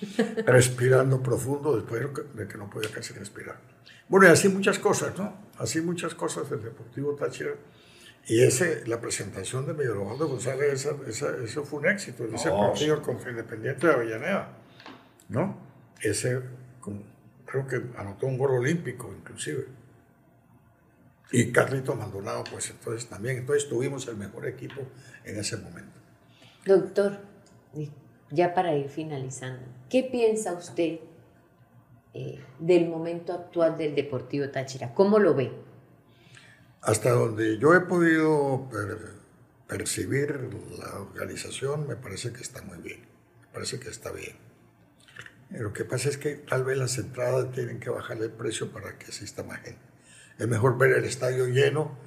Respirando 0.46 1.22
profundo 1.22 1.76
después 1.76 2.00
de 2.32 2.48
que 2.48 2.56
no 2.56 2.70
podía 2.70 2.90
casi 2.90 3.12
respirar. 3.12 3.60
Bueno, 4.08 4.26
y 4.26 4.30
así 4.30 4.48
muchas 4.48 4.78
cosas, 4.78 5.18
¿no? 5.18 5.34
Así 5.58 5.82
muchas 5.82 6.14
cosas 6.14 6.48
del 6.48 6.62
Deportivo 6.62 7.14
Táchira. 7.14 7.50
Y 8.28 8.42
ese, 8.42 8.84
la 8.86 9.00
presentación 9.00 9.66
de 9.66 9.72
Miguel 9.72 9.98
González, 9.98 10.84
eso 10.84 11.64
fue 11.64 11.78
un 11.78 11.86
éxito. 11.86 12.24
Ese 12.24 12.48
oh, 12.48 12.58
partido 12.58 13.00
contra 13.00 13.30
Independiente 13.30 13.86
de 13.86 13.92
Avellaneda, 13.92 14.48
¿no? 15.28 15.56
Ese, 16.00 16.40
creo 17.44 17.66
que 17.68 17.82
anotó 17.96 18.26
un 18.26 18.36
gol 18.36 18.50
olímpico, 18.52 19.14
inclusive. 19.16 19.66
Y 21.30 21.52
Carlito 21.52 21.94
Maldonado, 21.94 22.42
pues 22.50 22.70
entonces 22.70 23.08
también. 23.08 23.38
Entonces 23.38 23.68
tuvimos 23.68 24.08
el 24.08 24.16
mejor 24.16 24.46
equipo 24.46 24.80
en 25.24 25.38
ese 25.38 25.56
momento. 25.56 25.92
Doctor, 26.64 27.20
ya 28.30 28.54
para 28.54 28.74
ir 28.74 28.88
finalizando, 28.88 29.62
¿qué 29.88 30.02
piensa 30.02 30.52
usted 30.52 30.98
eh, 32.12 32.40
del 32.58 32.88
momento 32.88 33.32
actual 33.32 33.78
del 33.78 33.94
Deportivo 33.94 34.48
Táchira? 34.48 34.94
¿Cómo 34.94 35.20
lo 35.20 35.34
ve? 35.34 35.52
Hasta 36.86 37.10
donde 37.10 37.58
yo 37.58 37.74
he 37.74 37.80
podido 37.80 38.70
percibir 39.66 40.38
la 40.78 41.00
organización, 41.00 41.88
me 41.88 41.96
parece 41.96 42.32
que 42.32 42.40
está 42.42 42.62
muy 42.62 42.78
bien, 42.78 43.00
me 43.40 43.46
parece 43.52 43.80
que 43.80 43.88
está 43.88 44.12
bien. 44.12 44.36
Lo 45.50 45.72
que 45.72 45.84
pasa 45.84 46.08
es 46.08 46.16
que 46.16 46.36
tal 46.36 46.62
vez 46.62 46.78
las 46.78 46.96
entradas 46.98 47.50
tienen 47.50 47.80
que 47.80 47.90
bajarle 47.90 48.26
el 48.26 48.30
precio 48.30 48.70
para 48.70 48.96
que 48.98 49.06
exista 49.06 49.42
más 49.42 49.62
gente. 49.62 49.80
Es 50.38 50.46
mejor 50.46 50.78
ver 50.78 50.92
el 50.92 51.04
estadio 51.04 51.48
lleno 51.48 51.98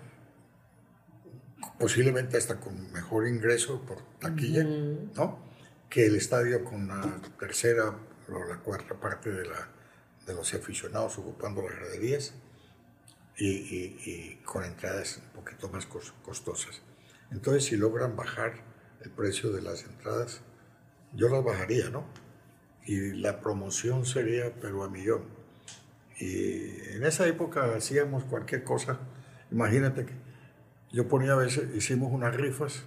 posiblemente 1.77 2.37
hasta 2.37 2.61
con 2.61 2.89
mejor 2.93 3.27
ingreso 3.27 3.81
por 3.81 3.97
taquilla, 4.19 4.63
¿no? 4.63 5.39
Que 5.89 6.05
el 6.05 6.15
estadio 6.15 6.63
con 6.63 6.87
la 6.87 7.19
tercera 7.37 7.97
o 8.29 8.45
la 8.45 8.59
cuarta 8.59 8.93
parte 8.95 9.29
de, 9.29 9.45
la, 9.45 9.67
de 10.25 10.33
los 10.33 10.53
aficionados 10.53 11.17
ocupando 11.17 11.63
las 11.63 11.77
graderías 11.77 12.33
y, 13.39 14.39
con 14.43 14.63
entradas 14.63 15.21
un 15.23 15.41
poquito 15.41 15.69
más 15.69 15.85
costosas. 15.85 16.81
Entonces, 17.31 17.65
si 17.65 17.77
logran 17.77 18.15
bajar 18.15 18.63
el 19.01 19.11
precio 19.11 19.51
de 19.51 19.61
las 19.61 19.83
entradas, 19.85 20.41
yo 21.13 21.29
las 21.29 21.43
bajaría, 21.43 21.89
¿no? 21.89 22.05
Y 22.85 23.13
la 23.13 23.39
promoción 23.39 24.05
sería, 24.05 24.53
pero 24.59 24.83
a 24.83 24.89
millón. 24.89 25.23
Y 26.19 26.95
en 26.95 27.05
esa 27.05 27.27
época 27.27 27.75
hacíamos 27.75 28.25
cualquier 28.25 28.63
cosa. 28.63 28.99
Imagínate 29.51 30.05
que 30.05 30.13
yo 30.91 31.07
ponía 31.07 31.33
a 31.33 31.37
veces, 31.37 31.73
hicimos 31.75 32.11
unas 32.11 32.35
rifas 32.35 32.83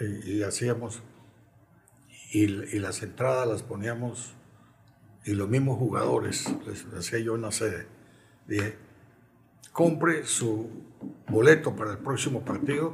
y, 0.00 0.38
y 0.38 0.42
hacíamos, 0.42 1.02
y, 2.32 2.44
y, 2.44 2.78
las 2.78 3.02
entradas 3.02 3.46
las 3.46 3.62
poníamos, 3.62 4.34
y 5.24 5.34
los 5.34 5.48
mismos 5.48 5.78
jugadores, 5.78 6.46
les 6.66 6.86
hacía 6.94 7.18
yo 7.18 7.34
una 7.34 7.50
sede. 7.50 7.86
Dije, 8.46 8.78
compre 9.72 10.26
su 10.26 10.68
boleto 11.28 11.74
para 11.74 11.92
el 11.92 11.98
próximo 11.98 12.44
partido 12.44 12.92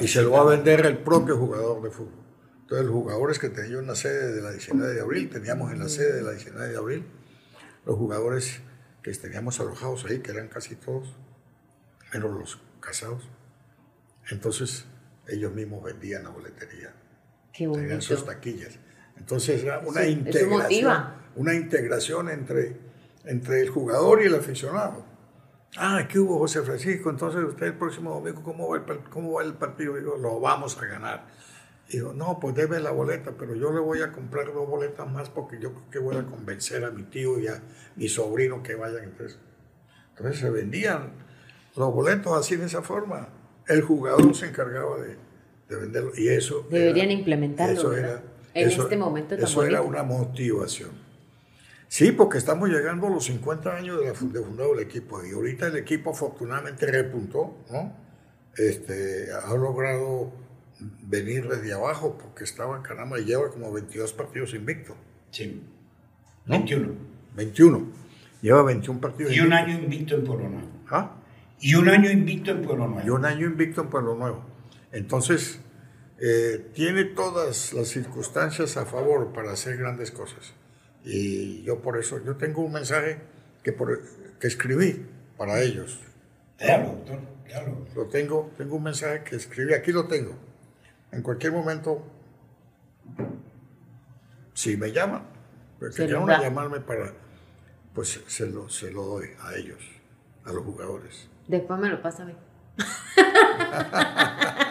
y, 0.00 0.08
se 0.08 0.22
lo 0.22 0.32
va 0.32 0.40
a 0.40 0.44
vender 0.44 0.86
el 0.86 0.98
propio 0.98 1.36
jugador 1.36 1.82
de 1.82 1.90
fútbol. 1.90 2.24
Entonces, 2.62 2.86
los 2.86 2.94
jugadores 2.94 3.38
que 3.38 3.50
tenía 3.50 3.72
yo 3.72 3.78
en 3.80 3.86
la 3.86 3.94
sede 3.94 4.32
de 4.32 4.40
la 4.40 4.50
19 4.50 4.94
de 4.94 5.00
abril, 5.00 5.28
teníamos 5.28 5.70
en 5.72 5.78
la 5.78 5.88
sede 5.88 6.14
de 6.14 6.22
la 6.22 6.30
19 6.32 6.68
de 6.68 6.76
abril, 6.76 7.06
los 7.84 7.96
jugadores 7.96 8.60
que 9.02 9.12
teníamos 9.12 9.60
alojados 9.60 10.06
ahí, 10.06 10.20
que 10.20 10.30
eran 10.30 10.48
casi 10.48 10.76
todos, 10.76 11.14
menos 12.12 12.30
los 12.30 12.60
casados. 12.80 13.28
Entonces, 14.30 14.86
ellos 15.28 15.52
mismos 15.52 15.84
vendían 15.84 16.24
la 16.24 16.30
boletería. 16.30 16.94
Qué 17.52 17.66
bonito. 17.66 17.82
Tenían 17.82 18.02
sus 18.02 18.24
taquillas. 18.24 18.78
Entonces, 19.18 19.62
era 19.62 19.80
una 19.80 20.06
integración. 20.06 21.24
Una 21.36 21.54
integración 21.54 22.30
entre, 22.30 22.76
entre 23.24 23.60
el 23.60 23.68
jugador 23.68 24.22
y 24.22 24.26
el 24.26 24.34
aficionado. 24.34 25.13
Ah, 25.76 26.06
¿qué 26.08 26.18
hubo, 26.18 26.38
José 26.38 26.62
Francisco? 26.62 27.10
Entonces, 27.10 27.42
usted 27.44 27.66
el 27.66 27.74
próximo 27.74 28.14
domingo, 28.14 28.42
¿cómo 28.42 28.68
va 28.68 28.76
el, 28.76 29.00
cómo 29.10 29.32
va 29.32 29.42
el 29.42 29.54
partido? 29.54 29.96
Digo, 29.96 30.16
lo 30.16 30.40
vamos 30.40 30.80
a 30.80 30.86
ganar. 30.86 31.26
Digo, 31.88 32.12
no, 32.12 32.38
pues 32.40 32.54
debe 32.54 32.80
la 32.80 32.92
boleta, 32.92 33.32
pero 33.38 33.54
yo 33.54 33.72
le 33.72 33.80
voy 33.80 34.00
a 34.00 34.12
comprar 34.12 34.46
dos 34.52 34.68
boletas 34.68 35.10
más 35.10 35.28
porque 35.28 35.58
yo 35.60 35.72
creo 35.72 35.90
que 35.90 35.98
voy 35.98 36.16
a 36.16 36.24
convencer 36.24 36.84
a 36.84 36.90
mi 36.90 37.02
tío 37.02 37.38
y 37.38 37.48
a 37.48 37.60
mi 37.96 38.08
sobrino 38.08 38.62
que 38.62 38.74
vayan. 38.74 39.04
Entonces, 39.04 39.38
entonces 40.10 40.40
se 40.40 40.50
vendían 40.50 41.12
los 41.76 41.92
boletos 41.92 42.32
así 42.38 42.56
de 42.56 42.66
esa 42.66 42.82
forma. 42.82 43.28
El 43.66 43.82
jugador 43.82 44.34
se 44.34 44.46
encargaba 44.46 44.98
de, 44.98 45.16
de 45.68 45.76
venderlo 45.76 46.12
y 46.16 46.28
eso... 46.28 46.66
Deberían 46.70 47.10
implementarlo 47.10 47.74
eso 47.74 47.94
era, 47.94 48.22
en 48.54 48.68
este 48.68 48.96
momento 48.96 49.34
Eso 49.34 49.64
era 49.64 49.82
una 49.82 50.02
motivación. 50.02 51.03
Sí, 51.88 52.12
porque 52.12 52.38
estamos 52.38 52.68
llegando 52.68 53.06
a 53.06 53.10
los 53.10 53.24
50 53.24 53.76
años 53.76 54.00
de, 54.00 54.06
la, 54.06 54.12
de 54.12 54.40
fundado 54.40 54.74
el 54.74 54.80
equipo 54.80 55.24
y 55.24 55.32
ahorita 55.32 55.68
el 55.68 55.76
equipo 55.76 56.10
afortunadamente 56.10 56.86
repuntó, 56.86 57.58
¿no? 57.70 57.96
Este, 58.56 59.28
ha 59.32 59.54
logrado 59.54 60.32
venir 61.02 61.48
desde 61.48 61.72
abajo 61.72 62.18
porque 62.18 62.44
estaba 62.44 62.76
en 62.76 62.82
Canama 62.82 63.18
y 63.18 63.24
lleva 63.24 63.50
como 63.50 63.72
22 63.72 64.12
partidos 64.12 64.54
invicto. 64.54 64.96
Sí. 65.30 65.62
21. 66.46 66.94
21. 67.34 67.86
Lleva 68.42 68.62
21 68.62 69.00
partidos 69.00 69.32
Y 69.32 69.40
un 69.40 69.52
año 69.52 69.78
invicto 69.78 70.14
en 70.16 70.24
Pueblo 70.24 70.48
Nuevo. 70.48 70.68
¿Ah? 70.90 71.16
Y 71.60 71.74
un 71.76 71.88
año 71.88 72.10
invicto 72.10 72.50
en 72.50 72.62
Pueblo 72.62 72.88
Nuevo. 72.88 73.06
Y 73.06 73.10
un 73.10 73.24
año 73.24 73.46
invicto 73.46 73.80
en 73.80 73.88
Pueblo 73.88 74.14
Nuevo. 74.14 74.44
Entonces, 74.92 75.60
eh, 76.20 76.70
tiene 76.74 77.04
todas 77.04 77.72
las 77.72 77.88
circunstancias 77.88 78.76
a 78.76 78.84
favor 78.84 79.32
para 79.32 79.52
hacer 79.52 79.76
grandes 79.76 80.10
cosas. 80.10 80.52
Y 81.04 81.62
yo 81.62 81.80
por 81.80 81.98
eso, 81.98 82.22
yo 82.24 82.36
tengo 82.36 82.62
un 82.62 82.72
mensaje 82.72 83.18
que, 83.62 83.72
por, 83.72 84.00
que 84.38 84.46
escribí 84.46 85.06
para 85.36 85.60
ellos. 85.60 86.00
Claro, 86.56 86.92
doctor, 86.92 87.18
claro. 87.46 87.86
Lo 87.94 88.06
tengo, 88.06 88.50
tengo 88.56 88.76
un 88.76 88.84
mensaje 88.84 89.22
que 89.22 89.36
escribí, 89.36 89.74
aquí 89.74 89.92
lo 89.92 90.06
tengo. 90.06 90.34
En 91.12 91.22
cualquier 91.22 91.52
momento, 91.52 92.02
si 94.54 94.76
me 94.76 94.92
llaman, 94.92 95.24
porque 95.78 96.06
quieran 96.06 96.26
llamarme 96.26 96.80
para, 96.80 97.12
pues 97.92 98.20
se 98.26 98.46
lo, 98.46 98.68
se 98.68 98.90
lo 98.90 99.04
doy 99.04 99.28
a 99.40 99.54
ellos, 99.54 99.82
a 100.44 100.52
los 100.52 100.64
jugadores. 100.64 101.28
Después 101.46 101.78
me 101.78 101.90
lo 101.90 102.00
pasa 102.00 102.22
a 102.22 102.26
mí. 102.26 102.34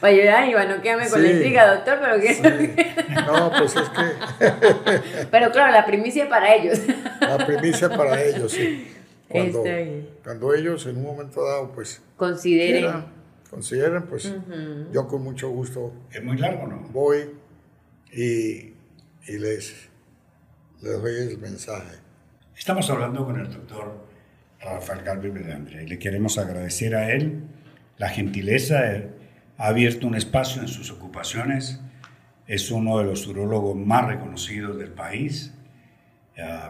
Para 0.00 0.12
ayudar, 0.12 0.48
Iván, 0.48 0.68
no 0.68 0.82
quédame 0.82 1.08
con 1.08 1.22
la 1.22 1.30
intriga, 1.30 1.74
doctor, 1.74 1.98
pero 2.00 2.20
que... 2.20 3.06
No, 3.26 3.50
pues 3.56 3.74
es 3.76 3.88
que... 3.88 5.26
pero 5.30 5.50
claro, 5.50 5.72
la 5.72 5.86
primicia 5.86 6.24
es 6.24 6.28
para 6.30 6.54
ellos. 6.54 6.78
La 7.20 7.46
primicia 7.46 7.88
es 7.88 7.96
para 7.96 8.22
ellos, 8.22 8.52
sí. 8.52 8.92
Cuando, 9.28 9.64
cuando 10.22 10.54
ellos 10.54 10.86
en 10.86 10.98
un 10.98 11.02
momento 11.04 11.44
dado, 11.44 11.72
pues... 11.72 12.02
Consideren. 12.16 13.04
consideren, 13.50 14.02
pues 14.04 14.32
yo 14.92 15.08
con 15.08 15.22
mucho 15.22 15.48
gusto... 15.48 15.92
Es 16.12 16.22
muy 16.22 16.36
largo, 16.36 16.66
¿no? 16.66 16.80
Voy 16.90 17.30
y, 18.12 18.74
y 19.26 19.38
les, 19.38 19.88
les 20.82 21.02
doy 21.02 21.14
el 21.32 21.38
mensaje. 21.38 21.96
Estamos 22.56 22.88
hablando 22.90 23.24
con 23.24 23.40
el 23.40 23.50
doctor 23.50 24.06
Rafael 24.60 25.02
Galvez 25.02 25.32
Belandre 25.32 25.84
y 25.84 25.86
le 25.86 25.98
queremos 25.98 26.38
agradecer 26.38 26.94
a 26.94 27.12
él 27.12 27.42
la 27.98 28.08
gentileza 28.08 28.94
ha 29.58 29.68
abierto 29.68 30.06
un 30.06 30.14
espacio 30.14 30.62
en 30.62 30.68
sus 30.68 30.90
ocupaciones, 30.90 31.80
es 32.46 32.70
uno 32.70 32.98
de 32.98 33.04
los 33.04 33.26
urólogos 33.26 33.76
más 33.76 34.06
reconocidos 34.06 34.78
del 34.78 34.92
país, 34.92 35.52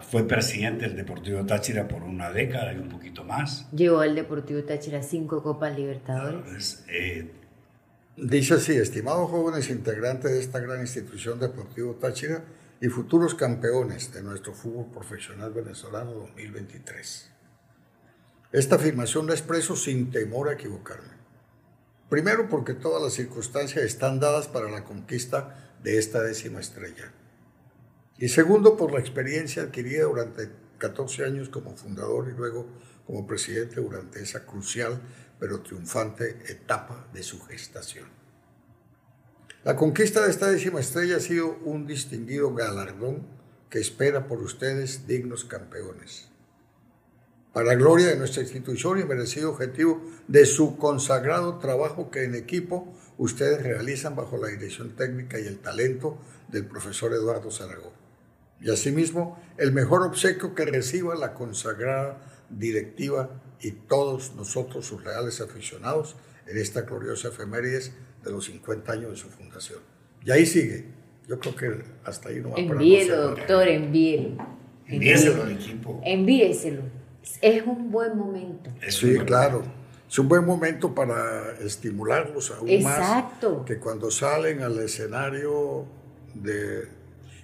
fue 0.08 0.26
presidente 0.28 0.86
del 0.86 0.96
Deportivo 0.96 1.44
Táchira 1.44 1.88
por 1.88 2.04
una 2.04 2.30
década 2.30 2.72
y 2.72 2.76
un 2.76 2.88
poquito 2.88 3.24
más. 3.24 3.68
Llevó 3.72 4.00
al 4.00 4.14
Deportivo 4.14 4.62
Táchira 4.62 5.02
cinco 5.02 5.42
Copas 5.42 5.76
Libertadores. 5.76 6.84
Eh, 6.88 7.32
Dice 8.16 8.54
así, 8.54 8.72
estimados 8.72 9.28
jóvenes 9.28 9.68
integrantes 9.68 10.32
de 10.32 10.40
esta 10.40 10.58
gran 10.58 10.80
institución 10.80 11.38
Deportivo 11.38 11.96
Táchira 11.96 12.44
y 12.80 12.86
futuros 12.88 13.34
campeones 13.34 14.10
de 14.14 14.22
nuestro 14.22 14.54
fútbol 14.54 14.86
profesional 14.86 15.52
venezolano 15.52 16.12
2023. 16.12 17.30
Esta 18.52 18.76
afirmación 18.76 19.26
la 19.26 19.34
expreso 19.34 19.76
sin 19.76 20.10
temor 20.10 20.48
a 20.48 20.54
equivocarme. 20.54 21.15
Primero 22.08 22.48
porque 22.48 22.74
todas 22.74 23.02
las 23.02 23.14
circunstancias 23.14 23.84
están 23.84 24.20
dadas 24.20 24.46
para 24.46 24.70
la 24.70 24.84
conquista 24.84 25.74
de 25.82 25.98
esta 25.98 26.22
décima 26.22 26.60
estrella. 26.60 27.12
Y 28.18 28.28
segundo 28.28 28.76
por 28.76 28.92
la 28.92 29.00
experiencia 29.00 29.64
adquirida 29.64 30.04
durante 30.04 30.50
14 30.78 31.24
años 31.24 31.48
como 31.48 31.76
fundador 31.76 32.28
y 32.28 32.36
luego 32.36 32.66
como 33.06 33.26
presidente 33.26 33.80
durante 33.80 34.22
esa 34.22 34.46
crucial 34.46 35.00
pero 35.38 35.60
triunfante 35.60 36.38
etapa 36.48 37.08
de 37.12 37.22
su 37.22 37.40
gestación. 37.42 38.08
La 39.64 39.74
conquista 39.74 40.22
de 40.22 40.30
esta 40.30 40.50
décima 40.50 40.80
estrella 40.80 41.16
ha 41.16 41.20
sido 41.20 41.58
un 41.64 41.86
distinguido 41.86 42.54
galardón 42.54 43.26
que 43.68 43.80
espera 43.80 44.28
por 44.28 44.40
ustedes 44.40 45.06
dignos 45.08 45.44
campeones 45.44 46.30
para 47.56 47.74
gloria 47.74 48.08
de 48.08 48.16
nuestra 48.18 48.42
institución 48.42 49.00
y 49.00 49.04
merecido 49.04 49.50
objetivo 49.50 50.02
de 50.28 50.44
su 50.44 50.76
consagrado 50.76 51.56
trabajo 51.56 52.10
que 52.10 52.24
en 52.24 52.34
equipo 52.34 52.94
ustedes 53.16 53.62
realizan 53.62 54.14
bajo 54.14 54.36
la 54.36 54.48
dirección 54.48 54.90
técnica 54.90 55.40
y 55.40 55.46
el 55.46 55.60
talento 55.60 56.18
del 56.48 56.66
profesor 56.66 57.14
Eduardo 57.14 57.50
Zaragoza. 57.50 57.96
Y 58.60 58.70
asimismo, 58.70 59.40
el 59.56 59.72
mejor 59.72 60.02
obsequio 60.02 60.54
que 60.54 60.66
reciba 60.66 61.14
la 61.14 61.32
consagrada 61.32 62.20
directiva 62.50 63.40
y 63.62 63.70
todos 63.70 64.34
nosotros, 64.34 64.84
sus 64.84 65.02
reales 65.02 65.40
aficionados, 65.40 66.16
en 66.46 66.58
esta 66.58 66.82
gloriosa 66.82 67.28
efemérides 67.28 67.90
de 68.22 68.32
los 68.32 68.44
50 68.44 68.92
años 68.92 69.12
de 69.12 69.16
su 69.16 69.30
fundación. 69.30 69.78
Y 70.26 70.30
ahí 70.30 70.44
sigue. 70.44 70.88
Yo 71.26 71.40
creo 71.40 71.56
que 71.56 71.84
hasta 72.04 72.28
ahí 72.28 72.38
no 72.38 72.50
va 72.50 72.56
a 72.58 72.60
Envíelo, 72.60 73.16
doctor, 73.28 73.66
envíelo. 73.66 74.36
Envíeselo 74.86 75.42
al 75.42 75.52
equipo. 75.52 76.02
Envíeselo 76.04 77.05
es 77.40 77.66
un 77.66 77.90
buen 77.90 78.16
momento. 78.16 78.70
Sí, 78.88 79.18
claro. 79.18 79.62
Es 80.08 80.18
un 80.18 80.28
buen 80.28 80.44
momento 80.44 80.94
para 80.94 81.52
estimularlos 81.60 82.52
aún 82.52 82.68
Exacto. 82.68 83.58
más. 83.58 83.66
Que 83.66 83.78
cuando 83.78 84.10
salen 84.10 84.62
al 84.62 84.78
escenario 84.78 85.84
de... 86.34 86.88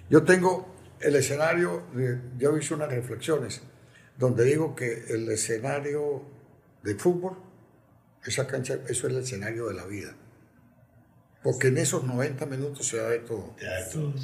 Yo 0.09 0.23
tengo 0.23 0.73
el 0.99 1.15
escenario, 1.15 1.83
de, 1.93 2.19
yo 2.37 2.57
hice 2.57 2.73
unas 2.73 2.89
reflexiones 2.89 3.61
donde 4.17 4.45
digo 4.45 4.75
que 4.75 5.05
el 5.09 5.29
escenario 5.29 6.23
de 6.83 6.95
fútbol, 6.95 7.37
esa 8.25 8.47
cancha, 8.47 8.75
eso 8.87 9.07
es 9.07 9.13
el 9.13 9.17
escenario 9.17 9.67
de 9.67 9.73
la 9.73 9.85
vida. 9.85 10.15
Porque 11.41 11.67
en 11.67 11.77
esos 11.77 12.05
90 12.05 12.45
minutos 12.45 12.87
se 12.87 12.97
da 12.97 13.09
de 13.09 13.19
todo. 13.19 13.53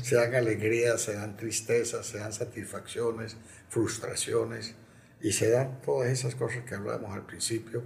Se 0.02 0.16
dan 0.16 0.36
alegrías, 0.36 1.02
se 1.02 1.16
dan 1.16 1.36
tristezas, 1.36 2.06
se 2.06 2.20
dan 2.20 2.32
satisfacciones, 2.32 3.36
frustraciones 3.68 4.76
y 5.22 5.32
se 5.32 5.50
dan 5.50 5.82
todas 5.82 6.10
esas 6.10 6.36
cosas 6.36 6.64
que 6.64 6.76
hablábamos 6.76 7.12
al 7.12 7.26
principio, 7.26 7.84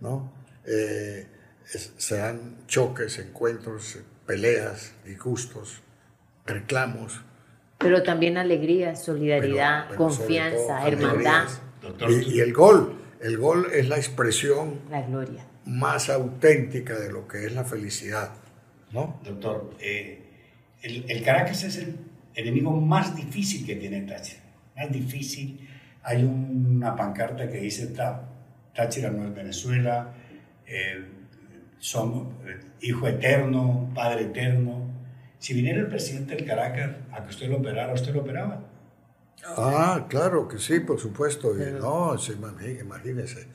¿no? 0.00 0.32
Eh, 0.66 1.26
se 1.64 2.16
dan 2.16 2.66
choques, 2.66 3.18
encuentros, 3.18 3.98
peleas, 4.26 4.94
disgustos, 5.04 5.80
reclamos. 6.46 7.20
Pero 7.78 8.02
también 8.02 8.36
alegría, 8.36 8.96
solidaridad, 8.96 9.94
confianza, 9.94 10.86
hermandad. 10.86 11.48
Y, 12.08 12.40
el 12.40 12.52
gol, 12.52 12.96
el 13.20 13.38
gol 13.38 13.68
es 13.72 13.88
la 13.88 13.96
expresión 13.96 14.80
la 14.88 15.02
gloria. 15.02 15.44
más 15.66 16.10
auténtica 16.10 16.98
de 16.98 17.10
lo 17.10 17.26
que 17.26 17.46
es 17.46 17.54
la 17.54 17.64
felicidad, 17.64 18.32
¿no? 18.92 19.20
Doctor, 19.24 19.74
eh, 19.80 20.20
el, 20.82 21.04
el, 21.08 21.24
Caracas 21.24 21.64
es 21.64 21.78
el 21.78 21.96
enemigo 22.34 22.70
más 22.72 23.16
difícil 23.16 23.66
que 23.66 23.74
tiene 23.76 24.02
Táchira, 24.02 24.42
más 24.76 24.92
difícil 24.92 25.68
hay 26.02 26.24
una 26.24 26.96
pancarta 26.96 27.48
que 27.48 27.58
dice 27.58 27.94
Táchira 28.74 29.10
no 29.10 29.24
es 29.26 29.34
Venezuela, 29.34 30.12
eh, 30.66 31.04
somos 31.78 32.28
eh, 32.46 32.60
hijo 32.80 33.06
eterno, 33.06 33.90
padre 33.94 34.22
eterno. 34.22 34.90
Si 35.38 35.54
viniera 35.54 35.80
el 35.80 35.88
presidente 35.88 36.36
del 36.36 36.46
Caracas 36.46 36.90
a 37.12 37.24
que 37.24 37.30
usted 37.30 37.48
lo 37.48 37.56
operara, 37.58 37.92
¿usted 37.92 38.14
lo 38.14 38.20
operaba? 38.20 38.64
Ah, 39.56 40.06
claro 40.08 40.46
que 40.46 40.58
sí, 40.58 40.80
por 40.80 41.00
supuesto. 41.00 41.52
no, 41.54 42.16
sí, 42.16 42.34
imagínese. 42.80 43.48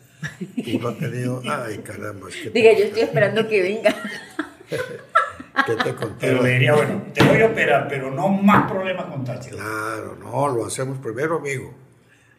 Uno 0.76 0.90
ha 0.90 0.98
tenido. 0.98 1.42
Ay, 1.50 1.78
caramba. 1.80 2.28
Es 2.30 2.54
Diga, 2.54 2.74
yo 2.74 2.86
estoy 2.86 3.04
esperando 3.04 3.48
que 3.48 3.62
venga. 3.62 3.96
¿Qué 5.66 5.76
te 5.76 5.96
conté? 5.96 6.28
Pero 6.28 6.44
le 6.44 6.52
diría, 6.52 6.76
bueno, 6.76 7.04
te 7.14 7.24
voy 7.24 7.42
a 7.42 7.48
operar, 7.48 7.88
pero 7.88 8.12
no 8.12 8.30
más 8.30 8.70
problemas 8.70 9.06
con 9.06 9.24
Táchira. 9.24 9.56
Claro, 9.56 10.16
no, 10.16 10.48
lo 10.50 10.66
hacemos 10.66 11.00
primero, 11.00 11.38
amigo. 11.38 11.87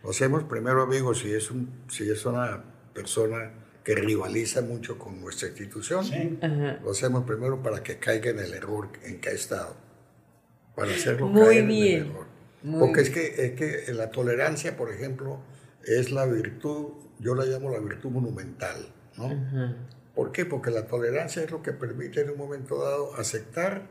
Lo 0.02 0.10
hacemos 0.10 0.44
primero, 0.44 0.82
amigo, 0.82 1.14
si 1.14 1.32
es, 1.32 1.50
un, 1.50 1.84
si 1.88 2.08
es 2.08 2.24
una 2.24 2.62
persona 2.94 3.52
que 3.84 3.94
rivaliza 3.94 4.60
mucho 4.60 4.98
con 4.98 5.20
nuestra 5.20 5.48
institución. 5.48 6.38
Lo 6.82 6.90
hacemos 6.90 7.24
primero 7.24 7.62
para 7.62 7.82
que 7.82 7.98
caiga 7.98 8.30
en 8.30 8.38
el 8.38 8.52
error 8.52 8.90
en 9.02 9.20
que 9.20 9.30
ha 9.30 9.32
estado. 9.32 9.76
Para 10.76 10.90
hacerlo 10.90 11.26
Muy 11.26 11.42
caer 11.42 11.66
bien. 11.66 11.94
en 11.94 12.02
el 12.02 12.10
error. 12.10 12.26
Porque 12.78 13.00
es 13.00 13.10
que, 13.10 13.46
es 13.46 13.52
que 13.52 13.92
la 13.94 14.10
tolerancia, 14.10 14.76
por 14.76 14.92
ejemplo, 14.92 15.40
es 15.84 16.10
la 16.10 16.26
virtud, 16.26 16.88
yo 17.18 17.34
la 17.34 17.44
llamo 17.44 17.70
la 17.70 17.78
virtud 17.78 18.10
monumental. 18.10 18.92
¿no? 19.16 19.74
¿Por 20.14 20.32
qué? 20.32 20.44
Porque 20.44 20.70
la 20.70 20.86
tolerancia 20.86 21.42
es 21.42 21.50
lo 21.50 21.62
que 21.62 21.72
permite 21.72 22.20
en 22.20 22.30
un 22.30 22.36
momento 22.36 22.82
dado 22.82 23.14
aceptar, 23.16 23.88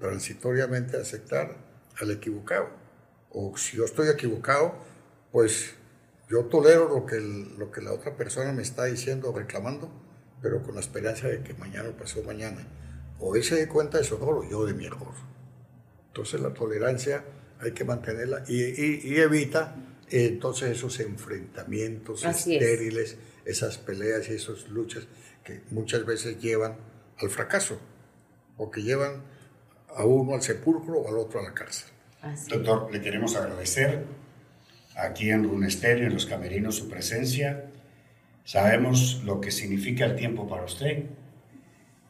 transitoriamente 0.00 0.96
aceptar 0.96 1.56
al 2.00 2.10
equivocado. 2.10 2.68
O 3.30 3.56
si 3.56 3.76
yo 3.76 3.84
estoy 3.84 4.08
equivocado, 4.08 4.74
pues 5.34 5.74
yo 6.30 6.44
tolero 6.44 6.88
lo 6.88 7.04
que, 7.06 7.18
lo 7.18 7.72
que 7.72 7.82
la 7.82 7.92
otra 7.92 8.16
persona 8.16 8.52
me 8.52 8.62
está 8.62 8.84
diciendo 8.84 9.30
o 9.30 9.36
reclamando, 9.36 9.90
pero 10.40 10.62
con 10.62 10.76
la 10.76 10.80
esperanza 10.80 11.26
de 11.26 11.42
que 11.42 11.54
mañana 11.54 11.88
o 11.88 11.92
pasó 11.96 12.22
mañana, 12.22 12.64
o 13.18 13.34
él 13.34 13.42
se 13.42 13.56
dé 13.56 13.66
cuenta 13.66 13.98
de 13.98 14.04
su 14.04 14.14
error 14.14 14.44
o 14.44 14.48
yo 14.48 14.64
de 14.64 14.74
mi 14.74 14.86
error. 14.86 15.12
Entonces 16.06 16.40
la 16.40 16.54
tolerancia 16.54 17.24
hay 17.58 17.72
que 17.72 17.82
mantenerla 17.82 18.44
y, 18.46 19.18
evita 19.18 19.74
eh, 20.08 20.26
entonces 20.26 20.70
esos 20.70 21.00
enfrentamientos 21.00 22.24
estériles, 22.24 23.16
esas 23.44 23.78
peleas 23.78 24.28
y 24.28 24.34
esas 24.34 24.68
luchas 24.68 25.08
que 25.42 25.62
muchas 25.72 26.06
veces 26.06 26.40
llevan 26.40 26.76
al 27.18 27.28
fracaso 27.28 27.80
o 28.56 28.70
que 28.70 28.84
llevan 28.84 29.24
a 29.96 30.04
uno 30.04 30.36
al 30.36 30.42
sepulcro 30.42 31.00
o 31.00 31.08
al 31.08 31.18
otro 31.18 31.40
a 31.40 31.42
la 31.42 31.54
cárcel. 31.54 31.88
Doctor, 32.48 32.92
le 32.92 33.02
queremos 33.02 33.34
agradecer 33.34 34.23
aquí 34.96 35.30
en 35.30 35.44
Runesterio, 35.44 36.06
en 36.06 36.14
los 36.14 36.26
camerinos, 36.26 36.76
su 36.76 36.88
presencia. 36.88 37.64
Sabemos 38.44 39.22
lo 39.24 39.40
que 39.40 39.50
significa 39.50 40.04
el 40.04 40.16
tiempo 40.16 40.46
para 40.46 40.64
usted 40.64 41.04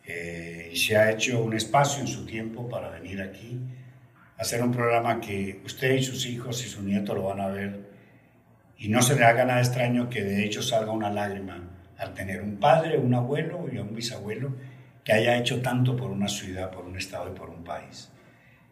eh, 0.05 0.71
y 0.73 0.77
se 0.77 0.97
ha 0.97 1.11
hecho 1.11 1.43
un 1.43 1.55
espacio 1.55 2.01
en 2.01 2.09
su 2.09 2.27
tiempo 2.27 2.69
para 2.69 2.91
venir 2.91 3.23
aquí 3.23 3.61
hacer 4.37 4.63
un 4.63 4.73
programa 4.73 5.21
que 5.21 5.61
usted 5.65 5.95
y 5.95 6.03
sus 6.03 6.27
hijos 6.27 6.65
y 6.65 6.69
su 6.69 6.83
nieto 6.83 7.15
lo 7.15 7.25
van 7.25 7.41
a 7.41 7.49
ver 7.49 7.81
y 8.79 8.89
no 8.89 9.01
se 9.03 9.15
le 9.15 9.25
haga 9.25 9.45
nada 9.45 9.61
extraño 9.61 10.09
que 10.11 10.23
de 10.23 10.45
hecho 10.45 10.63
salga 10.63 10.93
una 10.93 11.11
lágrima 11.11 11.63
al 11.99 12.13
tener 12.15 12.43
un 12.43 12.57
padre, 12.57 12.99
un 12.99 13.15
abuelo 13.15 13.67
y 13.73 13.79
un 13.79 13.95
bisabuelo 13.95 14.55
que 15.05 15.13
haya 15.13 15.39
hecho 15.39 15.63
tanto 15.63 15.97
por 15.97 16.11
una 16.11 16.29
ciudad, 16.29 16.71
por 16.71 16.85
un 16.85 16.97
estado 16.97 17.31
y 17.31 17.39
por 17.39 17.51
un 17.51 17.63
país. 17.63 18.11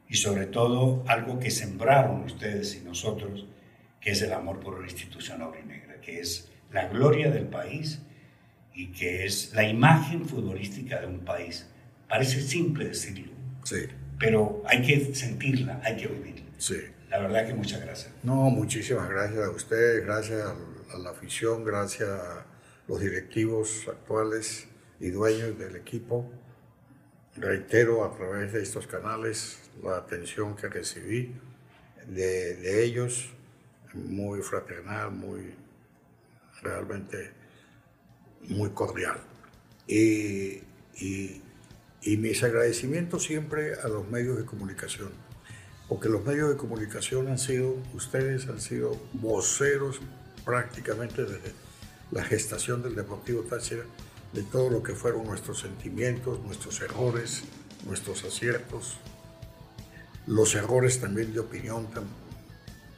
Y 0.09 0.17
sobre 0.17 0.47
todo 0.47 1.05
algo 1.07 1.39
que 1.39 1.51
sembraron 1.51 2.25
ustedes 2.25 2.77
y 2.77 2.85
nosotros, 2.85 3.47
que 4.03 4.11
es 4.11 4.21
el 4.21 4.33
amor 4.33 4.61
por 4.61 4.79
la 4.79 4.87
institución 4.87 5.39
negra 5.67 6.01
que 6.03 6.21
es 6.21 6.51
la 6.73 6.89
gloria 6.89 7.31
del 7.31 7.47
país 7.47 8.01
y 8.75 8.93
que 8.93 9.25
es 9.25 9.55
la 9.55 9.69
imagen 9.69 10.27
futbolística 10.27 11.01
de 11.01 11.07
un 11.07 11.21
país. 11.21 11.67
Parece 12.09 12.43
simple 12.43 12.87
decirlo. 12.87 13.33
Sí 13.65 13.89
pero 14.23 14.63
hay 14.67 14.83
que 14.83 15.15
sentirla, 15.15 15.81
hay 15.85 15.97
que 15.97 16.07
vivirla. 16.07 16.47
Sí. 16.57 16.77
La 17.11 17.19
verdad 17.19 17.45
que 17.45 17.55
muchas 17.55 17.83
gracias. 17.83 18.13
No, 18.23 18.35
muchísimas 18.51 19.11
gracias 19.11 19.45
a 19.45 19.51
usted, 19.51 20.05
gracias 20.05 20.55
a 20.95 20.99
la 20.99 21.11
afición, 21.11 21.65
gracias 21.65 22.09
a 22.09 22.47
los 22.87 23.01
directivos 23.01 23.87
actuales 23.89 24.69
y 25.01 25.11
dueños 25.11 25.59
del 25.59 25.75
equipo. 25.75 26.31
Reitero 27.35 28.05
a 28.05 28.17
través 28.17 28.53
de 28.53 28.63
estos 28.63 28.87
canales 28.87 29.59
la 29.83 29.97
atención 29.97 30.55
que 30.55 30.69
recibí 30.69 31.35
de, 32.07 32.85
ellos, 32.85 33.35
muy 33.95 34.41
fraternal, 34.43 35.11
muy 35.11 35.55
realmente 36.63 37.33
muy 38.49 38.71
cordial. 38.71 39.19
y 39.87 40.63
y 42.05 42.17
mis 42.17 42.43
agradecimientos 42.43 43.23
siempre 43.23 43.75
a 43.75 43.89
los 43.89 44.09
medios 44.09 44.37
de 44.37 44.45
comunicación, 44.45 45.11
porque 45.89 46.09
los 46.09 46.25
medios 46.25 46.51
de 46.51 46.57
comunicación 46.57 47.29
han 47.29 47.39
sido, 47.39 47.77
ustedes 47.95 48.49
han 48.49 48.61
sido 48.61 49.01
voceros 49.13 50.01
prácticamente 50.45 51.23
desde 51.23 51.53
la 52.11 52.25
gestación 52.25 52.83
del 52.83 52.97
Deportivo 52.97 53.43
Táchira, 53.43 53.85
de 54.33 54.43
todo 54.43 54.71
lo 54.71 54.83
que 54.83 54.95
fueron 54.95 55.27
nuestros 55.27 55.61
sentimientos, 55.61 56.41
nuestros 56.41 56.81
errores, 56.81 57.45
nuestros 57.87 58.25
aciertos, 58.25 58.99
los 60.27 60.55
errores 60.55 61.01
también 61.01 61.33
de 61.33 61.41
opinión 61.41 61.87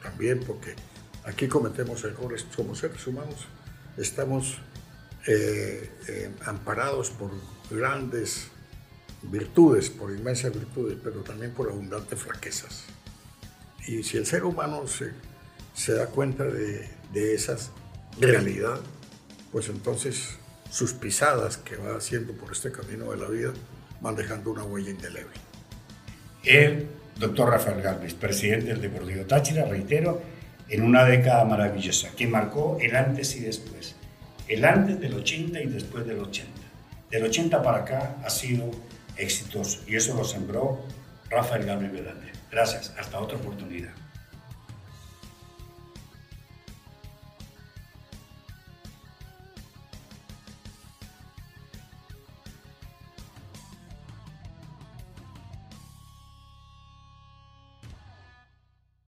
también, 0.04 0.40
porque 0.46 0.76
aquí 1.24 1.48
cometemos 1.48 2.04
errores 2.04 2.46
como 2.54 2.76
seres 2.76 3.04
humanos, 3.06 3.46
estamos 3.96 4.58
eh, 5.26 5.90
eh, 6.08 6.30
amparados 6.44 7.10
por 7.10 7.30
grandes 7.70 8.48
virtudes, 9.22 9.88
por 9.88 10.12
inmensas 10.12 10.52
virtudes, 10.52 10.98
pero 11.02 11.22
también 11.22 11.52
por 11.52 11.70
abundantes 11.70 12.20
flaquezas. 12.20 12.84
Y 13.86 14.02
si 14.02 14.18
el 14.18 14.26
ser 14.26 14.44
humano 14.44 14.86
se, 14.86 15.12
se 15.74 15.94
da 15.94 16.06
cuenta 16.06 16.44
de, 16.44 16.88
de 17.12 17.34
esa 17.34 17.56
realidad, 18.20 18.78
pues 19.50 19.68
entonces 19.68 20.36
sus 20.70 20.92
pisadas 20.92 21.56
que 21.56 21.76
va 21.76 21.96
haciendo 21.96 22.32
por 22.34 22.52
este 22.52 22.70
camino 22.70 23.10
de 23.12 23.16
la 23.16 23.28
vida 23.28 23.52
van 24.00 24.16
dejando 24.16 24.50
una 24.50 24.64
huella 24.64 24.90
indeleble. 24.90 25.40
El 26.42 26.88
doctor 27.16 27.50
Rafael 27.50 27.80
Galvez, 27.80 28.14
presidente 28.14 28.66
del 28.66 28.80
Deportivo 28.80 29.24
Táchira, 29.24 29.64
reitero, 29.64 30.22
en 30.68 30.82
una 30.82 31.04
década 31.04 31.44
maravillosa, 31.44 32.10
que 32.16 32.26
marcó 32.26 32.78
el 32.80 32.96
antes 32.96 33.36
y 33.36 33.40
después. 33.40 33.94
El 34.48 34.64
antes 34.64 35.00
del 35.00 35.14
80 35.14 35.60
y 35.60 35.66
después 35.66 36.06
del 36.06 36.18
80. 36.18 36.50
Del 37.10 37.24
80 37.24 37.62
para 37.62 37.78
acá 37.78 38.16
ha 38.24 38.30
sido 38.30 38.70
éxitos 39.16 39.82
y 39.86 39.96
eso 39.96 40.14
lo 40.14 40.24
sembró 40.24 40.84
Rafael 41.30 41.64
Gabriel 41.64 41.92
Velázquez. 41.92 42.32
Gracias, 42.50 42.94
hasta 42.98 43.20
otra 43.20 43.38
oportunidad. 43.38 43.90